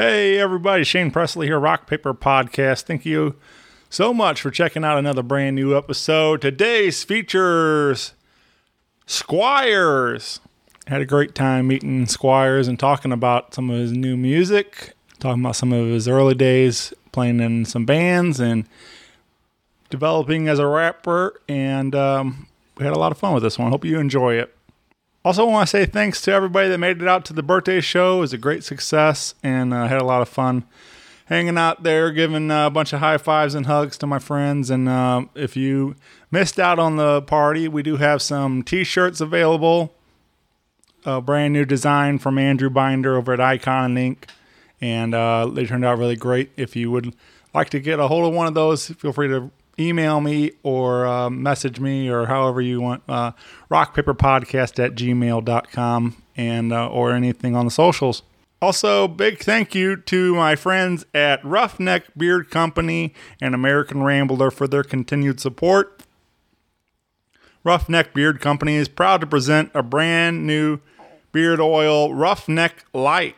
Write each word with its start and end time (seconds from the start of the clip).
Hey, 0.00 0.38
everybody. 0.38 0.84
Shane 0.84 1.10
Presley 1.10 1.48
here, 1.48 1.58
Rock 1.58 1.88
Paper 1.88 2.14
Podcast. 2.14 2.82
Thank 2.82 3.04
you 3.04 3.34
so 3.90 4.14
much 4.14 4.40
for 4.40 4.48
checking 4.48 4.84
out 4.84 4.96
another 4.96 5.24
brand 5.24 5.56
new 5.56 5.76
episode. 5.76 6.40
Today's 6.40 7.02
features 7.02 8.12
Squires. 9.06 10.38
Had 10.86 11.00
a 11.00 11.04
great 11.04 11.34
time 11.34 11.66
meeting 11.66 12.06
Squires 12.06 12.68
and 12.68 12.78
talking 12.78 13.10
about 13.10 13.54
some 13.54 13.70
of 13.70 13.76
his 13.80 13.90
new 13.90 14.16
music, 14.16 14.94
talking 15.18 15.42
about 15.42 15.56
some 15.56 15.72
of 15.72 15.88
his 15.88 16.06
early 16.06 16.36
days 16.36 16.94
playing 17.10 17.40
in 17.40 17.64
some 17.64 17.84
bands 17.84 18.38
and 18.38 18.68
developing 19.90 20.46
as 20.46 20.60
a 20.60 20.66
rapper. 20.68 21.40
And 21.48 21.96
um, 21.96 22.46
we 22.76 22.84
had 22.84 22.94
a 22.94 23.00
lot 23.00 23.10
of 23.10 23.18
fun 23.18 23.34
with 23.34 23.42
this 23.42 23.58
one. 23.58 23.72
Hope 23.72 23.84
you 23.84 23.98
enjoy 23.98 24.34
it. 24.34 24.56
Also, 25.28 25.44
want 25.44 25.68
to 25.68 25.70
say 25.70 25.84
thanks 25.84 26.22
to 26.22 26.32
everybody 26.32 26.70
that 26.70 26.78
made 26.78 27.02
it 27.02 27.06
out 27.06 27.26
to 27.26 27.34
the 27.34 27.42
birthday 27.42 27.82
show. 27.82 28.16
It 28.16 28.20
was 28.20 28.32
a 28.32 28.38
great 28.38 28.64
success 28.64 29.34
and 29.42 29.74
uh, 29.74 29.86
had 29.86 30.00
a 30.00 30.04
lot 30.06 30.22
of 30.22 30.28
fun 30.30 30.64
hanging 31.26 31.58
out 31.58 31.82
there, 31.82 32.10
giving 32.12 32.50
uh, 32.50 32.68
a 32.68 32.70
bunch 32.70 32.94
of 32.94 33.00
high 33.00 33.18
fives 33.18 33.54
and 33.54 33.66
hugs 33.66 33.98
to 33.98 34.06
my 34.06 34.18
friends. 34.18 34.70
And 34.70 34.88
uh, 34.88 35.26
if 35.34 35.54
you 35.54 35.96
missed 36.30 36.58
out 36.58 36.78
on 36.78 36.96
the 36.96 37.20
party, 37.20 37.68
we 37.68 37.82
do 37.82 37.96
have 37.96 38.22
some 38.22 38.62
t 38.62 38.84
shirts 38.84 39.20
available. 39.20 39.92
A 41.04 41.20
brand 41.20 41.52
new 41.52 41.66
design 41.66 42.18
from 42.18 42.38
Andrew 42.38 42.70
Binder 42.70 43.14
over 43.18 43.34
at 43.34 43.40
Icon 43.40 43.98
Ink. 43.98 44.28
And 44.80 45.14
uh, 45.14 45.44
they 45.44 45.66
turned 45.66 45.84
out 45.84 45.98
really 45.98 46.16
great. 46.16 46.52
If 46.56 46.74
you 46.74 46.90
would 46.90 47.14
like 47.52 47.68
to 47.68 47.80
get 47.80 48.00
a 48.00 48.08
hold 48.08 48.26
of 48.26 48.32
one 48.32 48.46
of 48.46 48.54
those, 48.54 48.86
feel 48.86 49.12
free 49.12 49.28
to 49.28 49.50
email 49.78 50.20
me 50.20 50.52
or 50.62 51.06
uh, 51.06 51.30
message 51.30 51.80
me 51.80 52.08
or 52.08 52.26
however 52.26 52.60
you 52.60 52.80
want 52.80 53.02
uh, 53.08 53.32
rockpaperpodcast 53.70 54.82
at 54.82 54.94
gmail.com 54.94 56.22
and 56.36 56.72
uh, 56.72 56.88
or 56.88 57.12
anything 57.12 57.54
on 57.54 57.64
the 57.64 57.70
socials. 57.70 58.22
Also 58.60 59.06
big 59.06 59.38
thank 59.38 59.74
you 59.74 59.96
to 59.96 60.34
my 60.34 60.56
friends 60.56 61.06
at 61.14 61.44
roughneck 61.44 62.06
beard 62.16 62.50
company 62.50 63.14
and 63.40 63.54
american 63.54 64.02
rambler 64.02 64.50
for 64.50 64.66
their 64.66 64.82
continued 64.82 65.38
support. 65.38 66.02
Roughneck 67.62 68.14
beard 68.14 68.40
company 68.40 68.74
is 68.74 68.88
proud 68.88 69.20
to 69.20 69.26
present 69.26 69.70
a 69.74 69.82
brand 69.82 70.46
new 70.46 70.80
beard 71.30 71.60
oil 71.60 72.14
roughneck 72.14 72.84
light. 72.92 73.36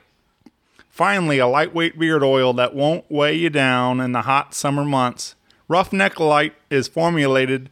Finally 0.89 1.39
a 1.39 1.47
lightweight 1.47 1.98
beard 1.98 2.23
oil 2.23 2.53
that 2.55 2.75
won't 2.75 3.11
weigh 3.11 3.34
you 3.34 3.51
down 3.51 4.01
in 4.01 4.12
the 4.12 4.23
hot 4.23 4.55
summer 4.55 4.84
months 4.84 5.34
Roughneck 5.71 6.19
Light 6.19 6.55
is 6.69 6.89
formulated 6.89 7.71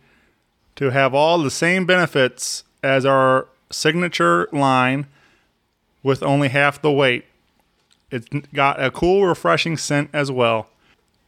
to 0.77 0.91
have 0.91 1.15
all 1.15 1.43
the 1.43 1.51
same 1.51 1.85
benefits 1.85 2.63
as 2.81 3.05
our 3.05 3.49
signature 3.71 4.49
line 4.53 5.09
with 6.05 6.23
only 6.23 6.47
half 6.47 6.81
the 6.81 6.93
weight. 6.93 7.25
It's 8.13 8.29
got 8.55 8.81
a 8.81 8.93
cool, 8.93 9.27
refreshing 9.27 9.77
scent 9.77 10.11
as 10.13 10.31
well. 10.31 10.71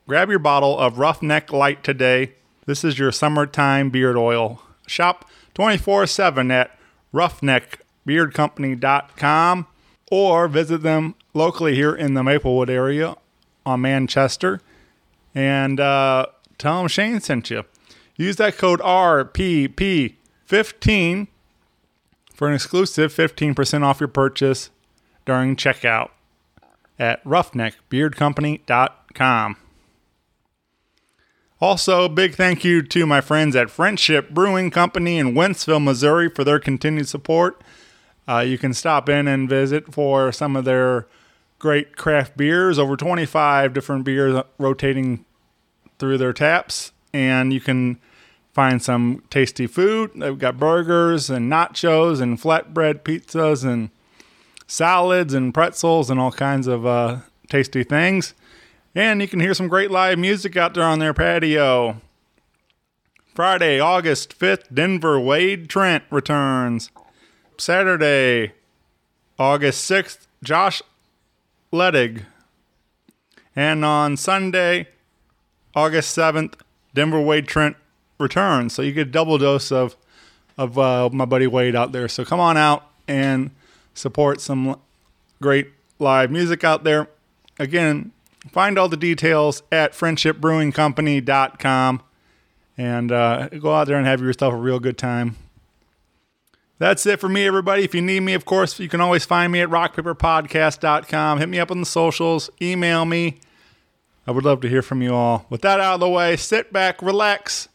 Grab 0.06 0.30
your 0.30 0.38
bottle 0.38 0.78
of 0.78 1.00
Roughneck 1.00 1.52
Light 1.52 1.82
today. 1.82 2.34
This 2.66 2.84
is 2.84 3.00
your 3.00 3.10
summertime 3.10 3.90
beard 3.90 4.16
oil. 4.16 4.62
Shop 4.86 5.28
24 5.54 6.06
7 6.06 6.52
at 6.52 6.78
roughneckbeardcompany.com 7.12 9.66
or 10.12 10.46
visit 10.46 10.82
them 10.82 11.16
locally 11.34 11.74
here 11.74 11.96
in 11.96 12.14
the 12.14 12.22
Maplewood 12.22 12.70
area 12.70 13.16
on 13.66 13.80
Manchester. 13.80 14.60
And, 15.34 15.80
uh, 15.80 16.26
Tell 16.60 16.78
them 16.78 16.86
Shane 16.88 17.20
sent 17.20 17.50
you. 17.50 17.64
Use 18.16 18.36
that 18.36 18.58
code 18.58 18.80
RPP15 18.80 21.28
for 22.34 22.48
an 22.48 22.54
exclusive 22.54 23.14
15% 23.14 23.82
off 23.82 23.98
your 23.98 24.08
purchase 24.08 24.68
during 25.24 25.56
checkout 25.56 26.10
at 26.98 27.24
roughneckbeardcompany.com. 27.24 29.56
Also, 31.62 32.08
big 32.10 32.34
thank 32.34 32.62
you 32.62 32.82
to 32.82 33.06
my 33.06 33.22
friends 33.22 33.56
at 33.56 33.70
Friendship 33.70 34.28
Brewing 34.28 34.70
Company 34.70 35.16
in 35.16 35.32
Wentzville, 35.32 35.82
Missouri 35.82 36.28
for 36.28 36.44
their 36.44 36.60
continued 36.60 37.08
support. 37.08 37.62
Uh, 38.28 38.40
you 38.40 38.58
can 38.58 38.74
stop 38.74 39.08
in 39.08 39.26
and 39.26 39.48
visit 39.48 39.94
for 39.94 40.30
some 40.30 40.56
of 40.56 40.66
their 40.66 41.06
great 41.58 41.96
craft 41.96 42.36
beers, 42.36 42.78
over 42.78 42.98
25 42.98 43.72
different 43.72 44.04
beers 44.04 44.42
rotating 44.58 45.24
through 46.00 46.18
their 46.18 46.32
taps, 46.32 46.92
and 47.12 47.52
you 47.52 47.60
can 47.60 48.00
find 48.52 48.82
some 48.82 49.22
tasty 49.30 49.66
food. 49.66 50.10
They've 50.16 50.38
got 50.38 50.58
burgers 50.58 51.30
and 51.30 51.50
nachos 51.50 52.20
and 52.20 52.40
flatbread 52.40 53.02
pizzas 53.02 53.64
and 53.64 53.90
salads 54.66 55.34
and 55.34 55.54
pretzels 55.54 56.10
and 56.10 56.18
all 56.18 56.32
kinds 56.32 56.66
of 56.66 56.84
uh, 56.84 57.18
tasty 57.48 57.84
things. 57.84 58.34
And 58.94 59.20
you 59.20 59.28
can 59.28 59.40
hear 59.40 59.54
some 59.54 59.68
great 59.68 59.90
live 59.90 60.18
music 60.18 60.56
out 60.56 60.74
there 60.74 60.84
on 60.84 60.98
their 60.98 61.14
patio. 61.14 62.00
Friday, 63.34 63.78
August 63.78 64.36
5th, 64.38 64.74
Denver 64.74 65.20
Wade 65.20 65.68
Trent 65.68 66.02
returns. 66.10 66.90
Saturday, 67.56 68.52
August 69.38 69.88
6th, 69.88 70.26
Josh 70.42 70.82
Ledig. 71.72 72.24
And 73.54 73.84
on 73.84 74.16
Sunday, 74.16 74.88
August 75.74 76.16
7th, 76.16 76.54
Denver 76.94 77.20
Wade 77.20 77.46
Trent 77.46 77.76
returns. 78.18 78.72
So 78.74 78.82
you 78.82 78.92
get 78.92 79.08
a 79.08 79.10
double 79.10 79.38
dose 79.38 79.72
of 79.72 79.96
of 80.58 80.78
uh, 80.78 81.08
my 81.10 81.24
buddy 81.24 81.46
Wade 81.46 81.74
out 81.74 81.92
there. 81.92 82.06
So 82.08 82.22
come 82.24 82.38
on 82.38 82.58
out 82.58 82.86
and 83.08 83.50
support 83.94 84.42
some 84.42 84.78
great 85.40 85.68
live 85.98 86.30
music 86.30 86.62
out 86.64 86.84
there. 86.84 87.08
Again, 87.58 88.12
find 88.50 88.78
all 88.78 88.88
the 88.88 88.96
details 88.96 89.62
at 89.72 89.92
friendshipbrewingcompany.com 89.92 92.02
and 92.76 93.12
uh, 93.12 93.48
go 93.48 93.74
out 93.74 93.86
there 93.86 93.96
and 93.96 94.06
have 94.06 94.20
yourself 94.20 94.52
a 94.52 94.56
real 94.56 94.80
good 94.80 94.98
time. 94.98 95.36
That's 96.78 97.06
it 97.06 97.20
for 97.20 97.28
me, 97.28 97.46
everybody. 97.46 97.84
If 97.84 97.94
you 97.94 98.02
need 98.02 98.20
me, 98.20 98.34
of 98.34 98.46
course, 98.46 98.80
you 98.80 98.88
can 98.88 99.02
always 99.02 99.26
find 99.26 99.52
me 99.52 99.60
at 99.60 99.68
rockpaperpodcast.com. 99.68 101.38
Hit 101.38 101.48
me 101.48 101.60
up 101.60 101.70
on 101.70 101.78
the 101.80 101.86
socials, 101.86 102.50
email 102.60 103.04
me 103.04 103.38
I 104.26 104.32
would 104.32 104.44
love 104.44 104.60
to 104.60 104.68
hear 104.68 104.82
from 104.82 105.02
you 105.02 105.14
all. 105.14 105.46
With 105.48 105.62
that 105.62 105.80
out 105.80 105.94
of 105.94 106.00
the 106.00 106.08
way, 106.08 106.36
sit 106.36 106.72
back, 106.72 107.02
relax, 107.02 107.68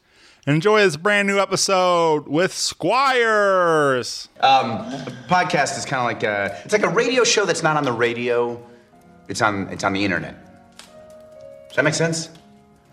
enjoy 0.47 0.81
this 0.81 0.95
brand 0.95 1.28
new 1.28 1.39
episode 1.39 2.28
with 2.28 2.53
Squires. 2.53 4.29
Um, 4.39 4.79
podcast 5.28 5.78
is 5.78 5.85
kind 5.85 6.00
of 6.01 6.05
like 6.05 6.23
a, 6.23 6.61
it's 6.63 6.73
like 6.73 6.84
a 6.84 6.89
radio 6.89 7.23
show 7.23 7.45
that's 7.45 7.63
not 7.63 7.78
on 7.78 7.84
the 7.84 7.91
radio. 7.91 8.61
It's 9.28 9.41
on 9.41 9.67
it's 9.69 9.84
on 9.84 9.94
the 9.94 10.05
internet. 10.05 10.35
Does 11.67 11.78
that 11.78 11.84
make 11.84 11.95
sense? 11.95 12.29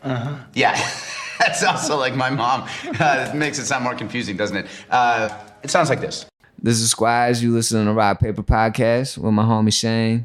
Uh 0.03 0.15
huh. 0.15 0.37
Yeah, 0.55 0.73
that's 1.39 1.63
also 1.63 1.99
like 1.99 2.15
my 2.17 2.31
mom. 2.31 2.67
Uh, 2.99 3.29
it 3.29 3.37
makes 3.37 3.59
it 3.59 3.67
sound 3.67 3.85
more 3.85 3.95
confusing, 3.95 4.37
doesn't 4.37 4.57
it? 4.57 4.67
Uh, 4.91 5.29
it 5.63 5.71
sounds 5.71 5.91
like 5.91 6.01
this. 6.01 6.25
This 6.61 6.81
is 6.81 6.91
Squires. 6.91 7.43
You 7.43 7.53
listen 7.53 7.85
to 7.85 7.93
Rock 7.93 8.21
Paper 8.21 8.43
Podcast 8.43 9.19
with 9.19 9.35
my 9.35 9.45
homie 9.45 9.73
Shane. 9.73 10.25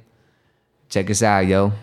Check 0.88 1.10
us 1.10 1.22
out, 1.22 1.46
yo. 1.46 1.74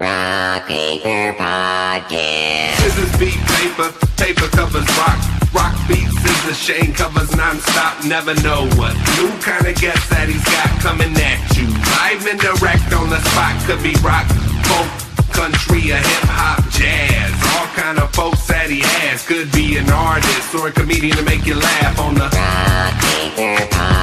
Rock 0.00 0.68
Paper 0.68 1.34
Podcast. 1.36 2.76
Scissors 2.78 3.18
beat 3.18 3.34
paper, 3.34 3.90
paper 4.16 4.46
covers 4.54 4.86
rock. 4.96 5.18
Rock 5.52 5.74
beats 5.88 6.14
scissors, 6.22 6.56
Shane 6.56 6.94
covers 6.94 7.34
non-stop. 7.34 8.04
Never 8.04 8.34
know 8.46 8.68
what 8.78 8.94
new 9.18 9.26
kind 9.42 9.66
of 9.66 9.74
guest 9.74 10.08
that 10.10 10.28
he's 10.28 10.44
got 10.54 10.70
coming 10.78 11.10
at 11.18 11.42
you. 11.58 11.66
Live 11.98 12.30
and 12.30 12.38
direct 12.38 12.92
on 12.94 13.10
the 13.10 13.18
spot, 13.34 13.58
could 13.66 13.82
be 13.82 13.98
rock, 13.98 14.30
folk, 14.70 14.86
country, 15.34 15.90
or 15.90 15.98
hip 15.98 16.30
hop, 16.30 16.62
jazz. 16.70 17.34
All 17.58 17.66
kind 17.74 17.98
of 17.98 18.08
folks 18.14 18.46
that 18.46 18.70
he 18.70 18.78
has. 19.02 19.26
Could 19.26 19.50
be 19.50 19.78
an 19.78 19.90
artist 19.90 20.54
or 20.54 20.68
a 20.68 20.70
comedian 20.70 21.16
to 21.16 21.24
make 21.24 21.44
you 21.44 21.56
laugh 21.56 21.98
on 21.98 22.14
the 22.14 22.30
Rock 22.30 22.94
Paper 23.02 23.66
Podcast. 23.74 23.97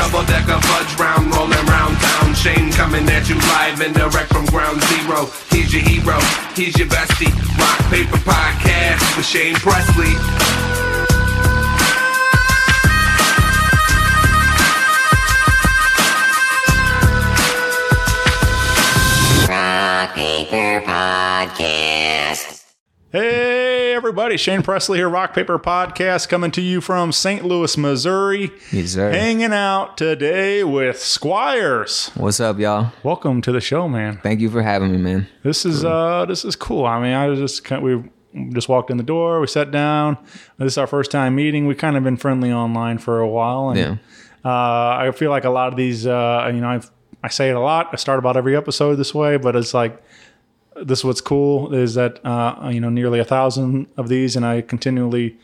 Double 0.00 0.24
decker 0.24 0.58
fudge 0.62 0.98
round, 0.98 1.34
rolling 1.34 1.66
round 1.66 1.94
town. 1.98 2.34
Shane 2.34 2.72
coming 2.72 3.06
at 3.10 3.28
you 3.28 3.36
live 3.52 3.80
and 3.82 3.94
direct 3.94 4.32
from 4.32 4.46
ground 4.46 4.80
zero. 4.82 5.28
He's 5.50 5.72
your 5.74 5.82
hero, 5.82 6.18
he's 6.56 6.78
your 6.78 6.88
bestie. 6.88 7.32
Rock 7.60 7.78
Paper 7.92 8.16
Podcast 8.24 9.16
with 9.16 9.26
Shane 9.26 9.56
Presley. 9.56 10.14
Rock 19.48 20.14
Paper 20.14 20.80
Podcast. 20.86 22.64
Hey, 23.12 23.69
everybody. 24.00 24.38
Shane 24.38 24.62
Presley 24.62 24.96
here, 24.96 25.10
Rock 25.10 25.34
Paper 25.34 25.58
Podcast, 25.58 26.30
coming 26.30 26.50
to 26.52 26.62
you 26.62 26.80
from 26.80 27.12
St. 27.12 27.44
Louis, 27.44 27.76
Missouri. 27.76 28.50
Yes, 28.72 28.92
sir. 28.92 29.10
Hanging 29.10 29.52
out 29.52 29.98
today 29.98 30.64
with 30.64 30.98
Squires. 30.98 32.10
What's 32.14 32.40
up, 32.40 32.58
y'all? 32.58 32.92
Welcome 33.02 33.42
to 33.42 33.52
the 33.52 33.60
show, 33.60 33.90
man. 33.90 34.18
Thank 34.22 34.40
you 34.40 34.48
for 34.48 34.62
having 34.62 34.90
me, 34.90 34.96
man. 34.96 35.26
This 35.42 35.66
is 35.66 35.84
uh 35.84 36.24
this 36.24 36.46
is 36.46 36.56
cool. 36.56 36.86
I 36.86 36.98
mean, 36.98 37.12
I 37.12 37.34
just 37.34 37.70
we 37.82 38.02
just 38.54 38.70
walked 38.70 38.90
in 38.90 38.96
the 38.96 39.02
door, 39.02 39.38
we 39.38 39.46
sat 39.46 39.70
down. 39.70 40.16
This 40.56 40.72
is 40.72 40.78
our 40.78 40.86
first 40.86 41.10
time 41.10 41.34
meeting. 41.34 41.66
We 41.66 41.74
kind 41.74 41.94
of 41.98 42.02
been 42.02 42.16
friendly 42.16 42.50
online 42.50 42.96
for 42.96 43.20
a 43.20 43.28
while, 43.28 43.68
and 43.68 43.78
Yeah. 43.78 43.96
uh, 44.50 44.96
I 44.96 45.10
feel 45.14 45.28
like 45.30 45.44
a 45.44 45.50
lot 45.50 45.68
of 45.68 45.76
these, 45.76 46.06
uh, 46.06 46.50
you 46.54 46.60
know, 46.62 46.70
I've 46.70 46.90
I 47.22 47.28
say 47.28 47.50
it 47.50 47.54
a 47.54 47.60
lot. 47.60 47.90
I 47.92 47.96
start 47.96 48.18
about 48.18 48.38
every 48.38 48.56
episode 48.56 48.94
this 48.94 49.14
way, 49.14 49.36
but 49.36 49.56
it's 49.56 49.74
like 49.74 50.02
this. 50.82 51.00
is 51.00 51.04
What's 51.04 51.20
cool 51.20 51.74
is 51.74 51.94
that 51.94 52.24
uh, 52.24 52.68
you 52.72 52.80
know 52.80 52.90
nearly 52.90 53.18
a 53.20 53.24
thousand 53.24 53.86
of 53.96 54.08
these, 54.08 54.36
and 54.36 54.44
I 54.46 54.60
continually 54.62 55.36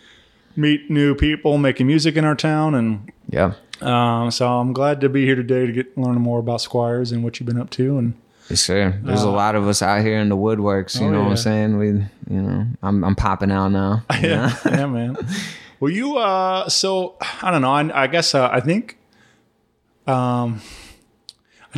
meet 0.57 0.91
new 0.91 1.15
people 1.15 1.59
making 1.59 1.87
music 1.87 2.17
in 2.17 2.25
our 2.25 2.35
town, 2.35 2.75
and 2.75 3.13
Yeah. 3.29 3.53
um, 3.83 4.31
so 4.31 4.49
I'm 4.49 4.73
glad 4.73 5.01
to 5.03 5.09
be 5.09 5.25
here 5.27 5.35
today 5.37 5.67
to 5.67 5.73
get 5.73 5.97
learn 5.99 6.17
more 6.17 6.39
about 6.39 6.61
Squires 6.63 7.13
and 7.13 7.23
what 7.23 7.39
you've 7.39 7.47
been 7.47 7.61
up 7.61 7.71
to, 7.71 7.99
and 7.99 8.15
sir. 8.55 8.99
There's 9.03 9.23
a 9.23 9.29
lot 9.31 9.55
of 9.55 9.67
us 9.69 9.83
out 9.83 10.03
here 10.03 10.19
in 10.19 10.29
the 10.29 10.37
woodworks. 10.37 10.99
You 11.01 11.07
Uh, 11.07 11.11
Oh, 11.11 11.13
know 11.13 11.23
what. 11.25 11.31
I'm 11.31 11.37
saying? 11.37 11.79
We, 11.79 11.87
you 12.35 12.43
know, 12.43 12.67
I'm 12.83 13.05
I'm 13.05 13.15
popping 13.15 13.51
out 13.51 13.69
now. 13.69 14.05
yeah, 14.23 14.57
yeah, 14.65 14.87
man. 14.87 15.17
Well, 15.81 15.91
you 15.93 16.17
uh, 16.17 16.69
so 16.71 17.17
I 17.43 17.51
don't 17.51 17.61
know. 17.61 17.71
I, 17.73 18.05
I 18.05 18.07
guess 18.07 18.35
uh, 18.35 18.49
I 18.51 18.61
think, 18.61 18.97
um, 20.07 20.61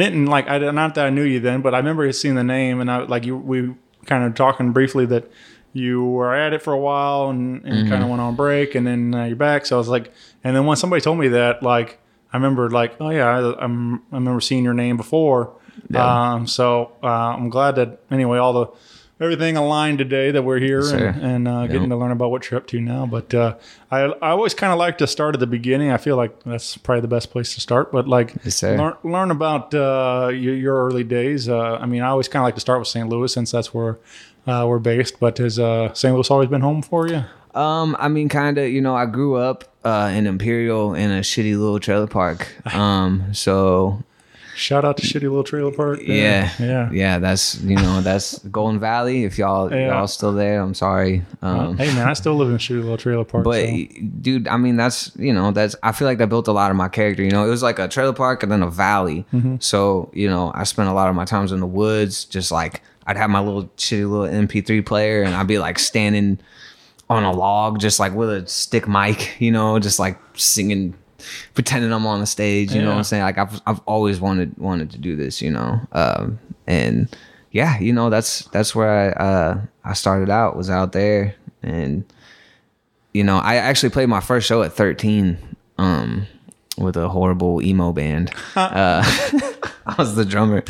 I 0.00 0.04
didn't 0.04 0.26
like. 0.26 0.48
I 0.48 0.58
not 0.58 0.94
that 0.94 1.06
I 1.06 1.10
knew 1.10 1.22
you 1.22 1.40
then, 1.40 1.60
but 1.60 1.74
I 1.74 1.78
remember 1.78 2.10
seeing 2.12 2.34
the 2.34 2.44
name, 2.44 2.80
and 2.80 2.90
I 2.90 2.98
like 2.98 3.24
you. 3.24 3.36
We 3.36 3.74
kind 4.06 4.24
of 4.24 4.34
talking 4.34 4.72
briefly 4.72 5.06
that 5.06 5.30
you 5.72 6.04
were 6.04 6.34
at 6.34 6.52
it 6.52 6.62
for 6.62 6.72
a 6.72 6.78
while 6.78 7.28
and, 7.28 7.64
and 7.64 7.88
kind 7.88 8.02
of 8.02 8.08
went 8.08 8.22
on 8.22 8.34
break, 8.34 8.74
and 8.74 8.86
then 8.86 9.14
uh, 9.14 9.24
you're 9.24 9.36
back. 9.36 9.66
So 9.66 9.76
I 9.76 9.78
was 9.78 9.88
like, 9.88 10.12
and 10.42 10.56
then 10.56 10.66
when 10.66 10.76
somebody 10.76 11.02
told 11.02 11.18
me 11.18 11.28
that, 11.28 11.62
like, 11.62 12.00
I 12.32 12.36
remember 12.36 12.70
like, 12.70 12.96
oh 13.00 13.10
yeah, 13.10 13.26
I, 13.26 13.64
I'm, 13.64 13.96
I 14.12 14.16
remember 14.16 14.40
seeing 14.40 14.64
your 14.64 14.74
name 14.74 14.96
before. 14.96 15.54
Yeah. 15.90 16.32
Um, 16.32 16.46
so 16.46 16.92
uh, 17.02 17.06
I'm 17.06 17.50
glad 17.50 17.76
that 17.76 18.00
anyway, 18.10 18.38
all 18.38 18.52
the 18.52 18.66
everything 19.20 19.56
aligned 19.56 19.98
today 19.98 20.30
that 20.30 20.42
we're 20.42 20.58
here 20.58 20.82
sir. 20.82 21.08
and, 21.08 21.22
and 21.22 21.48
uh, 21.48 21.66
getting 21.66 21.88
to 21.88 21.96
learn 21.96 22.10
about 22.12 22.30
what 22.30 22.50
you're 22.50 22.58
up 22.58 22.66
to 22.68 22.80
now. 22.80 23.06
But 23.06 23.34
uh, 23.34 23.56
I 23.90 24.00
I 24.00 24.30
always 24.30 24.54
kind 24.54 24.72
of 24.72 24.78
like 24.78 24.98
to 24.98 25.06
start 25.06 25.34
at 25.34 25.40
the 25.40 25.46
beginning. 25.46 25.90
I 25.90 25.96
feel 25.96 26.16
like 26.16 26.42
that's 26.44 26.76
probably 26.76 27.00
the 27.02 27.08
best 27.08 27.30
place 27.30 27.54
to 27.54 27.60
start. 27.60 27.92
But 27.92 28.08
like 28.08 28.34
Yes, 28.44 28.62
learn 28.62 28.94
learn 29.02 29.30
about 29.30 29.74
uh, 29.74 30.30
your, 30.32 30.54
your 30.54 30.86
early 30.86 31.04
days. 31.04 31.48
Uh, 31.48 31.76
I 31.76 31.86
mean, 31.86 32.02
I 32.02 32.08
always 32.08 32.28
kind 32.28 32.42
of 32.42 32.44
like 32.44 32.54
to 32.54 32.60
start 32.60 32.78
with 32.78 32.88
St. 32.88 33.08
Louis 33.08 33.32
since 33.32 33.50
that's 33.50 33.72
where 33.74 33.98
uh, 34.46 34.64
we're 34.68 34.78
based. 34.78 35.20
But 35.20 35.38
has 35.38 35.58
uh, 35.58 35.92
St. 35.94 36.14
Louis 36.14 36.30
always 36.30 36.48
been 36.48 36.62
home 36.62 36.82
for 36.82 37.08
you? 37.08 37.24
Um, 37.54 37.96
I 37.98 38.08
mean, 38.08 38.28
kind 38.28 38.58
of. 38.58 38.68
You 38.68 38.80
know, 38.80 38.94
I 38.94 39.06
grew 39.06 39.36
up 39.36 39.64
uh, 39.84 40.12
in 40.14 40.26
Imperial 40.26 40.94
in 40.94 41.10
a 41.10 41.20
shitty 41.20 41.58
little 41.58 41.80
trailer 41.80 42.06
park. 42.06 42.54
Um, 42.78 43.32
so 43.34 44.04
Shout 44.58 44.84
out 44.84 44.96
to 44.96 45.06
Shitty 45.06 45.22
Little 45.22 45.44
Trailer 45.44 45.70
Park. 45.70 46.00
yeah, 46.02 46.50
yeah. 46.58 46.90
yeah. 46.90 47.18
That's 47.18 47.60
you 47.62 47.76
know, 47.76 48.00
that's 48.00 48.38
Golden 48.50 48.80
Valley. 48.80 49.24
If 49.24 49.38
y'all 49.38 49.72
Yeah. 49.72 49.88
y'all 49.88 50.06
still 50.08 50.32
there, 50.32 50.60
I'm 50.60 50.74
sorry. 50.74 51.24
Um, 51.42 51.76
Hey 51.78 51.86
man, 51.94 52.08
I 52.08 52.12
still 52.14 52.34
live 52.34 52.50
in 52.50 52.56
Shitty 52.56 52.82
Little 52.82 52.96
Trailer 52.96 53.24
Park. 53.24 53.44
But 53.44 53.64
so. 53.66 53.86
dude, 54.20 54.48
I 54.48 54.56
mean, 54.56 54.76
that's 54.76 55.12
you 55.16 55.32
know, 55.32 55.52
that's 55.52 55.76
I 55.82 55.92
feel 55.92 56.08
like 56.08 56.18
that 56.18 56.28
built 56.28 56.48
a 56.48 56.52
lot 56.52 56.70
of 56.70 56.76
my 56.76 56.88
character. 56.88 57.22
You 57.22 57.30
know, 57.30 57.46
it 57.46 57.50
was 57.50 57.62
like 57.62 57.78
a 57.78 57.86
trailer 57.88 58.12
park 58.12 58.42
and 58.42 58.50
then 58.50 58.62
a 58.62 58.70
valley. 58.70 59.24
Mm-hmm. 59.32 59.56
So 59.60 60.10
you 60.12 60.28
know, 60.28 60.50
I 60.54 60.64
spent 60.64 60.88
a 60.88 60.92
lot 60.92 61.08
of 61.08 61.14
my 61.14 61.24
times 61.24 61.52
in 61.52 61.60
the 61.60 61.66
woods, 61.66 62.24
just 62.24 62.50
like 62.50 62.82
I'd 63.06 63.16
have 63.16 63.30
my 63.30 63.40
little 63.40 63.64
shitty 63.76 64.10
little 64.10 64.26
MP3 64.26 64.84
player, 64.84 65.22
and 65.22 65.34
I'd 65.34 65.46
be 65.46 65.58
like 65.58 65.78
standing 65.78 66.40
on 67.08 67.22
a 67.24 67.32
log, 67.32 67.78
just 67.78 67.98
like 68.00 68.12
with 68.12 68.28
a 68.28 68.46
stick 68.48 68.86
mic. 68.88 69.36
You 69.40 69.52
know, 69.52 69.78
just 69.78 69.98
like 70.00 70.18
singing. 70.34 70.94
Pretending 71.54 71.92
I'm 71.92 72.06
on 72.06 72.20
the 72.20 72.26
stage, 72.26 72.72
you 72.72 72.80
know 72.80 72.90
what 72.90 72.98
I'm 72.98 73.04
saying? 73.04 73.22
Like 73.22 73.38
I've 73.38 73.60
I've 73.66 73.80
always 73.86 74.20
wanted 74.20 74.56
wanted 74.58 74.90
to 74.92 74.98
do 74.98 75.16
this, 75.16 75.42
you 75.42 75.50
know. 75.50 75.80
Um, 75.92 76.38
and 76.66 77.08
yeah, 77.50 77.78
you 77.78 77.92
know 77.92 78.10
that's 78.10 78.44
that's 78.46 78.74
where 78.74 78.88
I 78.88 79.08
uh, 79.24 79.60
I 79.84 79.94
started 79.94 80.30
out 80.30 80.56
was 80.56 80.70
out 80.70 80.92
there, 80.92 81.34
and 81.62 82.04
you 83.12 83.24
know, 83.24 83.38
I 83.38 83.56
actually 83.56 83.90
played 83.90 84.08
my 84.08 84.20
first 84.20 84.46
show 84.46 84.62
at 84.62 84.72
13 84.72 85.38
um, 85.78 86.26
with 86.76 86.96
a 86.96 87.08
horrible 87.08 87.62
emo 87.62 87.92
band. 87.92 88.30
uh, 88.56 89.02
I 89.86 89.94
was 89.96 90.14
the 90.14 90.24
drummer, 90.24 90.62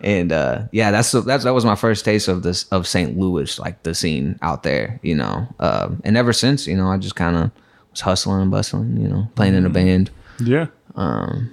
and 0.00 0.32
uh, 0.32 0.62
yeah, 0.72 0.90
that's 0.90 1.12
that's 1.12 1.44
that 1.44 1.54
was 1.54 1.64
my 1.64 1.76
first 1.76 2.04
taste 2.04 2.28
of 2.28 2.42
this 2.42 2.64
of 2.64 2.86
St. 2.86 3.16
Louis, 3.16 3.58
like 3.58 3.84
the 3.84 3.94
scene 3.94 4.38
out 4.42 4.64
there, 4.64 4.98
you 5.02 5.14
know. 5.14 5.46
Um, 5.60 6.02
and 6.04 6.16
ever 6.16 6.32
since, 6.32 6.66
you 6.66 6.76
know, 6.76 6.88
I 6.88 6.98
just 6.98 7.14
kind 7.14 7.36
of 7.36 7.50
was 7.98 8.02
hustling 8.02 8.42
and 8.42 8.50
bustling, 8.50 8.96
you 9.00 9.08
know, 9.08 9.28
playing 9.34 9.54
in 9.54 9.66
a 9.66 9.70
band. 9.70 10.10
Yeah. 10.40 10.66
Um, 10.94 11.50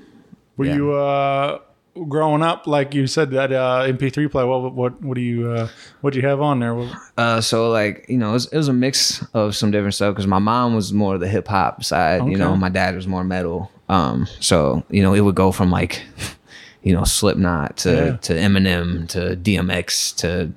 Were 0.57 0.65
yeah. 0.65 0.75
you 0.75 0.93
uh, 0.93 1.59
growing 2.07 2.43
up 2.43 2.67
like 2.67 2.93
you 2.93 3.07
said 3.07 3.31
that 3.31 3.51
uh, 3.51 3.83
MP3 3.87 4.29
player? 4.31 4.45
What 4.45 4.73
what 4.73 5.01
what 5.01 5.15
do 5.15 5.21
you 5.21 5.49
uh, 5.51 5.67
what 6.01 6.13
do 6.13 6.19
you 6.19 6.27
have 6.27 6.41
on 6.41 6.59
there? 6.59 6.73
What, 6.75 6.89
Uh, 7.17 7.41
so 7.41 7.69
like 7.71 8.05
you 8.07 8.17
know, 8.17 8.29
it 8.29 8.33
was, 8.33 8.45
it 8.53 8.57
was 8.57 8.67
a 8.67 8.73
mix 8.73 9.23
of 9.33 9.55
some 9.55 9.71
different 9.71 9.93
stuff 9.95 10.13
because 10.13 10.27
my 10.27 10.39
mom 10.39 10.75
was 10.75 10.93
more 10.93 11.17
the 11.17 11.27
hip 11.27 11.47
hop 11.47 11.83
side. 11.83 12.27
You 12.27 12.37
know, 12.37 12.55
my 12.55 12.69
dad 12.69 12.95
was 12.95 13.07
more 13.07 13.23
metal. 13.23 13.71
Um, 13.89 14.27
so 14.39 14.83
you 14.89 15.01
know, 15.03 15.13
it 15.13 15.21
would 15.21 15.35
go 15.35 15.51
from 15.51 15.71
like, 15.71 16.01
you 16.83 16.93
know, 16.93 17.03
Slipknot 17.03 17.77
to 17.77 17.89
Yeah. 17.91 18.17
to 18.17 18.33
Eminem 18.33 19.07
to 19.09 19.35
DMX 19.35 20.15
to 20.17 20.51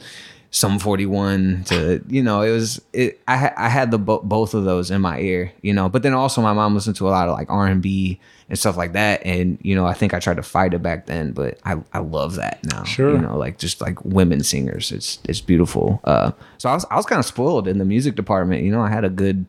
Sum 0.50 0.79
41 0.79 1.65
to 1.67 2.03
you 2.09 2.23
know 2.23 2.41
it 2.41 2.50
was 2.50 2.81
it 2.95 3.21
i 3.29 3.53
i 3.56 3.69
had 3.69 3.91
the 3.91 3.99
bo- 3.99 4.21
both 4.23 4.55
of 4.55 4.65
those 4.65 4.91
in 4.91 4.99
my 5.03 5.19
ear 5.21 5.53
you 5.61 5.75
know 5.75 5.91
but 5.91 6.03
then 6.03 6.15
also 6.15 6.41
my 6.41 6.55
mom 6.55 6.75
listened 6.75 6.97
to 6.97 7.06
a 7.06 7.11
lot 7.11 7.29
of 7.29 7.35
like 7.37 7.50
r&b 7.50 8.19
and 8.49 8.59
stuff 8.59 8.75
like 8.75 8.95
that 8.95 9.21
and 9.27 9.59
you 9.61 9.75
know 9.75 9.85
i 9.85 9.93
think 9.93 10.15
i 10.15 10.19
tried 10.19 10.39
to 10.39 10.43
fight 10.43 10.73
it 10.73 10.83
back 10.83 11.05
then 11.05 11.33
but 11.33 11.59
i 11.67 11.77
i 11.93 11.99
love 11.99 12.37
that 12.37 12.65
now 12.65 12.83
Sure. 12.83 13.12
you 13.12 13.19
know 13.19 13.37
like 13.37 13.59
just 13.59 13.83
like 13.83 14.03
women 14.06 14.43
singers 14.43 14.91
it's 14.91 15.19
it's 15.29 15.43
beautiful 15.43 16.00
uh 16.05 16.33
so 16.56 16.71
i 16.71 16.73
was 16.73 16.87
i 16.91 16.97
was 16.97 17.05
kind 17.05 17.19
of 17.19 17.27
spoiled 17.27 17.69
in 17.69 17.77
the 17.77 17.85
music 17.85 18.15
department 18.17 18.62
you 18.62 18.71
know 18.71 18.81
i 18.81 18.89
had 18.89 19.05
a 19.05 19.11
good 19.11 19.45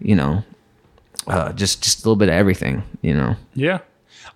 you 0.00 0.14
know 0.14 0.44
uh 1.26 1.52
just 1.54 1.82
just 1.82 1.98
a 1.98 2.02
little 2.02 2.14
bit 2.16 2.28
of 2.28 2.34
everything 2.36 2.84
you 3.02 3.14
know 3.14 3.34
yeah, 3.54 3.78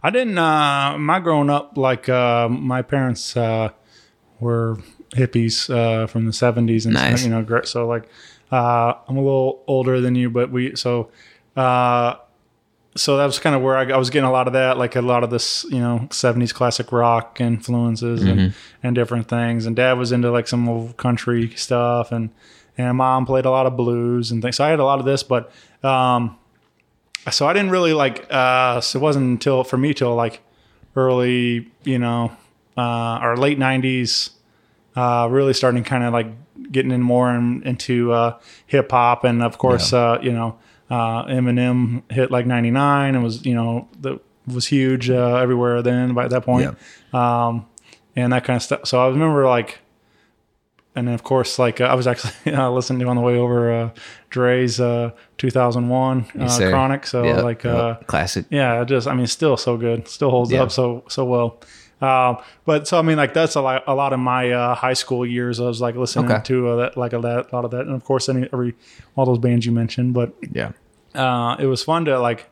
I 0.02 0.10
didn't. 0.10 0.38
Uh, 0.38 0.96
my 0.98 1.18
growing 1.18 1.50
up, 1.50 1.76
like 1.78 2.08
uh, 2.08 2.48
my 2.48 2.82
parents 2.82 3.36
uh, 3.36 3.70
were 4.38 4.78
hippies 5.10 5.68
uh, 5.70 6.06
from 6.06 6.26
the 6.26 6.32
'70s, 6.32 6.84
and 6.84 6.94
Nice. 6.94 7.24
you 7.24 7.30
know, 7.30 7.62
so 7.64 7.86
like 7.86 8.08
uh, 8.50 8.94
I'm 9.08 9.16
a 9.16 9.20
little 9.20 9.62
older 9.66 10.00
than 10.00 10.14
you, 10.14 10.30
but 10.30 10.50
we 10.50 10.76
so. 10.76 11.10
Uh, 11.56 12.14
so 12.96 13.16
that 13.16 13.26
was 13.26 13.38
kind 13.38 13.54
of 13.54 13.62
where 13.62 13.76
I, 13.76 13.84
I 13.92 13.96
was 13.96 14.10
getting 14.10 14.28
a 14.28 14.32
lot 14.32 14.48
of 14.48 14.54
that, 14.54 14.76
like 14.76 14.96
a 14.96 15.02
lot 15.02 15.22
of 15.22 15.30
this, 15.30 15.64
you 15.70 15.78
know, 15.78 16.08
'70s 16.10 16.52
classic 16.52 16.90
rock 16.90 17.40
influences 17.40 18.22
and, 18.22 18.54
and 18.82 18.94
different 18.94 19.28
things. 19.28 19.66
And 19.66 19.76
Dad 19.76 19.92
was 19.98 20.10
into 20.10 20.30
like 20.32 20.48
some 20.48 20.68
old 20.68 20.96
country 20.96 21.50
stuff, 21.54 22.10
and 22.10 22.30
and 22.76 22.96
Mom 22.96 23.24
played 23.26 23.44
a 23.44 23.50
lot 23.50 23.66
of 23.66 23.76
blues 23.76 24.30
and 24.32 24.42
things. 24.42 24.56
So 24.56 24.64
I 24.64 24.70
had 24.70 24.80
a 24.80 24.84
lot 24.84 24.98
of 24.98 25.04
this, 25.04 25.22
but 25.22 25.52
um, 25.84 26.36
so 27.30 27.46
I 27.46 27.52
didn't 27.52 27.70
really 27.70 27.92
like. 27.92 28.26
Uh, 28.32 28.80
so 28.80 28.98
it 28.98 29.02
wasn't 29.02 29.26
until 29.26 29.62
for 29.64 29.76
me 29.76 29.94
till 29.94 30.14
like 30.14 30.40
early, 30.96 31.70
you 31.84 31.98
know, 31.98 32.32
uh, 32.76 33.20
or 33.22 33.36
late 33.36 33.58
'90s, 33.58 34.30
uh, 34.98 35.28
really 35.30 35.52
starting 35.54 35.84
kind 35.84 36.02
of 36.04 36.12
like 36.12 36.26
getting 36.72 36.90
in 36.92 37.02
more 37.02 37.28
in, 37.34 37.62
into 37.64 38.12
uh, 38.12 38.38
hip 38.66 38.90
hop, 38.90 39.24
and 39.24 39.42
of 39.42 39.56
course, 39.58 39.92
uh, 39.92 40.18
you 40.22 40.32
know, 40.32 40.58
uh, 40.90 41.24
Eminem 41.26 42.02
hit 42.10 42.30
like 42.30 42.46
'99 42.46 43.14
and 43.14 43.22
was 43.24 43.44
you 43.46 43.54
know 43.54 43.88
the 44.00 44.18
was 44.46 44.66
huge 44.66 45.10
uh, 45.10 45.36
everywhere 45.44 45.82
then 45.82 46.14
by 46.14 46.26
that 46.28 46.42
point, 46.44 46.64
um, 47.12 47.66
and 48.16 48.32
that 48.32 48.44
kind 48.44 48.56
of 48.56 48.62
stuff. 48.62 48.80
So 48.86 48.94
I 49.04 49.08
remember 49.08 49.46
like. 49.46 49.78
And 50.96 51.06
then, 51.06 51.14
of 51.14 51.22
course, 51.22 51.60
like 51.60 51.80
uh, 51.80 51.84
I 51.84 51.94
was 51.94 52.08
actually 52.08 52.34
uh, 52.56 52.70
listening 52.70 52.98
to 53.00 53.06
on 53.06 53.14
the 53.14 53.22
way 53.22 53.36
over 53.38 53.70
uh, 53.72 53.90
Dre's 54.30 54.80
uh, 54.80 55.12
2001 55.36 56.26
uh, 56.40 56.58
Chronic. 56.70 57.06
So 57.06 57.22
like, 57.44 57.64
uh, 57.64 57.96
classic 58.06 58.46
yeah, 58.50 58.82
just 58.82 59.06
I 59.06 59.14
mean, 59.14 59.28
still 59.28 59.56
so 59.56 59.76
good, 59.76 60.08
still 60.08 60.30
holds 60.30 60.50
Yeah. 60.50 60.62
up 60.62 60.72
so 60.72 61.04
so 61.08 61.24
well. 61.24 61.60
Um, 62.00 62.38
but 62.64 62.86
so 62.86 62.98
I 62.98 63.02
mean, 63.02 63.16
like 63.16 63.34
that's 63.34 63.54
a 63.56 63.60
lot, 63.60 63.82
a 63.86 63.94
lot 63.94 64.12
of 64.12 64.20
my 64.20 64.50
uh, 64.52 64.74
high 64.74 64.92
school 64.92 65.26
years. 65.26 65.58
I 65.60 65.64
was 65.64 65.80
like 65.80 65.96
listening 65.96 66.30
Okay. 66.30 66.42
to 66.44 66.68
uh, 66.68 66.76
that, 66.76 66.96
like 66.96 67.12
a 67.12 67.18
lot, 67.18 67.52
lot 67.52 67.64
of 67.64 67.70
that, 67.72 67.82
and 67.82 67.94
of 67.94 68.04
course, 68.04 68.28
any 68.28 68.48
every 68.52 68.74
all 69.16 69.26
those 69.26 69.38
bands 69.38 69.66
you 69.66 69.72
mentioned. 69.72 70.14
But 70.14 70.32
yeah 70.52 70.72
uh, 71.14 71.56
it 71.58 71.66
was 71.66 71.82
fun 71.82 72.04
to 72.04 72.18
like. 72.20 72.46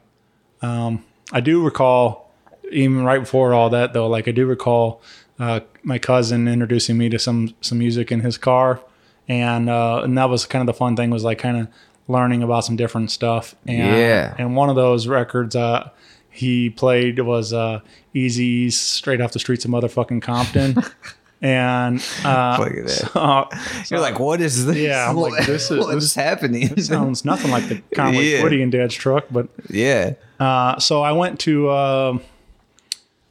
Um, 0.62 1.04
I 1.32 1.40
do 1.40 1.62
recall, 1.62 2.30
even 2.72 3.04
right 3.04 3.20
before 3.20 3.52
all 3.54 3.70
that 3.70 3.92
though, 3.92 4.08
like 4.08 4.26
I 4.26 4.30
do 4.32 4.46
recall 4.46 5.00
uh, 5.38 5.60
my 5.82 5.98
cousin 5.98 6.48
introducing 6.48 6.96
me 6.98 7.08
to 7.10 7.18
some 7.18 7.54
some 7.60 7.78
music 7.78 8.10
in 8.10 8.20
his 8.20 8.38
car, 8.38 8.80
and 9.28 9.68
uh, 9.70 10.00
and 10.02 10.16
that 10.18 10.28
was 10.30 10.46
kind 10.46 10.62
of 10.62 10.66
the 10.66 10.76
fun 10.78 10.96
thing 10.96 11.10
was 11.10 11.22
like 11.24 11.38
kind 11.38 11.56
of 11.58 11.68
learning 12.08 12.42
about 12.42 12.64
some 12.64 12.76
different 12.76 13.10
stuff. 13.10 13.54
And, 13.66 13.78
Yeah. 13.78 14.34
And 14.38 14.54
one 14.56 14.70
of 14.70 14.76
those 14.76 15.08
records 15.08 15.54
uh, 15.56 15.90
he 16.36 16.70
played 16.70 17.18
was 17.20 17.52
uh, 17.52 17.80
Eazy's 18.14 18.78
"Straight 18.78 19.20
Off 19.20 19.32
the 19.32 19.38
Streets 19.38 19.64
of 19.64 19.70
Motherfucking 19.70 20.22
Compton." 20.22 20.76
And 21.42 22.02
uh, 22.24 22.56
Look 22.58 22.72
at 22.72 22.86
that. 22.86 22.90
so- 23.12 23.48
You're 23.94 24.00
like, 24.00 24.18
what 24.18 24.40
is 24.40 24.64
this? 24.64 24.78
Yeah, 24.78 25.08
I'm 25.10 25.16
like, 25.18 25.44
this 25.44 25.70
is- 25.70 25.86
this 25.94 26.04
is 26.04 26.14
happening? 26.14 26.80
sounds 26.80 27.26
nothing 27.26 27.50
like 27.50 27.68
the 27.68 27.82
kind 27.94 28.16
of 28.16 28.22
Yeah. 28.24 28.42
Woody 28.42 28.62
and 28.62 28.72
Dad's 28.72 28.94
truck, 28.94 29.26
but 29.30 29.48
yeah. 29.68 30.14
uh, 30.40 30.78
so 30.78 31.02
I 31.02 31.12
went 31.12 31.38
to 31.40 31.68
uh, 31.68 32.18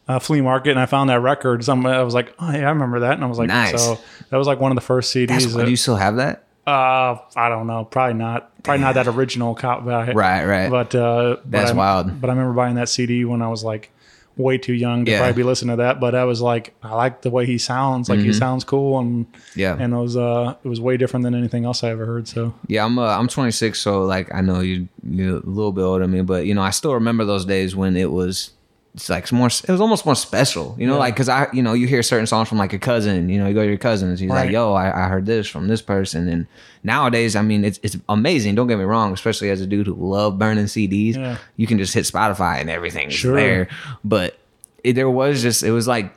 a 0.08 0.20
flea 0.20 0.42
market 0.42 0.70
and 0.72 0.80
I 0.80 0.86
found 0.86 1.10
that 1.10 1.20
record. 1.22 1.64
Some 1.66 1.84
I 1.88 2.04
was 2.04 2.14
like, 2.14 2.32
oh 2.38 2.52
yeah, 2.52 2.68
I 2.68 2.70
remember 2.70 3.00
that, 3.02 3.14
and 3.14 3.24
I 3.24 3.28
was 3.28 3.40
like, 3.40 3.48
Nice. 3.48 3.72
so 3.84 4.00
that 4.30 4.38
was 4.38 4.46
like 4.46 4.60
one 4.60 4.72
of 4.72 4.76
the 4.76 4.82
first 4.82 5.14
CDs. 5.14 5.52
That- 5.56 5.66
do 5.66 5.72
you 5.72 5.76
still 5.76 5.96
have 5.96 6.18
that? 6.18 6.45
Uh, 6.68 7.18
I 7.36 7.50
don't 7.50 7.68
know, 7.68 7.86
probably 7.86 8.16
not, 8.16 8.64
probably 8.64 8.82
not 8.82 8.96
that 8.96 9.08
original 9.08 9.56
cop. 9.56 9.86
But 9.86 9.94
I, 9.94 10.12
Right, 10.14 10.46
right. 10.46 10.70
But 10.70 10.96
uh, 10.96 11.38
but 11.44 11.52
That's 11.52 11.72
I- 11.72 11.76
wild. 11.76 12.20
But 12.22 12.30
I 12.30 12.34
remember 12.34 12.54
buying 12.54 12.76
that 12.76 12.90
CD 12.90 13.26
when 13.26 13.42
I 13.42 13.48
was 13.50 13.64
like, 13.64 13.92
way 14.38 14.58
too 14.58 14.74
young 14.74 15.06
to 15.06 15.12
Yeah. 15.12 15.20
probably 15.20 15.34
be 15.34 15.44
listening 15.44 15.78
to 15.78 15.84
that. 15.84 16.02
But 16.02 16.14
I 16.14 16.26
was 16.26 16.42
like, 16.42 16.74
I 16.84 16.94
like 16.94 17.22
the 17.22 17.30
way 17.30 17.46
he 17.46 17.58
sounds. 17.58 18.10
Like 18.10 18.20
he 18.20 18.34
sounds 18.34 18.64
cool, 18.66 19.00
and 19.00 19.26
Mm-hmm. 19.32 19.60
Yeah. 19.60 19.78
and 19.80 19.94
it 19.94 19.98
was 19.98 20.18
uh, 20.18 20.56
it 20.64 20.68
was 20.68 20.82
way 20.82 20.98
different 20.98 21.24
than 21.24 21.34
anything 21.36 21.64
else 21.66 21.84
I 21.84 21.90
ever 21.90 22.06
heard. 22.06 22.28
So 22.28 22.54
Yeah, 22.68 22.84
I'm 22.84 23.00
uh, 23.00 23.08
I'm 23.18 23.28
26, 23.30 23.80
so 23.80 24.04
like 24.04 24.34
I 24.34 24.42
know 24.42 24.60
you 24.60 24.90
you're 25.08 25.38
a 25.38 25.40
little 25.40 25.72
bit 25.72 25.84
older 25.84 26.04
than 26.04 26.12
me, 26.12 26.22
but 26.22 26.46
you 26.46 26.54
know 26.54 26.62
I 26.64 26.72
still 26.72 26.94
remember 26.96 27.24
those 27.26 27.46
days 27.46 27.76
when 27.78 27.96
it 27.96 28.12
was 28.12 28.52
it's 28.96 29.10
like 29.10 29.30
more 29.32 29.48
it 29.48 29.68
was 29.70 29.82
almost 29.82 30.06
more 30.06 30.16
special, 30.16 30.76
you 30.80 30.88
know, 30.88 30.94
Yeah. 30.94 31.00
like 31.00 31.14
because 31.16 31.30
I 31.30 31.48
you 31.54 31.62
know 31.62 31.74
you 31.74 31.86
hear 31.86 32.02
certain 32.02 32.26
songs 32.28 32.48
from 32.50 32.58
like 32.58 32.72
a 32.74 32.80
cousin, 32.80 33.30
you 33.30 33.38
know, 33.38 33.48
you 33.48 33.54
go 33.54 33.62
to 33.64 33.68
your 33.68 33.78
cousins, 33.78 34.20
he's 34.20 34.30
Right. 34.30 34.46
like, 34.46 34.52
yo, 34.52 34.74
I, 34.74 35.06
I 35.06 35.10
heard 35.10 35.26
this 35.26 35.48
from 35.48 35.68
this 35.68 35.82
person, 35.82 36.28
and 36.30 36.48
nowadays 36.84 37.36
I 37.36 37.42
mean 37.42 37.66
it's 37.66 37.80
it's 37.84 37.98
amazing. 38.10 38.56
Don't 38.56 38.68
get 38.68 38.78
me 38.78 38.86
wrong, 38.86 39.12
especially 39.14 39.50
as 39.50 39.60
a 39.62 39.68
dude 39.68 39.88
who 39.88 39.94
love 39.96 40.40
burning 40.40 40.66
CDs, 40.66 41.16
Yeah. 41.16 41.38
you 41.58 41.68
can 41.68 41.78
just 41.78 41.94
hit 41.94 42.06
Spotify 42.06 42.62
and 42.62 42.70
everything's 42.70 43.14
Sure. 43.14 43.36
there, 43.36 43.68
but 44.04 44.38
it, 44.84 44.94
there 44.94 45.10
was 45.10 45.42
just 45.42 45.62
it 45.64 45.72
was 45.72 45.88
like 45.88 46.14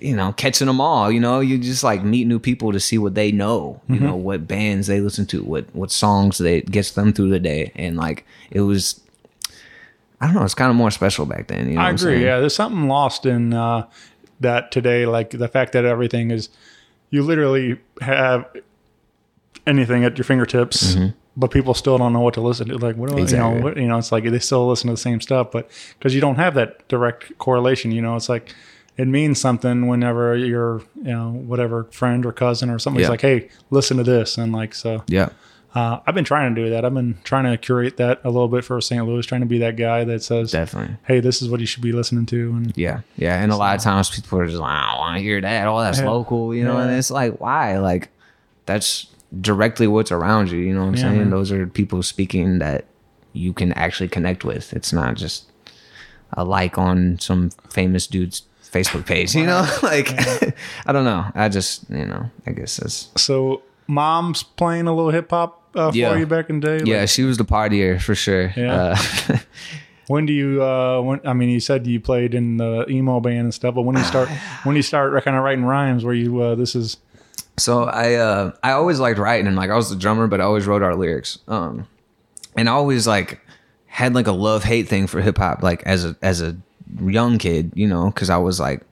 you 0.00 0.16
know, 0.16 0.32
catching 0.32 0.66
them 0.66 0.80
all. 0.80 1.08
You 1.08 1.20
know, 1.20 1.38
you 1.38 1.56
just 1.56 1.84
like 1.84 2.02
meet 2.02 2.26
new 2.26 2.40
people 2.40 2.72
to 2.72 2.80
see 2.80 2.98
what 2.98 3.14
they 3.14 3.30
know. 3.30 3.80
You 3.88 3.94
Mm-hmm. 3.96 4.04
know, 4.06 4.16
what 4.16 4.48
bands 4.48 4.88
they 4.88 5.00
listen 5.00 5.24
to, 5.26 5.42
what 5.44 5.66
what 5.72 5.90
songs 5.92 6.38
they 6.38 6.62
gets 6.62 6.90
them 6.92 7.12
through 7.12 7.30
the 7.30 7.38
day, 7.40 7.70
and 7.76 7.96
like 7.96 8.24
it 8.50 8.60
was. 8.62 9.00
I 10.24 10.28
don't 10.28 10.36
know. 10.36 10.42
It's 10.44 10.54
kind 10.54 10.70
of 10.70 10.76
more 10.76 10.90
special 10.90 11.26
back 11.26 11.48
then. 11.48 11.68
You 11.68 11.74
know 11.74 11.82
I 11.82 11.90
agree. 11.90 12.24
Yeah, 12.24 12.40
there's 12.40 12.54
something 12.54 12.88
lost 12.88 13.26
in 13.26 13.52
uh, 13.52 13.86
that 14.40 14.72
today. 14.72 15.04
Like 15.06 15.30
the 15.30 15.48
fact 15.48 15.72
that 15.72 15.84
everything 15.84 16.30
is, 16.30 16.48
you 17.10 17.22
literally 17.22 17.78
have 18.00 18.46
anything 19.66 20.04
at 20.04 20.16
your 20.16 20.24
fingertips, 20.24 20.96
but 21.36 21.50
people 21.50 21.74
still 21.74 21.98
don't 21.98 22.12
know 22.12 22.20
what 22.20 22.34
to 22.34 22.40
listen 22.40 22.68
to. 22.68 22.78
Like, 22.78 22.96
what 22.96 23.10
do 23.10 23.16
I, 23.16 23.20
you 23.20 23.24
Mm-hmm. 23.26 23.36
Know? 23.56 23.62
What, 23.62 23.76
you 23.76 23.86
know, 23.86 23.98
it's 23.98 24.12
like 24.12 24.24
they 24.24 24.38
still 24.38 24.66
listen 24.68 24.88
to 24.88 24.94
the 24.94 24.98
same 24.98 25.20
stuff, 25.20 25.50
but 25.50 25.70
because 25.98 26.14
you 26.14 26.20
don't 26.20 26.36
have 26.36 26.54
that 26.54 26.86
direct 26.88 27.36
correlation, 27.38 27.92
you 27.92 28.00
know, 28.02 28.16
it's 28.16 28.28
like 28.28 28.54
it 28.96 29.08
means 29.08 29.40
something 29.40 29.86
whenever 29.88 30.36
your, 30.36 30.80
you 30.96 31.12
know, 31.12 31.30
whatever 31.32 31.84
friend 31.90 32.24
or 32.24 32.32
cousin 32.32 32.70
or 32.70 32.78
somebody's 32.78 33.06
Yeah. 33.06 33.10
like, 33.10 33.20
hey, 33.22 33.48
listen 33.70 33.96
to 33.98 34.04
this, 34.04 34.38
and 34.38 34.52
like 34.52 34.74
so. 34.74 35.02
Yeah. 35.06 35.30
Uh, 35.74 35.98
I've 36.06 36.14
been 36.14 36.24
trying 36.24 36.54
to 36.54 36.62
do 36.64 36.70
that. 36.70 36.84
I've 36.84 36.94
been 36.94 37.18
trying 37.24 37.44
to 37.50 37.56
curate 37.58 37.96
that 37.96 38.20
a 38.22 38.30
little 38.30 38.46
bit 38.48 38.64
for 38.64 38.80
St. 38.80 39.04
Louis, 39.04 39.26
trying 39.26 39.40
to 39.40 39.46
be 39.46 39.58
that 39.58 39.76
guy 39.76 40.04
that 40.04 40.22
says, 40.22 40.52
Definitely. 40.52 40.96
"Hey, 41.04 41.18
this 41.18 41.42
is 41.42 41.48
what 41.48 41.58
you 41.58 41.66
should 41.66 41.82
be 41.82 41.90
listening 41.92 42.26
to." 42.26 42.50
And 42.52 42.72
Yeah, 42.76 43.00
yeah, 43.16 43.42
and 43.42 43.50
a 43.50 43.56
lot 43.56 43.74
of 43.76 43.82
times 43.82 44.08
people 44.08 44.38
are 44.38 44.46
just 44.46 44.58
like, 44.60 44.70
I 44.70 44.90
don't 44.92 44.98
want 45.00 45.16
to 45.16 45.22
hear 45.22 45.40
that. 45.40 45.66
Oh, 45.66 45.80
that's 45.80 45.98
Yeah. 45.98 46.10
local, 46.10 46.54
you 46.54 46.64
know. 46.64 46.78
And 46.78 46.92
it's 46.92 47.10
like, 47.10 47.40
why? 47.40 47.78
Like, 47.78 48.08
that's 48.66 49.08
directly 49.40 49.88
what's 49.88 50.12
around 50.12 50.50
you. 50.52 50.58
You 50.58 50.74
know 50.74 50.82
what 50.82 50.86
I'm 50.90 50.94
Yeah, 50.94 51.02
saying? 51.02 51.18
man. 51.18 51.30
Those 51.30 51.50
are 51.50 51.66
people 51.66 52.02
speaking 52.04 52.60
that 52.60 52.84
you 53.32 53.52
can 53.52 53.72
actually 53.72 54.08
connect 54.08 54.44
with. 54.44 54.72
It's 54.74 54.92
not 54.92 55.16
just 55.16 55.50
a 56.34 56.44
like 56.44 56.78
on 56.78 57.18
some 57.18 57.50
famous 57.68 58.06
dude's 58.06 58.42
Facebook 58.62 59.06
page. 59.06 59.34
You 59.34 59.46
know, 59.46 59.66
like 59.82 60.08
I 60.86 60.92
don't 60.92 61.04
know. 61.04 61.24
I 61.34 61.48
just 61.48 61.90
you 61.90 62.06
know, 62.06 62.30
I 62.46 62.52
guess 62.52 62.76
that's 62.76 63.08
so, 63.16 63.62
mom's 63.88 64.44
playing 64.44 64.86
a 64.86 64.94
little 64.94 65.10
hip 65.10 65.30
hop 65.30 65.62
uh, 65.74 65.90
for 65.90 65.96
Yeah. 65.96 66.16
you 66.16 66.26
back 66.26 66.50
in 66.50 66.60
the 66.60 66.66
day. 66.66 66.78
Like, 66.78 66.86
yeah. 66.86 67.06
She 67.06 67.22
was 67.24 67.36
the 67.38 67.44
partier 67.44 68.00
for 68.00 68.14
sure. 68.14 68.52
Yeah. 68.56 68.96
Uh, 69.28 69.38
When 70.06 70.26
do 70.26 70.34
you? 70.34 70.62
Uh, 70.62 71.00
when 71.00 71.20
I 71.24 71.32
mean, 71.32 71.48
you 71.48 71.60
said 71.60 71.86
you 71.86 71.98
played 71.98 72.34
in 72.34 72.58
the 72.58 72.84
emo 72.90 73.20
band 73.20 73.38
and 73.38 73.54
stuff, 73.54 73.74
but 73.74 73.82
when 73.82 73.94
do 73.94 74.02
you 74.02 74.06
start? 74.06 74.28
when 74.64 74.74
do 74.74 74.78
you 74.78 74.82
start 74.82 75.12
kind 75.24 75.34
of 75.34 75.42
writing 75.42 75.64
rhymes? 75.64 76.04
Where 76.04 76.12
you? 76.12 76.40
Uh, 76.42 76.54
this 76.54 76.74
is. 76.74 76.98
So 77.56 77.84
I 77.84 78.14
uh 78.16 78.52
I 78.62 78.72
always 78.72 79.00
liked 79.00 79.18
writing 79.18 79.46
and 79.46 79.56
like 79.56 79.70
I 79.70 79.76
was 79.76 79.88
the 79.88 79.96
drummer, 79.96 80.26
but 80.26 80.40
I 80.42 80.44
always 80.44 80.66
wrote 80.66 80.82
our 80.82 80.94
lyrics. 80.94 81.38
Um 81.48 81.86
and 82.56 82.68
I 82.68 82.72
always 82.72 83.06
like 83.06 83.40
had 83.86 84.12
like 84.14 84.26
a 84.26 84.32
love 84.32 84.64
hate 84.64 84.88
thing 84.88 85.06
for 85.06 85.22
hip 85.22 85.38
hop 85.38 85.62
like 85.62 85.82
as 85.84 86.04
a 86.04 86.16
as 86.20 86.42
a 86.42 86.56
young 87.00 87.38
kid, 87.38 87.70
you 87.74 87.86
know, 87.86 88.10
cuz 88.10 88.28
I 88.28 88.36
was 88.38 88.58
like 88.60 88.82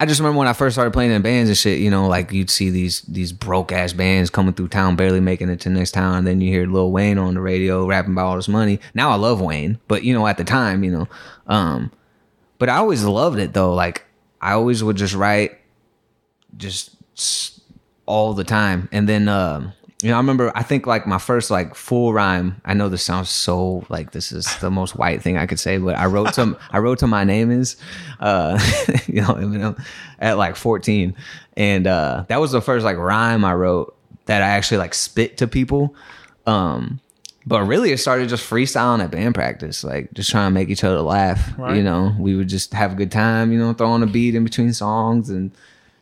I 0.00 0.06
just 0.06 0.20
remember 0.20 0.38
when 0.38 0.48
I 0.48 0.52
first 0.52 0.74
started 0.74 0.92
playing 0.92 1.12
in 1.12 1.22
bands 1.22 1.50
and 1.50 1.56
shit, 1.56 1.80
you 1.80 1.90
know, 1.90 2.08
like 2.08 2.32
you'd 2.32 2.50
see 2.50 2.70
these 2.70 3.02
these 3.02 3.32
broke 3.32 3.72
ass 3.72 3.92
bands 3.92 4.30
coming 4.30 4.54
through 4.54 4.68
town, 4.68 4.96
barely 4.96 5.20
making 5.20 5.48
it 5.48 5.60
to 5.60 5.70
next 5.70 5.92
town. 5.92 6.18
And 6.18 6.26
then 6.26 6.40
you 6.40 6.50
hear 6.50 6.66
Lil 6.66 6.90
Wayne 6.90 7.18
on 7.18 7.34
the 7.34 7.40
radio 7.40 7.86
rapping 7.86 8.12
about 8.12 8.26
all 8.26 8.36
this 8.36 8.48
money. 8.48 8.80
Now 8.94 9.10
I 9.10 9.16
love 9.16 9.40
Wayne, 9.40 9.78
but 9.88 10.04
you 10.04 10.14
know, 10.14 10.26
at 10.26 10.38
the 10.38 10.44
time, 10.44 10.84
you 10.84 10.90
know, 10.90 11.08
um, 11.46 11.92
but 12.58 12.68
I 12.68 12.76
always 12.76 13.04
loved 13.04 13.38
it 13.38 13.52
though. 13.52 13.74
Like 13.74 14.04
I 14.40 14.52
always 14.52 14.82
would 14.82 14.96
just 14.96 15.14
write 15.14 15.58
just 16.56 16.96
all 18.06 18.34
the 18.34 18.44
time. 18.44 18.88
And 18.92 19.08
then, 19.08 19.28
um, 19.28 19.72
you 20.02 20.10
know, 20.10 20.16
I 20.16 20.18
remember, 20.18 20.52
I 20.54 20.62
think 20.62 20.86
like 20.86 21.06
my 21.06 21.18
first 21.18 21.50
like 21.50 21.74
full 21.74 22.12
rhyme, 22.12 22.60
I 22.64 22.74
know 22.74 22.88
this 22.88 23.02
sounds 23.02 23.30
so 23.30 23.86
like 23.88 24.12
this 24.12 24.30
is 24.30 24.56
the 24.58 24.70
most 24.70 24.96
white 24.96 25.22
thing 25.22 25.38
I 25.38 25.46
could 25.46 25.58
say, 25.58 25.78
but 25.78 25.96
I 25.96 26.06
wrote 26.06 26.34
to, 26.34 26.58
I 26.70 26.78
wrote 26.78 26.98
to 26.98 27.06
my 27.06 27.24
name 27.24 27.50
is, 27.50 27.76
uh, 28.20 28.58
you 29.06 29.22
know, 29.22 29.28
Eminem 29.28 29.82
at 30.18 30.36
like 30.36 30.56
14. 30.56 31.14
And, 31.56 31.86
uh, 31.86 32.24
that 32.28 32.40
was 32.40 32.52
the 32.52 32.60
first 32.60 32.84
like 32.84 32.98
rhyme 32.98 33.44
I 33.44 33.54
wrote 33.54 33.96
that 34.26 34.42
I 34.42 34.48
actually 34.48 34.78
like 34.78 34.92
spit 34.92 35.38
to 35.38 35.46
people. 35.46 35.94
Um, 36.46 37.00
but 37.46 37.62
really 37.62 37.92
it 37.92 37.98
started 37.98 38.28
just 38.28 38.48
freestyling 38.48 39.02
at 39.02 39.12
band 39.12 39.34
practice, 39.34 39.82
like 39.82 40.12
just 40.12 40.30
trying 40.30 40.50
to 40.50 40.54
make 40.54 40.68
each 40.68 40.84
other 40.84 41.00
laugh. 41.00 41.56
Right. 41.56 41.76
You 41.76 41.82
know, 41.82 42.14
we 42.18 42.34
would 42.34 42.48
just 42.48 42.74
have 42.74 42.92
a 42.92 42.96
good 42.96 43.12
time, 43.12 43.50
you 43.50 43.58
know, 43.58 43.72
throwing 43.72 44.02
a 44.02 44.06
beat 44.06 44.34
in 44.34 44.44
between 44.44 44.72
songs 44.72 45.30
and 45.30 45.52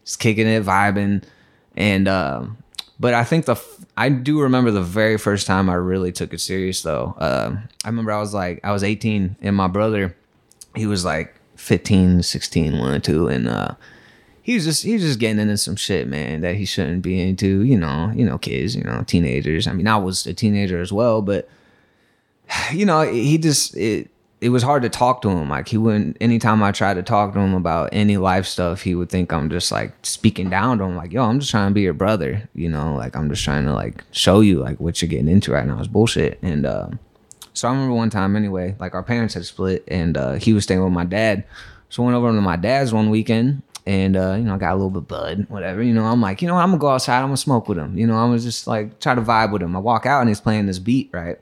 just 0.04 0.18
kicking 0.18 0.48
it, 0.48 0.64
vibing. 0.64 1.22
And 1.76 2.08
um, 2.08 2.56
but 2.98 3.14
I 3.14 3.24
think 3.24 3.46
the 3.46 3.52
f- 3.52 3.84
I 3.96 4.08
do 4.08 4.40
remember 4.40 4.70
the 4.70 4.82
very 4.82 5.18
first 5.18 5.46
time 5.46 5.68
I 5.68 5.74
really 5.74 6.12
took 6.12 6.32
it 6.32 6.40
serious 6.40 6.82
though. 6.82 7.14
Um, 7.18 7.68
I 7.84 7.88
remember 7.88 8.12
I 8.12 8.20
was 8.20 8.34
like 8.34 8.60
I 8.64 8.72
was 8.72 8.84
18 8.84 9.36
and 9.40 9.56
my 9.56 9.68
brother 9.68 10.16
he 10.74 10.86
was 10.86 11.04
like 11.04 11.34
15, 11.56 12.22
16, 12.22 12.78
one 12.78 12.94
or 12.94 12.98
two, 12.98 13.28
and 13.28 13.48
uh, 13.48 13.74
he 14.42 14.54
was 14.54 14.64
just 14.64 14.82
he 14.82 14.94
was 14.94 15.02
just 15.02 15.18
getting 15.18 15.38
into 15.38 15.56
some 15.56 15.76
shit, 15.76 16.08
man, 16.08 16.40
that 16.42 16.56
he 16.56 16.64
shouldn't 16.64 17.02
be 17.02 17.20
into. 17.20 17.62
You 17.62 17.78
know, 17.78 18.12
you 18.14 18.24
know, 18.24 18.38
kids, 18.38 18.76
you 18.76 18.82
know, 18.82 19.02
teenagers. 19.06 19.66
I 19.66 19.72
mean, 19.72 19.86
I 19.86 19.96
was 19.96 20.26
a 20.26 20.34
teenager 20.34 20.80
as 20.80 20.92
well, 20.92 21.22
but 21.22 21.48
you 22.72 22.86
know, 22.86 23.02
he 23.10 23.38
just 23.38 23.76
it 23.76 24.10
it 24.44 24.50
was 24.50 24.62
hard 24.62 24.82
to 24.82 24.90
talk 24.90 25.22
to 25.22 25.30
him. 25.30 25.48
Like 25.48 25.68
he 25.68 25.78
wouldn't 25.78 26.18
anytime 26.20 26.62
I 26.62 26.70
tried 26.70 26.94
to 26.94 27.02
talk 27.02 27.32
to 27.32 27.40
him 27.40 27.54
about 27.54 27.88
any 27.92 28.18
life 28.18 28.44
stuff, 28.44 28.82
he 28.82 28.94
would 28.94 29.08
think 29.08 29.32
I'm 29.32 29.48
just 29.48 29.72
like 29.72 29.94
speaking 30.02 30.50
down 30.50 30.76
to 30.78 30.84
him, 30.84 30.96
like, 30.96 31.12
yo, 31.12 31.24
I'm 31.24 31.40
just 31.40 31.50
trying 31.50 31.70
to 31.70 31.74
be 31.74 31.80
your 31.80 31.94
brother, 31.94 32.46
you 32.54 32.68
know, 32.68 32.94
like 32.94 33.16
I'm 33.16 33.30
just 33.30 33.42
trying 33.42 33.64
to 33.64 33.72
like 33.72 34.04
show 34.10 34.40
you 34.40 34.60
like 34.60 34.78
what 34.78 35.00
you're 35.00 35.08
getting 35.08 35.28
into 35.28 35.52
right 35.52 35.66
now 35.66 35.80
is 35.80 35.88
bullshit. 35.88 36.38
And 36.42 36.66
um 36.66 36.98
so 37.54 37.68
I 37.68 37.70
remember 37.70 37.94
one 37.94 38.10
time 38.10 38.36
anyway, 38.36 38.76
like 38.78 38.94
our 38.94 39.02
parents 39.02 39.32
had 39.32 39.46
split 39.46 39.82
and 39.88 40.18
uh 40.18 40.32
he 40.34 40.52
was 40.52 40.64
staying 40.64 40.84
with 40.84 40.92
my 40.92 41.06
dad. 41.06 41.44
So 41.88 42.02
I 42.02 42.06
went 42.06 42.16
over 42.16 42.30
to 42.30 42.40
my 42.42 42.56
dad's 42.56 42.92
one 42.92 43.08
weekend 43.08 43.62
and 43.86 44.14
uh, 44.14 44.34
you 44.34 44.44
know, 44.44 44.56
I 44.56 44.58
got 44.58 44.72
a 44.72 44.76
little 44.76 44.90
bit 44.90 45.08
bud, 45.08 45.46
whatever. 45.48 45.82
You 45.82 45.94
know, 45.94 46.04
I'm 46.04 46.20
like, 46.20 46.42
you 46.42 46.48
know 46.48 46.56
I'm 46.56 46.68
gonna 46.68 46.78
go 46.78 46.88
outside, 46.88 47.20
I'm 47.20 47.28
gonna 47.28 47.38
smoke 47.38 47.66
with 47.66 47.78
him. 47.78 47.96
You 47.96 48.06
know, 48.06 48.16
I'm 48.16 48.28
gonna 48.28 48.40
just 48.40 48.66
like 48.66 49.00
try 49.00 49.14
to 49.14 49.22
vibe 49.22 49.52
with 49.52 49.62
him. 49.62 49.74
I 49.74 49.78
walk 49.78 50.04
out 50.04 50.20
and 50.20 50.28
he's 50.28 50.40
playing 50.40 50.66
this 50.66 50.78
beat, 50.78 51.08
right? 51.14 51.38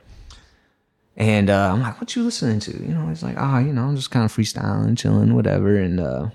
And 1.16 1.50
uh, 1.50 1.73
I'm 1.73 1.83
like, 1.83 2.00
what 2.00 2.16
you 2.16 2.23
listening 2.23 2.61
to? 2.61 2.73
You 2.73 2.95
know, 2.95 3.09
he's 3.09 3.23
like, 3.23 3.37
ah, 3.38 3.59
you 3.59 3.73
know, 3.73 3.83
I'm 3.83 3.97
just 3.97 4.11
kind 4.11 4.25
of 4.25 4.35
freestyling, 4.35 4.97
chilling, 4.97 5.35
whatever. 5.35 5.76
And 5.76 6.00
uh, 6.00 6.31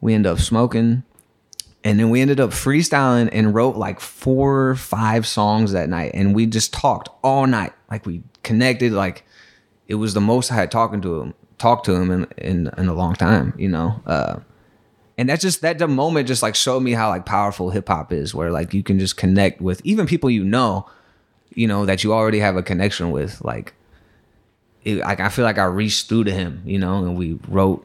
we 0.00 0.14
end 0.14 0.26
up 0.26 0.38
smoking. 0.38 1.02
And 1.84 2.00
then 2.00 2.10
we 2.10 2.20
ended 2.20 2.40
up 2.40 2.50
freestyling 2.50 3.28
and 3.32 3.54
wrote 3.54 3.76
like 3.76 4.00
four, 4.00 4.70
or 4.70 4.74
five 4.74 5.26
songs 5.26 5.72
that 5.72 5.88
night. 5.88 6.12
And 6.14 6.34
we 6.34 6.46
just 6.46 6.72
talked 6.72 7.08
all 7.22 7.46
night. 7.46 7.72
Like 7.90 8.06
we 8.06 8.22
connected. 8.42 8.92
Like 8.92 9.24
it 9.86 9.96
was 9.96 10.14
the 10.14 10.20
most 10.20 10.50
I 10.50 10.56
had 10.56 10.70
talking 10.70 11.00
to 11.02 11.20
him, 11.20 11.34
talked 11.58 11.84
to 11.86 11.94
him 11.94 12.10
in, 12.10 12.26
in, 12.38 12.70
in 12.78 12.88
a 12.88 12.94
long 12.94 13.14
time, 13.14 13.54
you 13.56 13.68
know? 13.68 14.02
Uh, 14.06 14.40
and 15.18 15.28
that's 15.28 15.42
just 15.42 15.62
that 15.62 15.78
the 15.78 15.88
moment 15.88 16.28
just 16.28 16.42
like 16.42 16.54
showed 16.54 16.80
me 16.80 16.92
how 16.92 17.08
like 17.08 17.26
powerful 17.26 17.70
hip 17.70 17.88
hop 17.88 18.12
is, 18.12 18.34
where 18.34 18.52
like 18.52 18.72
you 18.72 18.84
can 18.84 19.00
just 19.00 19.16
connect 19.16 19.60
with 19.60 19.80
even 19.84 20.06
people 20.06 20.30
you 20.30 20.44
know, 20.44 20.88
you 21.54 21.66
know, 21.66 21.84
that 21.86 22.04
you 22.04 22.12
already 22.12 22.38
have 22.38 22.56
a 22.56 22.62
connection 22.62 23.10
with. 23.10 23.44
Like 23.44 23.74
it, 24.84 24.98
like 24.98 25.20
I 25.20 25.28
feel 25.28 25.44
like 25.44 25.58
I 25.58 25.64
reached 25.64 26.08
through 26.08 26.24
to 26.24 26.32
him, 26.32 26.62
you 26.64 26.78
know, 26.78 26.98
and 27.04 27.16
we 27.16 27.38
wrote, 27.48 27.84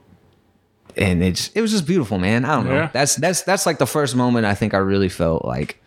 and 0.95 1.23
it's 1.23 1.49
it 1.55 1.61
was 1.61 1.71
just 1.71 1.87
beautiful, 1.87 2.17
man. 2.19 2.45
I 2.45 2.55
don't 2.55 2.65
know. 2.67 2.73
Yeah. 2.75 2.89
That's 2.93 3.15
that's 3.15 3.41
that's 3.43 3.65
like 3.65 3.77
the 3.79 3.87
first 3.87 4.15
moment 4.15 4.45
I 4.45 4.53
think 4.55 4.73
I 4.73 4.77
really 4.77 5.09
felt 5.09 5.43
like 5.45 5.79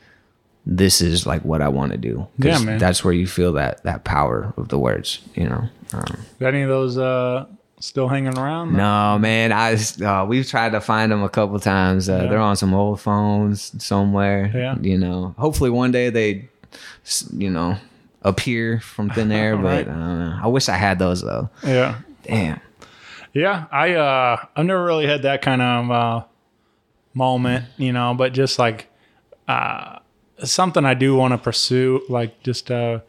this 0.67 1.01
is 1.01 1.27
like 1.27 1.43
what 1.45 1.63
I 1.63 1.69
want 1.69 1.93
to 1.93 1.99
do. 1.99 2.27
Yeah, 2.39 2.59
man. 2.59 2.79
That's 2.79 3.05
where 3.05 3.15
you 3.15 3.27
feel 3.27 3.53
that 3.53 3.83
that 3.85 4.05
power 4.05 4.53
of 4.57 4.69
the 4.69 4.79
words, 4.79 5.21
you 5.35 5.49
know. 5.49 5.69
Um, 5.93 6.17
Got 6.41 6.49
any 6.49 6.63
of 6.63 6.69
those 6.69 6.99
uh, 6.99 7.47
still 7.79 8.09
hanging 8.09 8.37
around? 8.37 8.73
no, 8.73 9.17
man. 9.21 9.53
I 9.53 9.77
uh, 10.05 10.27
we've 10.27 10.49
tried 10.49 10.73
to 10.73 10.81
find 10.81 11.13
them 11.13 11.23
a 11.23 11.29
couple 11.29 11.59
times. 11.61 12.09
Uh, 12.09 12.23
Yeah. 12.25 12.31
They're 12.31 12.39
on 12.41 12.57
some 12.57 12.75
old 12.75 13.01
phones 13.01 13.81
somewhere. 13.83 14.51
Yeah. 14.53 14.77
You 14.81 14.99
know, 14.99 15.37
hopefully 15.39 15.71
one 15.71 15.93
day 15.93 16.11
they, 16.11 16.49
you 17.33 17.49
know, 17.51 17.77
appear 18.27 18.81
from 18.81 19.09
thin 19.11 19.33
air. 19.33 19.57
but 19.63 19.89
I 19.89 19.91
don't 19.91 20.19
know. 20.19 20.39
I 20.43 20.47
wish 20.49 20.69
I 20.69 20.77
had 20.77 20.99
those 20.99 21.23
though. 21.23 21.49
Yeah. 21.65 22.01
Damn. 22.23 22.61
Yeah, 23.33 23.67
I 23.71 23.95
uh 23.95 24.45
I've 24.57 24.67
never 24.67 24.85
really 24.85 25.07
had 25.07 25.23
that 25.23 25.43
kind 25.43 25.63
of 25.63 25.91
uh 25.91 26.25
moment, 27.15 27.65
you 27.77 27.93
know, 27.93 28.15
but 28.15 28.33
just 28.33 28.59
like 28.59 28.89
uh 29.49 29.99
something 30.43 30.85
I 30.85 30.95
do 30.95 31.15
want 31.17 31.33
to 31.33 31.39
pursue, 31.39 32.03
like 32.09 32.43
just 32.43 32.71
uh, 32.71 33.01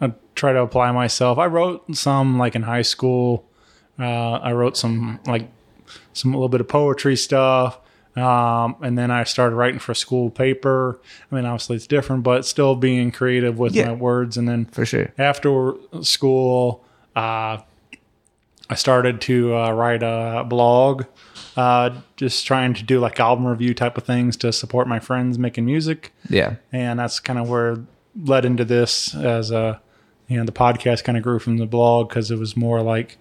uh 0.00 0.08
try 0.34 0.52
to 0.52 0.60
apply 0.60 0.90
myself. 0.92 1.38
I 1.38 1.46
wrote 1.46 1.96
some 1.96 2.38
like 2.38 2.54
in 2.56 2.62
high 2.62 2.82
school 2.82 3.44
Uh, 3.98 4.32
I 4.42 4.52
wrote 4.52 4.76
some 4.76 5.20
like 5.26 5.48
some 6.12 6.32
a 6.32 6.36
little 6.36 6.48
bit 6.48 6.60
of 6.60 6.68
poetry 6.68 7.16
stuff. 7.16 7.78
Um, 8.16 8.76
and 8.80 8.96
then 8.96 9.10
I 9.10 9.24
started 9.24 9.56
writing 9.56 9.80
for 9.80 9.92
a 9.92 9.96
school 9.96 10.30
paper. 10.30 11.00
I 11.30 11.34
mean, 11.34 11.44
obviously 11.46 11.76
it's 11.76 11.86
different, 11.86 12.22
but 12.22 12.46
still 12.46 12.76
being 12.76 13.10
creative 13.10 13.58
with 13.58 13.74
Yeah. 13.74 13.86
my 13.88 13.92
words. 13.94 14.36
And 14.36 14.48
then 14.48 14.66
For 14.66 14.86
sure. 14.86 15.12
after 15.18 15.74
school, 16.02 16.84
uh, 17.16 17.58
I 18.70 18.74
started 18.76 19.20
to 19.22 19.54
uh, 19.56 19.72
write 19.72 20.02
a 20.02 20.44
blog, 20.48 21.04
uh, 21.56 21.90
just 22.16 22.46
trying 22.46 22.72
to 22.74 22.82
do 22.82 22.98
like 23.00 23.20
album 23.20 23.46
review 23.46 23.74
type 23.74 23.98
of 23.98 24.04
things 24.04 24.36
to 24.38 24.52
support 24.52 24.86
my 24.88 25.00
friends 25.00 25.38
making 25.38 25.66
music. 25.66 26.12
Yeah. 26.30 26.54
And 26.72 26.98
that's 26.98 27.20
kind 27.20 27.38
of 27.38 27.48
where 27.48 27.78
led 28.22 28.44
into 28.44 28.64
this 28.64 29.14
as 29.14 29.50
a, 29.50 29.80
you 30.28 30.36
know, 30.38 30.44
the 30.44 30.52
podcast 30.52 31.04
kind 31.04 31.18
of 31.18 31.24
grew 31.24 31.38
from 31.38 31.58
the 31.58 31.66
blog 31.66 32.08
because 32.08 32.30
it 32.30 32.38
was 32.38 32.56
more 32.56 32.80
like, 32.80 33.18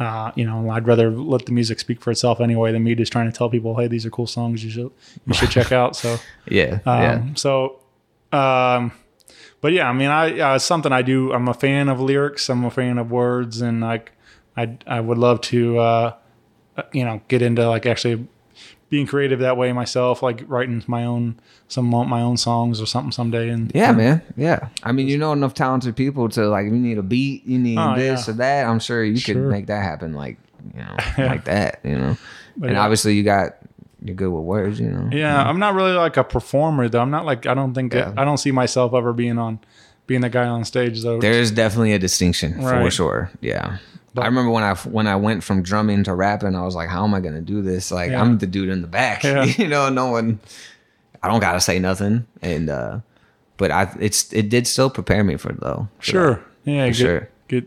uh, 0.00 0.32
you 0.34 0.44
know, 0.46 0.70
I'd 0.70 0.86
rather 0.88 1.10
let 1.10 1.44
the 1.46 1.52
music 1.52 1.78
speak 1.78 2.00
for 2.00 2.10
itself 2.10 2.40
anyway 2.40 2.72
than 2.72 2.82
me 2.82 2.94
just 2.94 3.12
trying 3.12 3.30
to 3.30 3.36
tell 3.36 3.48
people, 3.50 3.76
hey, 3.76 3.86
these 3.86 4.04
are 4.06 4.10
cool 4.10 4.26
songs 4.26 4.64
you 4.64 4.70
should 4.70 4.90
you 5.26 5.34
should 5.34 5.50
check 5.50 5.70
out. 5.70 5.94
So 5.94 6.18
Yeah. 6.48 6.80
um, 6.86 7.02
yeah. 7.02 7.22
So, 7.34 7.80
um, 8.32 8.92
but 9.60 9.72
yeah, 9.72 9.88
I 9.88 9.92
mean, 9.92 10.08
I 10.08 10.40
uh, 10.40 10.54
it's 10.56 10.64
something 10.64 10.90
I 10.90 11.02
do. 11.02 11.32
I'm 11.32 11.46
a 11.48 11.54
fan 11.54 11.88
of 11.90 12.00
lyrics. 12.00 12.48
I'm 12.48 12.64
a 12.64 12.70
fan 12.70 12.96
of 12.98 13.10
words, 13.10 13.60
and 13.60 13.82
like, 13.82 14.12
I 14.56 14.78
I 14.86 15.00
would 15.00 15.18
love 15.18 15.42
to, 15.52 15.78
uh, 15.78 16.14
you 16.92 17.04
know, 17.04 17.20
get 17.28 17.42
into 17.42 17.68
like 17.68 17.84
actually 17.84 18.26
being 18.90 19.06
creative 19.06 19.38
that 19.38 19.56
way 19.56 19.72
myself, 19.72 20.22
like 20.22 20.42
writing 20.48 20.82
my 20.88 21.04
own 21.04 21.40
some 21.68 21.86
my 21.86 22.20
own 22.20 22.36
songs 22.36 22.80
or 22.80 22.86
something 22.86 23.12
someday. 23.12 23.48
And 23.48 23.70
Yeah, 23.74 23.92
man. 23.92 24.20
Yeah. 24.36 24.68
I 24.82 24.92
mean, 24.92 25.06
you 25.08 25.16
know 25.16 25.32
enough 25.32 25.54
talented 25.54 25.96
people 25.96 26.28
to 26.30 26.48
like 26.48 26.66
if 26.66 26.72
you 26.72 26.78
need 26.78 26.98
a 26.98 27.02
beat, 27.02 27.46
you 27.46 27.58
need 27.58 27.78
Oh, 27.78 27.94
this 27.96 28.26
yeah. 28.26 28.34
or 28.34 28.36
that. 28.38 28.66
I'm 28.66 28.80
sure 28.80 29.02
you 29.04 29.22
could 29.22 29.36
make 29.36 29.68
that 29.68 29.82
happen 29.82 30.12
like, 30.12 30.38
you 30.74 30.80
know, 30.82 30.96
like 31.24 31.44
that, 31.44 31.80
you 31.84 31.96
know. 31.96 32.16
and 32.62 32.72
yeah. 32.72 32.82
obviously 32.82 33.14
you 33.14 33.22
got 33.22 33.56
you're 34.02 34.16
good 34.16 34.30
with 34.30 34.44
words, 34.44 34.80
you 34.80 34.88
know. 34.88 35.08
Yeah, 35.12 35.40
I'm 35.40 35.58
not 35.58 35.74
really 35.74 35.92
like 35.92 36.16
a 36.16 36.24
performer 36.24 36.88
though. 36.88 37.00
I'm 37.00 37.10
not 37.10 37.24
like 37.24 37.46
I 37.46 37.54
don't 37.54 37.74
think. 37.74 37.94
I 37.94 38.24
don't 38.24 38.38
see 38.38 38.50
myself 38.50 38.92
ever 38.92 39.12
being 39.12 39.38
on 39.38 39.60
being 40.06 40.22
the 40.22 40.28
guy 40.30 40.46
on 40.48 40.64
stage 40.64 41.02
though. 41.02 41.20
There's 41.20 41.52
definitely 41.52 41.92
a 41.92 41.98
distinction 41.98 42.60
for 42.60 42.90
sure. 42.90 43.30
Yeah. 43.40 43.78
I 44.16 44.26
remember 44.26 44.50
when 44.50 44.64
I 44.64 44.74
when 44.74 45.06
I 45.06 45.16
went 45.16 45.44
from 45.44 45.62
drumming 45.62 46.04
to 46.04 46.14
rapping, 46.14 46.54
I 46.56 46.62
was 46.64 46.74
like, 46.74 46.88
"How 46.88 47.04
am 47.04 47.14
I 47.14 47.20
gonna 47.20 47.40
do 47.40 47.62
this? 47.62 47.90
Like, 47.92 48.10
Yeah. 48.10 48.20
I'm 48.22 48.38
the 48.38 48.46
dude 48.46 48.68
in 48.68 48.82
the 48.82 48.88
back, 48.88 49.22
Yeah. 49.22 49.44
you 49.58 49.68
know. 49.68 49.88
No 49.88 50.06
one, 50.10 50.40
I 51.22 51.28
don't 51.28 51.40
gotta 51.40 51.60
say 51.60 51.78
nothing." 51.78 52.26
And 52.42 52.68
uh 52.70 53.00
but 53.56 53.70
I, 53.70 53.94
it's 54.00 54.32
it 54.32 54.48
did 54.48 54.66
still 54.66 54.90
prepare 54.90 55.22
me 55.22 55.36
for 55.36 55.52
though. 55.52 55.88
for 55.98 56.02
sure. 56.04 56.34
that. 56.64 56.70
Yeah, 56.70 56.86
get, 56.86 56.96
sure. 56.96 57.28
get 57.48 57.64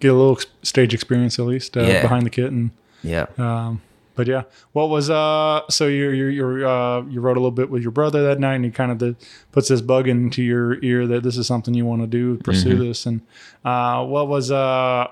get 0.00 0.08
a 0.08 0.14
little 0.14 0.32
ex- 0.36 0.46
stage 0.62 0.94
experience 0.94 1.38
at 1.38 1.46
least 1.46 1.76
uh, 1.76 1.82
Yeah. 1.82 2.02
behind 2.02 2.24
the 2.26 2.30
kit 2.30 2.52
and 2.52 2.70
Yeah. 3.02 3.26
Um, 3.38 3.80
but 4.14 4.26
yeah, 4.26 4.42
what 4.72 4.90
was 4.90 5.08
uh? 5.08 5.62
So 5.70 5.86
you 5.86 6.10
you 6.10 6.26
you 6.26 6.68
uh 6.68 7.02
you 7.08 7.20
wrote 7.22 7.38
a 7.38 7.40
little 7.40 7.50
bit 7.50 7.70
with 7.70 7.80
your 7.82 7.90
brother 7.92 8.22
that 8.24 8.38
night, 8.38 8.56
and 8.56 8.64
he 8.66 8.70
kind 8.70 8.92
of 8.92 8.98
the, 8.98 9.16
puts 9.50 9.68
this 9.68 9.80
bug 9.80 10.08
into 10.08 10.42
your 10.42 10.76
ear 10.84 11.06
that 11.06 11.22
this 11.22 11.38
is 11.38 11.46
something 11.46 11.72
you 11.72 11.86
want 11.86 12.02
to 12.02 12.06
do, 12.06 12.36
pursue 12.38 12.74
Mm-hmm. 12.74 12.82
this. 12.84 13.06
And 13.06 13.22
uh, 13.64 14.04
what 14.04 14.28
was 14.28 14.50
uh, 14.50 15.06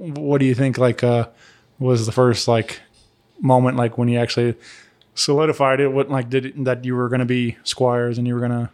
what 0.00 0.38
do 0.38 0.46
you 0.46 0.54
think? 0.54 0.78
Like 0.78 1.04
uh, 1.04 1.28
was 1.78 2.06
the 2.06 2.12
first 2.12 2.48
like 2.48 2.80
moment 3.40 3.76
like 3.76 3.98
when 3.98 4.08
you 4.08 4.18
actually 4.18 4.54
solidified 5.14 5.80
it? 5.80 5.88
What 5.88 6.08
like 6.10 6.30
did 6.30 6.46
it, 6.46 6.64
that 6.64 6.84
you 6.84 6.94
were 6.96 7.08
going 7.08 7.20
to 7.20 7.26
be 7.26 7.56
squires 7.64 8.18
and 8.18 8.26
you 8.26 8.34
were 8.34 8.40
going 8.40 8.52
to 8.52 8.70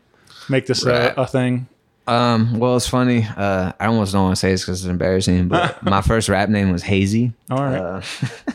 make 0.48 0.66
this 0.66 0.84
a, 0.84 0.90
Right. 0.90 1.14
a 1.16 1.26
thing? 1.26 1.66
Um, 2.08 2.60
well, 2.60 2.76
it's 2.76 2.88
funny. 2.88 3.26
Uh, 3.36 3.72
I 3.80 3.86
almost 3.86 4.12
don't 4.12 4.22
want 4.22 4.36
to 4.36 4.40
say 4.40 4.50
this 4.52 4.62
because 4.62 4.84
it's 4.84 4.88
embarrassing, 4.90 5.48
but 5.48 5.82
my 5.82 6.02
first 6.02 6.28
rap 6.28 6.48
name 6.48 6.70
was 6.70 6.84
Hazy. 6.84 7.32
All 7.50 7.58
right. 7.64 7.80
Uh, 7.80 8.00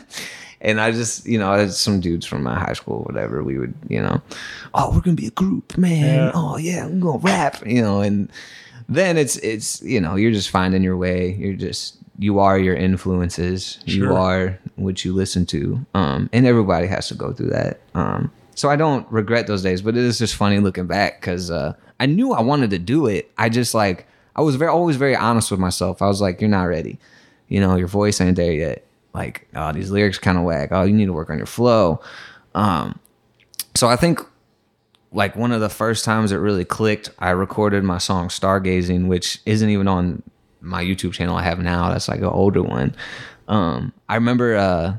and 0.62 0.80
I 0.80 0.90
just, 0.90 1.26
you 1.26 1.38
know, 1.38 1.66
some 1.68 2.00
dudes 2.00 2.24
from 2.24 2.42
my 2.42 2.58
high 2.58 2.72
school, 2.72 3.02
whatever. 3.02 3.42
We 3.42 3.58
would, 3.58 3.74
you 3.88 4.00
know, 4.00 4.22
oh, 4.72 4.94
we're 4.94 5.02
gonna 5.02 5.16
be 5.16 5.26
a 5.26 5.30
group, 5.32 5.76
man. 5.76 6.00
Yeah. 6.14 6.30
Oh 6.34 6.56
yeah, 6.56 6.86
we're 6.86 6.98
gonna 7.00 7.18
rap, 7.18 7.66
you 7.66 7.82
know. 7.82 8.00
And 8.00 8.30
then 8.88 9.16
it's, 9.16 9.36
it's, 9.36 9.82
you 9.82 10.00
know, 10.00 10.16
you're 10.16 10.32
just 10.32 10.50
finding 10.50 10.82
your 10.82 10.96
way. 10.96 11.34
You're 11.34 11.54
just, 11.54 11.96
you 12.18 12.38
are 12.38 12.58
your 12.58 12.74
influences. 12.74 13.78
You 13.84 14.14
are 14.14 14.58
what 14.76 15.04
you 15.04 15.12
listen 15.12 15.46
to. 15.46 15.84
Um, 15.94 16.30
and 16.32 16.46
everybody 16.46 16.86
has 16.86 17.08
to 17.08 17.14
go 17.14 17.32
through 17.32 17.50
that. 17.50 17.80
Um, 17.94 18.30
so 18.54 18.68
I 18.68 18.76
don't 18.76 19.10
regret 19.10 19.46
those 19.46 19.62
days, 19.62 19.82
but 19.82 19.96
it 19.96 20.04
is 20.04 20.18
just 20.18 20.34
funny 20.34 20.58
looking 20.58 20.86
back 20.86 21.20
because 21.20 21.50
uh, 21.50 21.74
I 21.98 22.06
knew 22.06 22.32
I 22.32 22.42
wanted 22.42 22.70
to 22.70 22.78
do 22.78 23.06
it. 23.06 23.30
I 23.38 23.48
just 23.48 23.74
like 23.74 24.06
I 24.36 24.42
was 24.42 24.56
very 24.56 24.70
always 24.70 24.96
very 24.96 25.16
honest 25.16 25.50
with 25.50 25.60
myself. 25.60 26.02
I 26.02 26.06
was 26.06 26.20
like, 26.20 26.40
"You're 26.40 26.50
not 26.50 26.64
ready. 26.64 26.98
You 27.48 27.60
know, 27.60 27.76
your 27.76 27.88
voice 27.88 28.20
ain't 28.20 28.36
there 28.36 28.52
yet. 28.52 28.84
Like, 29.14 29.46
oh, 29.54 29.72
these 29.72 29.90
lyrics 29.90 30.18
kind 30.18 30.38
of 30.38 30.44
whack. 30.44 30.70
Oh, 30.72 30.82
you 30.82 30.94
need 30.94 31.06
to 31.06 31.12
work 31.12 31.30
on 31.30 31.38
your 31.38 31.46
flow." 31.46 32.00
Um, 32.54 32.98
so 33.74 33.88
I 33.88 33.96
think 33.96 34.20
like 35.12 35.36
one 35.36 35.52
of 35.52 35.60
the 35.60 35.68
first 35.68 36.04
times 36.04 36.32
it 36.32 36.36
really 36.36 36.64
clicked, 36.64 37.10
I 37.18 37.30
recorded 37.30 37.84
my 37.84 37.98
song 37.98 38.28
"Stargazing," 38.28 39.06
which 39.06 39.40
isn't 39.46 39.68
even 39.68 39.88
on 39.88 40.22
my 40.60 40.82
YouTube 40.82 41.12
channel 41.12 41.36
I 41.36 41.42
have 41.42 41.58
now. 41.58 41.90
That's 41.90 42.08
like 42.08 42.20
an 42.20 42.26
older 42.26 42.62
one. 42.62 42.94
Um, 43.48 43.92
I 44.08 44.14
remember 44.14 44.56
uh, 44.56 44.96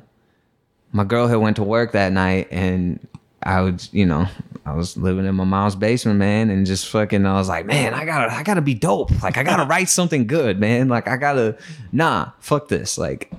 my 0.91 1.04
girl 1.04 1.28
had 1.28 1.38
went 1.38 1.56
to 1.56 1.63
work 1.63 1.93
that 1.93 2.12
night 2.12 2.47
and 2.52 3.06
I 3.41 3.62
would, 3.62 3.88
you 3.91 4.06
know, 4.06 4.28
I 4.65 4.73
was 4.73 4.95
living 4.95 5.26
in 5.26 5.36
my 5.36 5.43
mom's 5.43 5.76
basement, 5.76 6.19
man, 6.19 6.49
and 6.49 6.65
just 6.65 6.88
fucking 6.88 7.26
I 7.26 7.34
was 7.34 7.49
like, 7.49 7.65
man, 7.65 7.93
I 7.93 8.06
gotta 8.06 8.32
I 8.34 8.43
gotta 8.43 8.62
be 8.62 8.73
dope. 8.73 9.12
Like 9.21 9.38
I 9.38 9.43
gotta 9.43 9.65
write 9.65 9.89
something 9.89 10.28
good, 10.28 10.60
man. 10.60 10.88
Like 10.88 11.08
I 11.08 11.17
gotta 11.17 11.58
nah, 11.91 12.32
fuck 12.39 12.69
this. 12.69 12.97
Like 12.97 13.32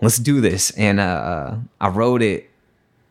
let's 0.00 0.18
do 0.18 0.40
this. 0.40 0.70
And 0.72 1.00
uh 1.00 1.56
I 1.80 1.88
wrote 1.88 2.22
it 2.22 2.50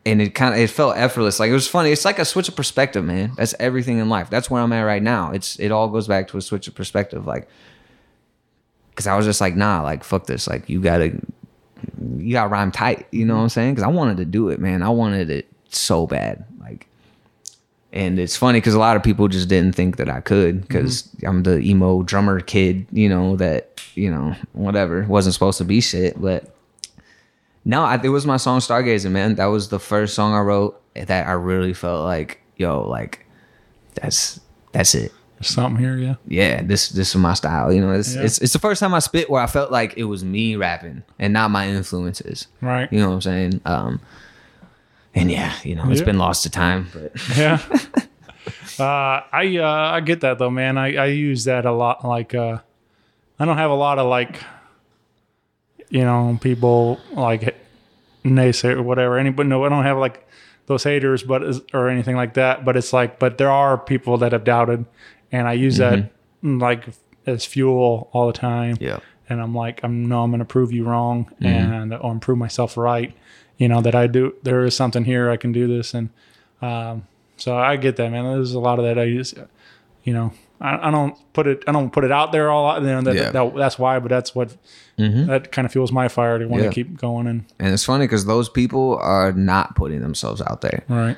and 0.04 0.20
it 0.20 0.34
kind 0.34 0.54
of 0.54 0.60
it 0.60 0.70
felt 0.70 0.96
effortless. 0.96 1.38
Like 1.38 1.50
it 1.50 1.54
was 1.54 1.68
funny. 1.68 1.92
It's 1.92 2.04
like 2.04 2.18
a 2.18 2.24
switch 2.24 2.48
of 2.48 2.56
perspective, 2.56 3.04
man. 3.04 3.32
That's 3.36 3.54
everything 3.60 3.98
in 3.98 4.08
life. 4.08 4.30
That's 4.30 4.50
where 4.50 4.62
I'm 4.62 4.72
at 4.72 4.82
right 4.82 5.02
now. 5.02 5.30
It's 5.30 5.58
it 5.58 5.70
all 5.70 5.88
goes 5.88 6.08
back 6.08 6.28
to 6.28 6.38
a 6.38 6.42
switch 6.42 6.66
of 6.66 6.74
perspective. 6.74 7.26
Like 7.26 7.48
because 8.90 9.06
I 9.06 9.16
was 9.16 9.26
just 9.26 9.40
like, 9.40 9.56
nah, 9.56 9.82
like 9.82 10.04
fuck 10.04 10.26
this. 10.26 10.48
Like 10.48 10.68
you 10.68 10.80
gotta 10.80 11.18
you 12.16 12.32
gotta 12.32 12.48
rhyme 12.48 12.72
tight. 12.72 13.06
You 13.10 13.24
know 13.24 13.36
what 13.36 13.42
I'm 13.42 13.48
saying? 13.48 13.74
Because 13.74 13.84
I 13.84 13.88
wanted 13.88 14.16
to 14.18 14.24
do 14.24 14.48
it, 14.48 14.60
man. 14.60 14.82
I 14.82 14.90
wanted 14.90 15.30
it 15.30 15.48
so 15.68 16.06
bad. 16.06 16.44
Like, 16.60 16.86
and 17.92 18.18
it's 18.18 18.36
funny 18.36 18.60
because 18.60 18.74
a 18.74 18.78
lot 18.78 18.96
of 18.96 19.02
people 19.02 19.28
just 19.28 19.48
didn't 19.48 19.74
think 19.74 19.96
that 19.96 20.08
I 20.08 20.20
could 20.20 20.62
because 20.62 21.02
mm-hmm. 21.02 21.26
I'm 21.26 21.42
the 21.44 21.58
emo 21.58 22.02
drummer 22.02 22.40
kid. 22.40 22.86
You 22.90 23.08
know 23.08 23.36
that 23.36 23.80
you 23.94 24.10
know 24.10 24.34
whatever 24.52 25.04
wasn't 25.04 25.34
supposed 25.34 25.58
to 25.58 25.64
be 25.64 25.80
shit, 25.80 26.20
but. 26.20 26.48
No, 27.64 27.82
I, 27.84 28.00
it 28.02 28.08
was 28.08 28.26
my 28.26 28.36
song 28.38 28.58
"Stargazing," 28.60 29.12
man. 29.12 29.36
That 29.36 29.46
was 29.46 29.68
the 29.68 29.78
first 29.78 30.14
song 30.14 30.34
I 30.34 30.40
wrote 30.40 30.80
that 30.94 31.26
I 31.28 31.32
really 31.32 31.72
felt 31.74 32.04
like, 32.04 32.40
yo, 32.56 32.82
like 32.88 33.24
that's 33.94 34.40
that's 34.72 34.94
it 34.94 35.12
There's 35.36 35.48
something 35.48 35.80
here, 35.82 35.96
yeah. 35.96 36.14
yeah, 36.26 36.62
this 36.62 36.88
this 36.88 37.10
is 37.10 37.16
my 37.16 37.34
style. 37.34 37.72
You 37.72 37.80
know, 37.80 37.92
it's 37.92 38.14
Yeah. 38.16 38.22
it's 38.22 38.38
it's 38.38 38.52
the 38.52 38.58
first 38.58 38.80
time 38.80 38.94
I 38.94 38.98
spit 38.98 39.30
where 39.30 39.40
I 39.42 39.46
felt 39.46 39.70
like 39.70 39.94
it 39.96 40.04
was 40.04 40.24
me 40.24 40.56
rapping 40.56 41.02
and 41.18 41.32
not 41.32 41.50
my 41.50 41.68
influences. 41.68 42.48
Right. 42.60 42.92
You 42.92 42.98
know 43.00 43.08
what 43.10 43.14
I'm 43.16 43.20
saying? 43.22 43.60
Um, 43.64 44.00
and 45.14 45.30
yeah, 45.30 45.52
you 45.62 45.74
know, 45.76 45.88
it's 45.90 46.00
Yeah. 46.00 46.06
been 46.06 46.18
lost 46.18 46.42
to 46.44 46.50
time, 46.50 46.88
but 46.92 47.12
yeah. 47.36 47.60
uh, 48.78 49.20
I 49.32 49.56
uh, 49.58 49.92
I 49.96 50.00
get 50.00 50.20
that 50.22 50.38
though, 50.38 50.50
man. 50.50 50.78
I, 50.78 50.96
I 50.96 51.06
use 51.06 51.44
that 51.44 51.64
a 51.66 51.72
lot. 51.72 52.04
Like, 52.04 52.34
uh, 52.34 52.58
I 53.38 53.44
don't 53.44 53.58
have 53.58 53.70
a 53.70 53.74
lot 53.74 53.98
of 53.98 54.06
like, 54.08 54.38
you 55.92 56.02
know, 56.02 56.38
people 56.40 56.98
like 57.12 57.54
naysay 58.24 58.72
or 58.72 58.82
whatever. 58.82 59.18
Anybody? 59.18 59.48
No, 59.50 59.62
I 59.64 59.68
don't 59.68 59.84
have 59.84 59.98
like 59.98 60.26
those 60.66 60.84
haters, 60.84 61.22
but 61.22 61.42
or 61.74 61.90
anything 61.90 62.16
like 62.16 62.32
that. 62.34 62.64
But 62.64 62.78
it's 62.78 62.94
like, 62.94 63.18
but 63.18 63.36
there 63.36 63.50
are 63.50 63.76
people 63.76 64.16
that 64.18 64.32
have 64.32 64.42
doubted, 64.42 64.86
and 65.30 65.46
I 65.46 65.52
use 65.52 65.76
that 65.76 66.10
like 66.42 66.88
as 67.26 67.44
fuel 67.44 68.08
all 68.12 68.26
the 68.26 68.32
time. 68.32 68.78
Yeah. 68.80 69.00
And 69.28 69.40
I'm 69.40 69.54
like, 69.54 69.80
I'm 69.84 70.08
no, 70.08 70.22
I'm 70.22 70.30
going 70.30 70.38
to 70.38 70.46
prove 70.46 70.72
you 70.72 70.84
wrong, 70.84 71.30
and 71.40 71.92
or 71.92 72.18
prove 72.18 72.38
myself 72.38 72.78
right. 72.78 73.14
You 73.58 73.68
know 73.68 73.82
that 73.82 73.94
I 73.94 74.06
do. 74.06 74.34
There 74.42 74.64
is 74.64 74.74
something 74.74 75.04
here. 75.04 75.30
I 75.30 75.36
can 75.36 75.52
do 75.52 75.68
this, 75.68 75.92
and 75.92 76.08
um, 76.62 77.06
so 77.36 77.54
I 77.54 77.76
get 77.76 77.96
that, 77.96 78.10
man. 78.10 78.24
There's 78.24 78.54
a 78.54 78.60
lot 78.60 78.78
of 78.78 78.86
that. 78.86 78.98
I 78.98 79.12
just, 79.12 79.34
you 80.04 80.14
know, 80.14 80.32
I, 80.62 80.88
I 80.88 80.90
don't 80.92 81.16
put 81.32 81.46
it. 81.48 81.64
I 81.66 81.72
don't 81.72 81.90
put 81.92 82.04
it 82.04 82.12
out 82.12 82.30
there 82.30 82.48
all. 82.50 82.78
You 82.80 82.86
know, 82.86 83.02
that, 83.02 83.14
Yeah. 83.16 83.30
that- 83.30 83.56
that's 83.56 83.78
why. 83.78 83.98
But 83.98 84.08
that's 84.10 84.34
what 84.34 84.56
mm-hmm. 84.98 85.26
that 85.26 85.50
kind 85.52 85.66
of 85.66 85.72
fuels 85.72 85.90
my 85.92 86.08
fire 86.08 86.38
to 86.38 86.46
want 86.46 86.62
Yeah. 86.62 86.68
to 86.68 86.74
keep 86.74 86.96
going. 86.98 87.26
And 87.26 87.44
and 87.58 87.74
it's 87.74 87.84
funny 87.84 88.04
because 88.04 88.26
those 88.26 88.48
people 88.48 88.96
are 89.02 89.32
not 89.32 89.74
putting 89.74 90.00
themselves 90.00 90.40
out 90.42 90.60
there. 90.60 90.84
right, 90.88 91.16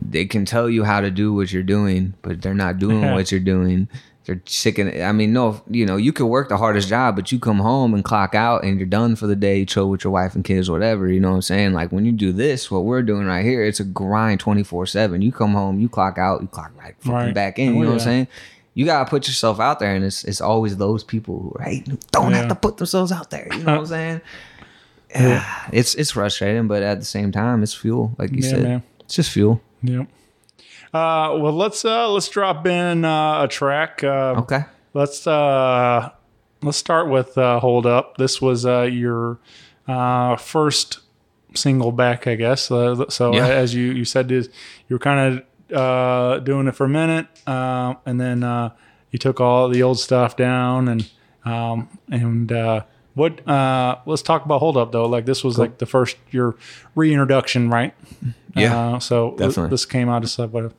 They 0.00 0.24
can 0.24 0.44
tell 0.44 0.70
you 0.70 0.84
how 0.84 1.00
to 1.00 1.10
do 1.10 1.34
what 1.34 1.52
you're 1.52 1.62
doing, 1.62 2.14
but 2.22 2.40
they're 2.42 2.54
not 2.54 2.78
doing 2.78 3.02
Yeah. 3.02 3.14
what 3.14 3.30
you're 3.30 3.40
doing. 3.40 3.88
They're 4.24 4.42
sick 4.44 4.76
and 4.78 5.02
I 5.02 5.12
mean, 5.12 5.32
no, 5.32 5.62
you 5.70 5.86
know, 5.86 5.96
you 5.96 6.12
can 6.12 6.28
work 6.28 6.50
the 6.50 6.58
hardest 6.58 6.88
job, 6.88 7.16
but 7.16 7.32
you 7.32 7.38
come 7.38 7.58
home 7.60 7.94
and 7.94 8.04
clock 8.04 8.34
out 8.34 8.62
and 8.62 8.78
you're 8.78 8.86
done 8.86 9.16
for 9.16 9.26
the 9.26 9.34
day, 9.36 9.60
you 9.60 9.64
chill 9.66 9.88
with 9.88 10.04
your 10.04 10.12
wife 10.12 10.34
and 10.34 10.44
kids, 10.44 10.70
whatever. 10.70 11.08
You 11.08 11.18
know 11.18 11.30
what 11.30 11.36
I'm 11.36 11.42
saying? 11.42 11.72
Like 11.72 11.92
when 11.92 12.04
you 12.04 12.12
do 12.12 12.32
this, 12.32 12.70
what 12.70 12.84
we're 12.84 13.00
doing 13.02 13.26
right 13.26 13.42
here, 13.44 13.64
it's 13.64 13.80
a 13.80 13.84
grind 13.84 14.40
24 14.40 14.84
7. 14.86 15.22
You 15.22 15.32
come 15.32 15.54
home, 15.54 15.80
you 15.80 15.88
clock 15.88 16.18
out, 16.18 16.42
you 16.42 16.46
clock 16.48 16.72
right 16.78 16.94
fucking 17.00 17.12
Right. 17.12 17.34
back 17.34 17.58
in. 17.58 17.70
Oh, 17.70 17.72
You 17.76 17.80
know 17.84 17.86
what 17.88 17.92
I'm 17.94 18.00
saying? 18.00 18.28
You 18.78 18.84
gotta 18.84 19.10
put 19.10 19.26
yourself 19.26 19.58
out 19.58 19.80
there, 19.80 19.92
and 19.96 20.04
it's 20.04 20.22
it's 20.24 20.40
always 20.40 20.76
those 20.76 21.02
people 21.02 21.34
who 21.40 21.50
who 21.90 21.98
don't 22.12 22.30
Yeah. 22.30 22.36
have 22.38 22.48
to 22.48 22.54
put 22.54 22.76
themselves 22.76 23.10
out 23.10 23.28
there. 23.30 23.48
You 23.52 23.64
know 23.64 23.72
what 23.72 23.80
I'm 23.80 23.86
saying? 23.86 24.20
Yeah. 25.10 25.42
it's 25.72 25.94
it's 25.96 26.10
frustrating, 26.12 26.68
but 26.68 26.82
at 26.82 26.98
the 27.00 27.04
same 27.04 27.32
time, 27.32 27.62
it's 27.64 27.74
fuel. 27.74 28.14
Like 28.18 28.30
you 28.30 28.42
Yeah, 28.42 28.50
said, 28.50 28.62
man. 28.62 28.82
it's 29.00 29.14
just 29.16 29.30
fuel. 29.30 29.60
Yep. 29.82 30.06
Uh, 30.94 31.34
well, 31.40 31.52
let's 31.52 31.84
uh, 31.84 32.08
let's 32.10 32.28
drop 32.28 32.66
in 32.66 33.04
uh, 33.04 33.42
a 33.44 33.48
track. 33.48 34.04
Uh, 34.04 34.34
Okay. 34.38 34.64
Let's 34.94 35.26
uh, 35.26 36.10
let's 36.62 36.78
start 36.78 37.08
with 37.10 37.36
uh, 37.36 37.58
"Hold 37.60 37.84
Up." 37.86 38.16
This 38.16 38.40
was 38.40 38.64
uh, 38.64 38.82
your 38.82 39.38
uh, 39.88 40.36
first 40.36 41.00
single 41.54 41.90
back, 41.92 42.26
I 42.26 42.34
guess. 42.36 42.70
Uh, 42.70 43.08
so 43.08 43.34
Yeah. 43.34 43.48
as 43.48 43.74
you 43.74 43.90
you 43.92 44.04
said, 44.04 44.30
is 44.30 44.48
you 44.88 44.94
were 44.94 45.00
kind 45.00 45.20
of 45.38 45.44
uh, 45.72 46.38
doing 46.40 46.66
it 46.66 46.74
for 46.74 46.84
a 46.84 46.88
minute, 46.88 47.26
uh, 47.46 47.94
and 48.06 48.20
then 48.20 48.42
uh, 48.42 48.70
you 49.10 49.18
took 49.18 49.40
all 49.40 49.68
the 49.68 49.82
old 49.82 49.98
stuff 49.98 50.36
down, 50.36 50.88
and 50.88 51.10
um, 51.44 51.88
and 52.10 52.50
uh, 52.52 52.82
what? 53.14 53.46
Uh, 53.48 53.96
let's 54.06 54.22
talk 54.22 54.44
about 54.44 54.60
"Hold 54.60 54.76
Up" 54.76 54.92
though. 54.92 55.06
Like 55.06 55.26
this 55.26 55.42
was 55.44 55.58
like 55.58 55.78
the 55.78 55.86
first 55.86 56.16
your 56.30 56.56
reintroduction, 56.94 57.70
right? 57.70 57.94
Yeah, 58.54 58.94
Uh, 58.94 58.98
so 58.98 59.32
definitely. 59.36 59.70
this 59.70 59.84
came 59.86 60.08
out 60.08 60.22
just 60.22 60.38
like 60.38 60.50
what 60.50 60.64
a 60.64 60.72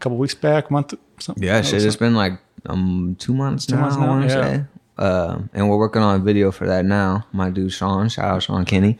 couple 0.00 0.18
weeks 0.18 0.34
back, 0.34 0.70
month, 0.70 0.94
something. 1.18 1.42
Yeah, 1.42 1.62
shit. 1.62 1.84
It's 1.84 1.96
been 1.96 2.14
like 2.14 2.34
um 2.66 3.16
two 3.18 3.32
months 3.34 3.68
now. 3.68 3.80
months 3.80 3.96
now, 3.96 4.20
yeah. 4.20 4.64
Uh, 4.98 5.40
and 5.52 5.68
we're 5.68 5.76
working 5.76 6.00
on 6.02 6.20
a 6.20 6.24
video 6.24 6.50
for 6.50 6.66
that 6.66 6.84
now. 6.84 7.26
My 7.32 7.50
dude 7.50 7.72
Sean, 7.72 8.08
shout 8.08 8.24
out 8.24 8.42
Sean 8.42 8.64
Kenny. 8.64 8.96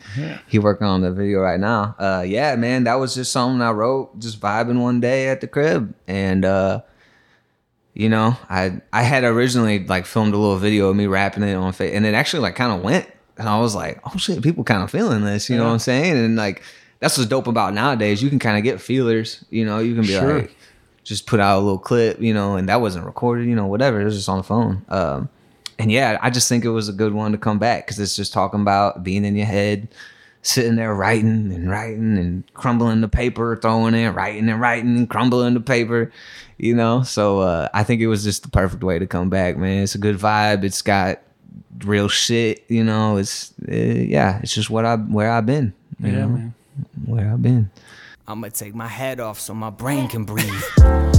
He 0.47 0.59
working 0.59 0.85
on 0.85 1.01
the 1.01 1.11
video 1.11 1.39
right 1.39 1.59
now. 1.59 1.95
Uh, 1.97 2.23
yeah, 2.25 2.55
man, 2.55 2.83
that 2.83 2.95
was 2.95 3.15
just 3.15 3.31
something 3.31 3.61
I 3.61 3.71
wrote, 3.71 4.19
just 4.19 4.39
vibing 4.39 4.81
one 4.81 4.99
day 4.99 5.27
at 5.29 5.41
the 5.41 5.47
crib, 5.47 5.95
and 6.07 6.45
uh, 6.45 6.81
you 7.93 8.09
know, 8.09 8.37
I 8.49 8.81
I 8.93 9.01
had 9.03 9.23
originally 9.23 9.85
like 9.85 10.05
filmed 10.05 10.33
a 10.33 10.37
little 10.37 10.57
video 10.57 10.89
of 10.89 10.95
me 10.95 11.07
rapping 11.07 11.43
it 11.43 11.55
on 11.55 11.73
face, 11.73 11.95
and 11.95 12.05
it 12.05 12.13
actually 12.13 12.41
like 12.43 12.55
kind 12.55 12.71
of 12.71 12.83
went, 12.83 13.09
and 13.37 13.49
I 13.49 13.59
was 13.59 13.73
like, 13.73 13.99
oh 14.05 14.17
shit, 14.17 14.43
people 14.43 14.63
kind 14.63 14.83
of 14.83 14.91
feeling 14.91 15.23
this, 15.23 15.49
you 15.49 15.57
know 15.57 15.65
what 15.65 15.71
I'm 15.73 15.79
saying? 15.79 16.15
And 16.15 16.35
like 16.35 16.61
that's 16.99 17.17
what's 17.17 17.29
dope 17.29 17.47
about 17.47 17.73
nowadays. 17.73 18.21
You 18.21 18.29
can 18.29 18.39
kind 18.39 18.57
of 18.57 18.63
get 18.63 18.81
feelers, 18.81 19.43
you 19.49 19.65
know. 19.65 19.79
You 19.79 19.93
can 19.95 20.03
be 20.03 20.09
Sure. 20.09 20.39
like, 20.41 20.55
just 21.03 21.25
put 21.25 21.39
out 21.39 21.57
a 21.57 21.61
little 21.61 21.77
clip, 21.79 22.19
you 22.21 22.33
know, 22.33 22.55
and 22.55 22.69
that 22.69 22.81
wasn't 22.81 23.05
recorded, 23.05 23.47
you 23.47 23.55
know, 23.55 23.65
whatever. 23.65 24.01
It 24.01 24.05
was 24.05 24.15
just 24.15 24.29
on 24.29 24.37
the 24.37 24.43
phone. 24.43 24.85
Um, 24.89 25.29
and 25.79 25.91
yeah, 25.91 26.17
I 26.21 26.29
just 26.29 26.49
think 26.49 26.65
it 26.65 26.69
was 26.69 26.89
a 26.89 26.93
good 26.93 27.13
one 27.13 27.31
to 27.33 27.37
come 27.37 27.59
back 27.59 27.85
because 27.85 27.99
it's 27.99 28.15
just 28.15 28.33
talking 28.33 28.61
about 28.61 29.03
being 29.03 29.23
in 29.25 29.35
your 29.35 29.45
head, 29.45 29.87
sitting 30.41 30.75
there 30.75 30.93
writing 30.93 31.51
and 31.53 31.69
writing 31.69 32.17
and 32.17 32.43
crumbling 32.53 33.01
the 33.01 33.07
paper, 33.07 33.55
throwing 33.57 33.93
it, 33.93 34.09
writing 34.11 34.49
and 34.49 34.59
writing 34.61 34.97
and 34.97 35.09
crumbling 35.09 35.53
the 35.53 35.59
paper, 35.59 36.11
you 36.57 36.73
know. 36.75 37.03
So 37.03 37.39
uh, 37.41 37.67
I 37.73 37.83
think 37.83 38.01
it 38.01 38.07
was 38.07 38.23
just 38.23 38.43
the 38.43 38.49
perfect 38.49 38.83
way 38.83 38.97
to 38.99 39.05
come 39.07 39.29
back, 39.29 39.57
man. 39.57 39.83
It's 39.83 39.95
a 39.95 39.99
good 39.99 40.17
vibe. 40.17 40.63
It's 40.63 40.81
got 40.81 41.19
real 41.83 42.07
shit, 42.07 42.63
you 42.69 42.83
know. 42.83 43.17
It's 43.17 43.53
uh, 43.67 43.71
yeah, 43.73 44.39
it's 44.41 44.53
just 44.55 44.69
what 44.69 44.85
I 44.85 44.95
where 44.95 45.29
I've 45.31 45.45
been, 45.45 45.73
you 45.99 46.11
Yeah, 46.11 46.19
know, 46.19 46.27
man. 46.29 46.53
where 47.05 47.31
I've 47.33 47.41
been. 47.41 47.69
I'ma 48.27 48.49
take 48.49 48.75
my 48.75 48.87
hat 48.87 49.19
off 49.19 49.39
so 49.39 49.53
my 49.53 49.69
brain 49.69 50.07
can 50.09 50.25
breathe. 50.25 51.16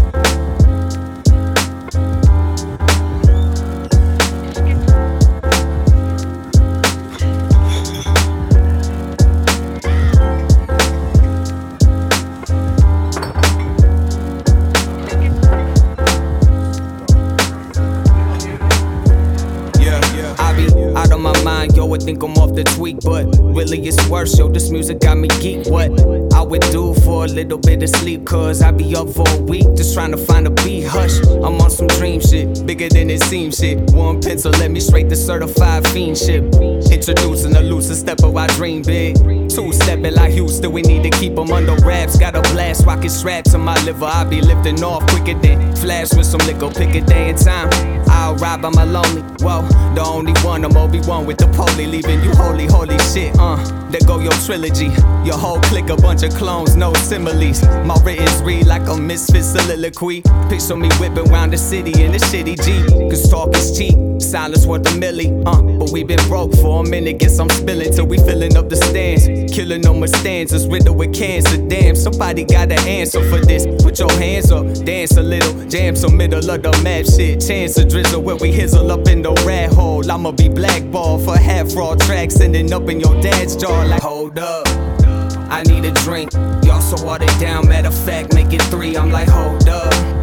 Yo. 24.39 24.49
This 24.49 24.71
music 24.71 25.01
got 25.01 25.19
me 25.19 25.29
geek. 25.41 25.67
What 25.67 25.91
I 26.33 26.43
would 26.43 26.63
do 26.71 26.95
for 26.95 27.25
a 27.25 27.29
little 27.29 27.59
bit 27.59 27.83
of 27.83 27.91
sleep, 27.91 28.25
cause 28.25 28.63
I 28.63 28.71
be 28.71 28.95
up 28.95 29.11
for 29.11 29.29
a 29.29 29.43
week 29.43 29.67
just 29.77 29.95
trying 29.95 30.13
to 30.13 30.17
find 30.17 30.47
a 30.47 30.51
beat. 30.51 30.85
Hush, 30.87 31.19
I'm 31.27 31.61
on 31.61 31.71
some 31.71 31.88
dream 31.99 32.21
shit, 32.21 32.65
bigger 32.65 32.89
than 32.89 33.11
it 33.11 33.23
seems 33.25 33.59
shit. 33.59 33.79
One 33.91 34.23
pencil 34.23 34.53
let 34.53 34.71
me 34.71 34.81
straight 34.81 35.09
to 35.11 35.17
certified 35.17 35.87
fiendship. 35.89 36.45
Introducing 36.93 37.53
the 37.53 37.63
loosest 37.63 38.01
step 38.01 38.23
of 38.23 38.37
I 38.37 38.47
dream 38.47 38.83
big. 38.83 39.17
Two 39.51 39.73
stepping 39.73 40.15
like 40.15 40.33
Houston, 40.33 40.71
we 40.71 40.83
need 40.83 41.03
to 41.03 41.11
keep 41.19 41.35
them 41.35 41.51
under 41.53 41.75
wraps. 41.85 42.17
Got 42.17 42.37
a 42.37 42.43
blast, 42.53 42.87
rocket 42.87 43.11
straps 43.11 43.51
to 43.53 43.59
my 43.59 43.75
liver. 43.85 44.05
I 44.05 44.25
be 44.25 44.41
lifting 44.41 44.83
off 44.85 45.07
quicker 45.09 45.39
than 45.41 45.75
flash 45.77 46.15
with 46.15 46.27
some 46.27 46.41
liquor. 46.47 46.71
Pick 46.71 46.95
a 46.95 47.01
day 47.01 47.31
and 47.31 47.39
time. 47.39 47.69
I'll 48.09 48.37
ride 48.37 48.63
by 48.63 48.71
my 48.71 48.85
lonely. 48.85 49.23
Whoa, 49.43 49.67
the 49.95 50.03
only 50.05 50.33
one, 50.43 50.65
I'm 50.65 50.77
Obi-Wan 50.77 51.27
with 51.27 51.39
the 51.39 51.49
poly, 51.49 51.87
leaving 51.87 52.23
you 52.23 52.31
holy, 52.33 52.67
holy 52.67 52.99
shit. 53.11 53.35
Uh, 53.39 53.57
there 53.91 54.01
go 54.07 54.21
your 54.21 54.33
trilogy. 54.47 54.91
Your 55.25 55.37
whole 55.37 55.61
clique, 55.63 55.91
a 55.91 55.97
bunch 55.97 56.23
of 56.23 56.33
clones, 56.35 56.77
no 56.77 56.93
similes. 56.95 57.63
My 57.85 57.97
written's 58.05 58.41
read 58.43 58.67
like 58.67 58.87
a 58.89 58.97
misfit 58.97 59.45
soliloquy. 59.45 60.23
Picture 60.49 60.77
me 60.77 60.89
whipping 61.01 61.25
round 61.25 61.53
the 61.53 61.59
city 61.59 61.88
in 61.93 62.15
a 62.15 62.19
shitty 62.19 62.57
Jeep. 62.65 63.11
Cause 63.11 63.29
talk 63.31 63.55
is 63.57 63.77
cheap, 63.77 63.97
silence 64.21 64.67
worth 64.67 64.87
a 64.87 64.91
milli. 64.91 65.29
Uh, 65.47 65.63
but 65.79 65.91
we 65.91 66.05
been 66.05 66.23
broke 66.29 66.55
for 66.57 66.85
a 66.85 66.89
minute, 66.89 67.19
guess 67.19 67.39
I'm 67.39 67.49
spilling 67.49 67.93
till 67.93 68.07
we 68.07 68.19
filling 68.19 68.57
up 68.57 68.69
the 68.69 68.77
stands. 68.77 69.53
Killing 69.55 69.81
no 69.81 69.95
more 69.95 70.09
stanzas, 70.09 70.67
riddled 70.67 70.97
with 70.97 71.15
cancer. 71.15 71.57
Damn, 71.69 71.97
somebody 71.97 72.45
got 72.45 72.71
an 72.71 72.87
answer 72.87 73.23
for 73.31 73.45
this. 73.45 73.67
Put 73.83 73.99
your 73.99 74.13
hands 74.13 74.51
up, 74.51 74.67
dance 74.85 75.17
a 75.17 75.23
little, 75.23 75.53
jam 75.69 75.97
some 75.97 76.17
middle 76.17 76.39
of 76.51 76.63
the 76.63 76.81
map 76.83 77.07
shit. 77.07 77.41
Chance 77.41 77.75
to 77.75 77.85
drizzle 77.85 78.23
where 78.23 78.37
we 78.37 78.53
hizzle 78.53 78.91
up 78.91 79.09
in 79.09 79.23
the 79.23 79.33
rat 79.47 79.73
hole. 79.73 80.09
I'ma 80.11 80.33
be 80.33 80.49
blackballed 80.49 81.25
for 81.25 81.37
half 81.37 81.75
raw 81.75 81.95
tracks, 81.95 82.41
ending 82.41 82.73
up 82.73 82.89
in 82.89 83.01
your 83.01 83.21
dad's 83.21 83.57
jaw 83.57 83.85
like, 83.85 84.03
hold 84.03 84.39
up. 84.39 84.67
I 85.51 85.63
need 85.63 85.85
a 85.87 85.93
drink. 85.93 86.33
Y'all 86.63 86.81
so 86.81 87.03
watered 87.05 87.29
down, 87.41 87.69
matter 87.69 87.89
of 87.89 88.05
fact, 88.05 88.35
make 88.35 88.53
it 88.53 88.63
three. 88.65 88.97
I'm 88.97 89.11
like, 89.11 89.29
hold 89.29 89.69
up. 89.69 90.18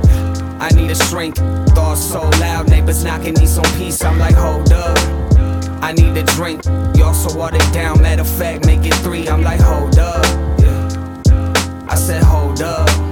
I 0.66 0.70
need 0.70 0.90
a 0.90 0.96
shrink. 0.96 1.36
Thoughts 1.76 2.02
so 2.02 2.22
loud, 2.40 2.68
neighbors 2.68 3.04
knocking, 3.04 3.36
need 3.36 3.48
some 3.50 3.64
peace. 3.78 4.04
I'm 4.04 4.18
like, 4.18 4.34
hold 4.34 4.74
up. 4.74 4.98
I 5.80 5.92
need 5.92 6.18
a 6.18 6.24
drink. 6.24 6.66
Y'all 6.96 7.14
so 7.14 7.38
watered 7.38 7.72
down, 7.72 8.02
matter 8.02 8.24
of 8.24 8.28
fact, 8.28 8.66
make 8.66 8.84
it 8.84 8.96
three. 8.96 9.30
I'm 9.30 9.44
like, 9.44 9.60
hold 9.60 10.00
up. 10.00 10.26
I 11.88 11.94
said, 11.94 12.24
hold 12.24 12.64
up. 12.64 13.05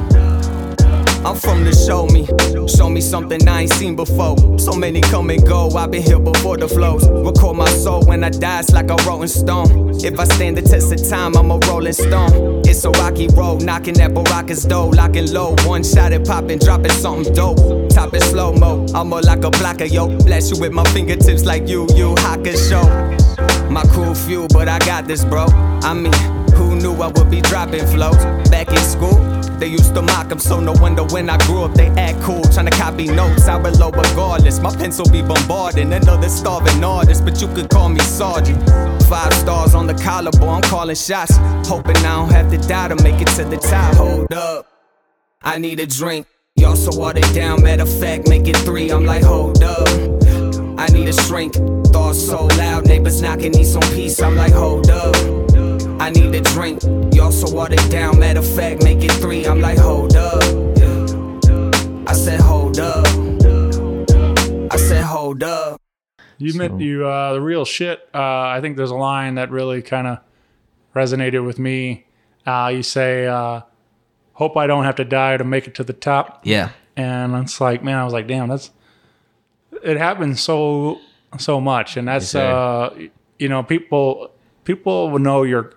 I'm 1.25 1.37
from 1.37 1.63
the 1.63 1.73
show 1.73 2.05
me. 2.07 2.27
Show 2.67 2.89
me 2.89 2.99
something 2.99 3.47
I 3.47 3.61
ain't 3.61 3.73
seen 3.73 3.95
before. 3.95 4.59
So 4.59 4.73
many 4.73 4.99
come 4.99 5.29
and 5.29 5.45
go, 5.47 5.69
I've 5.69 5.89
been 5.89 6.03
here 6.03 6.19
before 6.19 6.57
the 6.57 6.67
flows. 6.67 7.07
Record 7.09 7.55
my 7.55 7.69
soul 7.69 8.03
when 8.03 8.23
I 8.25 8.29
die, 8.29 8.59
it's 8.59 8.71
like 8.71 8.89
a 8.89 8.95
rolling 9.07 9.29
stone. 9.29 9.91
If 10.03 10.19
I 10.19 10.25
stand 10.25 10.57
the 10.57 10.61
test 10.61 10.91
of 10.91 11.09
time, 11.09 11.37
I'm 11.37 11.49
a 11.49 11.57
rolling 11.67 11.93
stone. 11.93 12.61
It's 12.65 12.83
a 12.83 12.89
rocky 12.91 13.27
road, 13.27 13.63
knocking 13.63 14.01
at 14.01 14.13
Baraka's 14.13 14.63
door, 14.63 14.91
locking 14.91 15.31
low. 15.31 15.55
One 15.65 15.83
shot 15.83 16.11
at 16.11 16.25
popping, 16.25 16.59
dropping 16.59 16.91
something 16.91 17.33
dope. 17.33 17.89
Top 17.89 18.13
it 18.13 18.23
slow 18.23 18.51
mo, 18.53 18.85
I'm 18.93 19.09
more 19.09 19.21
like 19.21 19.45
a 19.45 19.49
blocker, 19.49 19.85
yo. 19.85 20.07
Blast 20.25 20.53
you 20.53 20.59
with 20.59 20.73
my 20.73 20.83
fingertips 20.91 21.45
like 21.45 21.69
you, 21.69 21.87
you 21.95 22.15
Haka 22.19 22.57
show. 22.57 22.83
My 23.69 23.83
cool 23.93 24.13
few, 24.13 24.47
but 24.49 24.67
I 24.67 24.77
got 24.79 25.07
this, 25.07 25.23
bro. 25.23 25.45
I 25.47 25.93
mean, 25.93 26.13
who 26.53 26.75
knew 26.75 26.93
I 26.95 27.07
would 27.07 27.31
be 27.31 27.39
dropping 27.41 27.87
flows? 27.87 28.23
Back 28.49 28.69
in 28.69 28.77
school, 28.77 29.17
they 29.63 29.69
used 29.69 29.95
to 29.95 30.01
mock 30.01 30.23
mock 30.23 30.31
'em, 30.31 30.39
so 30.39 30.59
no 30.59 30.73
wonder 30.73 31.03
when 31.05 31.29
I 31.29 31.37
grew 31.45 31.63
up 31.63 31.73
they 31.73 31.87
act 32.07 32.21
cool. 32.21 32.43
Trying 32.53 32.65
to 32.65 32.77
copy 32.77 33.07
notes, 33.07 33.47
I 33.47 33.55
will 33.55 33.71
below 33.71 33.91
regardless. 33.91 34.59
My 34.59 34.75
pencil 34.75 35.05
be 35.09 35.21
bombarding 35.21 35.93
another 35.93 36.27
starving 36.27 36.83
artist, 36.83 37.23
but 37.23 37.39
you 37.41 37.47
could 37.55 37.69
call 37.69 37.87
me 37.87 38.01
Sergeant. 38.01 38.59
Five 39.03 39.33
stars 39.33 39.73
on 39.73 39.87
the 39.87 39.93
collarbone, 39.93 40.55
I'm 40.55 40.61
calling 40.63 40.97
shots. 40.97 41.37
Hoping 41.69 41.95
I 41.97 42.15
don't 42.17 42.31
have 42.31 42.51
to 42.51 42.57
die 42.57 42.89
to 42.89 42.97
make 43.03 43.21
it 43.21 43.29
to 43.37 43.45
the 43.45 43.57
top. 43.57 43.95
Hold 43.95 44.33
up, 44.33 44.67
I 45.41 45.57
need 45.59 45.79
a 45.79 45.87
drink. 45.87 46.27
Y'all 46.57 46.75
so 46.75 46.91
watered 46.99 47.33
down, 47.33 47.63
matter 47.63 47.83
of 47.83 47.99
fact, 48.01 48.27
make 48.27 48.47
it 48.49 48.57
three. 48.57 48.91
I'm 48.91 49.05
like, 49.05 49.23
hold 49.23 49.63
up. 49.63 49.87
I 50.77 50.87
need 50.91 51.07
a 51.07 51.13
shrink. 51.13 51.53
Thoughts 51.93 52.19
so 52.19 52.47
loud, 52.57 52.85
neighbors 52.85 53.21
knocking, 53.21 53.53
need 53.53 53.67
some 53.75 53.87
peace. 53.95 54.21
I'm 54.21 54.35
like, 54.35 54.53
hold 54.53 54.89
up. 54.89 55.32
I 56.03 56.09
need 56.09 56.35
a 56.35 56.41
drink. 56.41 56.83
Y'all 57.15 57.31
so 57.31 57.55
watered 57.55 57.89
down, 57.89 58.19
matter 58.19 58.39
of 58.39 58.55
fact, 58.55 58.83
make 58.83 59.01
it 59.01 59.11
three. 59.13 59.47
I'm 59.47 59.61
like, 59.61 59.77
hold 59.77 60.17
up. 60.17 60.43
I 62.05 62.11
said, 62.11 62.41
hold 62.41 62.77
up. 62.77 63.07
I 64.69 64.75
said, 64.75 65.01
hold 65.05 65.43
up. 65.43 65.79
You 66.39 66.55
meant 66.55 66.81
you 66.81 67.07
uh, 67.07 67.31
the 67.31 67.41
real 67.41 67.63
shit. 67.63 68.01
Uh, 68.13 68.19
I 68.19 68.59
think 68.59 68.75
there's 68.75 68.91
a 68.91 68.95
line 68.95 69.35
that 69.35 69.49
really 69.49 69.81
kind 69.81 70.07
of 70.07 70.19
resonated 70.93 71.45
with 71.45 71.57
me. 71.57 72.05
Uh, 72.45 72.69
you 72.75 72.83
say, 72.83 73.25
uh, 73.25 73.61
"Hope 74.33 74.57
I 74.57 74.67
don't 74.67 74.83
have 74.83 74.95
to 74.95 75.05
die 75.05 75.37
to 75.37 75.45
make 75.45 75.67
it 75.67 75.75
to 75.75 75.85
the 75.85 75.93
top." 75.93 76.41
Yeah. 76.43 76.71
and 76.97 77.33
it's 77.35 77.61
like, 77.61 77.81
man, 77.81 77.97
I 77.97 78.03
was 78.03 78.11
like, 78.11 78.27
damn, 78.27 78.49
that's 78.49 78.71
it 79.81 79.95
happens 79.95 80.41
so 80.41 80.99
so 81.37 81.61
much, 81.61 81.95
and 81.95 82.09
that's 82.09 82.35
uh, 82.35 82.93
you 83.39 83.47
know, 83.47 83.63
people 83.63 84.31
people 84.65 85.09
will 85.09 85.19
know 85.19 85.43
you're 85.43 85.71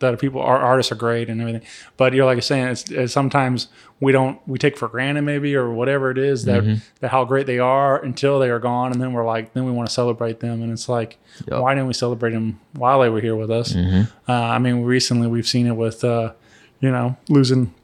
that 0.00 0.18
people 0.20 0.40
our 0.40 0.58
artists 0.58 0.92
are 0.92 0.96
great 0.96 1.28
and 1.28 1.40
everything. 1.40 1.62
But 1.96 2.12
you're 2.14 2.24
like 2.26 2.36
you're 2.36 2.42
saying, 2.42 2.68
it's, 2.68 2.90
it's 2.90 3.12
sometimes 3.12 3.68
we 4.00 4.12
don't 4.12 4.40
we 4.46 4.58
take 4.58 4.76
for 4.78 4.86
granted 4.88 5.22
maybe 5.22 5.54
or 5.56 5.70
whatever 5.70 6.10
it 6.10 6.18
is 6.18 6.44
that 6.44 6.62
Mm-hmm. 6.62 6.74
that 7.00 7.10
how 7.10 7.24
great 7.24 7.46
they 7.46 7.58
are 7.58 8.00
until 8.02 8.38
they 8.38 8.48
are 8.50 8.58
gone, 8.60 8.92
and 8.92 9.00
then 9.00 9.12
we're 9.12 9.24
like 9.26 9.52
then 9.54 9.64
we 9.64 9.72
want 9.72 9.88
to 9.88 9.94
celebrate 9.94 10.40
them, 10.40 10.62
and 10.62 10.70
it's 10.72 10.88
like 10.88 11.18
Yep. 11.50 11.60
why 11.60 11.74
didn't 11.74 11.88
we 11.88 11.94
celebrate 11.94 12.32
them 12.32 12.60
while 12.74 13.00
they 13.00 13.08
were 13.08 13.20
here 13.20 13.36
with 13.36 13.50
us? 13.50 13.72
Mm-hmm. 13.72 14.02
Uh, 14.30 14.32
I 14.34 14.58
mean, 14.58 14.82
recently 14.82 15.26
we've 15.28 15.46
seen 15.48 15.66
it 15.66 15.76
with 15.76 16.04
uh, 16.04 16.32
you 16.80 16.90
know 16.90 17.16
losing 17.28 17.74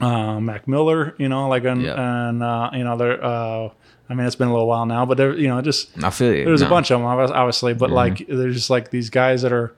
uh, 0.00 0.38
Mac 0.40 0.68
Miller, 0.68 1.14
you 1.18 1.28
know, 1.28 1.48
like 1.48 1.64
and 1.64 1.82
Yeah. 1.82 2.28
and 2.28 2.42
uh, 2.42 2.70
you 2.74 2.84
know 2.84 2.96
they're. 2.96 3.22
Uh, 3.24 3.70
I 4.08 4.14
mean, 4.14 4.24
it's 4.24 4.36
been 4.36 4.46
a 4.46 4.52
little 4.52 4.68
while 4.68 4.86
now, 4.86 5.04
but 5.04 5.16
there, 5.16 5.36
you 5.36 5.48
know, 5.48 5.60
just 5.62 5.88
I 6.04 6.10
feel 6.10 6.32
you. 6.32 6.44
there's 6.44 6.60
No. 6.60 6.68
a 6.68 6.70
bunch 6.70 6.92
of 6.92 7.00
them, 7.00 7.06
obviously, 7.08 7.74
but 7.74 7.86
Mm-hmm. 7.86 7.94
like 7.96 8.26
there's 8.28 8.54
just 8.54 8.70
like 8.70 8.90
these 8.92 9.10
guys 9.10 9.42
that 9.42 9.52
are, 9.52 9.74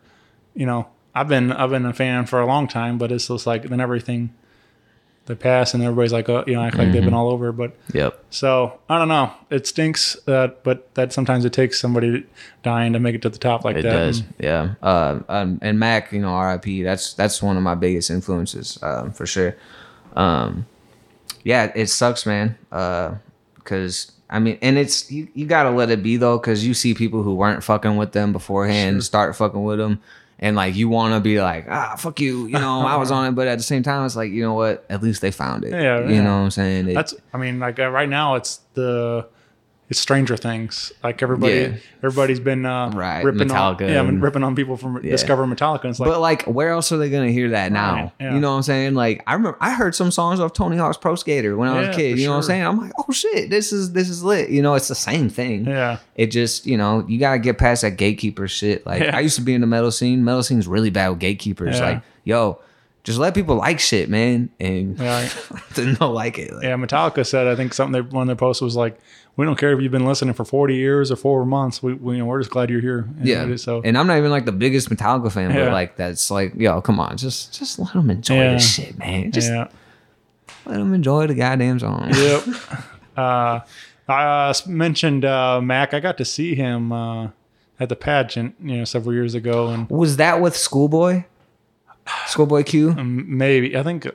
you 0.54 0.66
know, 0.66 0.86
I've 1.14 1.28
been 1.28 1.52
I've 1.52 1.70
been 1.70 1.86
a 1.86 1.92
fan 1.92 2.26
for 2.26 2.40
a 2.40 2.46
long 2.46 2.68
time, 2.68 2.98
but 2.98 3.10
it's 3.12 3.28
just 3.28 3.46
like 3.46 3.64
then 3.64 3.80
everything 3.80 4.32
they 5.26 5.34
pass 5.34 5.74
and 5.74 5.82
everybody's 5.82 6.12
like, 6.12 6.26
oh, 6.30 6.42
you 6.46 6.54
know, 6.54 6.62
act 6.62 6.76
like 6.76 6.86
Mm-hmm. 6.86 6.92
they've 6.94 7.04
been 7.04 7.12
all 7.14 7.28
over. 7.30 7.52
But 7.52 7.76
Yep. 7.92 8.24
so 8.30 8.78
I 8.88 8.98
don't 8.98 9.08
know. 9.08 9.30
It 9.50 9.66
stinks 9.66 10.16
that, 10.24 10.64
but 10.64 10.94
that 10.94 11.12
sometimes 11.12 11.44
it 11.44 11.52
takes 11.52 11.78
somebody 11.78 12.24
dying 12.62 12.94
to 12.94 12.98
make 12.98 13.14
it 13.14 13.20
to 13.22 13.28
the 13.28 13.36
top 13.38 13.62
like 13.64 13.76
It 13.76 13.82
that. 13.82 13.92
does, 13.92 14.20
And- 14.20 14.34
yeah. 14.38 14.74
Uh, 14.82 15.20
um, 15.28 15.58
and 15.60 15.78
Mac, 15.78 16.12
you 16.12 16.20
know, 16.20 16.28
R.I.P. 16.30 16.82
That's 16.82 17.12
that's 17.12 17.42
one 17.42 17.56
of 17.58 17.62
my 17.62 17.74
biggest 17.74 18.10
influences, 18.10 18.78
um, 18.82 19.12
for 19.12 19.26
sure. 19.26 19.54
Um, 20.16 20.64
yeah, 21.44 21.72
it 21.74 21.88
sucks, 21.88 22.24
man. 22.24 22.56
Because 23.56 24.12
I 24.30 24.38
mean, 24.38 24.58
and 24.62 24.78
it's 24.78 25.10
you, 25.10 25.28
you 25.34 25.46
gotta 25.46 25.70
let 25.70 25.90
it 25.90 26.02
be 26.02 26.16
though, 26.16 26.38
because 26.38 26.66
you 26.66 26.72
see 26.74 26.94
people 26.94 27.22
who 27.22 27.34
weren't 27.34 27.62
fucking 27.62 27.96
with 27.96 28.12
them 28.12 28.32
beforehand 28.32 29.04
start 29.04 29.36
fucking 29.36 29.62
with 29.62 29.78
them, 29.78 30.00
and 30.38 30.54
like 30.56 30.74
you 30.76 30.88
want 30.88 31.14
to 31.14 31.20
be 31.20 31.40
like, 31.40 31.66
ah, 31.68 31.94
fuck 31.96 32.20
you, 32.20 32.46
you 32.46 32.52
know, 32.52 32.80
I 32.86 32.96
was 32.96 33.10
on 33.10 33.26
it, 33.26 33.32
but 33.32 33.48
at 33.48 33.58
the 33.58 33.64
same 33.64 33.82
time, 33.82 34.06
it's 34.06 34.16
like, 34.16 34.30
you 34.30 34.42
know 34.42 34.54
what? 34.54 34.84
At 34.88 35.02
least 35.02 35.20
they 35.20 35.30
found 35.30 35.64
it. 35.64 35.72
Yeah, 35.72 36.06
you 36.06 36.14
yeah. 36.16 36.22
know 36.22 36.38
what 36.38 36.44
I'm 36.44 36.50
saying? 36.50 36.88
It- 36.88 36.94
That's 36.94 37.14
I 37.32 37.38
mean, 37.38 37.58
like 37.58 37.78
uh, 37.78 37.88
right 37.90 38.08
now 38.08 38.34
it's 38.36 38.60
the 38.74 39.26
it's 39.90 39.98
Stranger 39.98 40.36
Things. 40.36 40.92
Like 41.02 41.22
everybody, 41.22 41.54
Yeah. 41.54 41.72
everybody's 42.02 42.40
been 42.40 42.66
uh, 42.66 42.90
Right, 42.90 43.24
ripping 43.24 43.48
Metallica 43.48 43.82
on, 43.82 43.88
yeah, 43.88 44.00
and- 44.02 44.22
ripping 44.22 44.44
on 44.44 44.54
people 44.54 44.76
from 44.76 45.00
Discover 45.00 45.46
Metallica. 45.46 45.84
And 45.84 45.90
it's 45.92 46.00
like, 46.00 46.10
but 46.10 46.20
like, 46.20 46.42
where 46.44 46.70
else 46.70 46.92
are 46.92 46.98
they 46.98 47.08
gonna 47.08 47.30
hear 47.30 47.50
that 47.50 47.72
now? 47.72 47.94
Right, 47.94 48.12
yeah. 48.20 48.34
You 48.34 48.40
know 48.40 48.50
what 48.50 48.56
I'm 48.58 48.62
saying? 48.64 48.94
Like, 48.94 49.22
I 49.26 49.32
remember 49.34 49.56
I 49.60 49.72
heard 49.72 49.94
some 49.94 50.10
songs 50.10 50.40
off 50.40 50.52
Tony 50.52 50.76
Hawk's 50.76 50.96
Pro 50.98 51.14
Skater 51.14 51.56
when 51.56 51.68
I 51.68 51.78
was 51.78 51.86
Yeah, 51.86 51.92
a 51.92 51.96
kid. 51.96 52.18
You 52.18 52.26
know 52.26 52.32
what 52.32 52.36
I'm 52.38 52.42
saying? 52.42 52.62
I'm 52.66 52.78
like, 52.80 52.92
oh 52.98 53.10
shit, 53.12 53.48
this 53.50 53.72
is 53.72 53.92
this 53.92 54.08
is 54.10 54.22
lit. 54.22 54.50
You 54.50 54.60
know, 54.62 54.74
it's 54.74 54.88
the 54.88 54.94
same 54.94 55.28
thing. 55.30 55.64
yeah, 55.64 55.98
It 56.16 56.26
just, 56.26 56.66
you 56.66 56.76
know, 56.76 57.04
you 57.08 57.18
gotta 57.18 57.38
get 57.38 57.56
past 57.58 57.82
that 57.82 57.96
gatekeeper 57.96 58.46
shit. 58.48 58.84
Like, 58.86 59.02
Yeah. 59.02 59.16
I 59.16 59.20
used 59.20 59.36
to 59.36 59.42
be 59.42 59.54
in 59.54 59.60
the 59.62 59.66
metal 59.66 59.90
scene. 59.90 60.22
Metal 60.24 60.42
scene's 60.42 60.66
really 60.68 60.90
bad 60.90 61.08
with 61.08 61.18
gatekeepers. 61.20 61.78
Yeah. 61.78 61.84
Like, 61.86 62.02
yo, 62.24 62.58
just 63.04 63.18
let 63.18 63.34
people 63.34 63.54
like 63.56 63.80
shit, 63.80 64.10
man, 64.10 64.50
and 64.60 64.98
Yeah. 64.98 65.28
then 65.74 65.94
they'll 65.98 66.12
like 66.12 66.38
it. 66.38 66.52
Like, 66.52 66.64
yeah. 66.64 66.74
Metallica 66.74 67.24
said 67.26 67.46
I 67.46 67.56
think 67.56 67.72
something 67.72 67.92
they, 67.92 68.00
one 68.06 68.22
of 68.22 68.26
their 68.26 68.36
posts 68.36 68.60
was 68.60 68.76
like, 68.76 68.98
"We 69.38 69.46
don't 69.46 69.56
care 69.56 69.72
if 69.72 69.80
you've 69.80 69.90
been 69.92 70.04
listening 70.04 70.34
for 70.34 70.44
forty 70.44 70.74
years 70.74 71.10
or 71.10 71.16
four 71.16 71.46
months. 71.46 71.82
We, 71.82 71.94
we 71.94 72.14
you 72.16 72.18
know, 72.18 72.26
we're 72.26 72.40
just 72.40 72.50
glad 72.50 72.68
you're 72.68 72.82
here." 72.82 73.08
And 73.18 73.26
Yeah. 73.26 73.44
it 73.46 73.58
so 73.58 73.80
and 73.82 73.96
I'm 73.96 74.06
not 74.06 74.18
even 74.18 74.30
like 74.30 74.44
the 74.44 74.52
biggest 74.52 74.90
Metallica 74.90 75.32
fan, 75.32 75.50
Yeah. 75.50 75.64
but 75.64 75.72
like 75.72 75.96
that's 75.96 76.30
like, 76.30 76.52
yo, 76.56 76.82
come 76.82 77.00
on, 77.00 77.16
just 77.16 77.58
just 77.58 77.78
let 77.78 77.94
them 77.94 78.10
enjoy 78.10 78.34
Yeah. 78.34 78.52
this 78.54 78.74
shit, 78.74 78.98
man. 78.98 79.32
Just 79.32 79.48
yeah. 79.50 79.68
let 80.66 80.76
them 80.76 80.92
enjoy 80.92 81.26
the 81.28 81.34
goddamn 81.34 81.78
song. 81.78 82.10
Yep. 82.12 82.42
uh, 83.16 83.60
I 84.08 84.24
uh, 84.50 84.54
mentioned 84.66 85.24
uh, 85.24 85.60
Mac. 85.62 85.94
I 85.94 86.00
got 86.00 86.18
to 86.18 86.24
see 86.24 86.54
him 86.54 86.92
uh, 86.92 87.28
at 87.80 87.88
the 87.88 87.96
pageant, 87.96 88.54
you 88.62 88.78
know, 88.78 88.84
several 88.84 89.14
years 89.14 89.34
ago, 89.34 89.68
and 89.68 89.88
Was 89.88 90.16
that 90.16 90.40
with 90.40 90.56
Schoolboy? 90.56 91.24
Schoolboy 92.26 92.62
Q? 92.64 92.94
maybe 92.94 93.76
I 93.76 93.82
think 93.82 94.06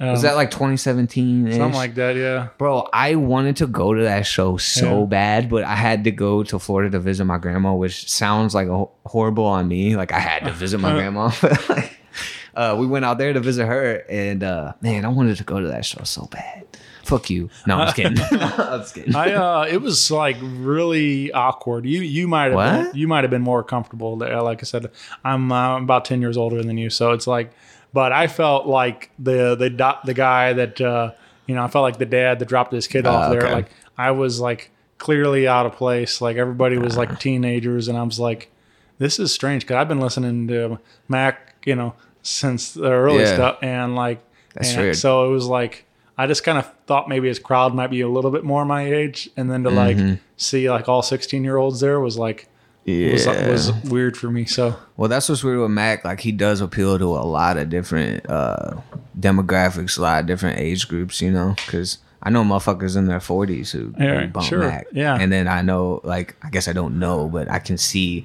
um, 0.00 0.08
Was 0.12 0.22
that 0.22 0.34
like 0.34 0.50
2017? 0.50 1.52
something 1.52 1.72
like 1.74 1.94
that. 1.96 2.16
Yeah. 2.16 2.48
Bro, 2.58 2.88
I 2.92 3.14
wanted 3.16 3.56
to 3.58 3.66
go 3.66 3.92
to 3.94 4.02
that 4.02 4.26
show 4.26 4.56
so 4.56 5.00
Yeah. 5.00 5.06
bad, 5.06 5.48
but 5.50 5.62
I 5.64 5.74
had 5.76 6.04
to 6.04 6.10
go 6.10 6.42
to 6.42 6.58
Florida 6.58 6.90
to 6.92 7.00
visit 7.00 7.24
my 7.26 7.38
grandma, 7.38 7.74
which 7.74 8.10
sounds 8.10 8.54
like 8.54 8.68
a 8.68 8.72
ho- 8.76 8.92
horrible 9.06 9.44
on 9.44 9.68
me. 9.68 9.96
Like 9.96 10.12
I 10.12 10.18
had 10.18 10.44
to 10.44 10.52
visit 10.52 10.80
my 10.80 10.92
grandma. 10.96 11.30
Like, 11.68 11.98
uh, 12.54 12.76
we 12.80 12.84
went 12.86 13.04
out 13.04 13.16
there 13.18 13.32
to 13.32 13.38
visit 13.38 13.64
her, 13.64 14.02
and 14.10 14.42
uh, 14.42 14.72
man, 14.80 15.04
I 15.04 15.08
wanted 15.08 15.36
to 15.36 15.44
go 15.44 15.60
to 15.60 15.68
that 15.68 15.84
show 15.84 16.02
so 16.02 16.26
bad. 16.32 16.64
Fuck 17.04 17.30
you. 17.30 17.48
No, 17.64 17.76
I'm 17.78 17.86
just 17.86 17.96
kidding. 17.96 18.18
I'm 18.40 18.80
just 18.80 18.94
kidding. 18.96 19.14
I 19.14 19.32
uh, 19.34 19.66
it 19.70 19.80
was 19.80 20.10
like 20.10 20.36
really 20.42 21.30
awkward. 21.32 21.86
You 21.86 22.00
you 22.00 22.26
might 22.26 22.50
have 22.52 22.84
been, 22.92 22.98
you 23.00 23.06
might 23.06 23.22
have 23.22 23.30
been 23.30 23.40
more 23.42 23.62
comfortable 23.62 24.16
there. 24.16 24.42
Like 24.42 24.62
I 24.62 24.64
said, 24.64 24.90
I'm 25.24 25.52
uh, 25.52 25.78
about 25.78 26.04
ten 26.04 26.20
years 26.20 26.36
older 26.36 26.60
than 26.62 26.76
you, 26.76 26.90
so 26.90 27.12
it's 27.12 27.26
like. 27.28 27.52
But 27.92 28.12
I 28.12 28.26
felt 28.28 28.66
like 28.66 29.10
the 29.18 29.54
the 29.56 29.70
do- 29.70 30.00
the 30.04 30.14
guy 30.14 30.52
that 30.52 30.80
uh, 30.80 31.12
you 31.46 31.54
know 31.54 31.62
I 31.64 31.68
felt 31.68 31.82
like 31.82 31.98
the 31.98 32.06
dad 32.06 32.38
that 32.38 32.48
dropped 32.48 32.72
his 32.72 32.86
kid 32.86 33.06
off 33.06 33.24
Ah, 33.26 33.30
there. 33.30 33.42
okay. 33.44 33.52
Like 33.54 33.70
I 33.98 34.12
was 34.12 34.40
like 34.40 34.70
clearly 34.98 35.48
out 35.48 35.66
of 35.66 35.72
place. 35.74 36.20
Like 36.20 36.36
everybody 36.36 36.78
was 36.78 36.96
Ah. 36.96 37.00
like 37.00 37.18
teenagers, 37.18 37.88
and 37.88 37.98
I 37.98 38.02
was 38.02 38.20
like, 38.20 38.50
this 38.98 39.18
is 39.18 39.32
strange 39.32 39.62
because 39.64 39.76
I've 39.76 39.88
been 39.88 40.00
listening 40.00 40.46
to 40.48 40.78
Mac, 41.08 41.56
you 41.64 41.74
know, 41.74 41.94
since 42.22 42.72
the 42.74 42.90
early 42.92 43.20
Yeah. 43.24 43.34
stuff, 43.34 43.58
and 43.62 43.96
like 43.96 44.20
That's 44.54 44.72
and 44.72 44.82
weird. 44.82 44.96
So 44.96 45.26
it 45.28 45.32
was 45.32 45.46
like 45.46 45.84
I 46.16 46.26
just 46.26 46.44
kind 46.44 46.58
of 46.58 46.70
thought 46.86 47.08
maybe 47.08 47.28
his 47.28 47.38
crowd 47.38 47.74
might 47.74 47.88
be 47.90 48.02
a 48.02 48.08
little 48.08 48.30
bit 48.30 48.44
more 48.44 48.64
my 48.64 48.84
age, 48.84 49.28
and 49.36 49.50
then 49.50 49.64
to 49.64 49.70
like 49.70 49.96
Mm-hmm. 49.96 50.14
see 50.36 50.70
like 50.70 50.88
all 50.88 51.02
sixteen 51.02 51.42
year 51.44 51.56
olds 51.56 51.80
there 51.80 51.98
was 51.98 52.16
like 52.16 52.46
was, 52.86 53.26
was 53.26 53.72
weird 53.84 54.16
for 54.16 54.30
me. 54.30 54.44
So 54.46 54.76
Well, 54.96 55.08
that's 55.08 55.28
what's 55.28 55.44
weird 55.44 55.60
with 55.60 55.70
Mac. 55.70 56.04
Like 56.04 56.20
he 56.20 56.32
does 56.32 56.60
appeal 56.60 56.98
to 56.98 57.04
a 57.04 57.24
lot 57.24 57.56
of 57.56 57.68
different 57.68 58.28
uh, 58.28 58.76
demographics, 59.18 59.98
a 59.98 60.02
lot 60.02 60.20
of 60.20 60.26
different 60.26 60.58
age 60.58 60.88
groups. 60.88 61.20
You 61.20 61.30
know, 61.30 61.54
because 61.66 61.98
I 62.22 62.30
know 62.30 62.42
motherfuckers 62.44 62.96
in 62.96 63.06
their 63.06 63.20
forties 63.20 63.72
who, 63.72 63.94
Yeah, 63.98 64.26
bump 64.26 64.46
sure. 64.46 64.60
Mac. 64.60 64.86
Yeah. 64.92 65.16
and 65.18 65.32
then 65.32 65.48
I 65.48 65.62
know, 65.62 66.00
like, 66.04 66.36
I 66.42 66.50
guess 66.50 66.68
I 66.68 66.72
don't 66.72 66.98
know, 66.98 67.28
but 67.28 67.50
I 67.50 67.58
can 67.60 67.78
see, 67.78 68.24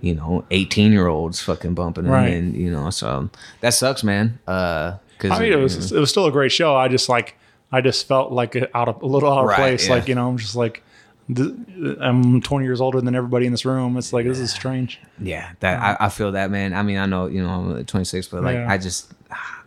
you 0.00 0.14
know, 0.14 0.44
eighteen 0.50 0.92
year 0.92 1.06
olds 1.06 1.40
fucking 1.40 1.74
bumping 1.74 2.06
Right. 2.06 2.32
and 2.32 2.54
you 2.54 2.70
know, 2.70 2.90
so 2.90 3.30
that 3.60 3.74
sucks, 3.74 4.02
man. 4.04 4.38
Uh, 4.46 4.96
because 5.16 5.38
I 5.38 5.42
mean, 5.42 5.52
it 5.52 5.56
was 5.56 5.92
it 5.92 5.98
was 5.98 6.10
still 6.10 6.26
a 6.26 6.32
great 6.32 6.52
show. 6.52 6.76
I 6.76 6.88
just 6.88 7.08
like 7.08 7.36
I 7.72 7.80
just 7.80 8.06
felt 8.06 8.32
like 8.32 8.54
out 8.74 8.88
of 8.88 9.00
a 9.02 9.06
little 9.06 9.32
out 9.32 9.40
of 9.44 9.46
Right, 9.46 9.56
place. 9.56 9.88
yeah. 9.88 9.94
Like 9.94 10.08
you 10.08 10.14
know, 10.14 10.28
I'm 10.28 10.38
just 10.38 10.56
like 10.56 10.82
I'm 11.28 12.40
20 12.42 12.64
years 12.66 12.80
older 12.80 13.00
than 13.00 13.14
everybody 13.14 13.46
in 13.46 13.52
this 13.52 13.64
room. 13.64 13.96
It's 13.96 14.12
like 14.12 14.26
this 14.26 14.38
is 14.38 14.52
strange. 14.52 15.00
Yeah, 15.18 15.52
that 15.60 15.80
I, 16.00 16.06
I 16.06 16.08
feel 16.10 16.32
that 16.32 16.50
man. 16.50 16.74
I 16.74 16.82
mean, 16.82 16.98
I 16.98 17.06
know 17.06 17.26
you 17.26 17.42
know 17.42 17.48
I'm 17.48 17.84
26, 17.84 18.28
but 18.28 18.42
like 18.42 18.54
Yeah. 18.56 18.70
I 18.70 18.78
just 18.78 19.12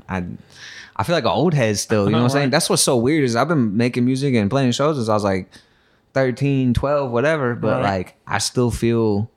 I 0.08 0.24
I 0.96 1.04
feel 1.04 1.16
like 1.16 1.24
an 1.24 1.30
old 1.32 1.54
head 1.54 1.78
still. 1.78 2.06
You 2.06 2.12
know 2.12 2.18
what 2.20 2.24
I'm 2.26 2.30
saying? 2.30 2.50
That's 2.52 2.70
what's 2.70 2.82
so 2.84 2.98
weird 2.98 3.24
is 3.24 3.36
I've 3.36 3.48
been 3.48 3.76
making 3.78 4.06
music 4.06 4.34
and 4.36 4.50
playing 4.50 4.72
shows 4.72 4.98
since 4.98 5.10
I 5.10 5.14
was 5.14 5.24
like 5.24 5.50
13, 6.14 6.74
12, 6.74 7.12
whatever. 7.12 7.56
But 7.56 7.82
Right. 7.82 7.98
like 7.98 8.16
I 8.28 8.38
still 8.40 8.72
feel 8.72 9.30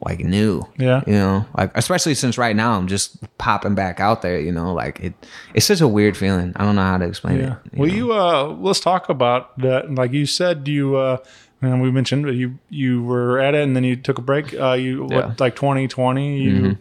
like 0.00 0.20
new. 0.20 0.62
Yeah. 0.78 1.02
You 1.06 1.12
know, 1.14 1.46
like 1.56 1.70
especially 1.76 2.14
since 2.14 2.38
right 2.38 2.54
now 2.56 2.72
I'm 2.72 2.86
just 2.86 3.18
popping 3.38 3.74
back 3.74 4.00
out 4.00 4.22
there. 4.22 4.38
You 4.40 4.52
know, 4.52 4.72
like 4.72 5.00
it 5.00 5.14
it's 5.54 5.66
such 5.66 5.80
a 5.80 5.88
weird 5.88 6.16
feeling. 6.16 6.52
I 6.56 6.64
don't 6.64 6.76
know 6.76 6.82
how 6.82 6.98
to 6.98 7.04
explain 7.06 7.38
Yeah. 7.40 7.56
it. 7.72 7.78
Well, 7.78 7.88
you 7.90 8.12
uh, 8.12 8.44
let's 8.58 8.80
talk 8.80 9.08
about 9.08 9.58
that. 9.58 9.94
Like 9.94 10.12
you 10.12 10.26
said, 10.26 10.66
you 10.68 10.96
uh, 10.96 11.18
and 11.62 11.82
we 11.82 11.90
mentioned 11.90 12.26
you 12.38 12.58
you 12.70 13.02
were 13.02 13.38
at 13.38 13.54
it 13.54 13.62
and 13.62 13.74
then 13.76 13.84
you 13.84 13.96
took 13.96 14.18
a 14.18 14.22
break. 14.22 14.54
Uh, 14.54 14.72
you 14.72 15.06
Yeah. 15.10 15.26
what 15.28 15.40
like 15.40 15.56
2020. 15.56 16.38
You, 16.40 16.52
Mm-hmm. 16.52 16.72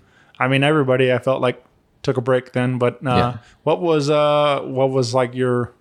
I 0.42 0.48
mean, 0.48 0.64
everybody 0.64 1.12
I 1.12 1.20
felt 1.20 1.42
like 1.42 1.62
took 2.02 2.16
a 2.16 2.22
break 2.22 2.54
then. 2.54 2.78
But 2.78 2.96
uh, 3.06 3.10
Yeah. 3.18 3.38
what 3.64 3.82
was 3.82 4.10
uh, 4.10 4.62
what 4.64 4.90
was 4.92 5.14
like 5.14 5.36
your 5.36 5.74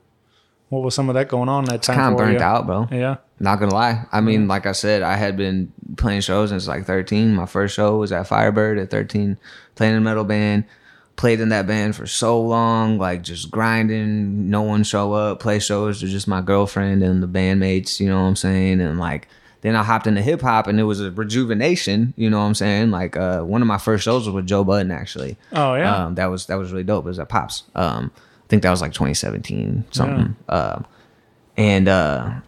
what 0.69 0.83
was 0.83 0.95
some 0.95 1.09
of 1.09 1.15
that 1.15 1.29
going 1.29 1.49
on 1.49 1.65
that 1.67 1.83
time? 1.83 1.97
kind 1.97 2.13
of 2.13 2.19
burnt 2.19 2.39
you? 2.39 2.45
out, 2.45 2.67
bro. 2.67 2.89
Yeah. 2.91 3.17
Not 3.41 3.61
gonna 3.61 3.75
lie. 3.75 4.05
I 4.13 4.21
mean, 4.21 4.49
like 4.49 4.67
I 4.67 4.73
said, 4.73 5.03
I 5.03 5.17
had 5.17 5.37
been 5.37 5.73
playing 5.97 6.23
shows 6.23 6.51
since 6.51 6.67
like 6.67 6.85
13. 6.85 7.35
My 7.35 7.47
first 7.47 7.75
show 7.75 7.97
was 7.97 8.13
at 8.13 8.27
Firebird 8.27 8.79
at 8.79 8.91
13, 8.91 9.39
playing 9.77 9.93
in 9.95 9.99
a 9.99 10.03
metal 10.03 10.25
band. 10.25 10.65
Played 11.17 11.41
in 11.41 11.49
that 11.49 11.67
band 11.67 11.97
for 11.97 12.07
so 12.07 12.41
long, 12.41 12.97
like 12.99 13.23
just 13.23 13.51
grinding. 13.51 14.51
No 14.51 14.63
one 14.63 14.85
show 14.85 15.13
up. 15.15 15.41
Play 15.41 15.59
shows 15.59 15.99
to 15.99 16.07
just 16.07 16.29
my 16.29 16.41
girlfriend 16.41 17.03
and 17.03 17.21
the 17.21 17.27
bandmates. 17.27 17.99
You 17.99 18.09
know 18.09 18.23
what 18.23 18.29
I'm 18.29 18.37
saying? 18.37 18.81
And 18.81 19.01
like, 19.01 19.27
then 19.63 19.75
I 19.75 19.83
hopped 19.83 20.07
into 20.07 20.23
hip 20.23 20.41
hop, 20.41 20.69
and 20.69 20.79
it 20.79 20.85
was 20.85 21.01
a 21.01 21.11
rejuvenation. 21.11 22.15
You 22.17 22.31
know 22.31 22.39
what 22.39 22.45
I'm 22.45 22.55
saying? 22.55 22.93
Like, 22.93 23.17
uh, 23.17 23.41
one 23.43 23.63
of 23.63 23.67
my 23.67 23.79
first 23.79 24.05
shows 24.05 24.27
was 24.27 24.35
with 24.35 24.47
Joe 24.47 24.63
Budden 24.63 24.93
actually. 24.93 25.37
Oh 25.53 25.75
yeah. 25.75 26.05
Um, 26.07 26.15
that 26.15 26.27
was 26.27 26.47
that 26.47 26.55
was 26.57 26.71
really 26.71 26.85
dope. 26.85 27.05
It 27.05 27.09
was 27.09 27.19
at 27.19 27.29
Pops. 27.29 27.65
Um, 27.75 28.13
think 28.49 28.63
that 28.63 28.71
was 28.71 28.81
like 28.81 28.93
2017 28.93 29.85
something. 29.91 30.37
Um, 30.49 30.87
and 31.57 31.89
uh, 31.89 32.41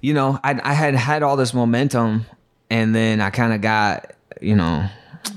you 0.00 0.14
know, 0.14 0.38
I 0.42 0.60
I 0.62 0.74
had 0.74 0.94
had 0.94 1.22
all 1.22 1.36
this 1.36 1.54
momentum, 1.54 2.26
and 2.70 2.94
then 2.94 3.20
I 3.20 3.30
kind 3.30 3.52
of 3.52 3.60
got 3.60 4.12
you 4.40 4.56
know. 4.56 4.88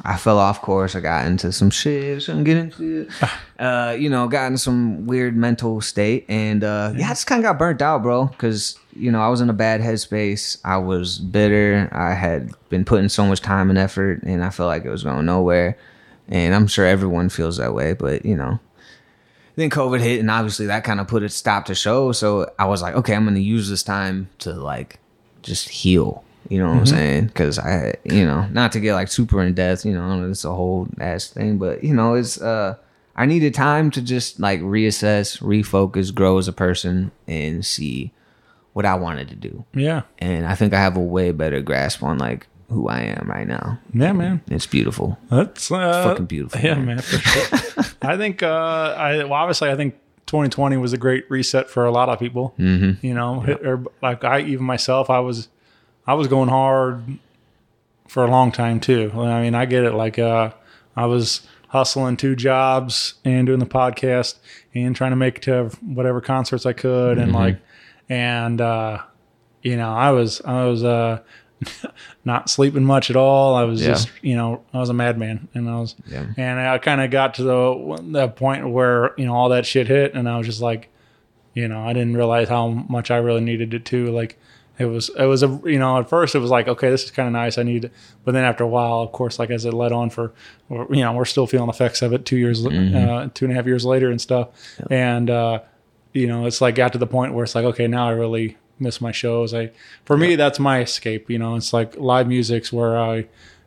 I 0.04 0.18
fell 0.18 0.40
off 0.40 0.64
course. 0.64 0.96
I 0.96 1.00
got 1.00 1.28
into 1.28 1.52
some 1.52 1.70
shit. 1.70 2.24
Shouldn't 2.24 2.46
get 2.46 2.58
into. 2.58 3.08
Uh, 3.58 3.96
you 3.98 4.10
know, 4.10 4.28
got 4.28 4.48
in 4.48 4.58
some 4.58 5.08
weird 5.08 5.34
mental 5.34 5.80
state, 5.80 6.26
and 6.28 6.62
uh, 6.62 6.92
yeah, 6.94 7.06
I 7.06 7.10
just 7.12 7.26
kind 7.26 7.40
of 7.40 7.44
got 7.44 7.58
burnt 7.58 7.82
out, 7.82 8.04
bro. 8.04 8.26
Because 8.26 8.78
you 8.94 9.10
know, 9.10 9.22
I 9.22 9.30
was 9.30 9.40
in 9.40 9.50
a 9.50 9.54
bad 9.54 9.80
headspace. 9.80 10.58
I 10.66 10.76
was 10.76 11.20
bitter. 11.20 11.88
I 11.94 12.16
had 12.16 12.52
been 12.68 12.84
putting 12.84 13.08
so 13.08 13.26
much 13.26 13.40
time 13.40 13.70
and 13.70 13.80
effort, 13.80 14.24
and 14.24 14.44
I 14.44 14.50
felt 14.50 14.68
like 14.68 14.84
it 14.84 14.90
was 14.90 15.04
going 15.04 15.26
nowhere 15.26 15.78
and 16.28 16.56
I'm 16.56 16.68
sure 16.68 16.86
everyone 16.86 17.30
feels 17.30 17.58
that 17.58 17.74
way. 17.74 17.94
But 17.94 18.26
you 18.26 18.36
know, 18.36 18.60
then 19.56 19.70
COVID 19.70 20.00
hit, 20.00 20.20
and 20.20 20.30
obviously 20.30 20.66
that 20.68 20.84
kind 20.84 21.00
of 21.00 21.08
put 21.08 21.24
a 21.24 21.30
stop 21.30 21.66
to 21.66 21.76
show. 21.76 22.12
So 22.12 22.52
I 22.60 22.66
was 22.66 22.82
like, 22.82 22.96
okay, 22.96 23.16
I'm 23.16 23.26
gonna 23.26 23.40
use 23.40 23.70
this 23.70 23.84
time 23.84 24.30
to 24.40 24.54
like 24.54 25.00
just 25.42 25.70
heal. 25.70 26.24
You 26.50 26.60
know 26.60 26.70
what 26.70 26.78
I'm 26.78 26.86
saying? 26.86 27.26
Because 27.28 27.58
I, 27.58 27.96
you 28.04 28.24
know, 28.24 28.48
not 28.52 28.72
to 28.74 28.80
get 28.80 28.94
like 28.94 29.08
super 29.08 29.42
in 29.42 29.56
depth. 29.56 29.84
You 29.84 29.94
know, 29.94 30.30
it's 30.30 30.46
a 30.46 30.54
whole 30.54 30.88
ass 31.00 31.28
thing, 31.28 31.58
but 31.58 31.84
you 31.84 31.94
know, 31.94 32.14
it's 32.14 32.40
uh, 32.40 32.76
I 33.16 33.26
needed 33.26 33.54
time 33.54 33.90
to 33.92 34.02
just 34.02 34.40
like 34.40 34.62
reassess, 34.62 35.42
refocus, 35.42 36.14
grow 36.14 36.38
as 36.38 36.48
a 36.48 36.54
person, 36.54 37.12
and 37.28 37.66
see 37.66 38.12
what 38.74 38.86
I 38.86 38.96
wanted 38.96 39.30
to 39.30 39.36
do. 39.36 39.64
Yeah. 39.74 40.02
And 40.20 40.46
I 40.46 40.54
think 40.54 40.74
I 40.74 40.80
have 40.80 40.98
a 40.98 41.02
way 41.02 41.32
better 41.32 41.62
grasp 41.62 42.04
on 42.04 42.18
like 42.18 42.46
who 42.76 42.88
I 42.88 43.00
am 43.02 43.28
right 43.30 43.48
now. 43.48 43.80
Yeah, 43.94 44.12
man. 44.14 44.42
It's 44.48 44.66
beautiful. 44.68 45.18
That's 45.30 45.72
uh, 45.72 46.04
fucking 46.04 46.26
beautiful, 46.26 46.62
Yeah, 46.62 46.76
man. 46.76 46.86
man. 46.86 47.00
for 47.02 47.18
sure. 47.18 47.86
I 48.02 48.18
think 48.18 48.44
uh, 48.44 48.48
I 48.98 49.18
well, 49.24 49.34
obviously 49.34 49.70
I 49.70 49.76
think 49.76 49.96
2020 50.28 50.78
was 50.78 50.94
a 50.94 50.98
great 50.98 51.30
reset 51.30 51.70
for 51.70 51.86
a 51.86 51.92
lot 51.92 52.10
of 52.10 52.20
people. 52.20 52.54
Mm-hmm. 52.60 53.06
You 53.06 53.14
know, 53.14 53.40
hit- 53.40 53.66
or 53.66 53.84
like 54.02 54.24
I 54.24 54.42
even 54.42 54.66
myself, 54.66 55.10
I 55.10 55.20
was 55.20 55.48
I 56.06 56.14
was 56.14 56.28
going 56.28 56.50
hard 56.50 57.02
for 58.08 58.24
a 58.24 58.30
long 58.30 58.52
time 58.52 58.80
too. 58.80 59.12
I 59.16 59.42
mean, 59.42 59.56
I 59.56 59.66
get 59.66 59.84
it. 59.84 59.94
Like 59.94 60.20
uh, 60.20 60.52
I 60.96 61.06
was 61.06 61.48
hustling 61.70 62.16
two 62.18 62.36
jobs 62.36 63.16
and 63.26 63.48
doing 63.48 63.60
the 63.60 63.66
podcast 63.66 64.36
and 64.74 64.96
trying 64.96 65.12
to 65.12 65.16
make 65.18 65.38
it 65.38 65.42
to 65.44 65.66
whatever 65.82 66.22
concerts 66.22 66.66
I 66.66 66.74
could 66.74 67.18
and 67.18 67.34
like 67.34 67.60
and 68.08 68.62
uh, 68.62 69.00
you 69.62 69.76
know 69.76 69.90
I 69.90 70.12
was 70.12 70.42
I 70.46 70.66
was 70.66 70.84
uh, 70.84 71.20
not 72.26 72.50
sleeping 72.50 72.84
much 72.84 73.10
at 73.10 73.16
all. 73.16 73.56
I 73.56 73.64
was 73.64 73.82
Yeah. 73.82 73.90
just 73.90 74.10
you 74.22 74.36
know 74.36 74.62
I 74.74 74.80
was 74.80 74.90
a 74.90 74.94
madman. 74.94 75.48
And 75.54 75.70
I 75.70 75.80
was 75.80 75.96
Yeah. 76.08 76.26
and 76.38 76.60
I 76.60 76.78
kind 76.78 77.02
of 77.02 77.12
got 77.12 77.34
to 77.36 77.44
the 77.44 78.00
that 78.14 78.36
point 78.36 78.70
where 78.70 79.14
you 79.18 79.26
know 79.26 79.34
all 79.34 79.50
that 79.50 79.66
shit 79.66 79.88
hit 79.88 80.14
and 80.14 80.28
I 80.30 80.38
was 80.38 80.48
just 80.48 80.62
like 80.62 80.90
you 81.54 81.68
know 81.68 81.82
I 81.88 81.94
didn't 81.94 82.16
realize 82.18 82.50
how 82.50 82.68
much 82.68 83.12
I 83.12 83.18
really 83.18 83.42
needed 83.42 83.74
it 83.74 83.86
too. 83.86 84.08
Like 84.08 84.38
it 84.78 84.86
was 84.86 85.10
it 85.18 85.26
was 85.26 85.42
a 85.42 85.60
you 85.64 85.80
know 85.80 85.98
at 86.00 86.10
first 86.10 86.36
it 86.36 86.40
was 86.40 86.52
like 86.52 86.68
okay 86.68 86.90
this 86.90 87.06
is 87.06 87.12
kind 87.12 87.28
of 87.28 87.34
nice. 87.34 87.58
I 87.58 87.64
need 87.64 87.90
but 88.26 88.34
then 88.34 88.44
after 88.44 88.64
a 88.64 88.68
while 88.68 89.00
of 89.00 89.12
course 89.14 89.40
like 89.40 89.50
as 89.50 89.64
it 89.64 89.74
led 89.74 89.94
on 89.94 90.10
for 90.10 90.34
you 90.70 90.88
know 91.02 91.14
we're 91.14 91.24
still 91.26 91.48
feeling 91.48 91.70
effects 91.70 92.02
of 92.02 92.12
it 92.12 92.26
two 92.26 92.36
years 92.38 92.66
uh, 92.66 93.30
two 93.34 93.46
and 93.46 93.52
a 93.54 93.56
half 93.56 93.66
years 93.66 93.86
later 93.86 94.12
and 94.12 94.20
stuff. 94.20 94.50
And 94.92 95.30
uh 95.30 95.60
you 96.14 96.28
know 96.28 96.46
it's 96.46 96.60
like 96.60 96.76
got 96.76 96.92
to 96.94 96.98
the 97.00 97.08
point 97.08 97.34
where 97.34 97.46
it's 97.46 97.56
like 97.56 97.66
okay 97.66 97.88
now 97.88 98.08
I 98.10 98.12
really 98.12 98.58
miss 98.80 99.00
my 99.02 99.12
shows 99.12 99.54
I 99.54 99.72
for 100.06 100.18
me 100.18 100.36
that's 100.36 100.60
my 100.60 100.82
escape 100.82 101.30
you 101.30 101.40
know 101.40 101.56
it's 101.56 101.72
like 101.74 101.96
live 101.98 102.28
music's 102.28 102.74
where 102.74 102.98
I 102.98 103.16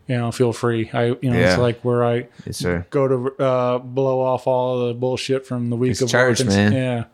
you 0.07 0.17
know 0.17 0.31
feel 0.33 0.53
free 0.53 0.91
I 0.93 1.07
you 1.07 1.31
know 1.31 1.39
Yeah. 1.39 1.51
it's 1.53 1.59
like 1.59 1.81
where 1.83 2.05
I 2.05 2.29
Yes, 2.47 2.57
sir. 2.59 2.87
go 2.91 3.09
to 3.09 3.43
uh, 3.43 3.79
blow 3.79 4.21
off 4.21 4.47
all 4.47 4.87
the 4.89 4.95
bullshit 4.95 5.47
from 5.47 5.71
the 5.71 5.77
week 5.77 5.93
It's 5.93 6.03
of 6.03 6.11
church, 6.11 6.41
work 6.41 6.49
and- 6.49 6.57
man. 6.57 6.73
Yeah. 6.73 7.05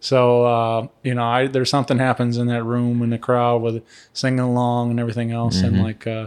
So 0.00 0.44
uh, 0.44 0.88
you 1.04 1.14
know, 1.14 1.22
I 1.24 1.46
there's 1.46 1.70
something 1.70 1.98
happens 1.98 2.36
in 2.36 2.48
that 2.48 2.64
room 2.64 3.02
in 3.02 3.10
the 3.10 3.18
crowd 3.18 3.62
with 3.62 3.84
singing 4.12 4.40
along 4.40 4.90
and 4.90 4.98
everything 4.98 5.30
else, 5.30 5.58
Mm-hmm. 5.58 5.66
and 5.74 5.82
like, 5.82 6.06
uh, 6.08 6.26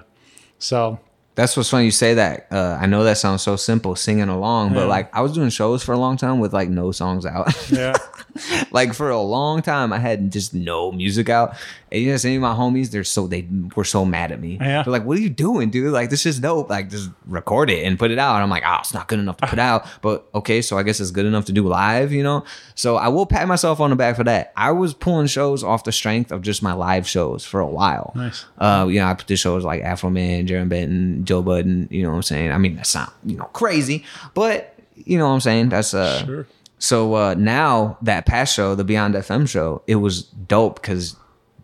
so 0.60 1.00
That's 1.36 1.58
what's 1.58 1.70
funny 1.70 1.84
you 1.84 1.92
say 1.92 2.14
that. 2.14 2.48
Uh, 2.50 2.78
I 2.80 2.86
know 2.86 3.04
that 3.04 3.18
sounds 3.18 3.42
so 3.42 3.58
simple, 3.58 3.98
singing 3.98 4.30
along, 4.30 4.74
but 4.74 4.88
like 4.88 5.14
I 5.14 5.20
was 5.20 5.34
doing 5.34 5.50
shows 5.50 5.84
for 5.84 5.92
a 5.92 5.98
long 5.98 6.16
time 6.16 6.40
with 6.40 6.54
like 6.54 6.70
no 6.70 6.94
songs 6.94 7.26
out. 7.26 7.48
yeah, 7.70 7.94
like 8.72 8.94
for 8.94 9.10
a 9.10 9.20
long 9.20 9.62
time, 9.62 9.94
I 9.94 10.00
had 10.00 10.32
just 10.32 10.54
no 10.54 10.92
music 10.92 11.30
out. 11.30 11.56
And 11.92 12.02
you 12.02 12.12
know, 12.12 12.18
any 12.24 12.36
of 12.36 12.42
my 12.42 12.54
homies, 12.54 12.92
they're 12.92 13.04
so 13.04 13.28
they 13.28 13.48
were 13.76 13.84
so 13.84 14.04
mad 14.04 14.32
at 14.32 14.42
me. 14.42 14.58
Yeah. 14.60 14.84
They're 14.84 14.92
like, 14.92 15.06
"What 15.06 15.18
are 15.18 15.22
you 15.22 15.30
doing, 15.30 15.70
dude? 15.70 15.94
Like 15.94 16.10
this 16.10 16.26
is 16.26 16.40
dope. 16.40 16.70
Like 16.70 16.90
just 16.90 17.10
record 17.26 17.70
it 17.70 17.86
and 17.86 17.98
put 17.98 18.12
it 18.12 18.20
out." 18.20 18.36
And 18.36 18.44
I'm 18.44 18.50
like, 18.50 18.64
"Oh, 18.66 18.78
it's 18.80 18.94
not 18.94 19.08
good 19.08 19.20
enough 19.20 19.38
to 19.38 19.48
put 19.48 19.60
out, 19.60 19.88
but 20.02 20.28
okay, 20.36 20.62
so 20.62 20.78
I 20.78 20.84
guess 20.84 21.00
it's 21.00 21.12
good 21.12 21.26
enough 21.26 21.46
to 21.46 21.52
do 21.52 21.68
live, 21.68 22.12
you 22.12 22.24
know." 22.24 22.44
So 22.76 22.98
I 22.98 23.08
will 23.08 23.26
pat 23.26 23.48
myself 23.48 23.80
on 23.80 23.90
the 23.90 23.96
back 23.96 24.16
for 24.16 24.24
that. 24.26 24.52
I 24.58 24.72
was 24.72 24.94
pulling 24.94 25.28
shows 25.28 25.64
off 25.64 25.84
the 25.84 25.92
strength 25.92 26.32
of 26.32 26.42
just 26.42 26.62
my 26.62 26.74
live 26.74 27.08
shows 27.08 27.46
for 27.46 27.60
a 27.60 27.68
while. 27.68 28.12
Nice. 28.16 28.46
Uh, 28.58 28.88
you 28.90 29.00
know, 29.00 29.08
I 29.08 29.14
put 29.14 29.28
the 29.28 29.38
shows 29.38 29.64
like 29.64 29.82
Afroman, 29.84 30.46
Jeremy 30.46 30.70
Benton, 30.70 31.26
Joe 31.26 31.42
Budden. 31.42 31.88
You 31.92 32.04
know 32.04 32.10
what 32.10 32.18
I'm 32.18 32.24
saying? 32.24 32.52
I 32.52 32.58
mean, 32.58 32.76
that's 32.76 32.96
not 32.96 33.14
you 33.24 33.38
know 33.38 33.46
crazy, 33.46 34.04
but 34.34 34.76
you 34.96 35.18
know 35.18 35.28
what 35.28 35.36
I'm 35.36 35.42
saying. 35.42 35.70
That's 35.70 35.94
uh. 35.94 36.26
sure. 36.26 36.48
So 36.78 37.14
uh, 37.16 37.34
now 37.36 37.98
that 38.02 38.26
past 38.26 38.54
show, 38.54 38.76
the 38.76 38.84
Beyond 38.84 39.16
FM 39.16 39.48
show, 39.48 39.82
it 39.88 39.96
was 39.96 40.24
dope 40.24 40.82
because 40.82 41.16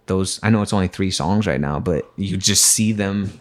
those. 0.07 0.39
I 0.41 0.49
know 0.49 0.61
it's 0.61 0.73
only 0.73 0.87
three 0.87 1.11
songs 1.11 1.45
right 1.45 1.59
now, 1.61 1.79
but 1.79 2.09
you 2.15 2.37
just 2.37 2.65
see 2.65 2.91
them 2.93 3.39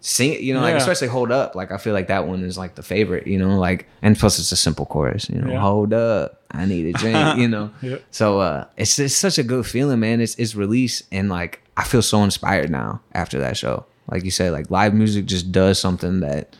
sing. 0.00 0.42
You 0.42 0.54
know, 0.54 0.60
like 0.60 0.74
especially 0.74 1.08
"Hold 1.08 1.30
Up." 1.30 1.54
Like 1.54 1.70
I 1.72 1.76
feel 1.76 1.92
like 1.92 2.08
that 2.08 2.26
one 2.26 2.42
is 2.42 2.56
like 2.56 2.74
the 2.74 2.82
favorite. 2.82 3.26
You 3.26 3.38
know, 3.38 3.58
like 3.58 3.86
and 4.02 4.18
plus 4.18 4.38
it's 4.38 4.50
a 4.52 4.56
simple 4.56 4.86
chorus. 4.86 5.28
You 5.28 5.40
know, 5.40 5.50
Yeah. 5.52 5.60
hold 5.60 5.92
up, 5.92 6.42
I 6.50 6.64
need 6.64 6.94
a 6.94 6.98
drink. 6.98 7.36
you 7.38 7.48
know, 7.48 7.70
Yep. 7.82 8.04
so 8.10 8.40
uh, 8.40 8.64
it's 8.76 8.98
it's 8.98 9.14
such 9.14 9.38
a 9.38 9.42
good 9.42 9.66
feeling, 9.66 10.00
man. 10.00 10.20
It's 10.20 10.34
it's 10.36 10.54
release 10.54 11.02
and 11.12 11.28
like 11.28 11.60
I 11.76 11.84
feel 11.84 12.02
so 12.02 12.22
inspired 12.24 12.70
now 12.70 13.02
after 13.12 13.38
that 13.40 13.56
show. 13.56 13.84
Like 14.10 14.24
you 14.24 14.30
said, 14.30 14.52
like 14.52 14.70
live 14.70 14.94
music 14.94 15.26
just 15.26 15.52
does 15.52 15.78
something 15.78 16.20
that 16.20 16.56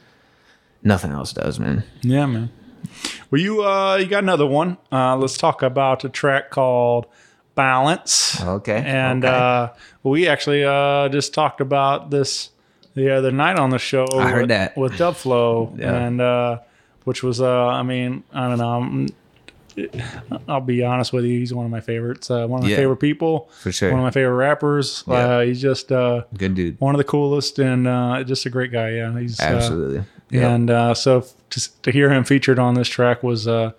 nothing 0.83 1.13
else 1.13 1.33
does, 1.33 1.59
man. 1.59 1.83
Yeah, 2.03 2.27
man. 2.27 2.51
Well, 3.31 3.41
you 3.41 3.65
uh, 3.65 3.97
you 3.97 4.07
got 4.07 4.23
another 4.23 4.47
one. 4.47 4.79
Uh, 4.91 5.17
let's 5.17 5.37
talk 5.37 5.63
about 5.63 6.05
a 6.05 6.09
track 6.09 6.51
called 6.51 7.07
"Balance." 7.55 8.41
Okay, 8.43 8.83
And 8.85 9.25
okay. 9.25 9.35
uh, 9.35 9.69
we 10.03 10.29
actually 10.29 10.65
uh, 10.65 11.09
just 11.11 11.35
talked 11.35 11.61
about 11.61 12.11
this 12.11 12.51
the 12.95 13.11
other 13.17 13.31
night 13.31 13.59
on 13.59 13.71
the 13.71 13.79
show. 13.79 14.07
I 14.13 14.29
heard 14.31 14.41
with, 14.43 14.49
that. 14.49 14.77
with 14.77 14.93
Dubflow, 14.95 15.79
Yeah. 15.79 15.95
and 15.95 16.21
uh, 16.21 16.59
which 17.05 17.23
was 17.23 17.41
uh, 17.41 17.67
I 17.67 17.83
mean, 17.83 18.25
I 18.33 18.49
don't 18.49 18.59
know. 18.59 18.73
I'm- 18.73 19.07
I'll 20.49 20.61
be 20.61 20.83
honest 20.83 21.13
with 21.13 21.25
you. 21.25 21.39
He's 21.39 21.55
one 21.55 21.65
of 21.65 21.71
my 21.71 21.81
favorites. 21.81 22.31
Uh, 22.33 22.49
one 22.49 22.59
of 22.59 22.65
my 22.65 22.71
Yeah. 22.71 22.77
favorite 22.79 22.97
people. 22.97 23.49
For 23.61 23.71
sure. 23.71 23.91
One 23.93 24.01
of 24.01 24.05
my 24.05 24.11
favorite 24.11 24.35
rappers. 24.35 25.05
Yeah. 25.07 25.15
Uh, 25.15 25.41
he's 25.43 25.63
just 25.63 25.93
uh, 25.93 26.25
Good 26.37 26.57
dude. 26.57 26.81
one 26.81 26.97
of 26.97 26.99
the 26.99 27.05
coolest 27.05 27.61
and 27.61 27.87
uh, 27.87 28.25
just 28.25 28.45
a 28.45 28.51
great 28.51 28.73
guy. 28.73 28.95
Yeah, 28.95 29.17
he's 29.21 29.39
uh, 29.39 29.45
Absolutely. 29.45 30.05
And 30.33 30.71
uh, 30.71 30.95
so 30.95 31.25
to, 31.51 31.83
to 31.83 31.91
hear 31.91 32.11
him 32.13 32.25
featured 32.25 32.59
on 32.59 32.75
this 32.75 32.89
track 32.89 33.23
was 33.23 33.47
uh, 33.49 33.73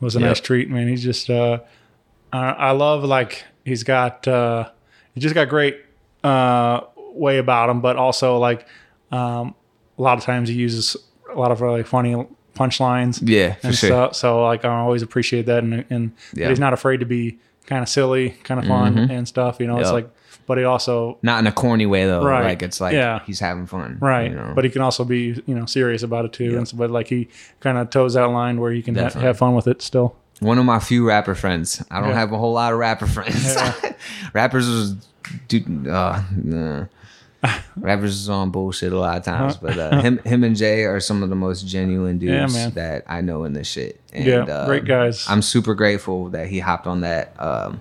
was 0.00 0.14
a 0.16 0.20
Yep. 0.20 0.28
nice 0.28 0.40
treat, 0.40 0.70
man. 0.70 0.88
He's 0.88 1.02
just 1.02 1.28
uh, 1.30 1.60
I, 2.32 2.48
I 2.50 2.70
love 2.72 3.04
like 3.04 3.44
he's 3.64 3.82
got 3.82 4.26
uh, 4.28 4.68
he 5.14 5.20
just 5.20 5.34
got 5.34 5.48
great 5.48 5.78
uh, 6.24 6.80
way 7.12 7.38
about 7.38 7.70
him, 7.70 7.80
but 7.80 7.96
also 7.96 8.38
like 8.38 8.66
um, 9.10 9.54
a 9.98 10.02
lot 10.02 10.18
of 10.18 10.24
times 10.24 10.48
he 10.48 10.54
uses 10.54 10.96
a 11.32 11.38
lot 11.38 11.50
of 11.50 11.60
really 11.60 11.82
funny 11.82 12.26
punchlines. 12.54 13.20
Yeah, 13.22 13.54
for 13.54 13.66
and 13.68 13.76
sure. 13.76 13.88
so, 13.88 14.10
so 14.12 14.42
like 14.44 14.64
I 14.64 14.76
always 14.78 15.02
appreciate 15.02 15.46
that, 15.46 15.62
and 15.64 15.84
and 15.90 16.12
Yeah. 16.34 16.42
Mm-hmm. 16.44 16.50
he's 16.50 16.60
not 16.60 16.72
afraid 16.72 17.00
to 17.00 17.06
be 17.06 17.38
kind 17.66 17.82
of 17.82 17.88
silly, 17.88 18.30
kind 18.44 18.60
of 18.60 18.66
fun 18.66 18.96
and 19.10 19.26
stuff. 19.26 19.58
You 19.58 19.66
know, 19.66 19.78
it's 19.80 19.90
like, 19.90 20.08
but 20.46 20.58
he 20.58 20.64
also 20.64 21.18
Not 21.22 21.40
in 21.40 21.46
a 21.46 21.52
corny 21.52 21.86
way 21.86 22.06
though. 22.06 22.24
Right. 22.24 22.44
Like 22.44 22.62
it's 22.62 22.80
like 22.80 22.94
Yeah. 22.94 23.20
he's 23.26 23.40
having 23.40 23.66
fun. 23.66 23.98
Right, 24.00 24.30
You 24.30 24.36
know? 24.36 24.52
but 24.54 24.64
he 24.64 24.70
can 24.70 24.82
also 24.82 25.04
be 25.04 25.42
you 25.46 25.54
know 25.54 25.66
serious 25.66 26.02
about 26.02 26.24
it 26.24 26.32
too. 26.32 26.52
Yeah. 26.52 26.58
And 26.58 26.68
so, 26.68 26.76
but 26.76 26.90
like 26.90 27.08
he 27.08 27.28
kind 27.60 27.78
of 27.78 27.90
toes 27.90 28.14
that 28.14 28.24
line 28.26 28.60
where 28.60 28.72
you 28.72 28.82
can 28.82 28.94
ha- 28.94 29.10
have 29.10 29.38
fun 29.38 29.54
with 29.54 29.66
it 29.66 29.82
still. 29.82 30.16
one 30.40 30.58
of 30.58 30.64
my 30.64 30.78
few 30.78 31.06
rapper 31.06 31.34
friends. 31.34 31.82
I 31.90 32.00
don't 32.00 32.10
Yeah. 32.10 32.14
have 32.20 32.32
a 32.32 32.38
whole 32.38 32.52
lot 32.52 32.72
of 32.72 32.78
rapper 32.78 33.06
friends. 33.06 33.56
Rappers 34.32 34.68
was 34.68 34.94
dude 35.48 35.88
uh 35.88 36.22
nah. 36.34 36.84
Rappers 37.76 38.14
is 38.22 38.28
on 38.28 38.50
bullshit 38.50 38.92
a 38.92 38.98
lot 38.98 39.18
of 39.18 39.24
times, 39.24 39.56
but 39.56 39.78
uh, 39.78 40.00
him 40.00 40.18
him 40.24 40.42
and 40.42 40.56
Jay 40.56 40.84
are 40.84 41.00
some 41.00 41.22
of 41.22 41.28
the 41.28 41.36
most 41.36 41.66
genuine 41.66 42.18
dudes 42.18 42.56
Yeah, 42.56 42.70
that 42.70 43.04
I 43.06 43.20
know 43.20 43.44
in 43.44 43.52
this 43.52 43.68
shit. 43.68 44.00
And, 44.12 44.24
Yeah, 44.26 44.64
great 44.66 44.80
um, 44.82 44.86
guys. 44.86 45.26
I'm 45.28 45.42
super 45.42 45.74
grateful 45.74 46.30
that 46.30 46.48
he 46.48 46.58
hopped 46.60 46.86
on 46.86 47.02
that. 47.02 47.34
Um, 47.40 47.80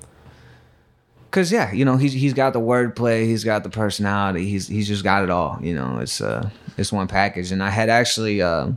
Cause 1.36 1.52
yeah, 1.52 1.74
you 1.74 1.84
know 1.84 1.98
he's 1.98 2.14
he's 2.14 2.34
got 2.34 2.54
the 2.54 2.62
wordplay, 2.62 3.26
he's 3.26 3.44
got 3.44 3.64
the 3.64 3.70
personality, 3.70 4.48
he's 4.48 4.70
he's 4.70 4.88
just 4.88 5.04
got 5.04 5.22
it 5.22 5.30
all. 5.30 5.60
You 5.62 5.76
know, 5.76 6.00
it's 6.00 6.22
uh 6.22 6.50
it's 6.78 6.94
one 6.94 7.10
package. 7.10 7.52
And 7.52 7.62
I 7.62 7.72
had 7.72 7.90
actually 7.90 8.42
uh, 8.42 8.72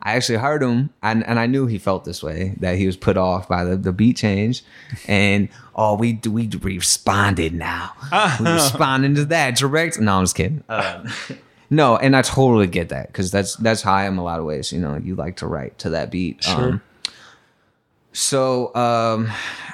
I 0.00 0.14
actually 0.14 0.38
heard 0.38 0.62
him, 0.62 0.90
and, 1.02 1.26
and 1.26 1.40
I 1.40 1.46
knew 1.46 1.66
he 1.66 1.76
felt 1.78 2.04
this 2.04 2.22
way 2.22 2.54
that 2.60 2.78
he 2.78 2.86
was 2.86 2.96
put 2.96 3.16
off 3.16 3.48
by 3.48 3.64
the, 3.64 3.76
the 3.76 3.92
beat 3.92 4.16
change, 4.16 4.62
and 5.08 5.48
oh 5.74 5.96
we 5.96 6.20
we 6.30 6.48
responded 6.62 7.52
now, 7.52 7.90
we 8.38 8.46
responding 8.52 9.16
to 9.16 9.24
that 9.24 9.56
direct. 9.56 9.98
No, 9.98 10.18
I'm 10.18 10.22
just 10.22 10.36
kidding. 10.36 10.62
Uh, 10.68 11.04
no, 11.68 11.96
and 11.96 12.14
I 12.14 12.22
totally 12.22 12.68
get 12.68 12.90
that 12.90 13.08
because 13.08 13.32
that's 13.32 13.56
that's 13.56 13.82
how 13.82 13.94
I 13.94 14.04
am 14.04 14.18
a 14.18 14.22
lot 14.22 14.38
of 14.38 14.46
ways. 14.46 14.72
You 14.72 14.78
know, 14.78 14.96
you 14.96 15.16
like 15.16 15.38
to 15.38 15.48
write 15.48 15.78
to 15.78 15.90
that 15.90 16.12
beat. 16.12 16.44
Sure. 16.44 16.54
Um, 16.54 16.82
so 18.12 18.72
um, 18.76 19.28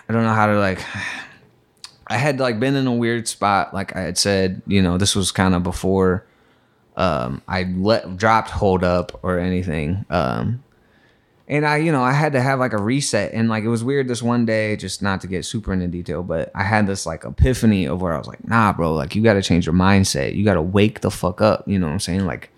I 0.09 0.13
don't 0.13 0.23
know 0.23 0.33
how 0.33 0.47
to 0.47 0.59
like. 0.59 0.81
I 2.07 2.17
had 2.17 2.41
like 2.41 2.61
been 2.61 2.77
in 2.77 2.87
a 2.87 2.93
weird 2.95 3.29
spot, 3.29 3.73
like 3.73 3.95
I 3.97 4.01
had 4.01 4.19
said. 4.19 4.63
You 4.67 4.83
know, 4.83 4.99
this 4.99 5.17
was 5.17 5.33
kind 5.33 5.55
of 5.55 5.63
before 5.63 6.27
um, 6.97 7.43
I 7.49 7.65
let 7.65 8.17
dropped 8.17 8.51
hold 8.51 8.85
up 8.85 9.19
or 9.23 9.39
anything. 9.39 10.05
Um, 10.11 10.63
and 11.47 11.67
I, 11.67 11.77
you 11.77 11.93
know, 11.93 12.03
I 12.03 12.13
had 12.13 12.33
to 12.33 12.41
have 12.41 12.59
like 12.59 12.73
a 12.73 12.81
reset, 12.81 13.35
and 13.35 13.49
like 13.51 13.65
it 13.65 13.69
was 13.69 13.85
weird 13.85 14.09
this 14.09 14.23
one 14.23 14.47
day, 14.47 14.77
just 14.77 15.03
not 15.03 15.21
to 15.21 15.27
get 15.27 15.45
super 15.45 15.73
into 15.73 15.89
detail, 15.89 16.23
but 16.23 16.51
I 16.55 16.63
had 16.63 16.87
this 16.87 17.05
like 17.05 17.25
epiphany 17.25 17.85
of 17.87 18.01
where 18.01 18.15
I 18.15 18.19
was 18.19 18.27
like, 18.27 18.47
nah, 18.49 18.73
bro, 18.73 18.95
like 18.95 19.15
you 19.15 19.23
got 19.23 19.35
to 19.35 19.43
change 19.43 19.67
your 19.67 19.75
mindset. 19.75 20.35
You 20.35 20.45
got 20.45 20.55
to 20.55 20.63
wake 20.63 21.01
the 21.01 21.11
fuck 21.11 21.43
up. 21.43 21.69
You 21.69 21.79
know 21.79 21.87
what 21.87 21.93
I'm 21.93 22.01
saying? 22.01 22.25
Like 22.25 22.51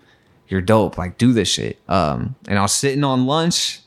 you're 0.47 0.61
dope. 0.61 0.97
Like 0.97 1.17
do 1.17 1.33
this 1.33 1.49
shit. 1.49 1.79
Um, 1.89 2.35
and 2.47 2.57
I 2.57 2.61
was 2.61 2.73
sitting 2.73 3.03
on 3.03 3.25
lunch, 3.25 3.81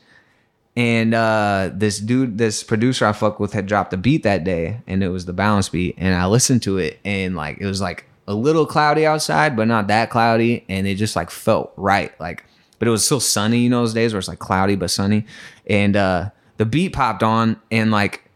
and 0.75 1.13
uh, 1.13 1.69
this 1.73 1.99
dude, 1.99 2.37
this 2.37 2.63
producer 2.63 3.05
I 3.05 3.11
fuck 3.11 3.39
with, 3.39 3.53
had 3.53 3.65
dropped 3.65 3.93
a 3.93 3.97
beat 3.97 4.23
that 4.23 4.43
day, 4.43 4.81
and 4.87 5.03
it 5.03 5.09
was 5.09 5.25
the 5.25 5.33
balance 5.33 5.69
beat, 5.69 5.95
and 5.97 6.15
I 6.15 6.25
listened 6.27 6.63
to 6.63 6.77
it, 6.77 6.99
and 7.03 7.35
like 7.35 7.57
it 7.59 7.65
was 7.65 7.81
like 7.81 8.05
a 8.27 8.33
little 8.33 8.65
cloudy 8.65 9.05
outside, 9.05 9.55
but 9.55 9.67
not 9.67 9.87
that 9.87 10.09
cloudy, 10.09 10.65
and 10.69 10.87
it 10.87 10.95
just 10.95 11.15
like 11.15 11.29
felt 11.29 11.73
right, 11.75 12.17
like. 12.19 12.45
But 12.79 12.87
it 12.87 12.91
was 12.91 13.05
still 13.05 13.19
sunny, 13.19 13.59
you 13.59 13.69
know, 13.69 13.81
those 13.81 13.93
days 13.93 14.11
where 14.11 14.17
it's 14.17 14.27
like 14.27 14.39
cloudy 14.39 14.75
but 14.75 14.89
sunny, 14.89 15.25
and 15.67 15.95
uh, 15.95 16.29
the 16.57 16.65
beat 16.65 16.93
popped 16.93 17.21
on, 17.21 17.61
and 17.69 17.91
like 17.91 18.31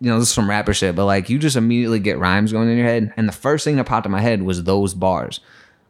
you 0.00 0.10
know, 0.10 0.18
this 0.18 0.28
is 0.28 0.34
some 0.34 0.48
rapper 0.48 0.72
shit, 0.72 0.94
but 0.94 1.06
like 1.06 1.28
you 1.28 1.38
just 1.38 1.56
immediately 1.56 1.98
get 1.98 2.18
rhymes 2.18 2.52
going 2.52 2.68
in 2.68 2.76
your 2.76 2.86
head. 2.86 3.12
And 3.16 3.28
the 3.28 3.32
first 3.32 3.64
thing 3.64 3.76
that 3.76 3.86
popped 3.86 4.06
in 4.06 4.12
my 4.12 4.20
head 4.20 4.42
was 4.42 4.62
those 4.62 4.94
bars. 4.94 5.40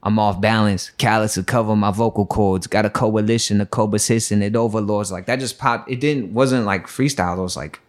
I'm 0.03 0.18
off 0.18 0.40
balance, 0.40 0.90
callous 0.90 1.34
to 1.34 1.42
cover 1.42 1.74
my 1.74 1.90
vocal 1.90 2.24
cords. 2.24 2.66
Got 2.66 2.86
a 2.86 2.90
coalition 2.90 3.61
of 3.61 3.70
cobras 3.70 4.07
hissing 4.07 4.42
it 4.42 4.55
overlords. 4.55 5.11
Like 5.11 5.26
that 5.26 5.40
just 5.40 5.59
popped. 5.59 5.90
It 5.90 6.01
didn't 6.01 6.32
wasn't 6.32 6.66
like 6.66 6.86
freestyle. 6.86 7.38
It 7.38 7.42
was 7.42 7.57
like, 7.57 7.80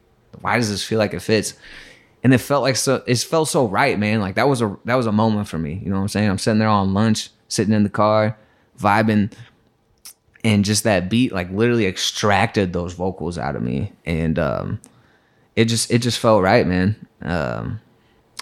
why 0.42 0.58
does 0.58 0.70
this 0.70 0.84
feel 0.84 0.98
like 0.98 1.14
it 1.14 1.22
fits? 1.22 1.54
And 2.24 2.34
it 2.34 2.40
felt 2.40 2.64
like 2.64 2.76
so. 2.76 3.04
It 3.06 3.18
felt 3.20 3.48
so 3.48 3.68
right, 3.68 3.98
man. 3.98 4.22
Like 4.22 4.36
that 4.36 4.50
was 4.50 4.62
a 4.62 4.76
that 4.86 4.96
was 4.96 5.06
a 5.06 5.12
moment 5.12 5.48
for 5.48 5.60
me. 5.60 5.80
You 5.84 5.90
know 5.90 5.98
what 5.98 6.02
I'm 6.02 6.08
saying? 6.08 6.30
I'm 6.30 6.38
sitting 6.40 6.60
there 6.60 6.68
on 6.68 6.94
lunch, 6.94 7.30
sitting 7.48 7.74
in 7.74 7.84
the 7.84 7.90
car, 7.90 8.38
vibing, 8.78 9.32
and 10.44 10.66
just 10.66 10.84
that 10.86 11.10
beat 11.10 11.32
like 11.32 11.50
literally 11.52 11.86
extracted 11.86 12.74
those 12.74 12.94
vocals 12.94 13.38
out 13.38 13.56
of 13.56 13.62
me. 13.62 13.94
And 14.06 14.40
um, 14.40 14.82
it 15.56 15.66
just 15.66 15.92
it 15.92 16.00
just 16.00 16.20
felt 16.20 16.42
right, 16.42 16.66
man. 16.66 16.96
Um, 17.22 17.80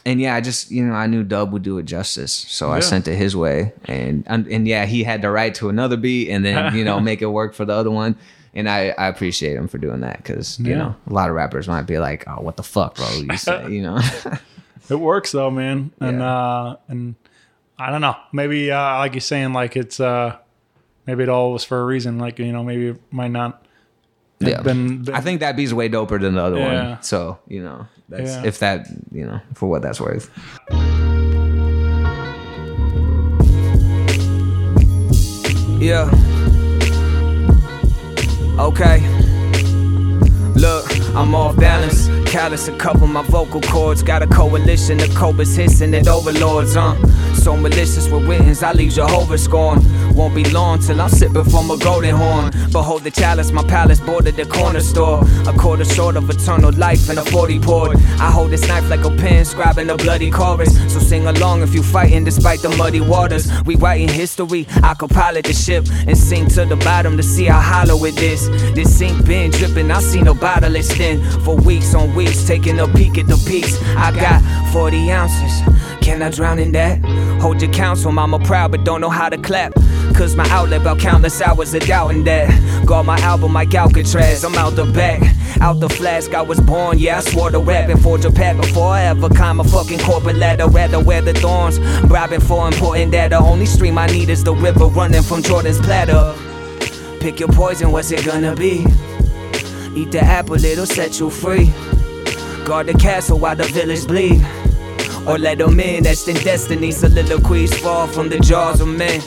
and 0.08 0.22
yeah, 0.22 0.34
I 0.36 0.42
just 0.42 0.72
you 0.72 0.84
know 0.86 0.94
I 0.94 1.06
knew 1.08 1.24
Dub 1.24 1.52
would 1.52 1.64
do 1.64 1.78
it 1.78 1.84
justice, 1.84 2.32
so 2.32 2.72
I 2.72 2.80
sent 2.80 3.08
it 3.08 3.16
his 3.16 3.36
way, 3.36 3.74
and, 3.86 4.24
and 4.28 4.48
and 4.48 4.68
yeah, 4.68 4.86
he 4.86 5.04
had 5.04 5.22
to 5.22 5.30
write 5.30 5.56
to 5.56 5.70
another 5.70 5.98
beat 5.98 6.30
and 6.30 6.44
then 6.46 6.74
you 6.76 6.84
know 6.86 7.00
make 7.12 7.22
it 7.22 7.28
work 7.28 7.54
for 7.54 7.66
the 7.66 7.74
other 7.74 7.92
one, 7.92 8.16
and 8.56 8.70
I 8.70 8.90
I 8.98 9.08
appreciate 9.08 9.56
him 9.58 9.68
for 9.68 9.78
doing 9.78 10.00
that 10.02 10.18
because 10.18 10.58
you 10.60 10.76
know 10.76 10.96
a 11.08 11.14
lot 11.14 11.30
of 11.30 11.36
rappers 11.36 11.68
might 11.68 11.84
be 11.84 12.00
like, 12.00 12.24
oh 12.28 12.42
what 12.42 12.56
the 12.58 12.64
fuck, 12.64 12.96
bro, 12.96 13.08
you 13.12 13.38
say, 13.38 13.70
you 13.70 13.82
know, 13.84 14.00
It 14.90 14.96
works 14.96 15.34
though, 15.34 15.52
man. 15.52 15.92
And 16.00 16.20
Yeah. 16.20 16.38
uh 16.38 16.76
and 16.88 17.16
I 17.78 17.92
don't 17.92 18.00
know. 18.02 18.16
Maybe 18.32 18.72
uh 18.72 18.98
like 19.00 19.14
you're 19.14 19.22
saying, 19.22 19.52
like 19.52 19.76
it's 19.76 20.00
uh 20.00 20.38
maybe 21.06 21.24
it 21.24 21.30
all 21.30 21.52
was 21.52 21.66
for 21.66 21.82
a 21.82 21.86
reason. 21.86 22.20
Like, 22.20 22.40
you 22.40 22.54
know, 22.54 22.64
maybe 22.64 22.88
it 22.90 23.02
might 23.12 23.32
not 23.32 23.66
yeah. 24.40 24.62
been, 24.62 25.04
been 25.04 25.14
I 25.16 25.20
think 25.20 25.42
that 25.42 25.58
beat's 25.58 25.74
way 25.74 25.90
doper 25.90 26.22
than 26.22 26.36
the 26.36 26.42
other 26.42 26.58
Yeah. 26.58 26.90
one, 26.94 27.04
so 27.04 27.38
you 27.50 27.62
know 27.64 27.88
that's 28.10 28.32
Yeah. 28.36 28.44
if 28.46 28.60
that 28.60 28.88
you 29.12 29.26
know 29.26 29.40
for 29.54 29.70
what 29.70 29.82
that's 29.82 30.00
worth. 30.02 30.30
Yeah. 35.80 36.10
Okay. 38.60 39.00
Look, 40.56 40.86
I'm 41.16 41.36
off 41.36 41.56
balance. 41.56 42.08
Callous 42.28 42.66
to 42.66 42.78
cover 42.78 43.08
my 43.08 43.24
vocal 43.24 43.62
cords. 43.62 44.04
Got 44.04 44.22
a 44.22 44.28
coalition 44.28 45.00
of 45.00 45.14
cobras 45.16 45.56
hissing 45.56 45.94
at 45.96 46.08
overlords, 46.08 46.76
huh? 46.76 46.96
So 47.36 47.56
malicious 47.56 48.10
with 48.10 48.28
witness, 48.28 48.62
I 48.62 48.74
leave 48.74 48.92
Jehovah 48.92 49.38
scorn. 49.38 49.80
Won't 50.14 50.36
be 50.36 50.44
long 50.52 50.80
till 50.80 51.00
I'm 51.00 51.10
sipping 51.10 51.46
from 51.46 51.72
a 51.72 51.78
golden 51.78 52.16
horn. 52.16 52.52
Behold 52.72 53.04
the 53.04 53.12
chalice, 53.12 53.52
my 53.52 53.64
palace 53.64 54.02
bordered 54.02 54.36
the 54.36 54.46
corner 54.46 54.82
store. 54.82 55.22
A 55.48 55.54
quarter 55.54 55.86
short 55.86 56.18
of 56.18 56.30
eternal 56.30 56.72
life 56.74 57.10
and 57.10 57.18
a 57.18 57.24
40 57.24 57.60
poured. 57.60 57.98
I 58.20 58.30
hold 58.30 58.52
this 58.52 58.68
knife 58.68 58.90
like 58.90 59.06
a 59.06 59.10
pen, 59.10 59.46
scribing 59.46 59.90
a 59.94 59.96
bloody 59.96 60.30
chorus. 60.30 60.76
So 60.92 61.00
sing 61.00 61.28
along 61.28 61.62
if 61.62 61.74
you 61.74 61.82
fighting 61.82 62.26
despite 62.26 62.62
the 62.62 62.70
muddy 62.70 63.00
waters. 63.00 63.50
We 63.64 63.76
writing 63.78 64.10
history, 64.10 64.68
I 64.84 64.96
could 64.96 65.12
pilot 65.12 65.46
the 65.46 65.54
ship 65.54 65.86
and 66.06 66.18
sink 66.18 66.54
to 66.56 66.66
the 66.66 66.76
bottom 66.76 67.16
to 67.16 67.24
see 67.24 67.46
how 67.46 67.62
hollow 67.62 68.04
it 68.04 68.22
is. 68.22 68.50
This 68.74 68.98
sink 68.98 69.26
been 69.26 69.52
dripping, 69.52 69.90
I 69.92 70.02
see 70.02 70.20
a 70.20 70.34
bottle 70.34 70.76
extend 70.76 71.24
for 71.44 71.56
weeks 71.56 71.94
on 71.94 72.14
weeks, 72.18 72.48
taking 72.48 72.80
a 72.80 72.88
peek 72.88 73.20
at 73.20 73.28
the 73.28 73.38
peaks. 73.48 73.80
I 73.96 74.12
got 74.12 74.42
40 74.74 75.12
ounces. 75.12 75.62
Can 76.02 76.24
I 76.24 76.32
drown 76.32 76.58
in 76.58 76.72
that? 76.72 76.98
Hold 77.42 77.62
your 77.62 77.72
counsel, 77.72 78.12
mama 78.12 78.40
proud, 78.40 78.72
but 78.72 78.84
don't 78.84 79.02
know 79.02 79.10
how 79.10 79.30
to 79.30 79.38
clap. 79.38 79.74
Cause 80.16 80.36
my 80.36 80.50
outlet 80.50 80.82
about 80.82 81.00
countless 81.00 81.40
hours 81.42 81.76
of 81.76 81.86
doubting 81.86 82.24
that. 82.24 82.50
Got 82.88 83.06
my 83.06 83.20
album 83.20 83.54
like 83.54 83.74
Alcatraz, 83.76 84.44
I'm 84.44 84.56
out 84.56 84.76
the 84.76 84.86
back. 84.86 85.22
Out 85.62 85.80
the 85.80 85.90
flask, 85.90 86.34
I 86.34 86.42
was 86.42 86.60
born, 86.60 86.98
yeah, 86.98 87.18
I 87.18 87.22
swore 87.22 87.52
to 87.52 87.60
rap 87.60 87.90
and 87.90 88.02
forge 88.02 88.26
a 88.26 88.32
path 88.32 88.58
before 88.58 88.88
I 88.88 89.04
ever 89.04 89.30
climb 89.30 89.60
a 89.60 89.64
fucking 89.64 90.00
corporate 90.00 90.38
ladder. 90.38 90.68
Rather 90.68 91.00
wear 91.00 91.22
the 91.22 91.34
thorns, 91.34 91.78
bribing 92.08 92.42
for 92.42 92.68
important 92.68 93.12
data. 93.12 93.38
Only 93.38 93.68
stream 93.68 93.98
I 93.98 94.08
need 94.08 94.30
is 94.30 94.44
the 94.44 94.56
river 94.56 94.86
running 94.88 95.22
from 95.22 95.44
Jordan's 95.44 95.80
platter. 95.80 96.34
Pick 97.20 97.40
your 97.40 97.50
poison, 97.50 97.92
what's 97.92 98.12
it 98.12 98.26
gonna 98.26 98.56
be? 98.56 98.86
Eat 99.96 100.12
the 100.12 100.22
apple, 100.22 100.64
it'll 100.64 100.86
set 100.88 101.20
you 101.20 101.30
free. 101.30 101.72
Guard 102.68 102.88
the 102.88 102.94
castle 102.96 103.40
while 103.40 103.56
the 103.56 103.64
village 103.64 104.06
bleed. 104.06 104.46
Or 105.26 105.38
let 105.38 105.60
them 105.60 105.80
in, 105.80 106.04
that's 106.04 106.28
in 106.28 106.36
destiny. 106.36 106.92
Soliloquies 106.92 107.74
fall 107.80 108.08
from 108.08 108.28
the 108.28 108.40
jaws 108.40 108.82
of 108.82 108.90
men. 108.90 109.22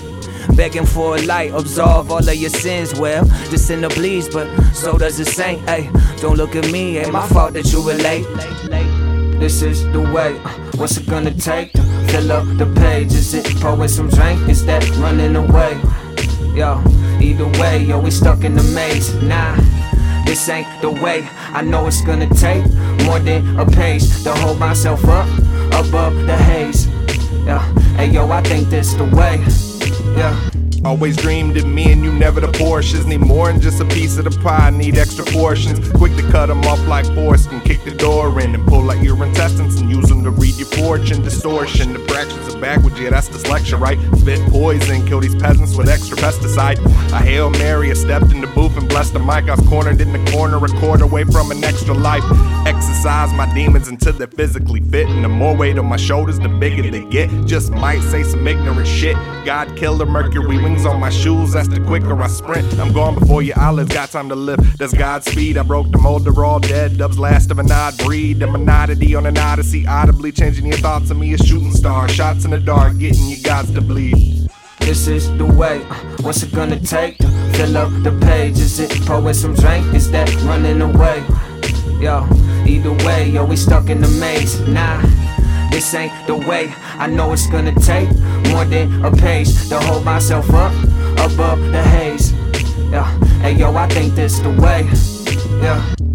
Begging 0.57 0.85
for 0.85 1.17
a 1.17 1.23
light, 1.23 1.51
absolve 1.55 2.11
all 2.11 2.19
of 2.19 2.35
your 2.35 2.51
sins. 2.51 2.95
Well, 3.01 3.25
the 3.51 3.57
sinner 3.57 3.89
bleeds, 3.89 4.29
but 4.29 4.47
so 4.75 4.99
does 4.99 5.17
the 5.17 5.25
saint. 5.25 5.67
Hey, 5.67 5.91
don't 6.21 6.37
look 6.37 6.55
at 6.55 6.71
me, 6.71 6.99
ain't 6.99 7.13
my 7.13 7.27
fault 7.29 7.55
that 7.55 7.73
you 7.73 7.81
relate. 7.81 8.27
This 9.41 9.63
is 9.63 9.85
the 9.91 10.03
way. 10.03 10.35
What's 10.79 10.99
it 10.99 11.09
gonna 11.09 11.33
take 11.33 11.73
to 11.73 11.83
fill 12.11 12.33
up 12.33 12.45
the 12.59 12.67
page? 12.77 13.15
Is 13.15 13.33
it 13.33 13.47
pour 13.57 13.89
some 13.89 14.11
drink? 14.11 14.51
Is 14.51 14.67
that 14.67 14.87
running 14.97 15.35
away? 15.35 15.81
Yo, 16.55 16.83
either 17.23 17.49
way, 17.59 17.85
yo, 17.85 18.01
we 18.01 18.11
stuck 18.11 18.45
in 18.45 18.55
the 18.55 18.63
maze. 18.75 19.15
Nah, 19.23 19.57
this 20.31 20.49
ain't 20.49 20.69
the 20.81 20.89
way. 20.89 21.29
I 21.53 21.61
know 21.61 21.89
it's 21.89 22.03
gonna 22.03 22.29
take 22.29 22.65
more 23.05 23.19
than 23.19 23.59
a 23.59 23.67
page 23.67 24.23
to 24.23 24.33
hold 24.33 24.61
myself 24.61 25.05
up 25.07 25.29
above 25.73 26.15
the 26.25 26.37
haze. 26.37 26.87
Yeah, 27.45 27.59
hey 27.97 28.11
yo, 28.11 28.31
I 28.31 28.41
think 28.43 28.69
this 28.69 28.95
the 28.95 29.07
way. 29.07 29.43
Yeah. 30.17 30.39
Always 30.85 31.17
dreamed 31.17 31.57
of 31.57 31.67
me 31.67 31.91
and 31.91 32.05
you 32.05 32.13
never 32.13 32.41
the 32.41 32.53
portions. 32.53 33.07
Need 33.07 33.23
more 33.23 33.49
than 33.49 33.61
just 33.61 33.81
a 33.81 33.85
piece 33.85 34.19
of 34.19 34.25
the 34.25 34.31
pie, 34.31 34.71
need 34.71 34.97
extra 34.97 35.25
portions. 35.25 35.77
Quick 35.95 36.15
to 36.15 36.23
cut 36.31 36.47
them 36.47 36.63
off 36.65 36.81
like 36.87 37.07
foreskin, 37.07 37.60
kick 37.71 37.85
the 37.85 37.95
door 37.95 38.41
in 38.41 38.53
and 38.53 38.67
pull 38.67 38.91
out 38.91 39.01
your 39.01 39.25
intestines 39.25 39.81
and 39.81 39.89
use 39.89 40.09
them 40.09 40.25
to 40.25 40.31
read 40.31 40.57
your 40.57 40.67
fortune. 40.67 41.23
Distortion, 41.23 41.93
the 41.93 42.01
fractions 42.01 42.53
of 42.53 42.61
backwards, 42.61 42.99
yeah, 42.99 43.11
that's 43.11 43.29
dyslexia, 43.29 43.79
right? 43.79 43.97
Spit 44.19 44.41
poison, 44.51 45.07
kill 45.07 45.21
these 45.21 45.37
peasants 45.37 45.77
with 45.77 45.89
extra 45.89 46.17
pesticide. 46.17 46.85
A 47.13 47.19
Hail 47.19 47.49
Mary, 47.51 47.91
I 47.91 47.95
stepped 47.95 48.33
in 48.33 48.41
the 48.41 48.49
booth 48.49 48.77
and 48.77 48.89
blessed 48.89 49.13
the 49.13 49.21
mic. 49.21 49.49
I 49.49 49.55
was 49.55 49.69
cornered 49.69 50.01
in 50.01 50.13
the 50.13 50.31
corner, 50.33 50.57
a 50.57 50.69
quarter 50.81 51.05
away 51.05 51.23
from 51.23 51.53
an 51.53 51.63
extra 51.63 51.95
life. 51.95 52.25
Exercise 52.67 53.33
my 53.35 53.53
demons 53.55 53.87
until 53.87 54.15
they're 54.15 54.27
physically 54.27 54.81
fit. 54.81 55.07
And 55.07 55.23
the 55.25 55.29
more 55.29 55.55
weight 55.57 55.79
on 55.79 55.87
my 55.87 55.97
shoulders, 55.97 56.41
the 56.41 56.49
bigger 56.49 56.91
they 56.91 57.05
get. 57.05 57.31
Just 57.47 57.71
might 57.71 58.01
say 58.01 58.25
some 58.25 58.45
ignorant 58.49 58.89
shit. 58.89 59.15
God 59.47 59.77
killer, 59.77 60.07
Mercury 60.07 60.59
wings 60.59 60.85
on 60.85 60.99
my 60.99 61.11
shoes, 61.11 61.53
that's 61.53 61.69
the 61.69 61.81
quicker 61.81 62.21
I 62.21 62.27
sprint. 62.27 62.67
I'm 62.81 62.93
gone 62.93 63.15
before 63.17 63.43
your 63.43 63.59
eyelids 63.59 63.95
got 63.95 64.11
time 64.11 64.29
to 64.29 64.35
live. 64.35 64.59
That's 64.77 64.93
Godspeed. 64.93 65.57
I 65.57 65.63
broke 65.63 65.91
the 65.93 65.99
mold, 65.99 66.25
they're 66.25 66.45
all 66.45 66.59
dead. 66.59 66.99
Dubs 66.99 67.19
last 67.19 67.53
of 67.53 67.60
an 67.61 67.71
odd 67.71 67.97
breed. 67.99 68.41
The 68.41 68.47
monodity 68.47 69.15
on 69.15 69.27
an 69.27 69.39
odyssey, 69.39 69.87
audibly 69.87 70.33
changing 70.33 70.67
your 70.67 70.79
thoughts 70.79 71.11
of 71.11 71.19
me 71.19 71.35
a 71.35 71.39
shooting 71.39 71.73
star. 71.73 72.09
Shots 72.09 72.45
in 72.45 72.51
the 72.51 72.59
dark, 72.59 72.99
getting 72.99 73.29
your 73.29 73.39
gods 73.45 73.71
to 73.73 73.81
bleed. 73.81 74.49
This 74.81 75.07
is 75.07 75.31
the 75.37 75.45
way. 75.45 75.81
What's 76.23 76.43
it 76.43 76.53
gonna 76.53 76.81
take 76.81 77.19
to 77.19 77.29
fill 77.55 77.77
up 77.77 77.91
the 78.03 78.19
page? 78.27 78.59
Is 78.59 78.81
it 78.81 78.91
pouring 79.07 79.35
some 79.35 79.55
drink? 79.55 79.95
Is 79.95 80.11
that 80.11 80.35
running 80.43 80.81
away? 80.81 81.23
Yo, 82.01 82.27
either 82.67 82.93
way, 83.05 83.29
yo, 83.29 83.45
we 83.45 83.57
stuck 83.57 83.91
in 83.91 84.01
the 84.01 84.09
maze. 84.09 84.59
Nah, 84.67 85.03
this 85.71 85.95
ain't 85.95 86.13
the 86.27 86.35
way. 86.35 86.73
I 86.99 87.07
know 87.07 87.33
it's 87.33 87.47
gonna 87.47 87.75
take 87.75 88.09
more 88.51 88.65
than 88.65 89.05
a 89.05 89.13
page 89.13 89.69
to 89.69 89.79
hold 89.81 90.05
myself 90.05 90.49
up 90.51 90.73
above 91.31 91.61
the 91.71 91.83
haze. 91.83 92.33
Yeah, 92.91 93.07
hey 93.43 93.53
yo, 93.53 93.77
I 93.77 93.87
think 93.89 94.15
this 94.15 94.39
the 94.41 94.51
way. 94.51 94.89
Yeah. 95.63 96.10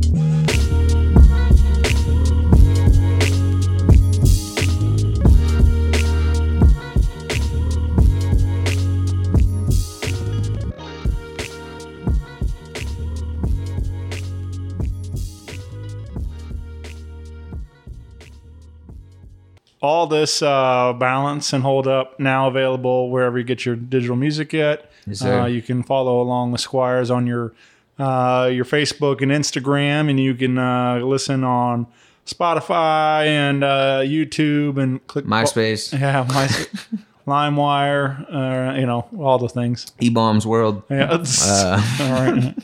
All 19.85 20.07
this 20.07 20.41
uh, 20.41 20.93
balance 20.93 21.53
and 21.53 21.63
hold 21.63 21.87
up 21.87 22.19
now 22.19 22.47
available 22.47 23.09
wherever 23.09 23.37
you 23.37 23.43
get 23.43 23.65
your 23.65 23.75
digital 23.75 24.15
music 24.15 24.53
at. 24.53 24.89
Yes, 25.07 25.23
uh, 25.23 25.45
you 25.45 25.61
can 25.61 25.83
follow 25.83 26.19
along 26.21 26.51
the 26.51 26.57
Squires 26.57 27.11
on 27.11 27.27
your 27.27 27.53
uh, 27.99 28.49
your 28.51 28.65
Facebook 28.65 29.21
and 29.21 29.31
Instagram, 29.31 30.09
and 30.09 30.19
you 30.19 30.33
can 30.35 30.57
uh, 30.57 30.97
listen 30.97 31.43
on 31.43 31.87
Spotify 32.25 33.25
and 33.27 33.63
uh, 33.63 34.01
YouTube 34.03 34.81
and 34.81 35.05
click 35.07 35.25
MySpace. 35.25 35.93
Yeah, 35.99 36.25
MySpace. 36.25 36.99
LimeWire, 37.27 38.73
uh, 38.75 38.79
you 38.79 38.85
know, 38.85 39.07
all 39.17 39.37
the 39.39 39.49
things. 39.49 39.87
E 39.99 40.09
Bombs 40.09 40.45
World, 40.45 40.83
Yeah. 40.89 41.23
Uh. 41.43 41.81
all 42.01 42.11
right. 42.11 42.55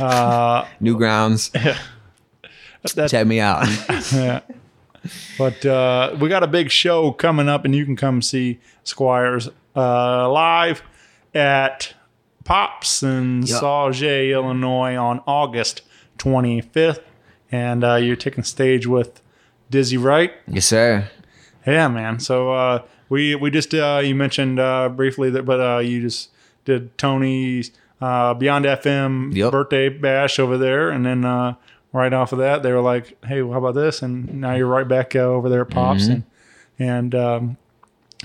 Newgrounds. 0.80 1.50
That- 2.94 3.10
Check 3.10 3.26
me 3.26 3.40
out. 3.40 3.66
yeah. 4.12 4.40
But 5.38 5.64
uh, 5.64 6.16
we 6.20 6.28
got 6.28 6.42
a 6.42 6.46
big 6.46 6.70
show 6.70 7.12
coming 7.12 7.48
up, 7.48 7.64
and 7.64 7.74
you 7.74 7.84
can 7.84 7.96
come 7.96 8.20
see 8.22 8.58
Squires 8.84 9.48
uh, 9.76 10.30
live 10.30 10.82
at 11.34 11.94
Pops 12.44 13.02
in 13.02 13.42
Yep. 13.42 13.60
Sauget, 13.62 14.32
Illinois 14.32 14.96
on 14.96 15.20
August 15.26 15.82
25th. 16.18 17.00
And 17.52 17.82
uh, 17.82 17.94
you're 17.96 18.16
taking 18.16 18.44
stage 18.44 18.86
with 18.86 19.20
Dizzy 19.70 19.96
Wright. 19.96 20.32
yes, 20.46 20.66
sir. 20.66 21.10
Yeah, 21.66 21.88
man. 21.88 22.20
So 22.20 22.52
uh, 22.52 22.82
we 23.08 23.34
we 23.34 23.50
just 23.50 23.74
uh, 23.74 24.00
you 24.04 24.14
mentioned 24.14 24.58
uh, 24.60 24.88
briefly 24.88 25.30
that, 25.30 25.44
but 25.44 25.60
uh, 25.60 25.78
you 25.78 26.00
just 26.00 26.30
did 26.64 26.96
Tony's 26.96 27.70
uh, 28.00 28.34
Beyond 28.34 28.64
FM 28.64 29.34
Yep. 29.34 29.52
birthday 29.52 29.88
bash 29.88 30.38
over 30.38 30.56
there, 30.56 30.90
and 30.90 31.04
then 31.04 31.24
uh, 31.24 31.54
right 31.92 32.12
off 32.12 32.32
of 32.32 32.38
that, 32.38 32.62
they 32.62 32.72
were 32.72 32.80
like, 32.80 33.16
"Hey, 33.24 33.42
well, 33.42 33.52
how 33.52 33.58
about 33.58 33.74
this?" 33.74 34.02
And 34.02 34.40
now 34.40 34.54
you're 34.54 34.66
right 34.66 34.86
back 34.88 35.14
uh, 35.16 35.20
over 35.20 35.48
there 35.48 35.62
at 35.62 35.70
Pops, 35.70 36.04
Mm-hmm. 36.04 36.12
and 36.12 36.24
and 36.78 37.14
um, 37.14 37.56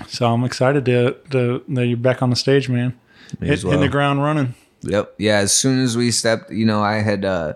so 0.08 0.32
I'm 0.32 0.44
excited 0.44 0.84
to, 0.86 1.16
to 1.30 1.62
that 1.68 1.86
you're 1.86 1.96
back 1.96 2.22
on 2.22 2.30
the 2.30 2.36
stage, 2.36 2.68
man. 2.68 2.98
Hit, 3.40 3.50
as 3.50 3.62
Hitting 3.62 3.80
the 3.80 3.88
ground 3.88 4.22
running. 4.22 4.54
Yep. 4.82 5.14
Yeah. 5.18 5.38
As 5.38 5.52
soon 5.52 5.82
as 5.82 5.96
we 5.96 6.10
stepped, 6.10 6.50
you 6.50 6.64
know, 6.66 6.80
I 6.82 6.96
had. 6.96 7.24
uh 7.24 7.54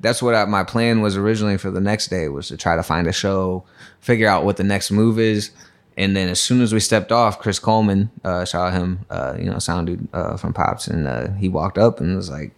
That's 0.00 0.22
what 0.22 0.34
I, 0.34 0.44
my 0.46 0.64
plan 0.64 1.00
was 1.02 1.16
originally 1.16 1.56
for 1.58 1.70
the 1.70 1.80
next 1.80 2.08
day 2.08 2.28
was 2.28 2.48
to 2.48 2.56
try 2.56 2.76
to 2.76 2.82
find 2.82 3.06
a 3.06 3.12
show, 3.12 3.64
figure 4.00 4.28
out 4.28 4.44
what 4.44 4.56
the 4.56 4.64
next 4.64 4.90
move 4.90 5.18
is, 5.18 5.50
and 5.96 6.14
then 6.16 6.28
as 6.28 6.40
soon 6.40 6.60
as 6.62 6.72
we 6.72 6.80
stepped 6.80 7.10
off, 7.12 7.38
Chris 7.38 7.58
Coleman, 7.58 8.10
uh, 8.24 8.44
shout 8.44 8.68
out 8.68 8.72
him, 8.72 9.00
uh, 9.10 9.34
you 9.38 9.50
know, 9.50 9.58
sound 9.58 9.86
dude 9.88 10.08
uh, 10.12 10.36
from 10.36 10.52
Pops, 10.52 10.86
and 10.88 11.06
uh, 11.06 11.32
he 11.34 11.48
walked 11.48 11.78
up 11.78 12.00
and 12.00 12.16
was 12.16 12.28
like, 12.30 12.52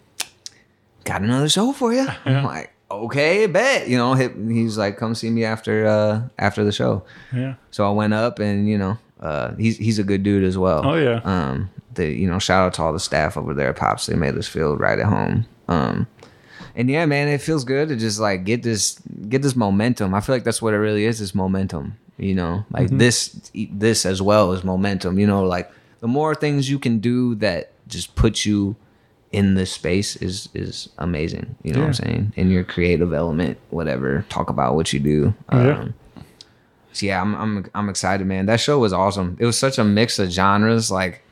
"Got 1.04 1.22
another 1.22 1.48
show 1.48 1.72
for 1.72 1.92
you." 1.92 2.06
I'm 2.24 2.44
like, 2.44 2.70
"Okay, 2.90 3.46
bet." 3.46 3.88
You 3.88 3.96
know, 3.98 4.14
he's 4.14 4.78
like, 4.78 4.96
"Come 4.96 5.14
see 5.14 5.30
me 5.30 5.44
after 5.44 5.86
uh 5.86 6.22
after 6.38 6.64
the 6.64 6.72
show." 6.72 7.02
Yeah. 7.32 7.54
So 7.70 7.86
I 7.88 7.92
went 7.92 8.14
up 8.14 8.38
and 8.38 8.68
you 8.68 8.78
know, 8.78 8.98
uh, 9.20 9.54
he's 9.56 9.76
he's 9.76 9.98
a 9.98 10.04
good 10.04 10.22
dude 10.22 10.44
as 10.44 10.56
well. 10.58 10.82
Oh, 10.84 10.94
yeah. 10.94 11.20
Um, 11.24 11.70
the 11.94 12.06
you 12.06 12.28
know, 12.28 12.38
shout 12.38 12.64
out 12.66 12.74
to 12.74 12.82
all 12.82 12.92
the 12.92 13.00
staff 13.00 13.36
over 13.36 13.54
there 13.54 13.70
at 13.70 13.76
Pops. 13.76 14.06
They 14.06 14.14
made 14.16 14.36
us 14.36 14.46
feel 14.48 14.76
right 14.76 14.98
at 14.98 15.06
home. 15.06 15.46
Um, 15.68 16.06
and 16.74 16.90
yeah, 16.90 17.06
man, 17.06 17.28
it 17.28 17.40
feels 17.40 17.64
good 17.64 17.88
to 17.88 17.96
just 17.96 18.20
like 18.20 18.44
get 18.44 18.62
this 18.62 19.00
get 19.28 19.42
this 19.42 19.56
momentum. 19.56 20.14
I 20.14 20.20
feel 20.20 20.34
like 20.34 20.44
that's 20.44 20.60
what 20.62 20.74
it 20.74 20.78
really 20.78 21.04
is. 21.06 21.20
Is 21.20 21.34
momentum. 21.34 21.96
You 22.18 22.34
know, 22.34 22.64
like 22.70 22.86
Mm-hmm. 22.88 22.98
this 22.98 23.50
this 23.72 24.06
as 24.06 24.22
well 24.22 24.52
as 24.52 24.62
momentum. 24.64 25.18
You 25.18 25.26
know, 25.26 25.42
like 25.44 25.70
the 26.00 26.08
more 26.08 26.34
things 26.34 26.70
you 26.70 26.78
can 26.78 26.98
do 26.98 27.34
that 27.36 27.72
just 27.88 28.14
put 28.14 28.44
you 28.44 28.76
in 29.36 29.54
this 29.54 29.70
space 29.70 30.16
is 30.16 30.48
is 30.54 30.88
amazing. 30.98 31.54
You 31.62 31.74
know 31.74 31.80
what 31.80 31.86
I'm 31.88 31.94
saying? 31.94 32.32
In 32.36 32.50
your 32.50 32.64
creative 32.64 33.12
element, 33.12 33.58
whatever. 33.70 34.24
Talk 34.30 34.48
about 34.50 34.74
what 34.74 34.92
you 34.92 34.98
do. 34.98 35.34
Yeah. 35.52 35.78
Um, 35.80 35.94
so 36.92 37.04
yeah, 37.06 37.20
I'm 37.20 37.34
I'm 37.36 37.66
I'm 37.74 37.88
excited, 37.90 38.26
man. 38.26 38.46
That 38.46 38.58
show 38.60 38.78
was 38.78 38.92
awesome. 38.94 39.36
It 39.38 39.44
was 39.44 39.58
such 39.58 39.76
a 39.78 39.84
mix 39.84 40.18
of 40.18 40.30
genres. 40.30 40.90
Like, 40.90 41.22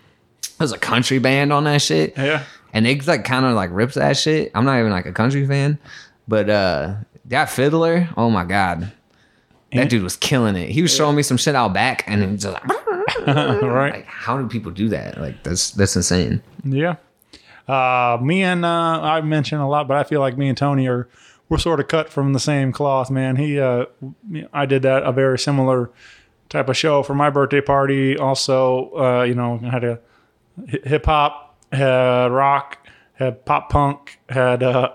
there's 0.58 0.72
a 0.72 0.78
country 0.78 1.18
band 1.18 1.52
on 1.52 1.64
that 1.64 1.80
shit, 1.80 2.12
Yeah. 2.18 2.44
and 2.74 2.84
they 2.84 3.00
like 3.00 3.24
kind 3.24 3.46
of 3.46 3.54
like 3.54 3.70
ripped 3.72 3.94
that 3.94 4.18
shit. 4.18 4.50
I'm 4.54 4.66
not 4.66 4.78
even 4.78 4.90
like 4.92 5.06
a 5.06 5.12
country 5.12 5.46
fan, 5.46 5.78
but 6.28 6.50
uh 6.50 6.94
that 7.24 7.48
fiddler, 7.48 8.10
oh 8.18 8.28
my 8.28 8.44
god, 8.44 8.92
that 9.72 9.88
dude 9.88 10.02
was 10.02 10.16
killing 10.16 10.56
it. 10.56 10.68
He 10.68 10.82
was 10.82 10.94
showing 10.94 11.16
me 11.16 11.22
some 11.22 11.38
shit 11.38 11.54
out 11.54 11.72
back, 11.72 12.04
and 12.06 12.22
it's 12.22 12.42
just 12.44 12.52
like, 12.62 13.26
right. 13.26 13.92
like, 13.94 14.04
how 14.06 14.36
do 14.36 14.46
people 14.46 14.70
do 14.70 14.90
that? 14.90 15.18
Like, 15.18 15.42
that's 15.42 15.70
that's 15.70 15.96
insane. 15.96 16.42
Yeah. 16.64 16.96
Uh, 17.66 18.18
me 18.20 18.42
and 18.42 18.64
uh, 18.64 19.00
I 19.00 19.20
mentioned 19.22 19.62
a 19.62 19.66
lot, 19.66 19.88
but 19.88 19.96
I 19.96 20.04
feel 20.04 20.20
like 20.20 20.36
me 20.36 20.48
and 20.48 20.58
Tony 20.58 20.86
are 20.86 21.08
we're 21.48 21.58
sort 21.58 21.80
of 21.80 21.88
cut 21.88 22.08
from 22.08 22.32
the 22.32 22.40
same 22.40 22.72
cloth, 22.72 23.10
man. 23.10 23.36
He, 23.36 23.60
uh, 23.60 23.86
I 24.52 24.66
did 24.66 24.82
that 24.82 25.02
a 25.02 25.12
very 25.12 25.38
similar 25.38 25.90
type 26.48 26.68
of 26.68 26.76
show 26.76 27.02
for 27.02 27.14
my 27.14 27.30
birthday 27.30 27.60
party. 27.60 28.16
Also, 28.16 28.90
uh, 28.96 29.22
you 29.24 29.34
know, 29.34 29.58
had 29.58 29.84
a 29.84 30.00
hip 30.66 31.06
hop, 31.06 31.56
had 31.72 32.32
rock, 32.32 32.86
had 33.14 33.44
pop 33.44 33.70
punk, 33.70 34.18
had 34.28 34.62
uh, 34.62 34.92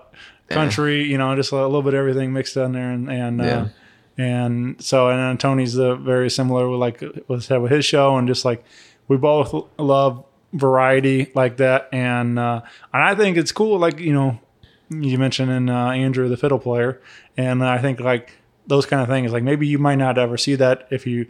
country. 0.48 1.04
You 1.04 1.18
know, 1.18 1.34
just 1.36 1.52
a 1.52 1.56
little 1.56 1.82
bit 1.82 1.94
of 1.94 1.98
everything 1.98 2.32
mixed 2.32 2.56
in 2.56 2.72
there, 2.72 2.90
and 2.90 3.10
and. 3.10 3.40
Uh, 3.40 3.68
and 4.18 4.82
so, 4.82 5.08
and 5.08 5.40
Tony's 5.40 5.78
uh, 5.78 5.94
very 5.94 6.28
similar 6.28 6.68
with 6.68 6.78
like 6.78 7.00
with 7.26 7.48
with 7.48 7.70
his 7.70 7.86
show, 7.86 8.18
and 8.18 8.28
just 8.28 8.44
like 8.44 8.62
we 9.08 9.16
both 9.16 9.54
love 9.78 10.24
variety 10.52 11.30
like 11.34 11.56
that, 11.58 11.88
and 11.92 12.38
uh, 12.38 12.62
and 12.92 13.02
I 13.02 13.14
think 13.14 13.36
it's 13.36 13.52
cool. 13.52 13.78
Like 13.78 13.98
you 13.98 14.12
know, 14.12 14.40
you 14.90 15.18
mentioned 15.18 15.50
in 15.50 15.68
uh, 15.68 15.90
Andrew 15.90 16.28
the 16.28 16.36
fiddle 16.36 16.58
player, 16.58 17.00
and 17.36 17.64
I 17.64 17.78
think 17.78 18.00
like 18.00 18.32
those 18.66 18.86
kind 18.86 19.02
of 19.02 19.08
things. 19.08 19.32
Like 19.32 19.42
maybe 19.42 19.66
you 19.66 19.78
might 19.78 19.96
not 19.96 20.18
ever 20.18 20.36
see 20.36 20.54
that 20.56 20.86
if 20.90 21.06
you, 21.06 21.26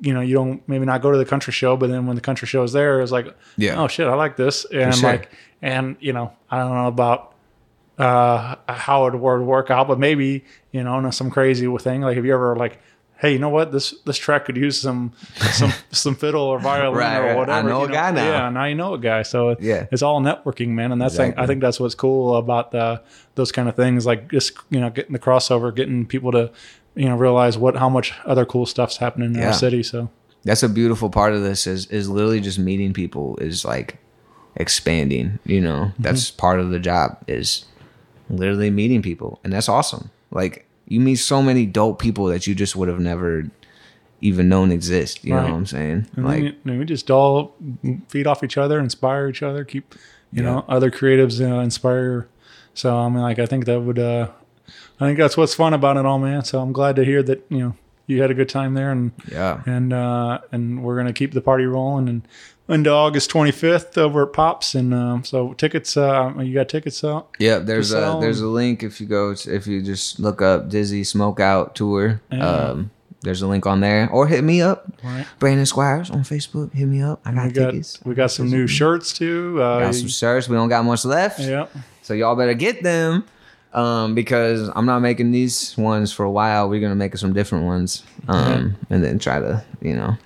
you 0.00 0.12
know, 0.12 0.20
you 0.20 0.34
don't 0.34 0.66
maybe 0.68 0.84
not 0.86 1.02
go 1.02 1.10
to 1.10 1.18
the 1.18 1.24
country 1.24 1.52
show, 1.52 1.76
but 1.76 1.88
then 1.90 2.06
when 2.06 2.14
the 2.16 2.22
country 2.22 2.46
show 2.46 2.62
is 2.62 2.72
there, 2.72 3.00
it's 3.00 3.12
like, 3.12 3.26
Yeah. 3.56 3.80
oh 3.80 3.88
shit, 3.88 4.06
I 4.06 4.14
like 4.14 4.36
this, 4.36 4.64
and 4.66 4.94
sure. 4.94 5.10
like, 5.10 5.30
and 5.62 5.96
you 6.00 6.12
know, 6.12 6.32
I 6.50 6.58
don't 6.58 6.74
know 6.74 6.86
about 6.88 7.34
uh, 7.98 8.54
how 8.68 9.06
it 9.06 9.14
would 9.14 9.40
work 9.42 9.70
out, 9.70 9.88
but 9.88 9.98
maybe 9.98 10.44
you 10.72 10.84
know, 10.84 11.00
no- 11.00 11.10
some 11.10 11.30
crazy 11.30 11.66
thing. 11.78 12.02
Like, 12.02 12.16
if 12.16 12.24
you 12.24 12.32
ever 12.34 12.54
like, 12.56 12.78
hey, 13.18 13.32
you 13.32 13.38
know 13.38 13.48
what, 13.48 13.72
this 13.72 13.94
this 14.06 14.16
track 14.16 14.44
could 14.46 14.56
use 14.56 14.80
some 14.80 15.12
some 15.52 15.72
some 15.90 16.14
fiddle 16.14 16.42
or 16.42 16.58
violin 16.58 16.98
Right, 16.98 17.32
or 17.32 17.44
right. 17.44 17.48
I 17.48 17.62
know 17.62 17.84
a 17.84 17.88
guy 17.88 18.10
now. 18.12 18.24
Yeah, 18.30 18.50
now 18.50 18.64
you 18.64 18.74
know 18.74 18.94
a 18.94 18.98
guy. 18.98 19.22
So 19.22 19.56
Yeah. 19.60 19.86
it's 19.90 20.02
all 20.02 20.20
networking, 20.20 20.68
man, 20.68 20.92
and 20.92 21.00
that's 21.00 21.18
like, 21.18 21.36
I 21.38 21.46
think 21.46 21.60
that's 21.60 21.78
what's 21.80 21.94
cool 21.94 22.36
about 22.36 22.70
the 22.70 23.02
those 23.34 23.52
kind 23.52 23.68
of 23.68 23.76
things. 23.76 24.06
Like 24.06 24.30
just 24.30 24.52
you 24.70 24.80
know, 24.80 24.90
getting 24.90 25.12
the 25.12 25.18
crossover, 25.18 25.74
getting 25.74 26.06
people 26.06 26.32
to 26.32 26.50
you 26.94 27.06
know 27.08 27.16
realize 27.16 27.58
what 27.58 27.76
how 27.76 27.88
much 27.88 28.14
other 28.24 28.44
cool 28.46 28.66
stuff's 28.66 28.96
happening 28.96 29.34
in 29.34 29.40
Yeah. 29.40 29.48
our 29.48 29.52
city. 29.52 29.82
So 29.82 30.10
that's 30.44 30.62
a 30.62 30.68
beautiful 30.68 31.10
part 31.10 31.32
of 31.34 31.42
this 31.42 31.66
is 31.66 31.86
is 31.86 32.08
literally 32.08 32.40
just 32.40 32.58
meeting 32.58 32.92
people 32.92 33.36
is 33.38 33.64
like 33.64 33.98
expanding 34.56 35.38
you 35.44 35.60
know 35.60 35.92
that's 35.98 36.30
mm-hmm. 36.30 36.40
part 36.40 36.58
of 36.58 36.70
the 36.70 36.80
job 36.80 37.16
is 37.28 37.64
literally 38.28 38.70
meeting 38.70 39.02
people 39.02 39.38
and 39.44 39.52
that's 39.52 39.68
awesome 39.68 40.10
like 40.32 40.67
you 40.88 41.00
meet 41.00 41.16
so 41.16 41.42
many 41.42 41.66
dope 41.66 42.00
people 42.00 42.26
that 42.26 42.46
you 42.46 42.54
just 42.54 42.74
would 42.74 42.88
have 42.88 42.98
never 43.00 43.44
even 44.20 44.48
known 44.48 44.72
exist 44.72 45.24
you 45.24 45.32
know 45.32 45.42
what 45.42 45.52
i'm 45.52 45.66
saying 45.66 46.06
And 46.16 46.24
like 46.26 46.64
know, 46.64 46.78
we 46.78 46.84
just 46.84 47.10
all 47.10 47.54
feed 48.08 48.26
off 48.26 48.42
each 48.42 48.56
other, 48.58 48.80
inspire 48.80 49.28
each 49.28 49.42
other, 49.42 49.64
keep 49.64 49.94
you 50.32 50.42
know 50.42 50.64
other 50.68 50.90
creatives 50.90 51.40
uh, 51.40 51.60
inspire. 51.60 52.28
So 52.74 52.96
I 52.96 53.08
mean, 53.08 53.22
like 53.22 53.38
I 53.38 53.46
think 53.46 53.64
that 53.64 53.80
would, 53.80 53.98
uh, 53.98 54.28
I 55.00 55.06
think 55.06 55.18
that's 55.18 55.36
what's 55.36 55.54
fun 55.54 55.72
about 55.72 55.96
it 55.96 56.04
all, 56.04 56.18
man. 56.18 56.44
So 56.44 56.60
I'm 56.60 56.72
glad 56.72 56.96
to 56.96 57.04
hear 57.04 57.22
that 57.22 57.44
you 57.48 57.58
know 57.58 57.76
you 58.06 58.20
had 58.20 58.30
a 58.30 58.34
good 58.34 58.48
time 58.48 58.74
there, 58.74 58.90
and 58.90 59.12
yeah 59.30 59.62
and 59.66 59.92
uh, 59.92 60.40
and 60.52 60.82
we're 60.82 60.96
gonna 60.96 61.12
keep 61.12 61.32
the 61.32 61.40
party 61.40 61.64
rolling 61.64 62.08
and. 62.08 62.22
Into 62.68 62.90
August 62.90 63.30
25th 63.30 63.96
over 63.96 64.24
at 64.26 64.34
Pops, 64.34 64.74
and 64.74 64.92
um, 64.92 65.24
so 65.24 65.54
tickets. 65.54 65.96
Uh, 65.96 66.34
you 66.38 66.52
got 66.52 66.68
tickets 66.68 67.02
out? 67.02 67.28
yeah 67.38 67.58
there's 67.58 67.92
a 67.94 68.18
there's 68.20 68.40
a 68.42 68.46
link 68.46 68.82
if 68.82 69.00
you 69.00 69.06
go 69.06 69.34
to, 69.34 69.54
if 69.54 69.66
you 69.66 69.80
just 69.82 70.20
look 70.20 70.42
up 70.42 70.68
dizzy 70.68 71.02
smokeout 71.02 71.72
tour 71.74 72.20
um 72.30 72.90
there's 73.22 73.42
a 73.42 73.46
link 73.48 73.66
on 73.66 73.80
there 73.80 74.08
or 74.10 74.26
hit 74.28 74.44
me 74.44 74.60
up 74.62 74.86
Right. 75.02 75.26
brandon 75.38 75.66
squires 75.66 76.10
on 76.10 76.20
facebook 76.20 76.72
hit 76.74 76.86
me 76.86 77.00
up 77.02 77.20
i 77.24 77.32
got 77.32 77.46
We 77.46 77.52
got 77.52 77.70
tickets 77.70 77.98
we 78.04 78.14
got 78.14 78.30
some 78.30 78.50
new 78.50 78.66
shirts 78.66 79.12
too. 79.12 79.60
Uh, 79.62 79.80
got 79.80 79.94
some 79.94 80.08
shirts 80.08 80.48
we 80.48 80.54
don't 80.56 80.68
got 80.68 80.84
much 80.84 81.04
left 81.04 81.40
yeah, 81.40 81.66
So 82.02 82.12
y'all 82.14 82.36
better 82.36 82.54
get 82.54 82.82
them. 82.82 83.24
Um, 83.72 84.14
because 84.14 84.70
I'm 84.74 84.86
not 84.86 85.00
making 85.00 85.30
these 85.30 85.76
ones 85.76 86.10
for 86.12 86.24
a 86.24 86.30
while. 86.30 86.68
We're 86.70 86.80
gonna 86.80 86.94
make 86.94 87.14
some 87.18 87.34
different 87.34 87.66
ones. 87.66 88.02
Um, 88.26 88.76
and 88.88 89.04
then 89.04 89.18
try 89.18 89.40
to, 89.40 89.62
you 89.82 89.94
know. 89.94 90.16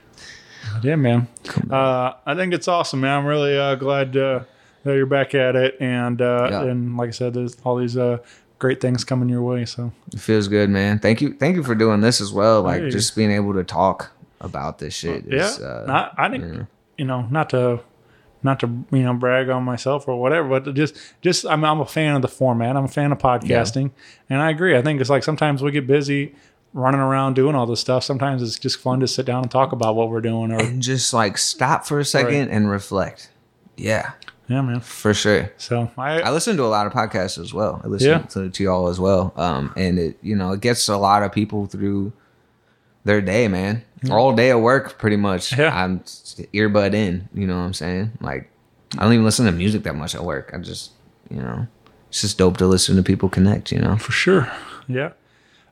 Yeah, 0.82 0.96
man. 0.96 1.28
Uh, 1.70 2.12
I 2.26 2.34
think 2.34 2.52
it's 2.54 2.68
awesome, 2.68 3.00
man. 3.00 3.18
I'm 3.20 3.26
really 3.26 3.56
uh, 3.56 3.74
glad 3.76 4.16
uh, 4.16 4.40
that 4.84 4.94
you're 4.94 5.06
back 5.06 5.34
at 5.34 5.56
it, 5.56 5.76
and 5.80 6.20
uh, 6.20 6.48
Yeah. 6.50 6.62
and 6.64 6.96
like 6.96 7.08
I 7.08 7.12
said, 7.12 7.34
there's 7.34 7.56
all 7.64 7.76
these 7.76 7.96
uh, 7.96 8.18
great 8.58 8.80
things 8.80 9.04
coming 9.04 9.28
your 9.28 9.42
way. 9.42 9.64
So 9.64 9.92
It 10.12 10.20
feels 10.20 10.48
good, 10.48 10.70
man. 10.70 10.98
Thank 10.98 11.20
you. 11.20 11.34
Thank 11.34 11.56
you 11.56 11.62
for 11.62 11.74
doing 11.74 12.00
this 12.00 12.20
as 12.20 12.32
well. 12.32 12.62
Like 12.62 12.82
Hey. 12.82 12.90
just 12.90 13.14
being 13.16 13.30
able 13.30 13.54
to 13.54 13.64
talk 13.64 14.10
about 14.40 14.78
this 14.78 14.94
shit. 14.94 15.24
yeah, 15.28 15.46
Is, 15.46 15.60
uh, 15.60 15.84
not, 15.86 16.14
I 16.18 16.28
think 16.28 16.44
yeah. 16.44 16.62
you 16.98 17.04
know 17.04 17.22
not 17.30 17.50
to 17.50 17.80
not 18.42 18.58
to 18.58 18.66
you 18.90 19.02
know 19.04 19.14
brag 19.14 19.48
on 19.50 19.62
myself 19.62 20.08
or 20.08 20.20
whatever, 20.20 20.48
but 20.60 20.74
just 20.74 20.96
just 21.20 21.46
I'm, 21.46 21.64
I'm 21.64 21.80
a 21.80 21.86
fan 21.86 22.16
of 22.16 22.22
the 22.22 22.28
format. 22.28 22.76
I'm 22.76 22.84
a 22.84 22.88
fan 22.88 23.12
of 23.12 23.18
podcasting, 23.18 23.92
and 24.28 24.40
I 24.42 24.50
agree. 24.50 24.76
I 24.76 24.82
think 24.82 25.00
it's 25.00 25.10
like 25.10 25.22
sometimes 25.22 25.62
we 25.62 25.70
get 25.70 25.86
busy 25.86 26.34
running 26.74 27.00
around 27.00 27.34
doing 27.34 27.54
all 27.54 27.66
this 27.66 27.80
stuff. 27.80 28.04
Sometimes 28.04 28.42
it's 28.42 28.58
just 28.58 28.78
fun 28.78 29.00
to 29.00 29.08
sit 29.08 29.26
down 29.26 29.42
and 29.42 29.50
talk 29.50 29.72
about 29.72 29.94
what 29.94 30.08
we're 30.08 30.20
doing. 30.20 30.52
Or 30.52 30.58
and 30.60 30.82
just 30.82 31.12
like 31.12 31.38
stop 31.38 31.84
for 31.86 31.98
a 32.00 32.04
second 32.04 32.48
and 32.50 32.70
reflect. 32.70 33.30
Yeah, 33.76 34.12
yeah, 34.48 34.60
man. 34.62 34.80
for 34.80 35.12
sure. 35.14 35.52
So 35.58 35.90
I 35.96 36.20
I 36.20 36.30
listen 36.30 36.56
to 36.56 36.64
a 36.64 36.66
lot 36.66 36.86
of 36.86 36.92
podcasts 36.92 37.38
as 37.38 37.52
well. 37.54 37.80
I 37.84 37.88
listen 37.88 38.08
Yeah. 38.10 38.18
to, 38.18 38.50
to 38.50 38.62
y'all 38.62 38.88
as 38.88 39.00
well. 39.00 39.32
Um, 39.36 39.72
and 39.76 39.98
it, 39.98 40.18
you 40.22 40.36
know, 40.36 40.52
it 40.52 40.60
gets 40.60 40.88
a 40.88 40.96
lot 40.96 41.22
of 41.22 41.32
people 41.32 41.66
through 41.66 42.12
their 43.04 43.20
day, 43.20 43.48
man. 43.48 43.82
all 44.10 44.34
day 44.34 44.50
at 44.50 44.60
work, 44.60 44.98
pretty 44.98 45.16
much. 45.16 45.56
Yeah. 45.56 45.74
I'm 45.76 46.00
earbud 46.00 46.92
in. 46.94 47.28
You 47.34 47.46
know 47.46 47.56
what 47.56 47.62
I'm 47.62 47.74
saying? 47.74 48.12
Like, 48.20 48.50
I 48.98 49.02
don't 49.04 49.12
even 49.12 49.24
listen 49.24 49.46
to 49.46 49.52
music 49.52 49.84
that 49.84 49.94
much 49.94 50.14
at 50.14 50.24
work. 50.24 50.50
I 50.54 50.58
just, 50.58 50.92
you 51.30 51.36
know, 51.40 51.66
it's 52.08 52.20
just 52.20 52.36
dope 52.38 52.56
to 52.58 52.66
listen 52.66 52.96
to 52.96 53.02
people 53.02 53.28
connect. 53.28 53.72
You 53.72 53.78
know. 53.78 53.96
For 53.96 54.12
sure. 54.12 54.50
Yeah. 54.88 55.12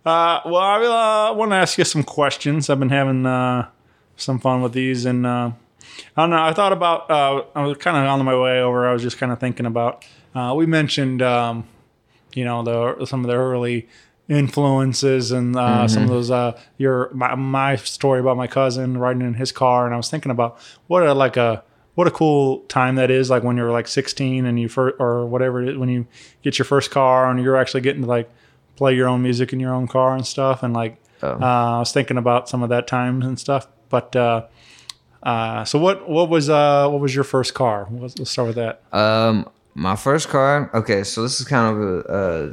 Uh, 0.05 0.40
well, 0.46 0.57
I 0.57 1.30
uh, 1.30 1.34
want 1.34 1.51
to 1.51 1.57
ask 1.57 1.76
you 1.76 1.84
some 1.84 2.03
questions. 2.03 2.70
I've 2.70 2.78
been 2.78 2.88
having 2.88 3.26
uh, 3.26 3.68
some 4.16 4.38
fun 4.38 4.62
with 4.62 4.72
these, 4.72 5.05
and 5.05 5.26
uh, 5.26 5.53
I 6.16 6.22
don't 6.22 6.30
know. 6.30 6.42
I 6.42 6.53
thought 6.55 6.72
about. 6.72 7.11
Uh, 7.11 7.44
I 7.55 7.66
was 7.66 7.76
kind 7.76 7.96
of 7.96 8.05
on 8.05 8.24
my 8.24 8.38
way 8.38 8.61
over. 8.61 8.88
I 8.88 8.92
was 8.92 9.03
just 9.03 9.18
kind 9.18 9.30
of 9.30 9.38
thinking 9.38 9.66
about. 9.66 10.05
Uh, 10.34 10.55
we 10.57 10.64
mentioned, 10.64 11.20
um, 11.20 11.66
you 12.32 12.44
know, 12.44 12.62
the 12.62 13.05
some 13.05 13.24
of 13.24 13.30
the 13.30 13.36
early 13.36 13.88
influences 14.28 15.32
and 15.32 15.57
uh, 15.57 15.86
some 15.86 16.05
of 16.05 16.09
those. 16.09 16.30
Uh, 16.30 16.59
your 16.78 17.11
my, 17.12 17.34
my 17.34 17.76
story 17.76 18.20
about 18.20 18.38
my 18.38 18.46
cousin 18.46 18.96
riding 18.96 19.22
in 19.22 19.34
his 19.34 19.53
car, 19.53 19.84
and 19.84 19.92
I 19.92 19.98
was 19.98 20.09
thinking 20.09 20.30
about 20.30 20.59
what 20.86 21.07
a 21.07 21.12
like 21.12 21.36
a 21.36 21.62
what 21.94 22.07
a 22.07 22.11
cool 22.11 22.61
time 22.68 22.94
that 22.94 23.11
is. 23.11 23.28
Like 23.28 23.42
when 23.42 23.59
you're 23.59 23.72
like 23.72 23.86
16 23.86 24.46
and 24.46 24.59
you 24.59 24.68
first 24.70 24.96
or 24.98 25.26
whatever 25.26 25.62
it 25.62 25.68
is 25.68 25.76
when 25.76 25.90
you 25.90 26.07
get 26.42 26.59
your 26.59 26.64
first 26.64 26.90
car 26.90 27.30
and 27.30 27.42
you're 27.42 27.57
actually 27.57 27.82
getting 27.82 28.03
to 28.03 28.09
like 28.09 28.30
play 28.81 28.95
your 28.95 29.09
own 29.09 29.22
music 29.22 29.53
in 29.53 29.61
your 29.61 29.74
own 29.74 29.87
car 29.87 30.14
and 30.14 30.26
stuff. 30.26 30.62
And 30.62 30.72
like, 30.72 30.97
uh, 31.22 31.37
I 31.37 31.78
was 31.81 31.93
thinking 31.93 32.16
about 32.16 32.49
some 32.49 32.62
of 32.62 32.70
that 32.70 32.87
times 32.87 33.26
and 33.26 33.39
stuff. 33.39 33.66
But 33.91 34.16
uh, 34.16 34.47
uh, 35.22 35.66
so 35.66 35.78
what? 35.78 36.09
What 36.09 36.31
was 36.31 36.49
uh, 36.49 36.89
what 36.89 37.01
was 37.01 37.14
your 37.14 37.24
first 37.24 37.53
car? 37.53 37.87
Let's, 37.91 38.18
let's 38.18 38.31
start 38.31 38.49
with 38.49 38.57
that. 38.57 38.83
Um, 38.91 39.47
my 39.74 39.97
first 39.97 40.31
car. 40.31 40.70
Okay, 40.72 41.05
so 41.05 41.22
this 41.22 41.41
is 41.41 41.47
kind 41.47 41.76
of 41.76 41.83
a. 41.83 41.99
Uh, 42.09 42.53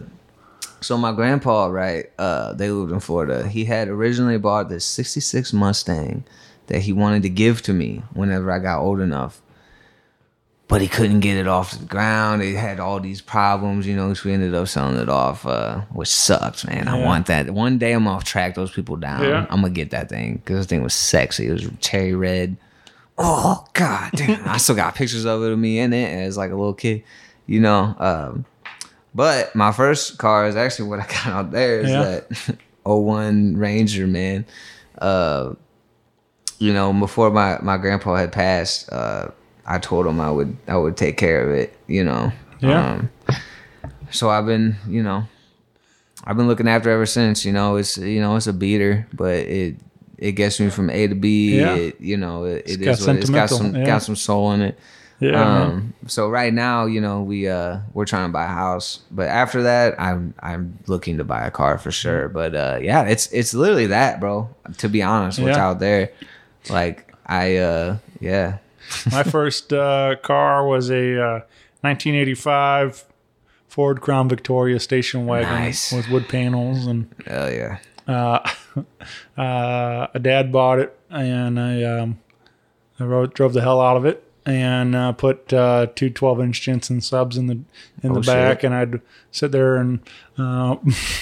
so 0.81 0.97
my 0.97 1.13
grandpa, 1.13 1.67
right? 1.67 2.11
Uh, 2.19 2.53
they 2.53 2.69
lived 2.69 2.91
in 2.91 2.99
Florida. 2.99 3.47
He 3.47 3.63
had 3.63 3.87
originally 3.87 4.37
bought 4.37 4.67
this 4.67 4.83
'66 4.83 5.53
Mustang 5.53 6.25
that 6.67 6.81
he 6.81 6.91
wanted 6.91 7.23
to 7.23 7.29
give 7.29 7.61
to 7.61 7.73
me 7.73 8.03
whenever 8.13 8.51
I 8.51 8.59
got 8.59 8.81
old 8.81 8.99
enough. 8.99 9.41
But 10.69 10.81
he 10.81 10.89
couldn't 10.89 11.21
get 11.21 11.37
it 11.37 11.47
off 11.47 11.77
the 11.77 11.85
ground. 11.85 12.41
It 12.43 12.57
had 12.57 12.81
all 12.81 12.99
these 12.99 13.21
problems, 13.21 13.87
you 13.87 13.95
know. 13.95 14.13
So 14.13 14.27
we 14.27 14.33
ended 14.33 14.53
up 14.53 14.67
selling 14.67 14.97
it 14.97 15.07
off, 15.07 15.45
uh, 15.45 15.79
which 15.93 16.09
sucks, 16.09 16.65
man. 16.67 16.89
I 16.89 16.99
want 17.05 17.27
that. 17.27 17.49
One 17.51 17.77
day 17.77 17.93
I'm 17.93 18.03
gonna 18.03 18.21
track 18.21 18.55
those 18.55 18.71
people 18.71 18.97
down. 18.97 19.23
Yeah. 19.23 19.45
I'm 19.49 19.61
gonna 19.61 19.69
get 19.69 19.91
that 19.91 20.09
thing 20.09 20.35
because 20.35 20.57
this 20.57 20.65
thing 20.65 20.83
was 20.83 20.93
sexy. 20.93 21.47
It 21.47 21.53
was 21.53 21.69
cherry 21.79 22.13
red. 22.15 22.57
Oh 23.17 23.65
God, 23.73 24.11
damn! 24.13 24.45
I 24.47 24.57
still 24.57 24.75
got 24.75 24.93
pictures 24.95 25.25
of 25.25 25.41
it 25.43 25.51
of 25.53 25.57
me 25.57 25.79
in 25.79 25.93
it 25.93 26.11
as 26.11 26.35
like 26.37 26.51
a 26.51 26.55
little 26.55 26.73
kid, 26.73 27.01
you 27.45 27.61
know. 27.61 27.95
Um, 27.97 28.45
but 29.15 29.55
my 29.55 29.71
first 29.71 30.17
car 30.17 30.47
is 30.47 30.57
actually 30.57 30.89
what 30.89 30.99
I 30.99 31.05
got 31.07 31.27
out 31.27 31.51
there 31.51 31.79
is 31.79 31.89
Yeah. 31.89 32.03
that 32.03 32.57
01 32.83 33.55
Ranger, 33.57 34.05
man. 34.05 34.45
Uh, 34.97 35.53
you 36.59 36.73
know, 36.73 36.91
before 36.91 37.29
my 37.31 37.57
my 37.61 37.77
grandpa 37.77 38.15
had 38.15 38.31
passed, 38.33 38.91
uh, 38.91 39.29
I 39.67 39.79
told 39.79 40.07
him 40.07 40.19
I 40.19 40.31
would 40.31 40.55
I 40.67 40.77
would 40.77 40.97
take 40.97 41.17
care 41.17 41.43
of 41.47 41.55
it, 41.55 41.77
you 41.87 42.03
know. 42.03 42.31
Yeah. 42.59 42.93
Um, 42.93 43.09
so 44.11 44.29
I've 44.29 44.45
been, 44.45 44.77
you 44.87 45.03
know, 45.03 45.27
I've 46.23 46.37
been 46.37 46.47
looking 46.47 46.67
after 46.67 46.89
ever 46.89 47.05
since. 47.05 47.45
You 47.45 47.51
know, 47.53 47.75
it's 47.75 47.97
you 47.97 48.21
know 48.21 48.35
it's 48.35 48.47
a 48.47 48.53
beater, 48.53 49.07
but 49.13 49.35
it 49.35 49.75
it 50.17 50.31
gets 50.31 50.59
me 50.59 50.69
from 50.69 50.89
A 50.89 51.07
to 51.07 51.15
B. 51.15 51.59
Yeah. 51.59 51.75
It, 51.75 52.01
you 52.01 52.17
know, 52.17 52.45
it, 52.45 52.63
it 52.67 52.77
got 52.77 52.99
is 52.99 53.07
it's 53.07 53.29
got 53.29 53.49
some 53.49 53.75
yeah. 53.75 53.85
got 53.85 54.01
some 54.01 54.15
soul 54.15 54.51
in 54.53 54.61
it. 54.61 54.79
Yeah. 55.19 55.63
Um, 55.63 55.93
so 56.05 56.29
right 56.29 56.53
now, 56.53 56.85
you 56.85 57.01
know, 57.01 57.23
we 57.23 57.47
uh 57.49 57.79
we're 57.93 58.05
trying 58.05 58.29
to 58.29 58.31
buy 58.33 58.45
a 58.45 58.49
house, 58.49 58.99
but 59.11 59.27
after 59.27 59.63
that, 59.63 59.99
I'm 59.99 60.33
I'm 60.39 60.77
looking 60.87 61.17
to 61.17 61.23
buy 61.23 61.45
a 61.45 61.51
car 61.51 61.77
for 61.77 61.91
sure. 61.91 62.29
But 62.29 62.55
uh 62.55 62.79
yeah, 62.81 63.03
it's 63.03 63.27
it's 63.31 63.53
literally 63.53 63.87
that, 63.87 64.19
bro. 64.19 64.49
To 64.77 64.87
be 64.89 65.01
honest, 65.01 65.39
what's 65.39 65.57
Yeah. 65.57 65.67
out 65.67 65.79
there, 65.79 66.11
like 66.69 67.13
I 67.25 67.57
uh 67.57 67.97
yeah, 68.19 68.59
My 69.11 69.23
first 69.37 69.73
uh, 69.73 70.15
car 70.21 70.65
was 70.67 70.89
a 70.89 71.21
uh, 71.21 71.39
1985 71.81 73.05
Ford 73.67 74.01
Crown 74.01 74.27
Victoria 74.29 74.79
station 74.79 75.25
wagon 75.25 75.49
Nice. 75.49 75.91
with 75.91 76.09
wood 76.09 76.27
panels, 76.29 76.87
and 76.87 77.13
hell 77.25 77.51
yeah, 77.51 77.77
uh, 78.07 78.49
uh, 79.37 80.07
a 80.13 80.19
dad 80.19 80.51
bought 80.51 80.79
it, 80.79 80.97
and 81.09 81.59
I 81.59 81.83
um, 81.83 82.19
I 82.99 83.03
rode, 83.03 83.33
drove 83.33 83.53
the 83.53 83.61
hell 83.61 83.79
out 83.81 83.97
of 83.97 84.05
it, 84.05 84.23
and 84.45 84.95
uh, 84.95 85.11
put 85.11 85.51
uh, 85.53 85.87
two 85.95 86.09
12 86.09 86.41
inch 86.41 86.61
Jensen 86.61 87.01
subs 87.01 87.37
in 87.37 87.47
the 87.47 87.59
in 88.01 88.13
the 88.13 88.19
Oh, 88.19 88.23
back, 88.23 88.61
shit. 88.61 88.65
and 88.71 88.73
I'd 88.75 89.01
sit 89.31 89.51
there 89.51 89.75
and 89.75 89.99
uh, 90.37 90.77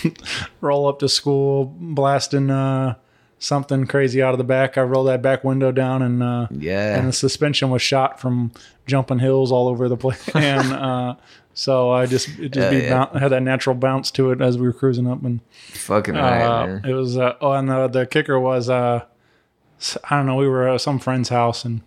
roll 0.61 0.87
up 0.87 0.99
to 0.99 1.09
school 1.09 1.65
blasting 1.77 2.49
uh, 2.51 2.95
something 3.39 3.85
crazy 3.85 4.21
out 4.21 4.33
of 4.33 4.37
the 4.37 4.43
back. 4.43 4.77
I 4.77 4.81
rolled 4.81 5.07
that 5.07 5.21
back 5.21 5.43
window 5.43 5.71
down, 5.71 6.01
and 6.01 6.23
uh, 6.23 6.47
yeah. 6.51 6.97
and 6.97 7.07
the 7.09 7.13
suspension 7.13 7.69
was 7.69 7.81
shot 7.81 8.19
from 8.19 8.51
jumping 8.85 9.19
hills 9.19 9.51
all 9.51 9.67
over 9.67 9.89
the 9.89 9.97
place, 9.97 10.27
and 10.35 10.73
uh, 10.73 11.15
so 11.53 11.91
I 11.91 12.05
just 12.05 12.27
it 12.39 12.49
just 12.49 12.69
be 12.71 12.79
yeah. 12.79 13.05
boun- 13.05 13.21
had 13.21 13.29
that 13.29 13.43
natural 13.43 13.75
bounce 13.75 14.11
to 14.11 14.31
it 14.31 14.41
as 14.41 14.57
we 14.57 14.67
were 14.67 14.73
cruising 14.73 15.07
up, 15.07 15.23
and 15.23 15.41
Fucking 15.73 16.15
right, 16.15 16.41
uh, 16.41 16.67
man. 16.67 16.85
it 16.85 16.93
was 16.93 17.17
uh, 17.17 17.35
oh, 17.41 17.51
and 17.51 17.69
the, 17.69 17.87
the 17.87 18.05
kicker 18.05 18.39
was 18.39 18.69
uh, 18.69 19.05
I 20.09 20.15
don't 20.15 20.25
know, 20.25 20.35
we 20.35 20.47
were 20.47 20.67
at 20.69 20.81
some 20.81 20.99
friend's 20.99 21.29
house, 21.29 21.65
and 21.65 21.81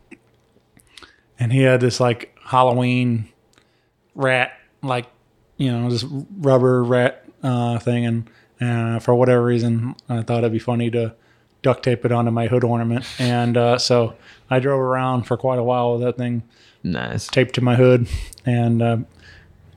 and 1.38 1.53
he 1.53 1.62
had 1.62 1.80
this 1.80 2.01
like 2.01 2.36
Halloween 2.44 3.28
rat, 4.14 4.53
like 4.82 5.07
you 5.57 5.72
know, 5.72 5.90
this 5.90 6.05
rubber 6.05 6.84
rat 6.84 7.24
uh, 7.42 7.78
thing, 7.78 8.07
and 8.07 8.30
uh, 8.61 8.99
for 9.01 9.14
whatever 9.14 9.44
reason, 9.44 9.94
I 10.09 10.22
thought 10.22 10.38
it'd 10.38 10.53
be 10.53 10.59
funny 10.59 10.90
to 10.90 11.14
duct 11.63 11.83
tape 11.83 12.05
it 12.05 12.13
onto 12.13 12.31
my 12.31 12.47
hood 12.47 12.65
ornament, 12.65 13.05
and 13.19 13.57
uh, 13.57 13.79
so 13.79 14.15
I 14.51 14.59
drove 14.61 14.81
around 14.81 15.25
for 15.25 15.37
quite 15.37 15.59
a 15.59 15.63
while 15.65 15.93
with 15.93 16.03
that 16.03 16.17
thing 16.17 16.43
Nice. 16.83 17.27
taped 17.27 17.55
to 17.57 17.61
my 17.61 17.75
hood, 17.77 18.07
and 18.47 18.81
uh, 18.83 18.97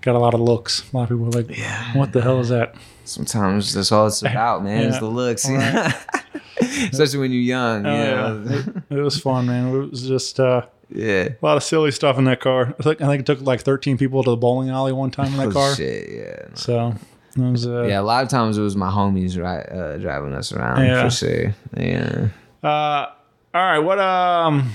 got 0.02 0.16
a 0.16 0.20
lot 0.20 0.34
of 0.34 0.40
looks. 0.40 0.84
A 0.94 0.98
lot 0.98 1.04
of 1.04 1.10
people 1.10 1.26
were 1.26 1.32
like, 1.32 1.58
"What 1.96 2.14
the 2.14 2.22
hell 2.22 2.40
is 2.40 2.50
that?" 2.50 2.76
Sometimes 3.06 3.74
that's 3.74 3.92
all 3.92 4.08
it's 4.08 4.22
about, 4.22 4.64
man. 4.64 4.84
It's 4.86 4.94
Yeah. 4.96 5.00
the 5.00 5.06
looks, 5.08 5.50
especially 6.92 7.20
when 7.20 7.32
you're 7.32 7.42
young. 7.42 7.86
You 7.86 7.92
Uh, 7.92 7.96
know? 7.96 8.64
it, 8.90 8.98
it 8.98 9.02
was 9.02 9.20
fun, 9.20 9.48
man. 9.48 9.74
It 9.76 9.92
was 9.92 10.08
just 10.08 10.40
uh, 10.40 10.66
yeah. 10.94 11.30
a 11.42 11.46
lot 11.46 11.58
of 11.58 11.64
silly 11.64 11.92
stuff 11.92 12.18
in 12.18 12.26
that 12.26 12.40
car. 12.40 12.76
I 12.80 12.84
think 12.84 13.02
I 13.02 13.08
think 13.08 13.22
it 13.22 13.26
took 13.26 13.42
like 13.42 13.62
13 13.62 13.98
people 13.98 14.24
to 14.24 14.30
the 14.32 14.38
bowling 14.38 14.70
alley 14.70 14.94
one 14.94 15.12
time 15.12 15.28
in 15.34 15.38
that 15.38 15.48
Oh, 15.48 15.52
car. 15.52 15.76
shit, 15.76 16.10
yeah. 16.12 16.46
So 16.54 16.94
was 17.38 17.66
uh, 17.68 17.84
Yeah, 17.84 18.00
a 18.00 18.04
lot 18.04 18.24
of 18.24 18.30
times 18.30 18.58
it 18.58 18.62
was 18.62 18.76
my 18.76 18.90
homies 18.90 19.38
ri- 19.38 19.78
uh, 19.80 19.98
driving 19.98 20.34
us 20.34 20.52
around 20.52 20.84
Yeah. 20.86 21.04
for 21.04 21.10
sure. 21.10 21.56
Yeah. 21.78 22.28
Uh, 22.64 23.08
all 23.54 23.62
right, 23.62 23.80
what 23.80 24.00
um, 24.00 24.72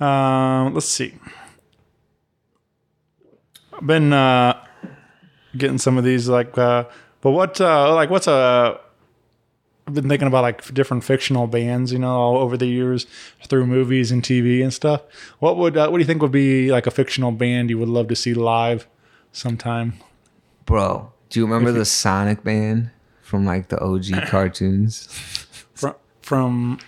um, 0.00 0.74
let's 0.74 0.88
see. 0.88 1.14
I've 3.72 3.86
been 3.86 4.12
uh, 4.12 4.64
getting 5.56 5.78
some 5.78 5.98
of 5.98 6.04
these 6.04 6.28
like, 6.28 6.56
uh, 6.56 6.84
but 7.20 7.30
what 7.32 7.60
uh, 7.60 7.94
like 7.94 8.10
what's 8.10 8.26
a 8.26 8.80
I've 9.88 9.94
been 9.94 10.08
thinking 10.08 10.26
about 10.26 10.42
like 10.42 10.72
different 10.74 11.04
fictional 11.04 11.46
bands, 11.46 11.92
you 11.92 11.98
know, 12.00 12.16
all 12.16 12.36
over 12.38 12.56
the 12.56 12.66
years 12.66 13.06
through 13.46 13.66
movies 13.66 14.10
and 14.10 14.22
TV 14.22 14.62
and 14.62 14.72
stuff. 14.74 15.02
What 15.38 15.56
would 15.58 15.76
uh, 15.76 15.88
what 15.88 15.98
do 15.98 16.00
you 16.02 16.06
think 16.06 16.22
would 16.22 16.32
be 16.32 16.72
like 16.72 16.86
a 16.86 16.90
fictional 16.90 17.30
band 17.32 17.70
you 17.70 17.78
would 17.78 17.88
love 17.88 18.08
to 18.08 18.16
see 18.16 18.34
live 18.34 18.86
sometime? 19.32 19.94
Bro, 20.64 21.12
do 21.30 21.40
you 21.40 21.46
remember 21.46 21.72
the 21.72 21.84
Sonic 21.84 22.42
band 22.44 22.90
from 23.22 23.44
like 23.44 23.68
the 23.68 23.80
OG 23.80 24.26
cartoons? 24.28 25.06
From 25.74 25.94
from 26.22 26.78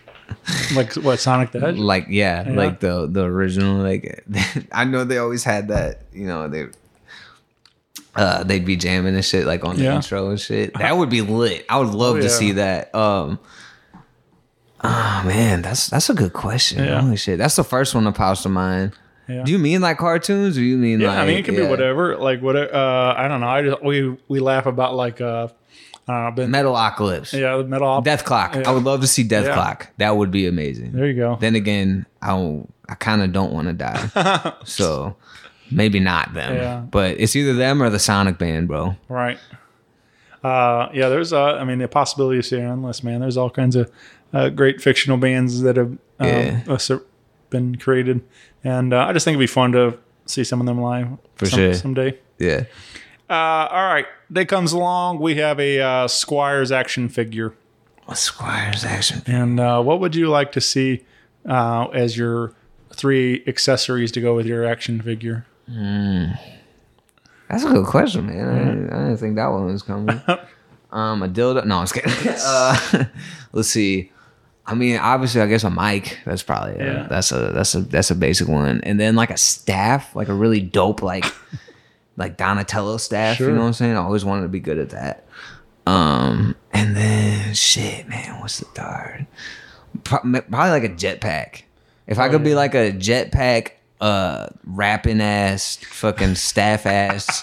like 0.75 0.93
what 0.95 1.19
Sonic 1.21 1.53
the 1.53 1.61
Hedgehog? 1.61 1.79
Like 1.85 2.07
yeah, 2.09 2.49
Yeah. 2.49 2.55
like 2.55 2.81
the 2.81 3.07
the 3.11 3.25
original 3.25 3.77
like 3.83 4.25
I 4.73 4.85
know 4.85 5.05
they 5.05 5.19
always 5.19 5.45
had 5.45 5.69
that, 5.69 6.03
you 6.13 6.27
know, 6.27 6.49
they 6.49 6.67
uh 8.15 8.43
they'd 8.45 8.65
be 8.65 8.77
jamming 8.77 9.15
and 9.15 9.25
shit 9.25 9.47
like 9.47 9.65
on 9.65 9.77
the 9.77 9.85
Yeah. 9.85 9.97
intro 9.97 10.31
and 10.31 10.41
shit. 10.41 10.75
That 10.75 10.97
would 10.97 11.11
be 11.11 11.21
lit. 11.23 11.65
I 11.69 11.79
would 11.79 11.89
love 11.95 12.17
Oh, 12.17 12.21
to 12.21 12.29
see 12.31 12.53
that. 12.53 12.95
Um 12.95 13.39
Oh 14.83 15.23
man, 15.27 15.63
that's 15.63 15.89
that's 15.89 16.09
a 16.09 16.15
good 16.15 16.33
question. 16.33 16.85
Yeah. 16.85 17.01
Holy 17.01 17.17
shit. 17.17 17.39
That's 17.39 17.57
the 17.57 17.65
first 17.65 17.95
one 17.95 18.05
that 18.05 18.15
pops 18.15 18.43
to 18.43 18.49
mind. 18.49 18.93
Yeah. 19.29 19.43
Do 19.45 19.53
you 19.53 19.59
mean 19.59 19.81
like 19.83 19.99
cartoons 19.99 20.57
or 20.57 20.63
you 20.63 20.77
mean 20.79 21.01
Yeah, 21.01 21.09
like 21.09 21.19
I 21.19 21.27
mean 21.27 21.37
it 21.39 21.45
can 21.45 21.55
be 21.55 21.67
whatever. 21.67 22.17
Like 22.17 22.41
whatever. 22.41 22.75
Uh, 22.75 23.15
I 23.17 23.29
don't 23.29 23.41
know. 23.41 23.49
I 23.49 23.63
just 23.63 23.83
we 23.83 24.17
we 24.29 24.41
laugh 24.41 24.65
about 24.67 24.95
like 24.95 25.21
uh, 25.21 25.49
I 26.09 26.13
don't 26.13 26.25
know. 26.25 26.31
Been, 26.31 26.51
Metalocalypse. 26.51 27.39
yeah, 27.39 27.63
metal. 27.63 28.03
Dethklok. 28.03 28.55
Yeah. 28.55 28.71
I 28.71 28.73
would 28.73 28.85
love 28.85 29.03
to 29.03 29.07
see 29.07 29.23
Death 29.25 29.45
Yeah. 29.45 29.53
Clock. 29.55 29.91
That 29.99 30.17
would 30.17 30.31
be 30.31 30.47
amazing. 30.47 30.93
There 30.93 31.07
you 31.07 31.15
go. 31.15 31.37
Then 31.39 31.55
again, 31.55 32.07
I 32.23 32.63
I 32.89 32.95
kind 32.95 33.21
of 33.23 33.33
don't 33.33 33.53
want 33.53 33.69
to 33.69 33.75
die. 33.75 34.53
so 34.65 35.17
maybe 35.71 36.01
not 36.01 36.33
them. 36.33 36.55
Yeah. 36.57 36.81
But 36.91 37.21
it's 37.21 37.37
either 37.37 37.53
them 37.53 37.83
or 37.83 37.91
the 37.91 37.99
Sonic 37.99 38.39
band, 38.39 38.69
bro. 38.69 38.97
Right. 39.11 39.39
Uh, 40.43 40.89
yeah, 40.95 41.09
there's 41.09 41.33
uh, 41.33 41.57
I 41.57 41.65
mean 41.65 41.79
the 41.81 41.89
possibilities 41.89 42.49
here 42.49 42.61
are 42.67 42.73
endless, 42.73 43.03
man. 43.03 43.21
There's 43.21 43.37
all 43.37 43.51
kinds 43.51 43.77
of 43.77 43.91
uh, 44.33 44.49
great 44.51 44.81
fictional 44.81 45.19
bands 45.19 45.61
that 45.63 45.77
have 45.77 45.91
um, 46.21 46.27
Yeah. 46.27 46.61
Been 47.51 47.77
created, 47.77 48.23
and 48.65 48.93
uh, 48.93 49.07
I 49.07 49.13
just 49.13 49.25
think 49.25 49.35
it'd 49.35 49.41
be 49.43 49.47
fun 49.47 49.73
to 49.73 49.99
see 50.27 50.45
some 50.45 50.61
of 50.61 50.67
them 50.67 50.81
live 50.81 51.09
For 51.37 51.47
some- 51.47 51.59
sure. 51.59 51.75
someday. 51.75 52.19
Yeah. 52.39 52.65
Uh, 53.31 53.69
all 53.71 53.85
right, 53.85 54.07
day 54.33 54.45
comes 54.47 54.73
along. 54.73 55.19
We 55.21 55.35
have 55.37 55.61
a 55.61 55.81
uh, 55.81 56.09
Squires 56.09 56.73
action 56.73 57.09
figure. 57.09 57.55
A 58.09 58.17
Squires 58.17 58.85
action. 58.85 59.23
And 59.27 59.61
uh, 59.61 59.83
what 59.83 60.01
would 60.01 60.15
you 60.15 60.29
like 60.29 60.53
to 60.53 60.61
see 60.63 61.05
uh, 61.47 61.89
as 61.93 62.17
your 62.17 62.55
three 62.93 63.43
accessories 63.47 64.11
to 64.13 64.21
go 64.23 64.35
with 64.35 64.47
your 64.47 64.65
action 64.65 65.03
figure? 65.03 65.45
That's 67.49 67.65
a 67.65 67.69
good 67.69 67.87
question, 67.87 68.27
man. 68.27 68.49
I, 68.49 68.59
didn't, 68.59 68.91
I 68.93 68.99
didn't 69.05 69.17
think 69.19 69.37
that 69.37 69.47
one 69.49 69.67
was 69.67 69.83
coming. 69.83 70.21
um, 70.93 71.23
a 71.23 71.29
dildo. 71.29 71.65
No, 71.67 71.79
I'm 71.79 71.87
just 71.87 71.95
kidding. 71.95 72.33
uh, 72.45 73.05
let's 73.53 73.69
see. 73.69 74.11
I 74.71 74.75
mean, 74.75 74.99
obviously, 74.99 75.41
I 75.41 75.47
guess 75.47 75.65
a 75.65 75.71
mic. 75.71 76.19
That's 76.27 76.43
probably 76.43 76.75
a, 76.75 76.79
Yeah. 76.85 77.07
that's 77.09 77.33
a 77.33 77.53
that's 77.53 77.75
a 77.75 77.81
that's 77.81 78.11
a 78.11 78.15
basic 78.15 78.49
one. 78.49 78.83
And 78.83 79.01
then 79.01 79.17
like 79.17 79.31
a 79.31 79.37
staff, 79.39 80.15
like 80.15 80.29
a 80.29 80.35
really 80.35 80.61
dope 80.61 81.01
like 81.03 81.25
like 82.19 82.37
Donatello 82.37 82.99
staff. 82.99 83.41
You 83.41 83.51
know 83.51 83.61
what 83.63 83.67
I'm 83.69 83.73
saying? 83.73 83.95
I 83.97 84.01
always 84.01 84.25
wanted 84.27 84.43
to 84.43 84.49
be 84.49 84.61
good 84.61 84.79
at 84.79 84.91
that. 84.91 85.27
Um, 85.87 86.55
and 86.75 86.95
then 86.95 87.55
shit, 87.55 88.07
man, 88.09 88.41
what's 88.41 88.59
the 88.59 88.67
third? 88.67 89.27
Probably 90.05 90.41
like 90.51 90.85
a 90.85 90.91
jetpack. 90.91 91.63
If 92.07 92.19
I 92.19 92.29
could 92.29 92.45
be 92.45 92.55
like 92.55 92.75
a 92.75 92.93
jetpack, 92.93 93.71
uh, 94.03 94.49
rapping 94.65 95.23
ass, 95.23 95.77
fucking 95.77 96.35
staff 96.35 96.85
ass 96.85 97.43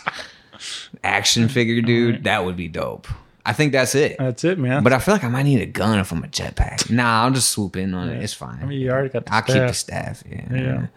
action 1.04 1.50
figure 1.50 1.82
dude, 1.82 2.26
that 2.26 2.46
would 2.46 2.56
be 2.56 2.68
dope. 2.68 3.08
I 3.46 3.54
think 3.54 3.72
that's 3.74 3.94
it. 3.96 4.16
That's 4.18 4.44
it, 4.44 4.58
man. 4.58 4.84
But 4.84 4.92
I 4.94 5.00
feel 5.00 5.14
like 5.14 5.24
I 5.24 5.30
might 5.30 5.44
need 5.44 5.62
a 5.62 5.66
gun 5.68 6.00
if 6.00 6.12
I'm 6.12 6.24
a 6.24 6.28
jetpack. 6.28 6.90
Nah, 6.96 7.24
I'll 7.24 7.32
just 7.32 7.50
swoop 7.50 7.76
in 7.78 7.94
on 7.94 8.10
it. 8.10 8.24
It's 8.24 8.34
fine. 8.34 8.60
I 8.62 8.66
mean, 8.66 8.82
you 8.82 8.90
already 8.92 9.10
got 9.10 9.26
the 9.26 9.34
I'll 9.34 9.42
keep 9.44 9.56
the 9.56 9.74
staff. 9.74 10.18
staff. 10.18 10.32
Yeah. 10.50 10.56
Yeah. 10.56 10.88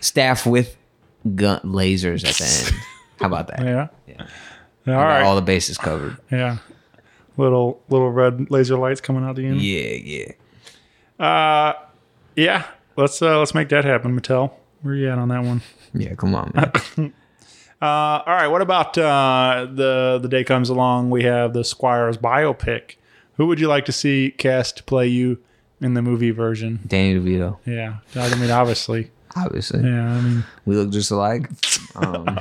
Staff 0.00 0.46
with 0.46 0.76
gun 1.34 1.60
lasers 1.62 2.24
at 2.28 2.34
the 2.34 2.44
end. 2.74 2.82
How 3.20 3.26
about 3.26 3.48
that? 3.48 3.60
Yeah. 3.64 3.88
Yeah. 4.06 4.26
All 4.94 5.00
I 5.02 5.20
got. 5.20 5.22
All 5.22 5.36
the 5.36 5.42
bases 5.42 5.78
covered. 5.78 6.16
yeah. 6.30 6.58
Little 7.38 7.82
little 7.88 8.10
red 8.10 8.50
laser 8.50 8.78
lights 8.78 9.00
coming 9.00 9.22
out 9.24 9.36
the 9.36 9.46
end. 9.46 9.60
Yeah, 9.60 9.90
yeah. 11.18 11.24
Uh, 11.24 11.72
yeah. 12.34 12.64
Let's 12.96 13.20
uh 13.20 13.38
let's 13.38 13.54
make 13.54 13.68
that 13.70 13.84
happen, 13.84 14.18
Mattel. 14.18 14.52
Where 14.82 14.94
you 14.94 15.10
at 15.10 15.18
on 15.18 15.28
that 15.28 15.42
one? 15.44 15.60
Yeah, 15.92 16.14
come 16.14 16.34
on, 16.34 16.52
man. 16.54 17.12
Uh, 17.80 17.84
all 17.84 18.34
right. 18.34 18.48
What 18.48 18.62
about 18.62 18.96
uh, 18.96 19.66
the 19.70 20.18
the 20.20 20.28
day 20.28 20.44
comes 20.44 20.68
along? 20.68 21.10
We 21.10 21.24
have 21.24 21.52
the 21.52 21.64
Squires 21.64 22.16
biopic. 22.16 22.96
Who 23.36 23.46
would 23.46 23.60
you 23.60 23.68
like 23.68 23.84
to 23.86 23.92
see 23.92 24.32
cast 24.36 24.86
play 24.86 25.06
you 25.08 25.38
in 25.80 25.94
the 25.94 26.02
movie 26.02 26.30
version? 26.30 26.80
Danny 26.86 27.18
DeVito. 27.18 27.58
Yeah, 27.66 27.98
I 28.14 28.34
mean, 28.36 28.50
obviously. 28.50 29.10
Obviously. 29.36 29.82
Yeah, 29.82 30.16
I 30.16 30.20
mean, 30.22 30.44
We 30.64 30.76
look 30.76 30.90
just 30.90 31.10
alike. 31.10 31.50
Um, 31.96 32.38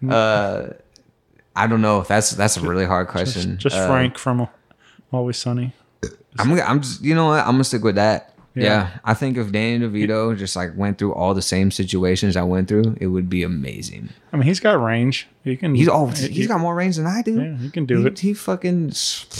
uh, 0.08 0.68
I 1.54 1.66
don't 1.66 1.82
know. 1.82 2.02
That's 2.02 2.30
that's 2.30 2.56
a 2.56 2.62
really 2.62 2.86
hard 2.86 3.08
question. 3.08 3.58
just 3.58 3.76
Uh, 3.76 3.86
Frank 3.86 4.16
from 4.16 4.48
Always 5.12 5.36
Sunny. 5.36 5.74
I'm 6.38 6.58
I'm 6.60 6.80
just 6.80 7.02
you 7.02 7.14
know 7.14 7.26
what 7.26 7.40
I'm 7.40 7.52
gonna 7.52 7.64
stick 7.64 7.82
with 7.82 7.96
that. 7.96 8.29
Yeah. 8.54 8.64
Yeah. 8.64 8.98
I 9.04 9.14
think 9.14 9.36
if 9.36 9.52
Danny 9.52 9.84
DeVito 9.86 10.36
just 10.36 10.56
like 10.56 10.76
went 10.76 10.98
through 10.98 11.14
all 11.14 11.34
the 11.34 11.42
same 11.42 11.70
situations 11.70 12.36
I 12.36 12.42
went 12.42 12.68
through, 12.68 12.96
it 13.00 13.06
would 13.06 13.28
be 13.30 13.42
amazing. 13.42 14.08
I 14.32 14.36
mean, 14.36 14.46
he's 14.46 14.60
got 14.60 14.72
range. 14.82 15.28
He 15.44 15.56
can. 15.56 15.74
He's 15.74 15.88
oh, 15.88 16.06
he- 16.06 16.28
he's 16.28 16.48
got 16.48 16.60
more 16.60 16.74
range 16.74 16.96
than 16.96 17.06
I 17.06 17.22
do. 17.22 17.40
Yeah, 17.40 17.56
he 17.56 17.70
can 17.70 17.86
do 17.86 18.00
he, 18.00 18.06
it. 18.06 18.18
He 18.18 18.34
fucking 18.34 18.92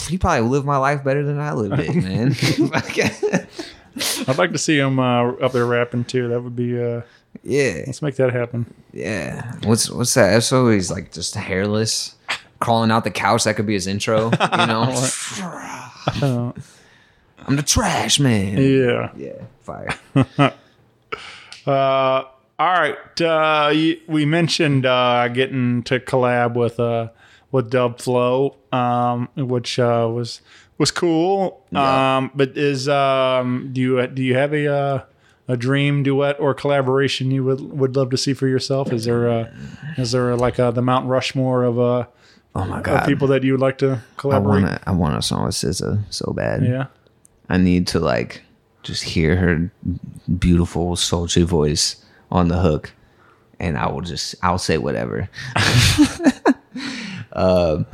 he 0.08 0.16
probably 0.16 0.48
lived 0.48 0.66
my 0.66 0.76
life 0.76 1.02
better 1.02 1.24
than 1.24 1.38
I 1.40 1.52
lived 1.52 1.78
it, 1.80 1.94
man. 1.96 2.34
I'd 4.28 4.38
like 4.38 4.52
to 4.52 4.58
see 4.58 4.78
him 4.78 4.98
uh, 5.00 5.32
up 5.32 5.52
there 5.52 5.66
rapping 5.66 6.04
too. 6.04 6.28
That 6.28 6.42
would 6.42 6.54
be. 6.56 6.80
Uh, 6.80 7.02
yeah, 7.42 7.82
let's 7.86 8.02
make 8.02 8.16
that 8.16 8.32
happen. 8.32 8.72
yeah. 8.92 9.52
What's 9.64 9.90
what's 9.90 10.14
that 10.14 10.32
episode? 10.32 10.70
He's 10.70 10.90
like 10.90 11.12
just 11.12 11.34
hairless, 11.34 12.14
crawling 12.60 12.90
out 12.90 13.04
the 13.04 13.10
couch. 13.10 13.44
That 13.44 13.56
could 13.56 13.66
be 13.66 13.74
his 13.74 13.86
intro. 13.86 14.30
You 14.30 14.66
know, 14.66 16.54
I'm 17.46 17.56
the 17.56 17.62
trash 17.62 18.18
man. 18.20 18.58
yeah. 18.58 19.10
Yeah, 19.16 19.42
fire. 19.60 19.94
Uh, 21.66 22.24
all 22.58 22.72
right. 22.72 23.20
Uh, 23.20 23.72
we 24.06 24.24
mentioned 24.24 24.86
uh, 24.86 25.28
getting 25.28 25.82
to 25.84 26.00
collab 26.00 26.54
with 26.54 26.80
uh, 26.80 27.08
with 27.52 27.70
Dub 27.70 28.00
Flow, 28.00 28.56
um, 28.72 29.28
which 29.36 29.78
uh, 29.78 30.08
was 30.12 30.40
was 30.78 30.90
cool. 30.90 31.62
Yeah. 31.70 32.16
Um, 32.16 32.30
but 32.34 32.56
is 32.56 32.88
um, 32.88 33.70
do 33.72 33.80
you 33.80 34.06
do 34.06 34.22
you 34.22 34.34
have 34.36 34.52
a 34.54 34.72
uh, 34.72 35.02
a 35.48 35.56
dream 35.56 36.02
duet 36.02 36.40
or 36.40 36.54
collaboration 36.54 37.30
you 37.30 37.44
would 37.44 37.60
would 37.60 37.94
love 37.96 38.10
to 38.10 38.16
see 38.16 38.32
for 38.32 38.48
yourself? 38.48 38.92
Is 38.92 39.04
there 39.04 39.28
a, 39.28 39.52
is 39.98 40.12
there 40.12 40.34
like 40.36 40.58
a, 40.58 40.72
the 40.72 40.82
Mount 40.82 41.06
Rushmore 41.08 41.64
of 41.64 41.78
uh 41.78 42.06
Oh 42.54 42.64
my 42.64 42.78
of 42.78 42.82
god, 42.84 43.06
people 43.06 43.28
that 43.28 43.44
you 43.44 43.52
would 43.52 43.60
like 43.60 43.78
to 43.78 43.92
I 44.16 44.20
collaborate? 44.20 44.62
want 44.64 44.82
I 44.86 44.90
want 44.92 45.16
a 45.18 45.22
song 45.22 45.44
with 45.44 45.54
SZA 45.54 46.02
so 46.10 46.32
bad. 46.32 46.64
Yeah. 46.64 46.86
I 47.50 47.58
need 47.58 47.86
to 47.88 48.00
like 48.00 48.42
just 48.82 49.02
hear 49.02 49.36
her 49.36 49.70
beautiful 50.38 50.96
sultry 50.96 51.42
voice 51.42 52.02
on 52.30 52.48
the 52.48 52.58
hook, 52.58 52.92
and 53.58 53.76
I 53.76 53.90
will 53.90 54.00
just 54.02 54.34
I'll 54.42 54.56
say 54.58 54.78
whatever. 54.78 55.28
um, 57.32 57.86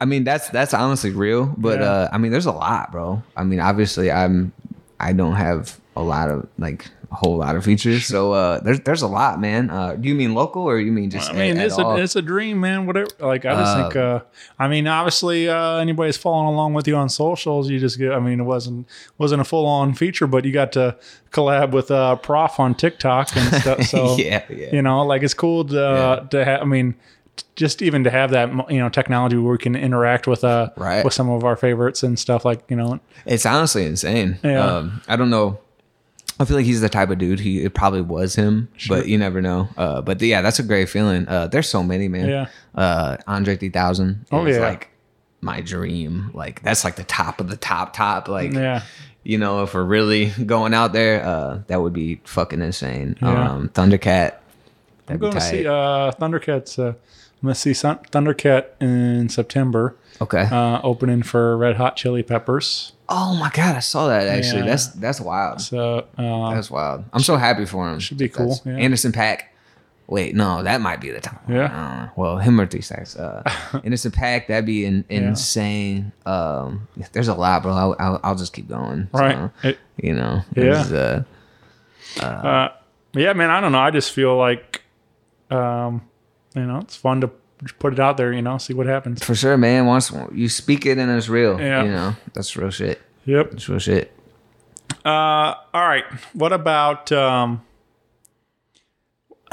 I 0.00 0.04
mean 0.06 0.24
that's 0.24 0.48
that's 0.50 0.74
honestly 0.74 1.10
real, 1.10 1.46
but 1.56 1.80
Yeah. 1.80 1.86
uh, 1.90 2.08
I 2.12 2.18
mean 2.18 2.32
there's 2.32 2.46
a 2.46 2.52
lot, 2.52 2.92
bro. 2.92 3.22
I 3.36 3.44
mean 3.44 3.60
obviously 3.60 4.10
I'm 4.10 4.52
I 5.00 5.12
don't 5.12 5.34
have 5.34 5.78
a 5.96 6.02
lot 6.02 6.30
of 6.30 6.48
like 6.58 6.88
a 7.14 7.16
whole 7.16 7.36
lot 7.36 7.54
of 7.56 7.64
features, 7.64 8.06
so 8.06 8.32
uh, 8.32 8.60
there's 8.60 8.80
there's 8.80 9.02
a 9.02 9.06
lot, 9.08 9.40
man. 9.40 9.70
Uh, 9.70 9.94
do 9.94 10.08
you 10.08 10.14
mean 10.14 10.34
local 10.34 10.62
or 10.62 10.78
you 10.78 10.90
mean 10.90 11.10
just? 11.10 11.30
I 11.30 11.32
mean, 11.34 11.52
at- 11.52 11.58
at 11.58 11.66
it's 11.66 11.78
a 11.78 11.84
all? 11.84 11.96
it's 11.96 12.16
a 12.16 12.22
dream, 12.22 12.60
man. 12.60 12.86
Whatever. 12.86 13.08
Like 13.20 13.44
I 13.44 13.54
just 13.54 13.76
think. 13.76 13.96
Uh, 13.96 14.20
I 14.58 14.68
mean, 14.68 14.86
obviously, 14.86 15.48
uh, 15.48 15.76
anybody's 15.76 16.16
following 16.16 16.48
along 16.52 16.74
with 16.74 16.88
you 16.88 16.96
on 16.96 17.08
socials, 17.08 17.70
you 17.70 17.78
just 17.78 17.98
get. 17.98 18.12
I 18.12 18.18
mean, 18.20 18.40
it 18.40 18.44
wasn't 18.44 18.88
wasn't 19.18 19.40
a 19.40 19.44
full 19.44 19.66
on 19.66 19.94
feature, 19.94 20.26
but 20.26 20.44
you 20.44 20.52
got 20.52 20.72
to 20.72 20.96
collab 21.30 21.70
with 21.72 21.90
uh, 21.90 22.16
Prof 22.16 22.58
on 22.60 22.74
TikTok 22.74 23.36
and 23.36 23.54
stuff. 23.62 23.82
So 23.84 24.16
Yeah, 24.16 24.42
yeah. 24.50 24.74
you 24.74 24.82
know, 24.82 25.04
like 25.06 25.22
it's 25.22 25.34
cool 25.34 25.64
to 25.66 25.80
uh, 25.86 26.20
to 26.28 26.44
have. 26.44 26.60
I 26.62 26.64
mean. 26.64 26.94
t- 27.36 27.44
Just 27.56 27.82
even 27.82 28.04
to 28.04 28.10
have 28.10 28.30
that, 28.30 28.48
you 28.70 28.78
know, 28.78 28.88
technology 28.88 29.36
where 29.36 29.52
we 29.52 29.58
can 29.58 29.74
interact 29.74 30.26
with 30.28 30.44
uh 30.44 30.70
Right. 30.76 31.04
with 31.04 31.14
some 31.14 31.28
of 31.30 31.42
our 31.44 31.56
favorites 31.56 32.02
and 32.04 32.16
stuff 32.18 32.44
like 32.44 32.60
you 32.70 32.76
know, 32.76 33.00
It's 33.26 33.44
honestly 33.46 33.86
insane. 33.86 34.38
Yeah. 34.44 34.64
Um, 34.64 35.02
I 35.08 35.16
don't 35.16 35.30
know. 35.30 35.58
I 36.40 36.44
feel 36.44 36.56
like 36.56 36.66
he's 36.66 36.80
the 36.80 36.88
type 36.88 37.10
of 37.10 37.18
dude. 37.18 37.38
He 37.40 37.62
it 37.64 37.74
probably 37.74 38.00
was 38.02 38.34
him, 38.34 38.68
but 38.88 39.06
you 39.06 39.16
never 39.18 39.40
know. 39.40 39.68
Uh, 39.76 40.00
but 40.02 40.20
yeah, 40.20 40.42
that's 40.42 40.58
a 40.58 40.62
great 40.64 40.88
feeling. 40.88 41.28
Uh, 41.28 41.46
there's 41.46 41.68
so 41.68 41.82
many, 41.82 42.08
man. 42.08 42.28
Yeah. 42.28 42.46
Uh, 42.74 43.16
Andre 43.26 43.56
3000 43.56 44.26
Oh, 44.32 44.44
is 44.46 44.56
yeah. 44.56 44.62
like 44.62 44.88
my 45.40 45.60
dream. 45.60 46.30
Like 46.34 46.62
that's 46.62 46.82
like 46.84 46.96
the 46.96 47.04
top 47.04 47.40
of 47.40 47.48
the 47.50 47.56
top 47.56 47.92
top. 47.94 48.26
Like 48.28 48.52
yeah, 48.52 48.82
you 49.22 49.38
know, 49.38 49.62
if 49.62 49.74
we're 49.74 49.84
really 49.84 50.26
going 50.46 50.74
out 50.74 50.92
there, 50.92 51.24
uh, 51.24 51.60
that 51.68 51.80
would 51.80 51.92
be 51.92 52.20
fucking 52.24 52.60
insane. 52.60 53.16
Yeah. 53.22 53.50
Um, 53.52 53.68
Thundercat. 53.68 54.36
I'm 55.08 55.18
going 55.18 55.34
to 55.34 55.40
see 55.40 55.66
uh, 55.66 56.12
Thundercats. 56.12 56.78
Uh, 56.78 56.88
I'm 56.88 57.48
going 57.48 57.54
to 57.54 57.60
see 57.60 57.72
Thundercat 57.72 58.66
in 58.80 59.28
September, 59.28 59.94
Okay. 60.20 60.42
uh, 60.50 60.80
opening 60.82 61.22
for 61.22 61.56
Red 61.56 61.76
Hot 61.76 61.96
Chili 61.96 62.22
Peppers. 62.22 62.92
oh 63.08 63.34
my 63.36 63.50
god, 63.52 63.76
I 63.76 63.80
saw 63.80 64.08
that 64.08 64.26
actually. 64.28 64.60
Yeah. 64.60 64.66
That's 64.66 64.86
that's 64.88 65.20
wild. 65.20 65.60
So 65.60 66.06
uh, 66.16 66.54
That's 66.54 66.70
wild. 66.70 67.04
I'm 67.12 67.20
so 67.20 67.36
happy 67.36 67.64
for 67.66 67.90
him. 67.90 67.98
should 68.00 68.18
be 68.18 68.28
cool, 68.28 68.60
yeah. 68.64 68.76
Anderson 68.76 69.12
.Paak. 69.12 69.40
Wait, 70.06 70.34
no, 70.34 70.62
that 70.62 70.82
might 70.82 71.00
be 71.00 71.10
the 71.10 71.20
top. 71.20 71.42
one. 71.48 71.56
Yeah. 71.56 71.64
Uh, 71.64 72.08
well, 72.14 72.36
him 72.36 72.60
or 72.60 72.66
three 72.66 72.82
stacks. 72.82 73.16
Uh, 73.16 73.42
Anderson 73.84 74.10
.Paak, 74.12 74.48
that'd 74.48 74.66
be 74.66 74.84
in, 74.84 75.02
insane. 75.08 76.12
Um, 76.26 76.86
there's 77.12 77.28
a 77.28 77.34
lot, 77.34 77.62
bro. 77.62 77.72
I'll, 77.72 77.96
I'll, 77.98 78.20
I'll 78.22 78.34
just 78.34 78.52
keep 78.52 78.68
going. 78.68 79.08
So, 79.14 79.18
right. 79.20 79.50
It- 79.62 79.78
you 79.96 80.12
know. 80.14 80.42
Yeah. 80.54 80.80
it's, 80.82 80.90
Uh, 80.92 81.24
uh, 82.22 82.68
yeah, 83.14 83.32
man. 83.32 83.50
I 83.50 83.60
don't 83.62 83.72
know. 83.72 83.78
I 83.78 83.90
just 83.90 84.12
feel 84.12 84.36
like, 84.36 84.82
um, 85.50 86.02
you 86.54 86.62
know, 86.66 86.78
it's 86.80 86.96
fun 86.96 87.22
to 87.22 87.30
put 87.78 87.92
it 87.92 88.00
out 88.00 88.16
there. 88.16 88.32
You 88.32 88.42
know, 88.42 88.58
see 88.58 88.74
what 88.74 88.86
happens. 88.86 89.22
for 89.24 89.34
sure, 89.34 89.56
man. 89.56 89.86
Once 89.86 90.12
you 90.32 90.48
speak 90.48 90.86
it 90.86 90.98
and 90.98 91.10
it's 91.10 91.28
real, 91.28 91.60
Yeah. 91.60 91.82
you 91.84 91.90
know, 91.90 92.16
that's 92.32 92.56
real 92.56 92.70
shit. 92.70 93.00
Yep. 93.24 93.50
That's 93.52 93.68
real 93.68 93.78
shit. 93.78 94.12
Uh, 95.04 95.54
all 95.72 95.86
right. 95.86 96.04
What 96.32 96.52
about 96.52 97.10
um, 97.12 97.62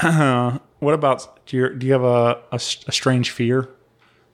what 0.00 0.94
about 0.94 1.44
do 1.46 1.56
you 1.56 1.70
do 1.74 1.86
you 1.86 1.92
have 1.92 2.02
a 2.04 2.40
a 2.52 2.58
strange 2.58 3.30
fear? 3.30 3.68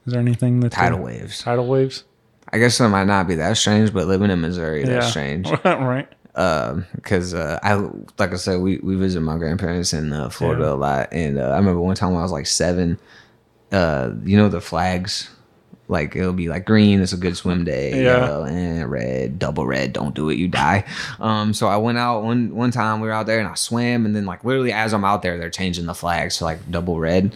Is 0.06 0.12
there 0.12 0.20
anything 0.20 0.60
that 0.60 0.72
Tidal 0.72 1.00
waves. 1.00 1.40
Tidal 1.40 1.66
waves. 1.66 2.04
I 2.50 2.58
guess 2.58 2.80
it 2.80 2.88
might 2.88 3.04
not 3.04 3.28
be 3.28 3.34
that 3.34 3.58
strange, 3.58 3.92
but 3.92 4.06
living 4.06 4.30
in 4.30 4.40
Missouri, 4.40 4.82
that's 4.84 5.04
yeah. 5.06 5.10
strange. 5.10 5.50
right. 5.64 6.08
because 6.94 7.34
uh, 7.34 7.58
I 7.62 7.74
like 8.18 8.32
I 8.32 8.36
said 8.36 8.60
we 8.60 8.78
we 8.78 8.96
visit 8.96 9.20
my 9.20 9.36
grandparents 9.36 9.92
in 9.92 10.12
uh, 10.12 10.30
Florida 10.30 10.64
Yeah. 10.64 10.72
a 10.72 10.74
lot, 10.74 11.08
and 11.12 11.38
uh, 11.38 11.50
I 11.50 11.56
remember 11.58 11.80
one 11.80 11.94
time 11.94 12.10
when 12.12 12.20
I 12.20 12.22
was 12.22 12.32
like 12.32 12.46
seven. 12.46 12.98
Uh, 13.70 14.12
you 14.24 14.36
know 14.36 14.48
the 14.48 14.60
flags, 14.60 15.28
like 15.88 16.16
it'll 16.16 16.32
be 16.32 16.48
like 16.48 16.64
green, 16.64 17.00
it's 17.00 17.12
a 17.12 17.16
good 17.18 17.36
swim 17.36 17.64
day. 17.64 17.90
Yeah. 18.02 18.26
Yellow 18.26 18.44
and 18.44 18.90
red, 18.90 19.38
double 19.38 19.66
red, 19.66 19.92
don't 19.92 20.14
do 20.14 20.30
it, 20.30 20.38
you 20.38 20.48
die. 20.48 20.84
Um, 21.20 21.52
so 21.52 21.66
I 21.66 21.76
went 21.76 21.98
out 21.98 22.22
one 22.22 22.54
one 22.54 22.70
time 22.70 23.00
we 23.00 23.08
were 23.08 23.12
out 23.14 23.26
there 23.26 23.38
and 23.40 23.48
I 23.48 23.54
swam, 23.54 24.06
and 24.06 24.14
then 24.16 24.24
like 24.26 24.44
literally 24.44 24.72
as 24.72 24.94
I'm 24.94 25.04
out 25.04 25.22
there, 25.22 25.36
they're 25.38 25.50
changing 25.50 25.86
the 25.86 25.94
flags 25.94 26.38
to 26.38 26.44
like 26.44 26.70
double 26.70 26.98
red. 26.98 27.34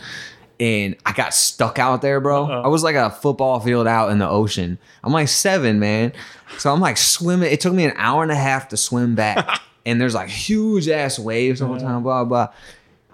and 0.61 0.97
I 1.05 1.13
got 1.13 1.35
stuck 1.35 1.79
out 1.79 2.03
there, 2.03 2.21
bro. 2.21 2.45
I 2.47 2.69
was 2.69 2.83
like 2.85 2.95
a 2.95 3.11
football 3.11 3.59
field 3.61 3.87
out 3.87 4.11
in 4.11 4.19
the 4.19 4.29
ocean. 4.29 4.79
I'm 5.03 5.13
like 5.13 5.29
seven, 5.29 5.81
man. 5.81 6.13
So 6.59 6.73
I'm 6.73 6.81
like 6.81 6.97
swimming. 6.99 7.51
It 7.53 7.61
took 7.61 7.75
me 7.75 7.85
an 7.85 7.93
hour 7.97 8.23
and 8.23 8.31
a 8.33 8.37
half 8.37 8.69
to 8.69 8.77
swim 8.77 9.15
back, 9.15 9.61
and 9.87 10.01
there's 10.01 10.15
like 10.15 10.29
huge 10.29 10.89
ass 10.89 11.19
waves 11.19 11.61
all 11.61 11.75
the 11.75 11.81
time. 11.81 12.03
Blah 12.03 12.25
blah. 12.25 12.49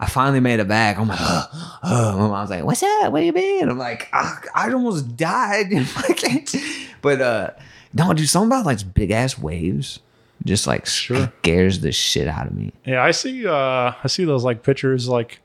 I 0.00 0.06
finally 0.06 0.40
made 0.40 0.60
it 0.60 0.68
back. 0.68 0.98
I'm 0.98 1.08
like, 1.08 1.18
oh, 1.20 1.78
oh. 1.82 2.18
my 2.18 2.28
mom's 2.28 2.50
like, 2.50 2.64
"What's 2.64 2.82
up? 2.82 3.02
What 3.04 3.12
Where 3.12 3.22
you 3.24 3.32
been?" 3.32 3.68
I'm 3.68 3.78
like, 3.78 4.08
"Ah, 4.12 4.40
I 4.54 4.72
almost 4.72 5.16
died. 5.16 5.70
but 7.02 7.20
uh, 7.20 7.50
no, 7.92 8.12
dude, 8.12 8.28
something 8.28 8.48
about 8.48 8.66
like 8.66 8.94
big 8.94 9.10
ass 9.10 9.38
waves 9.38 10.00
just 10.44 10.66
like 10.66 10.86
Sure. 10.86 11.32
scares 11.40 11.80
the 11.80 11.92
shit 11.92 12.28
out 12.28 12.46
of 12.46 12.54
me. 12.54 12.72
Yeah, 12.84 13.02
I 13.02 13.10
see. 13.10 13.46
Uh, 13.46 13.92
I 14.02 14.06
see 14.06 14.24
those 14.24 14.44
like 14.44 14.62
pictures, 14.62 15.08
like 15.08 15.40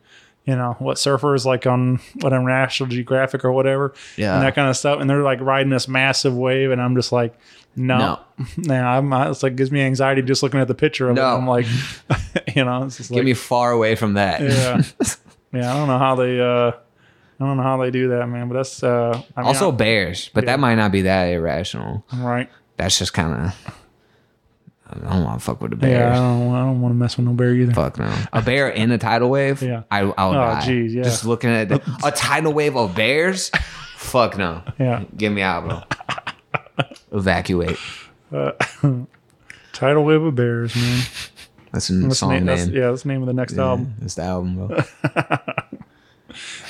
you 0.45 0.55
know 0.55 0.75
what 0.79 0.97
surfers 0.97 1.45
like 1.45 1.65
on 1.65 1.99
whatever 2.21 2.43
National 2.43 2.89
Geographic 2.89 3.45
or 3.45 3.51
whatever, 3.51 3.93
Yeah. 4.17 4.35
and 4.35 4.43
that 4.43 4.55
kind 4.55 4.69
of 4.69 4.75
stuff, 4.77 4.99
and 4.99 5.09
they're 5.09 5.23
like 5.23 5.39
riding 5.41 5.69
this 5.69 5.87
massive 5.87 6.35
wave, 6.35 6.69
and 6.71 6.81
I'm 6.81 6.95
just 6.95 7.11
like, 7.11 7.33
no, 7.75 7.97
No. 7.97 8.19
nah, 8.57 8.97
I'm 8.97 9.11
it's 9.31 9.43
like 9.43 9.55
gives 9.55 9.71
me 9.71 9.81
anxiety 9.81 10.21
just 10.21 10.43
looking 10.43 10.59
at 10.59 10.67
the 10.67 10.75
picture 10.75 11.09
of 11.09 11.17
it. 11.17 11.21
No. 11.21 11.35
I'm 11.35 11.47
like, 11.47 11.65
you 12.55 12.63
know, 12.65 12.83
it's 12.83 12.97
just 12.97 13.09
Get 13.09 13.17
like, 13.17 13.25
me 13.25 13.33
far 13.33 13.71
away 13.71 13.95
from 13.95 14.13
that. 14.13 14.41
yeah, 14.41 14.81
yeah. 15.53 15.73
I 15.73 15.77
don't 15.77 15.87
know 15.87 15.97
how 15.99 16.15
they, 16.15 16.39
uh, 16.39 16.71
I 17.39 17.45
don't 17.45 17.57
know 17.57 17.63
how 17.63 17.77
they 17.77 17.91
do 17.91 18.09
that, 18.09 18.27
man. 18.27 18.47
But 18.47 18.55
that's 18.55 18.83
uh, 18.83 19.21
I 19.35 19.41
mean, 19.41 19.47
Also 19.47 19.71
I- 19.71 19.75
bears, 19.75 20.29
but 20.33 20.43
Yeah. 20.43 20.51
that 20.51 20.59
might 20.59 20.75
not 20.75 20.91
be 20.91 21.01
that 21.03 21.25
irrational. 21.25 22.05
right. 22.13 22.49
That's 22.77 22.97
just 22.99 23.13
kind 23.13 23.33
of. 23.47 23.75
I 24.89 24.95
don't 25.15 25.23
want 25.23 25.39
to 25.39 25.43
fuck 25.45 25.59
with 25.61 25.73
a 25.73 25.75
bear. 25.75 26.01
Yeah, 26.09 26.11
I 26.11 26.15
don't, 26.15 26.53
I 26.53 26.59
don't 26.59 26.81
want 26.81 26.91
to 26.91 26.95
mess 26.97 27.17
with 27.17 27.25
no 27.25 27.33
bear 27.33 27.51
either. 27.53 27.73
Fuck 27.73 27.97
no. 27.97 28.13
A 28.31 28.41
bear 28.43 28.69
in 28.69 28.91
a 28.91 28.97
tidal 28.99 29.29
wave? 29.31 29.61
Yeah. 29.63 29.83
I, 29.89 30.01
I'll 30.01 30.29
Oh, 30.29 30.33
die. 30.33 30.65
geez, 30.65 30.93
yeah. 30.93 31.01
Just 31.03 31.25
looking 31.25 31.49
at 31.49 31.69
the, 31.69 31.81
a 32.05 32.11
tidal 32.11 32.53
wave 32.53 32.75
of 32.75 32.93
bears? 32.93 33.49
Fuck 33.95 34.37
no. 34.37 34.61
Yeah, 34.79 35.03
Get 35.17 35.31
me 35.31 35.41
out, 35.41 35.67
bro. 35.67 35.81
Evacuate. 37.11 37.77
tidal 39.73 40.03
wave 40.05 40.21
of 40.23 40.35
bears, 40.35 40.75
man. 40.75 41.03
That's 41.71 41.89
a 41.89 41.93
That's 41.93 42.19
song 42.19 42.29
name, 42.29 42.45
name. 42.45 42.55
that's, 42.57 42.69
yeah, 42.69 42.89
that's 42.89 43.03
the 43.03 43.09
name 43.09 43.21
of 43.21 43.27
the 43.27 43.33
next 43.33 43.53
Yeah, 43.53 43.63
album. 43.63 43.93
That's 43.99 44.15
the 44.15 44.23
album, 44.23 44.67
bro. 44.67 44.77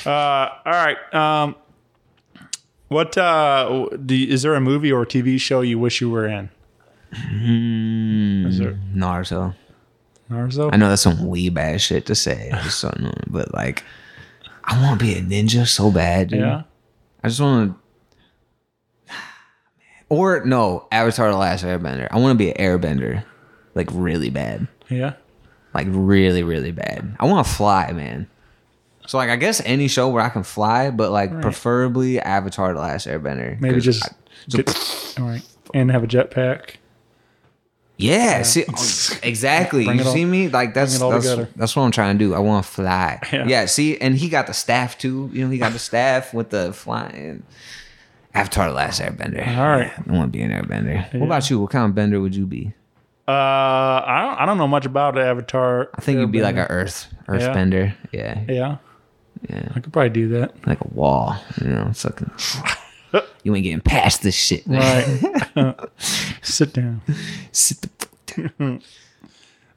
Uh, 0.05 0.09
all 0.65 0.73
right. 0.73 0.97
Um, 1.13 1.55
what 2.89 3.17
uh, 3.17 3.87
do 4.05 4.13
you- 4.13 4.27
is 4.33 4.41
there 4.41 4.55
a 4.55 4.59
movie 4.61 4.91
or 4.91 5.05
TV 5.05 5.39
show 5.39 5.61
you 5.61 5.79
wish 5.79 6.01
you 6.01 6.09
were 6.09 6.27
in? 6.27 6.49
Is 7.13 8.57
there 8.59 8.77
Naruto. 8.93 9.55
Naruto? 10.29 10.69
I 10.73 10.77
know 10.77 10.89
that's 10.89 11.01
some 11.03 11.27
wee 11.27 11.47
bad 11.49 11.79
shit 11.79 12.05
to 12.07 12.15
say, 12.15 12.51
but 13.27 13.53
like, 13.53 13.83
I 14.65 14.81
want 14.81 14.99
to 14.99 15.05
be 15.05 15.13
a 15.13 15.21
ninja 15.21 15.65
so 15.67 15.91
bad, 15.91 16.29
dude. 16.29 16.39
Yeah. 16.39 16.63
I 17.23 17.27
just 17.29 17.39
want 17.39 17.71
to. 17.71 17.79
Or 20.09 20.43
no, 20.45 20.87
Avatar: 20.91 21.31
The 21.31 21.37
Last 21.37 21.63
Airbender. 21.63 22.07
I 22.11 22.19
want 22.19 22.37
to 22.37 22.37
be 22.37 22.51
an 22.53 22.57
airbender, 22.57 23.23
like 23.75 23.89
really 23.91 24.29
bad, 24.29 24.67
Yeah. 24.89 25.13
like 25.73 25.87
really, 25.89 26.43
really 26.43 26.71
bad. 26.71 27.15
I 27.19 27.25
want 27.25 27.45
to 27.47 27.53
fly, 27.53 27.91
man. 27.93 28.27
So 29.07 29.17
like, 29.17 29.29
I 29.29 29.35
guess 29.35 29.61
any 29.65 29.87
show 29.87 30.09
where 30.09 30.23
I 30.23 30.29
can 30.29 30.43
fly, 30.43 30.89
but 30.91 31.11
like 31.11 31.41
preferably 31.41 32.19
Avatar: 32.19 32.73
The 32.73 32.79
Last 32.79 33.07
Airbender. 33.07 33.59
Maybe 33.59 33.75
'Cause 33.75 33.83
just 33.85 34.03
I- 34.05 34.57
get, 34.57 35.15
all 35.19 35.25
right, 35.27 35.43
and 35.73 35.89
have 35.91 36.03
a 36.03 36.07
jetpack. 36.07 36.75
yeah, 37.97 38.41
see, 38.43 38.61
exactly. 39.23 39.85
Bring 39.85 39.97
You 39.97 40.03
it 40.03 40.07
all- 40.07 40.13
see 40.13 40.25
me? 40.25 40.49
Like 40.49 40.73
that's 40.73 40.95
it 40.95 41.01
all 41.01 41.11
that's, 41.11 41.25
together. 41.29 41.49
that's 41.55 41.75
what 41.75 41.83
I'm 41.83 41.91
trying 41.91 42.17
to 42.17 42.23
do. 42.23 42.33
I 42.33 42.39
want 42.39 42.65
to 42.65 42.71
fly. 42.71 43.19
Yeah. 43.31 43.45
Yeah. 43.47 43.65
See, 43.65 43.97
and 43.99 44.15
he 44.15 44.29
got 44.29 44.47
the 44.47 44.53
staff 44.53 44.97
too. 44.97 45.29
You 45.33 45.45
know, 45.45 45.51
he 45.51 45.57
got 45.57 45.73
the 45.73 45.79
staff 45.91 46.33
with 46.33 46.49
the 46.49 46.73
flying. 46.73 47.43
Avatar: 48.33 48.67
The 48.67 48.73
Last 48.73 49.01
Airbender. 49.01 49.47
All 49.57 49.67
right. 49.67 49.91
I 49.95 50.11
want 50.11 50.31
to 50.33 50.37
be 50.37 50.41
an 50.41 50.51
airbender. 50.51 51.13
What 51.19 51.25
about 51.25 51.49
you? 51.49 51.59
What 51.59 51.71
kind 51.71 51.85
of 51.85 51.95
bender 51.95 52.19
would 52.19 52.35
you 52.35 52.45
be? 52.45 52.73
Uh, 53.27 53.31
I 53.31 54.21
don't, 54.21 54.41
I 54.41 54.45
don't 54.45 54.57
know 54.57 54.67
much 54.67 54.85
about 54.85 55.17
Avatar. 55.17 55.89
I 55.95 56.01
think 56.01 56.19
you'd 56.19 56.31
be 56.31 56.41
like 56.41 56.57
a 56.57 56.69
earth 56.69 57.07
earthbender. 57.27 57.95
Yeah. 58.11 58.41
yeah. 58.49 58.77
Yeah. 59.49 59.69
I 59.75 59.79
could 59.79 59.93
probably 59.93 60.09
do 60.09 60.27
that. 60.29 60.67
Like 60.67 60.81
a 60.81 60.87
wall. 60.89 61.35
You 61.61 61.69
know, 61.69 61.91
like 62.03 63.23
you 63.43 63.55
ain't 63.55 63.63
getting 63.63 63.81
past 63.81 64.23
this 64.23 64.35
shit. 64.35 64.63
Right. 64.67 65.05
Sit 66.41 66.73
down. 66.73 67.01
Sit 67.51 67.81
the 67.81 67.89
fuck 67.89 68.57
down. 68.57 68.81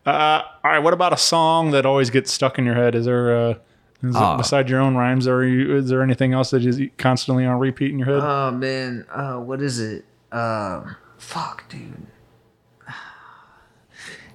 Uh, 0.06 0.40
all 0.62 0.70
right. 0.70 0.78
What 0.78 0.92
about 0.92 1.12
a 1.12 1.16
song 1.16 1.72
that 1.72 1.84
always 1.84 2.10
gets 2.10 2.32
stuck 2.32 2.60
in 2.60 2.64
your 2.64 2.76
head? 2.76 2.94
Is 2.94 3.06
there 3.06 3.58
uh, 4.04 4.08
is 4.08 4.16
it, 4.16 4.36
besides 4.38 4.70
your 4.70 4.80
own 4.80 4.94
rhymes, 4.96 5.26
are 5.26 5.44
you, 5.44 5.76
is 5.76 5.88
there 5.88 6.02
anything 6.02 6.32
else 6.34 6.50
that 6.50 6.64
is 6.64 6.80
constantly 6.98 7.44
on 7.46 7.58
repeat 7.58 7.90
in 7.92 7.98
your 7.98 8.06
head? 8.06 8.20
Oh 8.22 8.50
man, 8.50 9.06
uh, 9.10 9.36
what 9.38 9.60
is 9.62 9.80
it? 9.80 10.04
Um, 10.32 10.96
fuck, 11.18 11.68
dude. 11.68 12.06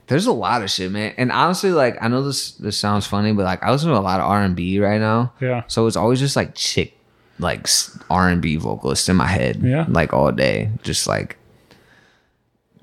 There's 0.07 0.26
a 0.26 0.34
lot 0.34 0.62
of 0.62 0.70
shit, 0.70 0.91
man. 0.91 1.14
And 1.18 1.32
honestly, 1.32 1.72
like 1.72 1.97
I 2.01 2.07
know 2.07 2.22
this 2.24 2.51
this 2.53 2.78
sounds 2.78 3.05
funny, 3.07 3.32
but 3.34 3.43
like 3.45 3.64
I 3.64 3.72
listen 3.72 3.89
to 3.89 3.97
a 3.97 3.99
lot 3.99 4.20
of 4.20 4.26
R 4.26 4.41
and 4.43 4.55
B 4.55 4.80
right 4.80 4.99
now. 4.99 5.34
Yeah. 5.39 5.64
So 5.68 5.88
it's 5.88 5.95
always 5.95 6.20
just 6.20 6.36
like 6.36 6.53
chick, 6.55 6.97
like 7.39 7.68
R 8.09 8.28
and 8.30 8.41
B 8.41 8.57
vocalists 8.57 9.07
in 9.07 9.16
my 9.16 9.28
head. 9.28 9.62
Yeah. 9.64 9.86
Like 9.88 10.12
all 10.12 10.32
day, 10.34 10.72
just 10.84 11.07
like 11.07 11.38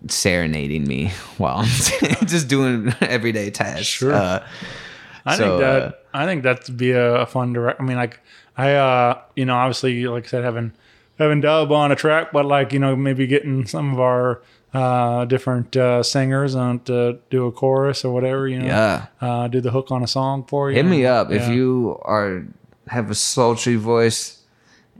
serenading 0.07 0.87
me 0.87 1.09
while 1.39 1.59
I'm 1.59 1.67
just 2.27 2.49
doing 2.49 2.95
everyday 3.01 3.51
tasks. 3.51 3.85
Sure. 3.87 4.13
Uh, 4.15 4.47
I 5.27 5.37
So, 5.37 5.45
think 5.49 5.61
that 5.61 5.83
uh, 5.83 5.93
I 6.19 6.27
think 6.27 6.43
that'd 6.43 6.77
be 6.77 6.91
a, 6.93 7.23
a 7.23 7.27
fun 7.27 7.53
direct. 7.53 7.81
I 7.81 7.85
mean, 7.85 7.97
like 7.97 8.21
I, 8.57 8.75
uh, 8.75 9.21
you 9.37 9.45
know, 9.47 9.55
obviously, 9.55 10.05
like 10.07 10.25
I 10.25 10.29
said, 10.29 10.45
having 10.45 10.73
having 11.19 11.41
Dub 11.41 11.71
on 11.73 11.93
a 11.93 11.97
track, 11.97 12.33
but 12.33 12.45
like 12.45 12.73
you 12.73 12.79
know, 12.79 12.97
maybe 12.97 13.27
getting 13.27 13.67
some 13.67 13.93
of 13.93 14.01
our 14.01 14.43
uh, 14.75 15.25
different 15.25 15.77
uh, 15.77 16.03
singers 16.03 16.55
on 16.55 16.81
to 16.81 17.19
do 17.31 17.47
a 17.47 17.53
chorus 17.53 18.05
or 18.05 18.13
whatever. 18.13 18.47
You 18.49 18.59
know, 18.61 18.67
Yeah. 18.67 19.07
uh, 19.21 19.49
do 19.49 19.61
the 19.61 19.71
hook 19.71 19.91
on 19.91 20.03
a 20.03 20.07
song 20.07 20.45
for 20.45 20.71
you. 20.71 20.77
Hit 20.77 20.87
me 20.87 21.07
up 21.07 21.31
if 21.31 21.49
you 21.49 21.99
are 22.03 22.45
have 22.89 23.11
a 23.11 23.15
sultry 23.15 23.77
voice 23.77 24.35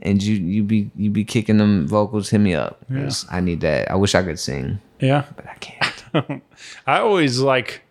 and 0.01 0.21
you 0.23 0.35
you 0.35 0.63
be 0.63 0.89
you 0.95 1.09
be 1.09 1.23
kicking 1.23 1.57
them 1.57 1.87
vocals. 1.87 2.29
Hit 2.29 2.39
me 2.39 2.53
up. 2.55 2.79
'cause 2.87 3.25
I 3.31 3.41
need 3.41 3.61
that. 3.61 3.91
I 3.91 3.95
wish 3.95 4.15
I 4.15 4.23
could 4.23 4.39
sing, 4.39 4.79
Yeah, 4.99 5.23
but 5.35 5.45
I 5.47 5.55
can't. 5.59 6.41
I 6.87 6.99
always 6.99 7.39
like 7.39 7.81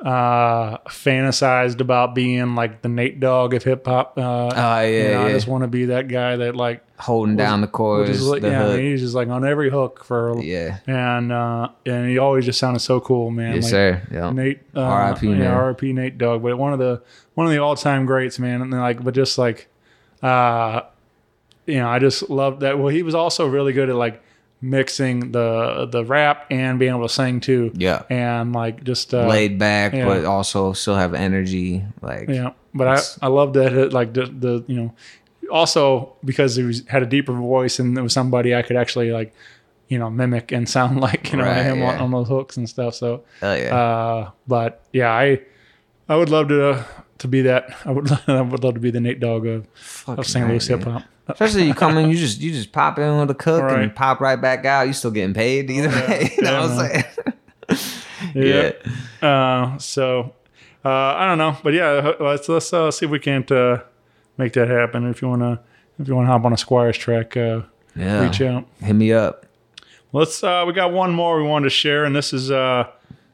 uh 0.00 0.78
fantasized 0.88 1.80
about 1.80 2.14
being 2.14 2.54
like 2.54 2.82
the 2.82 2.88
Nate 2.88 3.18
Dogg 3.18 3.54
of 3.54 3.64
hip 3.64 3.84
hop. 3.86 4.16
Uh, 4.16 4.46
Oh 4.48 4.52
yeah, 4.54 4.86
you 4.86 5.08
know, 5.10 5.26
I 5.26 5.32
just 5.32 5.48
want 5.48 5.62
to 5.64 5.68
be 5.68 5.86
that 5.86 6.06
guy 6.08 6.36
that 6.36 6.54
like 6.54 6.84
Holding 6.98 7.36
down 7.36 7.60
the 7.60 7.68
chorus, 7.68 8.10
is 8.10 8.26
like, 8.26 8.42
the 8.42 8.50
yeah, 8.50 8.62
hook. 8.64 8.80
he's 8.80 9.00
just 9.00 9.14
like 9.14 9.28
on 9.28 9.44
every 9.44 9.70
hook 9.70 10.04
for 10.04 10.40
yeah. 10.42 10.78
and 10.86 11.32
uh 11.32 11.68
and 11.86 12.08
he 12.08 12.18
always 12.18 12.44
just 12.44 12.58
sounded 12.58 12.80
so 12.80 13.00
cool, 13.00 13.30
man. 13.30 13.54
Yes, 13.54 13.64
like, 13.64 13.70
sir. 13.70 14.02
Yeah. 14.10 14.30
Nate, 14.30 14.60
uh, 14.74 14.80
R.I.P. 14.82 15.30
yeah. 15.32 15.52
R.I.P. 15.52 15.92
Nate 15.92 16.18
Dogg, 16.18 16.42
but 16.42 16.58
one 16.58 16.72
of 16.72 16.78
the 16.78 17.02
one 17.34 17.46
of 17.46 17.52
the 17.52 17.58
all 17.58 17.76
time 17.76 18.04
greats, 18.04 18.38
man. 18.40 18.62
And 18.62 18.72
then 18.72 18.80
like, 18.80 19.02
but 19.02 19.14
just 19.14 19.38
like, 19.38 19.68
uh, 20.22 20.82
you 21.66 21.76
know, 21.78 21.88
I 21.88 21.98
just 22.00 22.28
loved 22.30 22.60
that. 22.60 22.78
Well, 22.78 22.88
he 22.88 23.02
was 23.04 23.14
also 23.14 23.46
really 23.46 23.72
good 23.72 23.88
at 23.90 23.94
like 23.94 24.22
mixing 24.60 25.32
the 25.32 25.86
the 25.90 26.04
rap 26.04 26.46
and 26.50 26.78
being 26.78 26.90
able 26.90 27.06
to 27.06 27.12
sing 27.12 27.40
too. 27.40 27.70
Yeah. 27.74 28.02
and 28.10 28.52
like 28.52 28.82
just 28.84 29.14
uh, 29.14 29.26
Laid 29.26 29.58
back, 29.58 29.92
yeah. 29.92 30.04
but 30.04 30.24
also 30.24 30.72
still 30.72 30.96
have 30.96 31.14
energy. 31.14 31.84
Like 32.02 32.28
Yeah, 32.28 32.52
but 32.74 32.88
I 32.88 33.26
I 33.26 33.28
love 33.28 33.52
that 33.54 33.72
it, 33.72 33.92
like 33.92 34.14
the 34.14 34.26
the 34.26 34.64
you 34.66 34.76
know 34.76 34.94
also 35.50 36.16
because 36.24 36.56
he 36.56 36.62
was 36.62 36.86
had 36.88 37.02
a 37.02 37.06
deeper 37.06 37.32
voice 37.32 37.78
and 37.78 37.96
it 37.96 38.02
was 38.02 38.12
somebody 38.12 38.54
I 38.54 38.62
could 38.62 38.76
actually 38.76 39.10
like 39.10 39.34
you 39.88 39.98
know 39.98 40.10
mimic 40.10 40.52
and 40.52 40.68
sound 40.76 41.00
like 41.00 41.32
you 41.32 41.38
know 41.38 41.44
Right, 41.44 41.62
him 41.62 41.82
on, 41.82 41.96
yeah. 41.96 42.02
on 42.02 42.10
those 42.10 42.28
hooks 42.28 42.56
and 42.56 42.68
stuff. 42.68 42.94
So 42.94 43.24
hell 43.40 43.56
yeah. 43.56 43.74
uh, 43.76 44.30
but 44.46 44.82
yeah, 44.92 45.10
I 45.10 45.40
I 46.08 46.16
would 46.16 46.30
love 46.30 46.48
to 46.48 46.84
to 47.18 47.28
be 47.28 47.42
that. 47.42 47.76
I 47.84 47.90
would 47.92 48.10
I 48.26 48.40
would 48.40 48.64
love 48.64 48.74
to 48.74 48.80
be 48.80 48.90
the 48.90 49.00
Nate 49.00 49.20
Dogg 49.20 49.46
of, 49.46 49.66
Fucking 49.74 50.18
of 50.18 50.26
St. 50.26 50.48
Louis 50.48 50.66
hip 50.66 50.82
hop. 50.82 51.02
Especially 51.28 51.66
you 51.66 51.74
come 51.74 51.98
in, 51.98 52.08
you 52.10 52.16
just 52.16 52.40
you 52.40 52.50
just 52.52 52.72
pop 52.72 52.98
in 52.98 53.18
with 53.18 53.30
a 53.30 53.34
cook 53.34 53.62
Right. 53.62 53.82
and 53.82 53.94
pop 53.94 54.20
right 54.20 54.40
back 54.40 54.64
out. 54.64 54.86
You 54.86 54.92
still 54.92 55.10
getting 55.10 55.34
paid 55.34 55.70
either 55.70 55.88
way. 55.88 56.32
You 56.36 56.42
know 56.42 56.50
Yeah, 56.52 56.60
what 56.60 56.70
I'm 56.70 56.88
saying? 56.90 57.04
Yeah. 58.34 58.72
Uh, 59.22 59.78
so 59.78 60.34
uh, 60.84 60.88
I 60.88 61.26
don't 61.26 61.38
know, 61.38 61.56
but 61.62 61.72
yeah, 61.72 62.12
let's 62.20 62.48
let's 62.48 62.72
uh, 62.72 62.90
see 62.90 63.06
if 63.06 63.10
we 63.12 63.18
can't 63.18 63.50
uh, 63.50 63.82
make 64.36 64.52
that 64.54 64.68
happen. 64.68 65.08
If 65.08 65.22
you 65.22 65.28
wanna 65.28 65.60
if 65.98 66.08
you 66.08 66.14
wanna 66.14 66.28
hop 66.28 66.44
on 66.44 66.52
a 66.52 66.56
Squires 66.56 66.96
track, 66.96 67.36
uh, 67.36 67.62
Yeah. 67.96 68.22
reach 68.22 68.40
out. 68.40 68.66
Hit 68.80 68.94
me 68.94 69.12
up. 69.12 69.46
Let's 70.12 70.42
uh 70.42 70.64
we 70.66 70.72
got 70.72 70.92
one 70.92 71.12
more 71.12 71.36
we 71.42 71.46
wanted 71.46 71.64
to 71.64 71.70
share 71.70 72.04
and 72.04 72.16
this 72.16 72.32
is 72.32 72.50
uh 72.50 72.88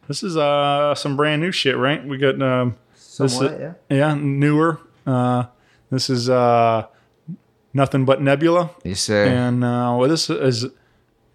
this 0.09 0.22
is 0.22 0.36
uh 0.36 0.95
some 0.95 1.16
brand 1.16 1.40
new 1.40 1.53
shit, 1.53 1.76
right? 1.76 2.05
We 2.05 2.18
got 2.18 2.40
um 2.42 2.76
this 2.95 3.36
Somewhat, 3.36 3.53
is, 3.53 3.74
yeah, 3.90 4.14
newer. 4.14 4.80
Uh 5.07 5.45
this 5.90 6.11
is 6.11 6.28
uh 6.28 6.86
Nothing 7.74 8.04
But 8.04 8.22
Nebula. 8.22 8.70
Yes, 8.84 9.00
sir. 9.00 9.26
And 9.26 9.62
uh 9.64 9.96
well 9.98 10.08
this 10.08 10.30
is 10.30 10.64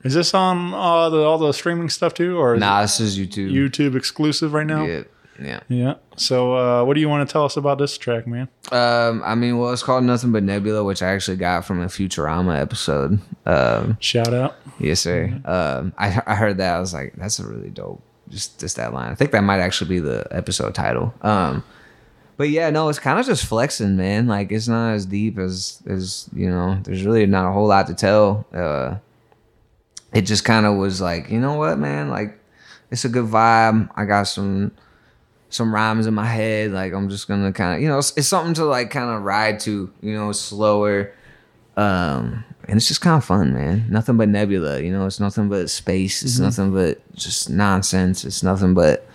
is 0.03 0.13
this 0.13 0.33
on 0.33 0.73
uh 0.73 1.09
the 1.09 1.21
all 1.21 1.37
the 1.37 1.51
streaming 1.51 1.89
stuff 1.89 2.13
too 2.13 2.37
or 2.37 2.55
is 2.55 2.59
Nah, 2.61 2.81
this 2.81 2.99
is 2.99 3.19
YouTube. 3.19 3.51
YouTube 3.51 3.95
exclusive 3.95 4.53
right 4.53 4.65
now? 4.65 4.85
Yeah. 4.85 5.03
Yeah. 5.41 5.59
Yeah. 5.69 5.93
So, 6.17 6.53
uh, 6.53 6.83
what 6.83 6.95
do 6.95 6.99
you 6.99 7.07
want 7.07 7.25
to 7.27 7.31
tell 7.31 7.45
us 7.45 7.55
about 7.55 7.77
this 7.77 7.97
track, 7.97 8.27
man? 8.27 8.49
Um, 8.73 9.21
I 9.23 9.35
mean, 9.35 9.57
well, 9.57 9.71
it's 9.71 9.81
called 9.83 10.03
Nothing 10.03 10.33
But 10.33 10.43
Nebula, 10.43 10.83
which 10.83 11.01
I 11.01 11.13
actually 11.13 11.37
got 11.37 11.63
from 11.63 11.79
a 11.81 11.85
Futurama 11.85 12.59
episode. 12.59 13.19
Um, 13.45 13.95
Shout 14.01 14.33
out. 14.33 14.57
yes, 14.79 14.99
sir. 14.99 15.39
Um, 15.45 15.93
I 15.97 16.21
I 16.25 16.35
heard 16.35 16.57
that 16.57 16.75
I 16.75 16.79
was 16.81 16.93
like, 16.93 17.13
that's 17.15 17.39
a 17.39 17.47
really 17.47 17.69
dope. 17.69 18.01
Just 18.27 18.59
just 18.59 18.75
that 18.75 18.93
line. 18.93 19.11
I 19.13 19.15
think 19.15 19.31
that 19.31 19.41
might 19.41 19.59
actually 19.61 19.87
be 19.87 19.99
the 19.99 20.27
episode 20.29 20.75
title. 20.75 21.13
Um, 21.21 21.63
but 22.39 22.47
yeah, 22.47 22.69
no, 22.69 22.87
it's 22.87 22.99
kind 22.99 23.19
of 23.19 23.25
just 23.25 23.43
flexing, 23.43 23.97
man. 23.97 24.25
Like 24.25 24.49
it's 24.53 24.69
not 24.69 24.93
as 24.93 25.05
deep 25.05 25.37
as 25.37 25.83
as 25.85 26.29
you 26.33 26.49
know. 26.49 26.79
There's 26.83 27.03
really 27.03 27.25
not 27.25 27.49
a 27.49 27.51
whole 27.51 27.67
lot 27.67 27.87
to 27.87 27.93
tell. 27.93 28.45
Uh, 28.53 28.95
it 30.13 30.21
just 30.21 30.45
kind 30.45 30.65
of 30.65 30.77
was 30.77 31.01
like, 31.01 31.29
you 31.29 31.37
know 31.37 31.55
what, 31.55 31.77
man? 31.77 32.07
Like 32.07 32.39
it's 32.91 33.03
a 33.03 33.09
good 33.09 33.25
vibe. 33.25 33.89
I 33.93 34.05
got 34.05 34.23
some 34.23 34.71
some 35.49 35.75
rhymes 35.75 36.07
in 36.07 36.13
my 36.13 36.27
head. 36.27 36.71
Like 36.71 36.93
I'm 36.93 37.09
just 37.09 37.27
gonna 37.27 37.51
kind 37.51 37.75
of, 37.75 37.81
you 37.81 37.89
know, 37.89 37.97
it's, 37.97 38.15
it's 38.15 38.29
something 38.29 38.53
to 38.53 38.63
like 38.63 38.89
kind 38.89 39.09
of 39.09 39.23
ride 39.23 39.59
to. 39.61 39.91
You 40.01 40.13
know, 40.13 40.31
slower. 40.31 41.11
Um, 41.75 42.45
and 42.69 42.77
it's 42.77 42.87
just 42.87 43.01
kind 43.01 43.17
of 43.17 43.25
fun, 43.25 43.53
man. 43.53 43.87
Nothing 43.89 44.15
but 44.15 44.29
nebula. 44.29 44.79
You 44.79 44.93
know, 44.93 45.05
it's 45.05 45.19
nothing 45.19 45.49
but 45.49 45.69
space. 45.69 46.23
It's 46.23 46.39
nothing 46.39 46.71
but 46.71 47.01
just 47.15 47.49
nonsense. 47.49 48.23
It's 48.23 48.43
nothing 48.43 48.73
but 48.73 49.09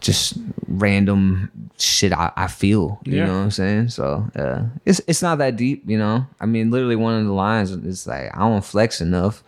just 0.00 0.34
random 0.66 1.50
shit 1.78 2.12
I, 2.12 2.32
I 2.36 2.46
feel. 2.48 3.00
You 3.04 3.18
Yeah. 3.18 3.26
know 3.26 3.38
what 3.38 3.44
I'm 3.44 3.50
saying? 3.50 3.88
So 3.90 4.26
uh, 4.36 4.62
it's 4.84 5.00
it's 5.06 5.22
not 5.22 5.38
that 5.38 5.56
deep. 5.56 5.82
You 5.86 5.98
know, 5.98 6.26
I 6.40 6.46
mean, 6.46 6.70
literally 6.70 6.96
one 6.96 7.18
of 7.20 7.26
the 7.26 7.32
lines 7.32 7.70
is 7.70 8.06
like, 8.06 8.34
I 8.34 8.40
don't 8.40 8.64
flex 8.64 9.00
enough. 9.00 9.42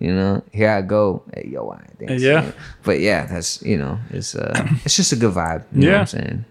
You 0.00 0.14
know, 0.14 0.42
here 0.52 0.70
I 0.70 0.82
go. 0.82 1.22
Hey, 1.34 1.48
yo, 1.52 1.68
I 1.70 1.76
ain't 1.82 1.98
dancing. 1.98 2.20
Yeah. 2.20 2.52
But 2.84 3.00
yeah, 3.00 3.26
that's 3.26 3.60
you 3.62 3.76
know, 3.76 3.98
it's 4.10 4.34
uh, 4.36 4.68
it's 4.84 4.94
just 4.96 5.12
a 5.12 5.16
good 5.16 5.34
vibe. 5.34 5.64
You 5.72 5.80
know 5.80 5.86
Yeah. 5.86 5.92
what 5.94 6.00
I'm 6.00 6.06
saying? 6.06 6.44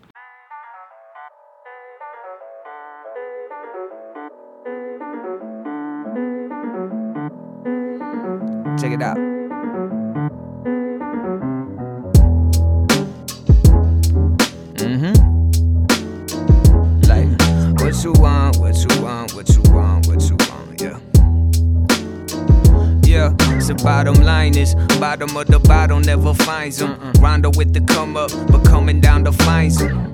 Bottom 25.17 25.37
of 25.37 25.47
the 25.47 25.59
bottle 25.59 25.99
never 25.99 26.33
finds 26.33 26.77
them. 26.77 26.99
Rondo 27.19 27.49
with 27.57 27.73
the 27.73 27.81
come 27.81 28.15
up, 28.15 28.29
but 28.51 28.63
coming 28.63 29.01
down 29.01 29.23
to 29.23 29.31
finds 29.31 29.79
them. 29.79 30.11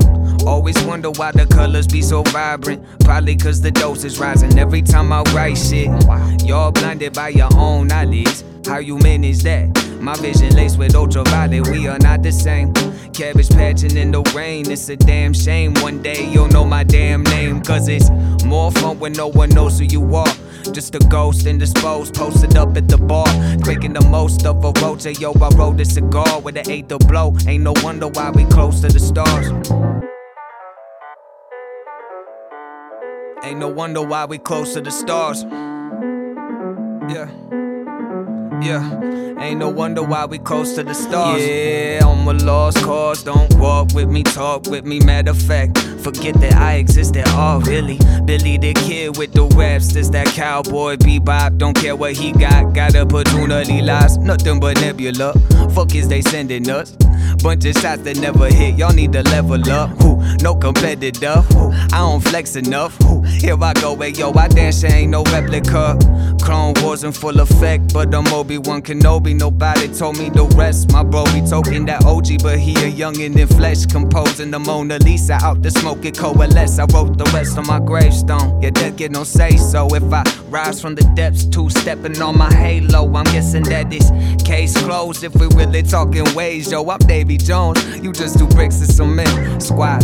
Always 0.47 0.81
wonder 0.83 1.11
why 1.11 1.31
the 1.31 1.45
colors 1.45 1.87
be 1.87 2.01
so 2.01 2.21
vibrant. 2.23 2.81
Probably 2.99 3.35
cause 3.35 3.59
the 3.59 3.71
dose 3.71 4.05
is 4.05 4.17
rising 4.19 4.57
every 4.57 4.81
time 4.81 5.11
I 5.11 5.21
write 5.33 5.57
shit. 5.57 5.89
Oh, 5.89 6.37
Y'all 6.45 6.71
blinded 6.71 7.13
by 7.13 7.29
your 7.29 7.49
own 7.55 7.91
eyelids. 7.91 8.45
How 8.65 8.77
you 8.77 8.97
manage 8.99 9.43
that? 9.43 9.77
My 9.99 10.15
vision 10.15 10.55
laced 10.55 10.77
with 10.77 10.95
ultraviolet, 10.95 11.67
we 11.67 11.87
are 11.87 11.99
not 11.99 12.23
the 12.23 12.31
same. 12.31 12.73
Cabbage 13.13 13.49
patching 13.49 13.97
in 13.97 14.11
the 14.11 14.21
rain, 14.33 14.71
it's 14.71 14.87
a 14.87 14.95
damn 14.95 15.33
shame. 15.33 15.73
One 15.75 16.01
day 16.01 16.29
you'll 16.29 16.47
know 16.47 16.63
my 16.63 16.83
damn 16.83 17.23
name, 17.23 17.61
cause 17.61 17.89
it's 17.89 18.09
more 18.45 18.71
fun 18.71 18.99
when 18.99 19.13
no 19.13 19.27
one 19.27 19.49
knows 19.49 19.79
who 19.79 19.85
you 19.85 20.15
are. 20.15 20.33
Just 20.71 20.95
a 20.95 20.99
ghost 20.99 21.45
and 21.45 21.59
disposed, 21.59 22.13
posted 22.15 22.55
up 22.55 22.75
at 22.77 22.87
the 22.87 22.97
bar. 22.97 23.27
Making 23.65 23.93
the 23.93 24.01
most 24.09 24.45
of 24.45 24.63
a 24.63 24.71
road. 24.81 25.03
Yo, 25.19 25.33
I 25.33 25.49
rolled 25.49 25.79
a 25.81 25.85
cigar 25.85 26.39
with 26.41 26.57
an 26.57 26.69
eighth 26.69 26.87
to 26.89 26.97
blow. 26.99 27.35
Ain't 27.47 27.63
no 27.63 27.73
wonder 27.83 28.07
why 28.07 28.31
we 28.31 28.45
close 28.45 28.81
to 28.81 28.87
the 28.87 28.99
stars. 28.99 29.49
Ain't 33.43 33.59
no 33.59 33.67
wonder 33.67 34.01
why 34.01 34.25
we 34.25 34.37
close 34.37 34.73
to 34.73 34.81
the 34.81 34.91
stars. 34.91 35.43
Yeah. 37.09 37.29
Yeah, 38.63 39.39
ain't 39.41 39.59
no 39.59 39.69
wonder 39.69 40.01
why 40.03 40.25
we 40.25 40.39
close 40.39 40.75
to 40.75 40.83
the 40.83 40.93
stars. 40.93 41.45
Yeah, 41.45 41.99
I'm 42.05 42.25
a 42.27 42.33
lost 42.33 42.81
cause. 42.81 43.21
Don't 43.23 43.53
walk 43.55 43.93
with 43.93 44.07
me, 44.09 44.23
talk 44.23 44.67
with 44.67 44.85
me. 44.85 44.99
Matter 45.01 45.31
of 45.31 45.41
fact, 45.41 45.77
forget 45.99 46.35
that 46.35 46.53
I 46.53 46.75
exist 46.75 47.17
at 47.17 47.27
all, 47.33 47.59
really. 47.61 47.99
Billy 48.23 48.57
the 48.57 48.73
kid 48.73 49.17
with 49.17 49.33
the 49.33 49.43
raps, 49.57 49.93
this 49.93 50.09
that 50.09 50.27
cowboy 50.27 50.95
bebop. 50.95 51.57
Don't 51.57 51.75
care 51.75 51.95
what 51.95 52.13
he 52.13 52.31
got, 52.31 52.73
got 52.73 52.95
opportunity 52.95 53.81
lies. 53.81 54.17
Nothing 54.17 54.59
but 54.61 54.79
nebula. 54.79 55.33
Fuck 55.73 55.93
is 55.95 56.07
they 56.07 56.21
sending 56.21 56.69
us? 56.69 56.95
Bunch 57.43 57.65
of 57.65 57.75
shots 57.75 58.01
that 58.03 58.19
never 58.19 58.47
hit. 58.47 58.75
Y'all 58.75 58.93
need 58.93 59.13
to 59.13 59.23
level 59.23 59.61
up. 59.69 59.89
Who? 60.01 60.21
No 60.41 60.55
competitor. 60.55 61.41
Who? 61.53 61.71
I 61.71 61.99
don't 61.99 62.21
flex 62.21 62.55
enough. 62.55 62.95
Who? 63.03 63.21
Here 63.23 63.61
I 63.61 63.73
go, 63.73 63.95
hey 63.95 64.09
yo, 64.09 64.31
I 64.31 64.47
dance, 64.47 64.83
ain't 64.83 65.11
no 65.11 65.23
replica. 65.23 65.97
Clone 66.41 66.73
Wars 66.81 67.03
in 67.03 67.13
full 67.13 67.39
effect, 67.39 67.93
but 67.93 68.13
I'm 68.13 68.27
Obi-Wan 68.27 68.81
Kenobi. 68.81 69.33
Nobody 69.33 69.87
told 69.87 70.17
me 70.17 70.29
the 70.29 70.43
rest. 70.57 70.91
My 70.91 71.03
bro 71.03 71.23
be 71.25 71.41
talking 71.41 71.85
that 71.85 72.05
OG, 72.05 72.43
but 72.43 72.59
he 72.59 72.73
a 72.73 72.91
youngin' 72.91 73.37
in 73.37 73.47
flesh. 73.47 73.85
Composing 73.85 74.51
the 74.51 74.59
Mona 74.59 74.97
Lisa 74.99 75.35
out 75.41 75.61
the 75.61 75.71
smoke, 75.71 76.03
it 76.03 76.17
coalesce. 76.17 76.79
I 76.79 76.85
wrote 76.93 77.17
the 77.17 77.23
rest 77.33 77.57
on 77.57 77.65
my 77.67 77.79
gravestone. 77.79 78.61
Yeah, 78.61 78.71
that 78.71 78.97
get 78.97 79.11
no 79.11 79.23
say 79.23 79.55
so. 79.55 79.87
If 79.95 80.11
I 80.11 80.23
rise 80.49 80.81
from 80.81 80.95
the 80.95 81.03
depths, 81.15 81.45
two 81.45 81.69
stepping 81.69 82.21
on 82.21 82.37
my 82.37 82.53
halo, 82.53 83.05
I'm 83.15 83.23
guessing 83.25 83.63
that 83.63 83.89
this 83.89 84.11
case 84.43 84.75
closed. 84.77 85.23
If 85.23 85.35
we 85.35 85.47
really 85.47 85.83
talking 85.83 86.25
ways, 86.35 86.71
yo, 86.71 86.89
I'm 86.89 86.99
Davy 87.13 87.37
Jones. 87.37 87.79
You 87.99 88.11
just 88.11 88.39
do 88.39 88.47
bricks 88.47 88.79
and 88.79 88.89
cement. 88.91 89.61
Squad. 89.61 90.01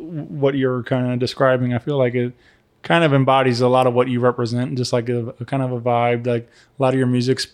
what 0.00 0.54
you're 0.56 0.82
kind 0.82 1.12
of 1.12 1.20
describing, 1.20 1.72
I 1.72 1.78
feel 1.78 1.98
like 1.98 2.14
it 2.14 2.32
kind 2.82 3.04
of 3.04 3.12
embodies 3.12 3.60
a 3.60 3.68
lot 3.68 3.86
of 3.86 3.94
what 3.94 4.08
you 4.08 4.18
represent, 4.18 4.76
just 4.76 4.92
like 4.92 5.08
a, 5.08 5.28
a 5.38 5.44
kind 5.44 5.62
of 5.62 5.70
a 5.70 5.80
vibe. 5.80 6.26
Like 6.26 6.48
a 6.78 6.82
lot 6.82 6.94
of 6.94 6.98
your 6.98 7.06
music's 7.06 7.46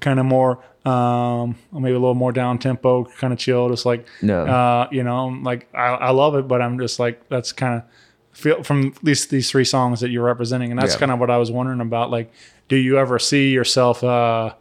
kind 0.00 0.18
of 0.18 0.26
more, 0.26 0.58
um, 0.86 1.56
maybe 1.72 1.90
a 1.94 1.98
little 1.98 2.14
more 2.14 2.32
down 2.32 2.58
tempo, 2.58 3.04
kind 3.18 3.32
of 3.32 3.38
chill, 3.38 3.68
just 3.68 3.84
like, 3.86 4.06
No. 4.22 4.44
uh, 4.46 4.88
you 4.92 5.02
know, 5.02 5.26
like 5.28 5.68
I, 5.74 5.86
I 5.88 6.10
love 6.10 6.34
it, 6.36 6.46
but 6.46 6.62
I'm 6.62 6.78
just 6.78 6.98
like 7.00 7.28
that's 7.28 7.52
kind 7.52 7.74
of 7.74 7.82
feel 8.32 8.62
from 8.62 8.88
at 8.96 9.02
least 9.04 9.30
these 9.30 9.50
three 9.50 9.64
songs 9.64 10.00
that 10.00 10.10
you're 10.10 10.24
representing, 10.24 10.70
and 10.70 10.80
that's 10.80 10.94
Yeah. 10.94 11.00
kind 11.00 11.12
of 11.12 11.18
what 11.18 11.30
I 11.30 11.38
was 11.38 11.50
wondering 11.50 11.80
about. 11.80 12.10
Like, 12.10 12.32
do 12.68 12.76
you 12.76 12.98
ever 12.98 13.18
see 13.18 13.50
yourself 13.50 14.04
uh, 14.04 14.54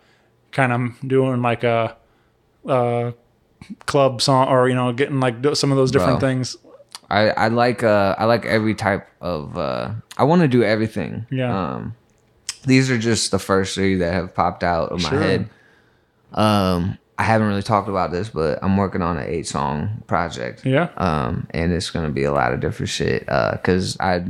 kind 0.51 0.71
of 0.73 1.07
doing 1.07 1.41
like 1.41 1.63
a, 1.63 1.95
uh 2.67 3.11
club 3.85 4.21
song 4.21 4.47
or 4.47 4.67
you 4.69 4.75
know 4.75 4.91
getting 4.93 5.19
like 5.19 5.35
some 5.55 5.71
of 5.71 5.77
those 5.77 5.89
different 5.91 6.19
Bro. 6.19 6.29
things 6.29 6.55
I, 7.09 7.29
I 7.29 7.47
like 7.49 7.83
uh 7.83 8.15
I 8.17 8.25
like 8.25 8.45
every 8.45 8.75
type 8.75 9.07
of 9.21 9.57
uh 9.57 9.91
I 10.17 10.23
want 10.23 10.41
to 10.41 10.47
do 10.47 10.63
everything. 10.63 11.25
Yeah. 11.31 11.73
Um 11.75 11.95
these 12.65 12.89
are 12.91 12.97
just 12.97 13.29
the 13.31 13.37
first 13.39 13.75
three 13.75 13.95
that 13.95 14.13
have 14.13 14.33
popped 14.33 14.63
out 14.63 14.91
of 14.91 15.01
my 15.03 15.09
Sure. 15.09 15.19
head. 15.19 15.49
Um 16.35 16.97
I 17.17 17.23
haven't 17.23 17.47
really 17.47 17.63
talked 17.63 17.87
about 17.87 18.11
this, 18.11 18.27
but 18.29 18.59
I'm 18.61 18.75
working 18.75 19.01
on 19.01 19.17
an 19.17 19.25
eight 19.27 19.47
song 19.47 20.03
project. 20.07 20.65
Yeah. 20.65 20.89
Um 20.97 21.47
and 21.51 21.71
it's 21.71 21.89
gonna 21.89 22.09
be 22.11 22.23
a 22.25 22.31
lot 22.33 22.53
of 22.53 22.59
different 22.59 22.89
shit. 22.89 23.27
Uh 23.27 23.57
cause 23.57 23.97
I 23.99 24.25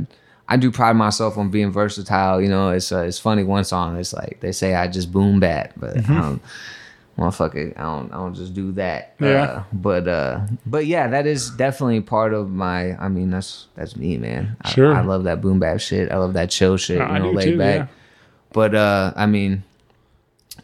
I 0.48 0.56
do 0.56 0.70
pride 0.70 0.94
myself 0.94 1.36
on 1.36 1.50
being 1.50 1.72
versatile. 1.72 2.40
You 2.40 2.48
know, 2.48 2.70
it's 2.70 2.92
uh, 2.92 3.00
it's 3.02 3.18
funny. 3.18 3.42
One 3.42 3.64
song, 3.64 3.96
it's 3.98 4.12
like 4.12 4.38
they 4.40 4.52
say 4.52 4.76
I 4.76 4.86
just 4.86 5.10
boom 5.10 5.40
bap, 5.40 5.72
but 5.76 5.96
Mm-hmm. 5.96 6.12
I 6.12 6.20
don't, 6.20 6.42
motherfucker, 7.18 7.76
I 7.76 7.82
don't, 7.82 8.12
I 8.12 8.16
don't 8.18 8.34
just 8.34 8.54
do 8.54 8.70
that. 8.72 9.14
Yeah. 9.18 9.42
Uh, 9.42 9.62
but 9.72 10.06
uh, 10.06 10.40
but 10.64 10.86
yeah, 10.86 11.08
that 11.08 11.26
is 11.26 11.50
definitely 11.50 12.00
part 12.02 12.32
of 12.32 12.50
my. 12.50 12.96
I 13.02 13.08
mean, 13.08 13.30
that's 13.30 13.66
that's 13.74 13.96
me, 13.96 14.18
man. 14.18 14.56
I, 14.62 14.70
Sure. 14.70 14.94
I 14.94 15.00
love 15.00 15.24
that 15.24 15.40
boom 15.40 15.58
bap 15.58 15.80
shit. 15.80 16.12
I 16.12 16.16
love 16.18 16.34
that 16.34 16.50
chill 16.50 16.76
shit. 16.76 17.00
I 17.00 17.14
you 17.16 17.22
know, 17.24 17.30
do 17.32 17.36
laid 17.38 17.44
too, 17.46 17.58
back. 17.58 17.78
yeah. 17.80 17.86
But 18.52 18.74
uh, 18.76 19.12
I 19.16 19.26
mean, 19.26 19.64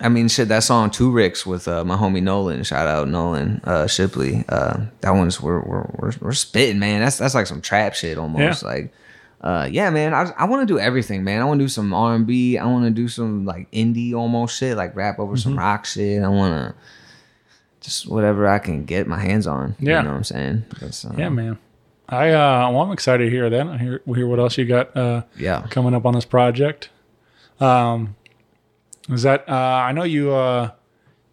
I 0.03 0.09
mean, 0.09 0.29
shit. 0.29 0.49
That 0.49 0.63
song 0.63 0.91
"Two 0.91 1.11
Ricks" 1.11 1.47
with 1.47 1.69
uh, 1.69 1.85
my 1.85 1.97
homie 1.97 2.23
Nolan. 2.23 2.63
Shout 2.65 2.87
out 2.87 3.09
Nolan 3.09 3.61
uh, 3.65 3.87
Shipley. 3.87 4.45
Uh, 4.49 4.87
that 5.01 5.11
one's 5.13 5.41
we're 5.41 5.61
we're 5.61 5.87
we're, 5.99 6.13
we're 6.21 6.33
spitting, 6.33 6.79
man. 6.79 7.01
That's 7.01 7.19
that's 7.19 7.35
like 7.35 7.47
some 7.47 7.61
trap 7.61 7.95
shit 7.95 8.19
almost. 8.19 8.63
Yeah. 8.63 8.69
Like, 8.69 8.93
uh, 9.41 9.69
yeah, 9.71 9.91
man. 9.91 10.13
I 10.15 10.33
I 10.37 10.45
want 10.47 10.67
to 10.67 10.73
do 10.75 10.79
everything, 10.79 11.25
man. 11.25 11.41
I 11.41 11.45
want 11.45 11.59
to 11.61 11.65
do 11.65 11.69
some 11.69 11.93
R 11.95 12.15
and 12.15 12.27
B. 12.27 12.59
I 12.59 12.65
want 12.67 12.85
to 12.85 12.91
do 12.91 13.09
some 13.09 13.45
like 13.45 13.71
indie 13.71 14.13
almost 14.15 14.57
shit, 14.59 14.77
like 14.77 14.95
rap 14.97 15.19
over 15.19 15.37
some 15.37 15.53
Mm-hmm. 15.53 15.59
rock 15.61 15.85
shit. 15.85 16.23
I 16.23 16.29
want 16.29 16.55
to 16.55 16.75
just 17.81 18.09
whatever 18.09 18.47
I 18.49 18.59
can 18.59 18.85
get 18.85 19.07
my 19.07 19.19
hands 19.19 19.47
on. 19.47 19.75
Yeah. 19.81 19.99
you 19.99 20.05
know 20.05 20.11
what 20.11 20.17
I'm 20.19 20.25
saying. 20.25 20.65
Uh, 20.81 21.15
Yeah, 21.19 21.29
man. 21.29 21.59
I 22.09 22.31
uh, 22.31 22.71
well, 22.71 22.83
I'm 22.83 22.93
excited 22.93 23.25
to 23.25 23.31
hear 23.31 23.49
that. 23.49 23.67
I 23.67 23.79
hear 23.79 24.01
hear 24.07 24.27
what 24.27 24.39
else 24.39 24.59
you 24.59 24.65
got 24.67 24.97
uh, 24.97 25.23
yeah. 25.37 25.67
coming 25.71 25.95
up 25.95 26.05
on 26.07 26.15
this 26.15 26.25
project. 26.25 26.91
Um, 27.61 28.17
is 29.13 29.23
that 29.23 29.49
uh, 29.49 29.53
I 29.53 29.93
know 29.93 30.05
you 30.05 30.33
uh, 30.33 30.71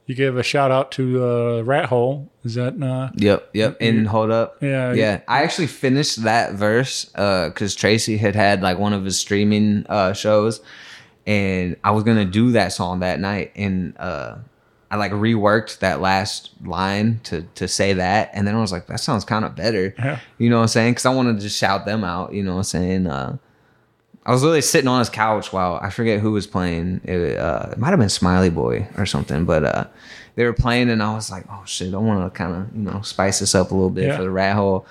you 0.06 0.16
gave 0.16 0.38
a 0.38 0.44
shout 0.44 0.72
out 0.72 0.92
to 0.94 1.24
uh, 1.24 1.62
Rat 1.62 1.86
Hole. 1.86 2.32
Is 2.44 2.56
that 2.56 2.82
uh, 2.82 3.12
Yep, 3.16 3.50
yep. 3.54 3.78
And 3.80 4.08
hold 4.08 4.32
up. 4.32 4.58
Yeah, 4.62 4.94
yeah. 4.94 5.22
I 5.28 5.44
actually 5.44 5.68
finished 5.68 6.24
that 6.24 6.54
verse 6.54 7.06
because 7.06 7.76
Tracy 7.76 8.18
had 8.18 8.36
had 8.36 8.62
like 8.62 8.80
one 8.80 8.94
of 8.94 9.06
his 9.06 9.20
streaming 9.20 9.86
uh, 9.88 10.14
shows, 10.14 10.62
and 11.28 11.76
I 11.84 11.92
was 11.92 12.04
gonna 12.04 12.26
do 12.26 12.52
that 12.54 12.74
song 12.74 13.02
that 13.02 13.20
night, 13.20 13.52
and 13.56 13.96
uh, 13.98 14.38
I 14.90 14.96
like 14.96 15.12
reworked 15.12 15.80
that 15.80 16.02
last 16.02 16.52
line 16.64 17.20
to 17.26 17.44
to 17.56 17.68
say 17.68 17.94
that, 17.94 18.32
and 18.34 18.48
then 18.48 18.56
I 18.56 18.60
was 18.62 18.72
like, 18.72 18.88
that 18.88 19.00
sounds 19.00 19.26
kind 19.26 19.46
of 19.46 19.56
better. 19.56 19.94
Yeah. 20.00 20.20
You 20.40 20.50
know 20.50 20.58
what 20.58 20.64
I'm 20.64 20.68
saying? 20.70 20.94
Because 20.94 21.06
I 21.06 21.14
wanted 21.14 21.36
to 21.36 21.42
just 21.42 21.58
shout 21.58 21.86
them 21.86 22.04
out. 22.04 22.34
You 22.34 22.42
know 22.42 22.54
what 22.54 22.60
I'm 22.60 22.64
saying? 22.64 23.40
I 24.26 24.32
was 24.32 24.44
literally 24.44 24.62
sitting 24.62 24.88
on 24.88 25.00
his 25.00 25.10
couch 25.10 25.52
while 25.52 25.80
I 25.82 25.90
forget 25.90 26.20
who 26.20 26.32
was 26.32 26.46
playing. 26.46 27.02
It, 27.04 27.38
uh, 27.40 27.70
it 27.72 27.78
might 27.78 27.90
have 27.90 28.00
been 28.00 28.10
Smiley 28.10 28.50
Boy 28.50 28.88
or 28.98 29.06
something, 29.06 29.46
but 29.46 29.64
uh, 29.64 29.86
they 30.36 30.44
were 30.46 30.54
playing, 30.54 30.90
and 30.90 31.02
I 31.02 31.14
was 31.14 31.32
like, 31.32 31.46
"Oh 31.50 31.64
shit, 31.66 31.94
I 31.94 31.98
want 31.98 32.32
to 32.32 32.38
kind 32.38 32.56
of 32.56 32.76
you 32.76 32.84
know 32.84 33.02
spice 33.02 33.40
this 33.40 33.56
up 33.56 33.72
a 33.72 33.74
little 33.74 33.90
bit 33.90 34.06
Yeah. 34.08 34.18
for 34.18 34.24
the 34.24 34.30
rat 34.30 34.56
hole." 34.56 34.86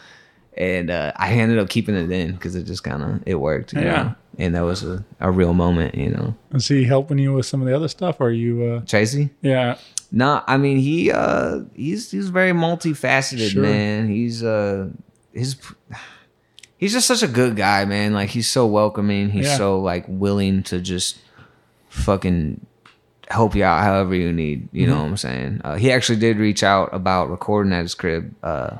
And 0.56 0.90
uh, 0.90 1.12
I 1.14 1.34
ended 1.34 1.58
up 1.60 1.68
keeping 1.68 1.94
it 1.94 2.10
in 2.10 2.32
because 2.32 2.56
it 2.56 2.64
just 2.64 2.82
kind 2.82 3.02
of 3.02 3.22
it 3.26 3.36
worked. 3.36 3.72
You 3.74 3.80
Yeah. 3.82 4.02
know? 4.02 4.14
and 4.40 4.54
that 4.54 4.60
was 4.62 4.82
a, 4.84 5.04
a 5.20 5.30
real 5.30 5.52
moment. 5.52 5.94
You 5.94 6.10
know, 6.10 6.34
is 6.52 6.66
he 6.66 6.84
helping 6.84 7.18
you 7.18 7.34
with 7.34 7.46
some 7.46 7.60
of 7.60 7.68
the 7.68 7.76
other 7.76 7.88
stuff? 7.88 8.16
Or 8.20 8.28
are 8.28 8.30
you? 8.32 8.64
Uh, 8.64 8.80
Tracy. 8.86 9.30
yeah, 9.42 9.76
No, 10.10 10.42
I 10.48 10.56
mean 10.56 10.78
he 10.78 11.12
uh 11.12 11.60
he's 11.74 12.10
he's 12.10 12.28
very 12.30 12.52
multifaceted, 12.52 13.50
Sure. 13.52 13.62
man. 13.62 14.08
He's 14.08 14.42
uh 14.42 14.88
his 15.32 15.56
he's 16.78 16.92
just 16.92 17.06
such 17.06 17.22
a 17.22 17.28
good 17.28 17.54
guy, 17.56 17.84
man. 17.84 18.14
Like 18.14 18.30
he's 18.30 18.48
so 18.48 18.66
welcoming. 18.66 19.28
He's 19.30 19.46
Yeah. 19.46 19.56
so 19.58 19.80
like 19.80 20.04
willing 20.08 20.62
to 20.64 20.80
just 20.80 21.18
fucking 21.90 22.64
help 23.30 23.54
you 23.54 23.64
out 23.64 23.82
however 23.82 24.14
you 24.14 24.32
need. 24.32 24.68
You 24.72 24.82
Mm-hmm. 24.86 24.90
know 24.94 25.02
what 25.02 25.08
I'm 25.10 25.16
saying? 25.16 25.60
Uh, 25.64 25.74
he 25.76 25.92
actually 25.92 26.18
did 26.18 26.38
reach 26.38 26.62
out 26.62 26.88
about 26.94 27.30
recording 27.30 27.72
at 27.72 27.82
his 27.82 27.94
crib. 27.94 28.34
Uh, 28.42 28.78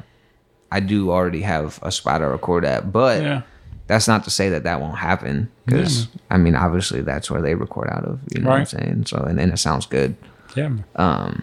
I 0.71 0.81
do 0.81 1.11
already 1.11 1.43
have 1.43 1.79
a 1.83 1.91
spot 1.93 2.21
to 2.21 2.27
record 2.29 2.65
at, 2.65 2.93
but 2.93 3.23
yeah, 3.23 3.43
that's 3.87 4.07
not 4.07 4.25
to 4.25 4.31
say 4.31 4.51
that 4.51 4.65
that 4.65 4.81
won't 4.81 4.99
happen 4.99 5.51
because 5.65 6.09
I 6.31 6.37
mean 6.37 6.55
obviously 6.55 7.01
that's 7.01 7.31
where 7.31 7.41
they 7.41 7.55
record 7.55 7.89
out 7.91 8.05
of. 8.05 8.21
You 8.35 8.43
know 8.43 8.51
Right. 8.51 8.61
what 8.61 8.75
I'm 8.75 8.81
saying? 8.81 9.07
So 9.07 9.19
and, 9.19 9.41
and 9.41 9.53
it 9.53 9.59
sounds 9.59 9.87
good. 9.87 10.15
yeah. 10.55 10.67
Um, 10.97 11.43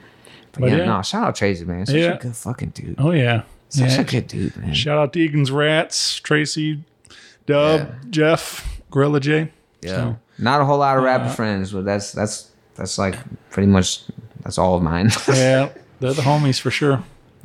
but, 0.51 0.61
But 0.61 0.69
yeah, 0.71 0.77
yeah. 0.77 0.85
no, 0.85 1.01
shout 1.01 1.23
out 1.27 1.35
Tracy, 1.35 1.65
man. 1.65 1.85
Such 1.87 1.95
Yeah. 1.95 2.13
a 2.13 2.19
good 2.19 2.35
fucking 2.35 2.69
dude. 2.69 2.95
Oh 2.99 3.11
yeah, 3.11 3.41
Such 3.69 3.91
yeah. 3.91 4.01
a 4.01 4.03
good 4.03 4.27
dude, 4.27 4.55
man. 4.57 4.73
Shout 4.73 4.97
out 4.97 5.13
to 5.13 5.19
Egan's 5.19 5.51
Rats, 5.51 6.15
Tracy, 6.17 6.83
Dub, 7.45 7.79
Yeah. 7.81 7.95
Jeff, 8.09 8.81
Gorilla 8.91 9.19
J. 9.19 9.51
yeah, 9.81 9.89
So, 9.89 10.01
uh, 10.01 10.15
not 10.37 10.61
a 10.61 10.65
whole 10.65 10.77
lot 10.77 10.97
of 10.97 11.03
rapper 11.03 11.29
friends, 11.29 11.71
but 11.73 11.83
that's 11.85 12.11
that's 12.11 12.51
that's 12.75 12.97
like 12.97 13.15
pretty 13.49 13.67
much 13.67 14.03
that's 14.43 14.57
all 14.57 14.75
of 14.75 14.81
mine. 14.83 15.09
yeah, 15.27 15.69
they're 15.99 16.13
the 16.13 16.21
homies 16.21 16.59
for 16.59 16.71
sure. 16.71 17.03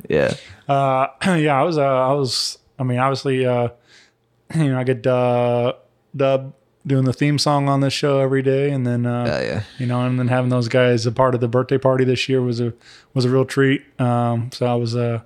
yeah, 0.09 0.33
Uh, 0.69 1.07
yeah, 1.37 1.59
I 1.59 1.63
was, 1.63 1.77
uh, 1.77 1.81
I 1.83 2.13
was, 2.13 2.57
I 2.79 2.83
mean, 2.83 2.99
obviously, 2.99 3.45
uh, 3.45 3.69
you 4.55 4.69
know, 4.71 4.79
I 4.79 4.83
get 4.83 5.05
uh, 5.07 5.73
Dub 6.15 6.53
doing 6.85 7.05
the 7.05 7.13
theme 7.13 7.37
song 7.37 7.69
on 7.69 7.79
this 7.81 7.93
show 7.93 8.19
every 8.19 8.41
day, 8.41 8.71
and 8.71 8.85
then, 8.85 9.05
uh, 9.05 9.23
uh, 9.23 9.41
yeah, 9.43 9.63
you 9.79 9.85
know, 9.85 10.01
and 10.05 10.17
then 10.19 10.27
having 10.27 10.49
those 10.49 10.67
guys 10.67 11.05
a 11.05 11.11
part 11.11 11.33
of 11.35 11.41
the 11.41 11.47
birthday 11.47 11.77
party 11.77 12.03
this 12.05 12.27
year 12.29 12.41
was 12.41 12.59
a 12.59 12.73
was 13.13 13.25
a 13.25 13.29
real 13.29 13.45
treat. 13.45 13.83
Um, 13.99 14.49
so 14.51 14.65
I 14.65 14.75
was, 14.75 14.95
uh, 14.95 15.21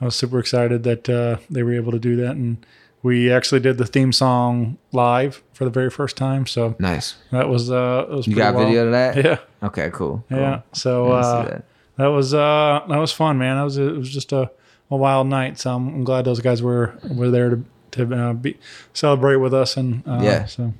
I 0.00 0.04
was 0.04 0.14
super 0.16 0.38
excited 0.38 0.82
that 0.84 1.08
uh, 1.08 1.38
they 1.50 1.62
were 1.62 1.72
able 1.74 1.92
to 1.92 1.98
do 1.98 2.16
that, 2.16 2.32
and 2.36 2.64
we 3.02 3.30
actually 3.32 3.60
did 3.60 3.78
the 3.78 3.86
theme 3.86 4.12
song 4.12 4.78
live 4.92 5.42
for 5.52 5.64
the 5.64 5.70
very 5.70 5.90
first 5.90 6.16
time. 6.16 6.46
So 6.46 6.76
nice. 6.78 7.16
that 7.30 7.48
was, 7.48 7.70
uh, 7.70 8.06
it 8.08 8.14
was 8.14 8.26
You 8.26 8.34
pretty 8.34 8.46
got 8.50 8.54
wild. 8.54 8.66
video 8.66 8.86
of 8.86 8.92
that? 8.92 9.16
Yeah. 9.24 9.38
Okay, 9.66 9.90
cool. 9.90 10.24
cool. 10.28 10.38
Yeah. 10.38 10.60
So 10.72 11.12
I 11.12 11.20
didn't 11.20 11.24
see 11.24 11.30
uh, 11.30 11.42
that. 11.50 11.64
that 11.96 12.06
was 12.06 12.34
uh 12.34 12.80
that 12.88 12.98
was 12.98 13.12
fun, 13.12 13.38
man. 13.38 13.56
That 13.56 13.64
was 13.64 13.76
it 13.78 13.92
was 13.96 14.10
just 14.10 14.32
a, 14.32 14.50
a 14.90 14.96
wild 14.96 15.26
night. 15.26 15.58
So 15.58 15.74
I'm, 15.74 15.88
I'm 15.88 16.04
glad 16.04 16.24
those 16.24 16.40
guys 16.40 16.62
were 16.62 16.96
were 17.10 17.30
there 17.30 17.50
to 17.50 17.64
to 17.90 18.14
uh, 18.14 18.32
be 18.34 18.56
celebrate 18.92 19.36
with 19.36 19.52
us 19.54 19.76
and 19.76 20.06
uh, 20.06 20.20
Yeah. 20.22 20.44
So 20.46 20.72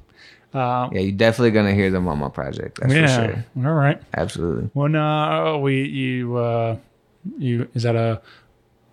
yeah, 0.55 0.91
you're 0.93 1.13
definitely 1.13 1.51
gonna 1.53 1.75
hear 1.75 1.91
them 1.91 2.07
on 2.09 2.19
my 2.19 2.29
project. 2.29 2.79
That's 2.81 2.95
yeah. 2.95 3.07
for 3.07 3.33
sure. 3.33 3.67
All 3.67 3.75
right. 3.75 4.01
Absolutely. 4.15 4.71
When 4.75 4.95
uh 4.95 5.57
we 5.59 5.83
you 5.85 6.37
uh 6.37 6.77
you 7.37 7.69
is 7.75 7.83
that 7.83 7.97
a 7.97 8.21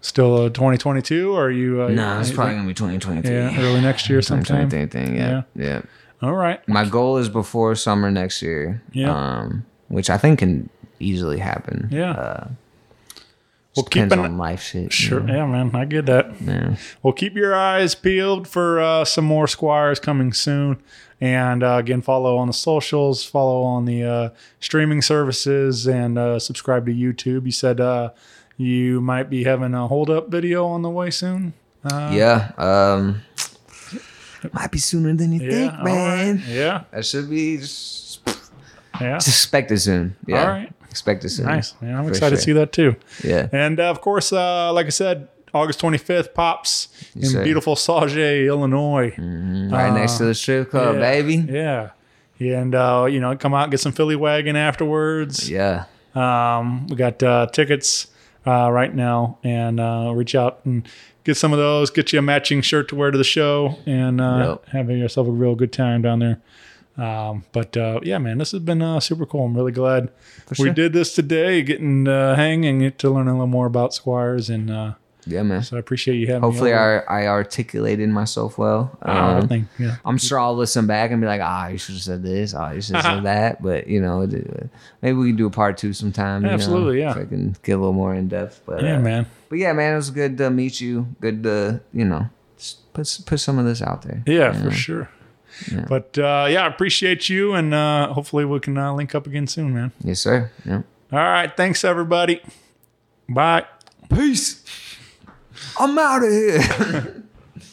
still 0.05 0.45
a 0.45 0.49
2022 0.49 1.31
or 1.33 1.45
are 1.45 1.51
you 1.51 1.81
uh, 1.81 1.87
Nah, 1.89 2.19
it's 2.21 2.31
probably 2.31 2.55
gonna 2.55 2.67
be 2.67 2.73
2023. 2.73 3.29
yeah 3.33 3.59
early 3.61 3.81
next 3.81 4.09
year 4.09 4.21
sometime. 4.21 4.69
2023 4.69 4.87
thing. 4.87 5.15
Yeah, 5.17 5.41
yeah. 5.55 5.81
All 6.21 6.33
right. 6.33 6.65
My 6.67 6.85
goal 6.85 7.17
is 7.17 7.27
before 7.29 7.75
summer 7.75 8.09
next 8.11 8.41
year. 8.41 8.81
Yeah. 8.93 9.13
Um, 9.13 9.65
which 9.89 10.09
I 10.09 10.17
think 10.17 10.39
can 10.39 10.69
easily 10.99 11.39
happen. 11.39 11.89
Yeah. 11.91 12.11
Uh, 12.11 12.47
Well, 13.75 13.83
keep 13.85 14.09
an- 14.11 14.19
on 14.19 14.37
life 14.37 14.61
shit. 14.63 14.83
you 14.83 14.89
Sure. 14.91 15.19
know? 15.19 15.33
Yeah, 15.35 15.45
man. 15.45 15.71
I 15.75 15.83
get 15.85 16.05
that. 16.05 16.31
Yeah. 16.41 16.75
Well, 17.03 17.11
keep 17.13 17.35
your 17.35 17.53
eyes 17.53 17.93
peeled 17.93 18.47
for 18.47 18.79
uh, 18.79 19.03
some 19.03 19.25
more 19.25 19.47
Squires 19.47 19.99
coming 19.99 20.31
soon. 20.31 20.77
And 21.21 21.61
uh, 21.63 21.75
again, 21.75 22.01
follow 22.01 22.37
on 22.37 22.47
the 22.47 22.53
socials, 22.53 23.23
follow 23.25 23.61
on 23.63 23.83
the 23.85 24.03
uh, 24.03 24.29
streaming 24.61 25.01
services, 25.01 25.87
and 25.87 26.17
uh, 26.17 26.39
subscribe 26.39 26.85
to 26.85 26.93
YouTube. 26.93 27.45
You 27.45 27.51
said 27.51 27.79
uh, 27.81 28.09
you 28.57 29.01
might 29.01 29.29
be 29.29 29.43
having 29.43 29.73
a 29.73 29.87
hold 29.87 30.09
up 30.09 30.29
video 30.29 30.65
on 30.65 30.81
the 30.81 30.89
way 30.89 31.09
soon. 31.11 31.53
Uh, 31.83 32.11
Yeah. 32.13 32.51
Um, 32.57 33.21
might 34.53 34.71
be 34.71 34.77
sooner 34.79 35.13
than 35.13 35.31
you 35.33 35.41
yeah, 35.43 35.49
think, 35.71 35.83
man. 35.83 36.35
right. 36.37 36.47
Yeah, 36.47 36.83
That 36.91 37.05
should 37.05 37.29
be 37.29 37.57
just, 37.57 38.19
yeah. 39.01 39.15
just 39.17 39.27
expect 39.27 39.71
it 39.71 39.79
soon. 39.79 40.15
Yeah. 40.27 40.41
All 40.41 40.47
right. 40.47 40.71
Expect 40.89 41.25
it 41.25 41.29
soon. 41.29 41.47
Nice. 41.47 41.73
Yeah, 41.81 41.97
I'm 41.97 42.05
For 42.05 42.11
excited 42.11 42.35
to 42.37 42.41
see 42.41 42.53
that 42.53 42.71
too. 42.71 42.95
Yeah. 43.23 43.47
And 43.51 43.79
uh, 43.79 43.89
of 43.89 44.01
course, 44.01 44.31
uh, 44.31 44.71
like 44.71 44.85
I 44.85 44.89
said, 44.89 45.27
August 45.53 45.79
25th 45.81 46.33
pops 46.33 46.89
in 47.15 47.25
sir. 47.25 47.43
beautiful 47.43 47.75
Sauget, 47.75 48.45
Illinois. 48.47 49.13
Right 49.17 49.91
next 49.93 50.17
to 50.19 50.25
the 50.25 50.33
strip 50.35 50.69
club, 50.69 50.95
Yeah, 50.95 51.01
baby. 51.01 51.35
Yeah. 51.37 51.89
And, 52.39 52.75
uh, 52.75 53.07
you 53.09 53.19
know, 53.19 53.35
come 53.35 53.53
out 53.53 53.63
and 53.63 53.71
get 53.71 53.79
some 53.79 53.93
Philly 53.93 54.15
wagon 54.15 54.55
afterwards. 54.55 55.49
Yeah. 55.49 55.85
Um, 56.13 56.87
we 56.87 56.95
got 56.95 57.21
uh, 57.23 57.47
tickets 57.51 58.07
uh, 58.45 58.69
right 58.71 58.93
now, 58.93 59.37
and 59.43 59.79
uh, 59.79 60.11
reach 60.15 60.35
out 60.35 60.59
and 60.65 60.87
get 61.23 61.35
some 61.35 61.51
of 61.53 61.59
those. 61.59 61.89
Get 61.89 62.13
you 62.13 62.19
a 62.19 62.21
matching 62.21 62.61
shirt 62.61 62.87
to 62.89 62.95
wear 62.95 63.11
to 63.11 63.17
the 63.17 63.23
show, 63.23 63.77
and 63.85 64.21
uh, 64.21 64.59
Yep. 64.63 64.69
have 64.69 64.89
yourself 64.91 65.27
a 65.27 65.31
real 65.31 65.55
good 65.55 65.71
time 65.73 66.01
down 66.01 66.19
there. 66.19 66.41
Um, 66.97 67.43
but 67.51 67.75
uh, 67.75 67.99
yeah, 68.03 68.17
man, 68.19 68.37
this 68.37 68.51
has 68.51 68.61
been 68.61 68.81
uh, 68.81 68.99
super 69.01 69.25
cool. 69.25 69.45
I'm 69.45 69.55
really 69.55 69.73
glad 69.73 70.11
we 70.57 70.69
did 70.71 70.93
this 70.93 71.13
today, 71.13 71.61
getting 71.61 72.07
uh, 72.07 72.35
hang 72.35 72.79
get 72.79 72.97
to 72.99 73.09
learn 73.09 73.27
a 73.27 73.31
little 73.33 73.47
more 73.47 73.65
about 73.65 73.93
Squires, 73.93 74.49
and 74.49 74.71
uh, 74.71 74.93
Yeah, 75.27 75.43
man. 75.43 75.63
so 75.63 75.75
I 75.75 75.79
appreciate 75.79 76.15
you 76.17 76.27
having. 76.27 76.41
Hopefully, 76.43 76.69
me 76.71 76.77
over. 76.77 77.09
I, 77.09 77.23
I 77.23 77.27
articulated 77.27 78.09
myself 78.09 78.57
well. 78.57 78.97
Oh, 79.01 79.11
Um, 79.11 79.37
everything. 79.37 79.69
Yeah. 79.79 79.95
I'm 80.05 80.17
sure 80.17 80.39
I'll 80.39 80.55
listen 80.55 80.85
back 80.87 81.11
and 81.11 81.19
be 81.21 81.27
like, 81.27 81.41
ah, 81.43 81.67
you 81.67 81.77
should 81.77 81.95
have 81.95 82.03
said 82.03 82.23
this. 82.23 82.53
Ah, 82.53 82.71
you 82.71 82.81
should 82.81 82.95
have 82.95 83.05
said 83.05 83.23
that. 83.33 83.61
But, 83.63 83.87
you 83.87 84.01
know, 84.01 84.27
maybe 85.01 85.17
we 85.17 85.29
can 85.29 85.35
do 85.35 85.47
a 85.47 85.49
part 85.51 85.77
two 85.77 85.93
sometime. 85.93 86.43
you 86.43 86.47
know, 86.49 86.53
Absolutely, 86.53 86.99
yeah. 86.99 87.13
So 87.13 87.21
I 87.21 87.25
can 87.25 87.55
get 87.63 87.73
a 87.73 87.77
little 87.77 87.93
more 87.93 88.13
in 88.13 88.27
depth. 88.27 88.61
But, 88.65 88.83
Yeah, 88.83 88.97
uh, 88.97 89.01
man. 89.01 89.25
But 89.49 89.57
yeah, 89.59 89.73
man, 89.73 89.93
it 89.93 89.97
was 89.97 90.11
good 90.11 90.37
to 90.37 90.49
meet 90.49 90.79
you. 90.81 91.07
Good 91.21 91.43
to, 91.43 91.81
you 91.93 92.05
know, 92.05 92.29
put, 92.93 93.19
put 93.25 93.39
some 93.39 93.57
of 93.57 93.65
this 93.65 93.81
out 93.81 94.01
there. 94.03 94.21
Yeah, 94.25 94.51
for 94.53 94.65
know? 94.65 94.69
sure. 94.71 95.09
But 95.87 96.17
uh, 96.17 96.47
yeah, 96.49 96.63
I 96.65 96.67
appreciate 96.67 97.29
you, 97.29 97.53
and 97.53 97.73
uh, 97.73 98.11
hopefully 98.11 98.43
we 98.43 98.59
can 98.59 98.77
uh, 98.77 98.93
link 98.93 99.15
up 99.15 99.25
again 99.25 99.47
soon, 99.47 99.73
man. 99.73 99.91
Yes, 100.03 100.19
sir. 100.19 100.51
Yeah. 100.65 100.81
All 101.13 101.19
right, 101.19 101.55
thanks 101.55 101.85
everybody. 101.85 102.41
Bye. 103.29 103.63
Peace. 104.13 104.61
I'm 105.79 105.97
out 105.97 106.23
of 106.23 106.29
here. 106.29 107.23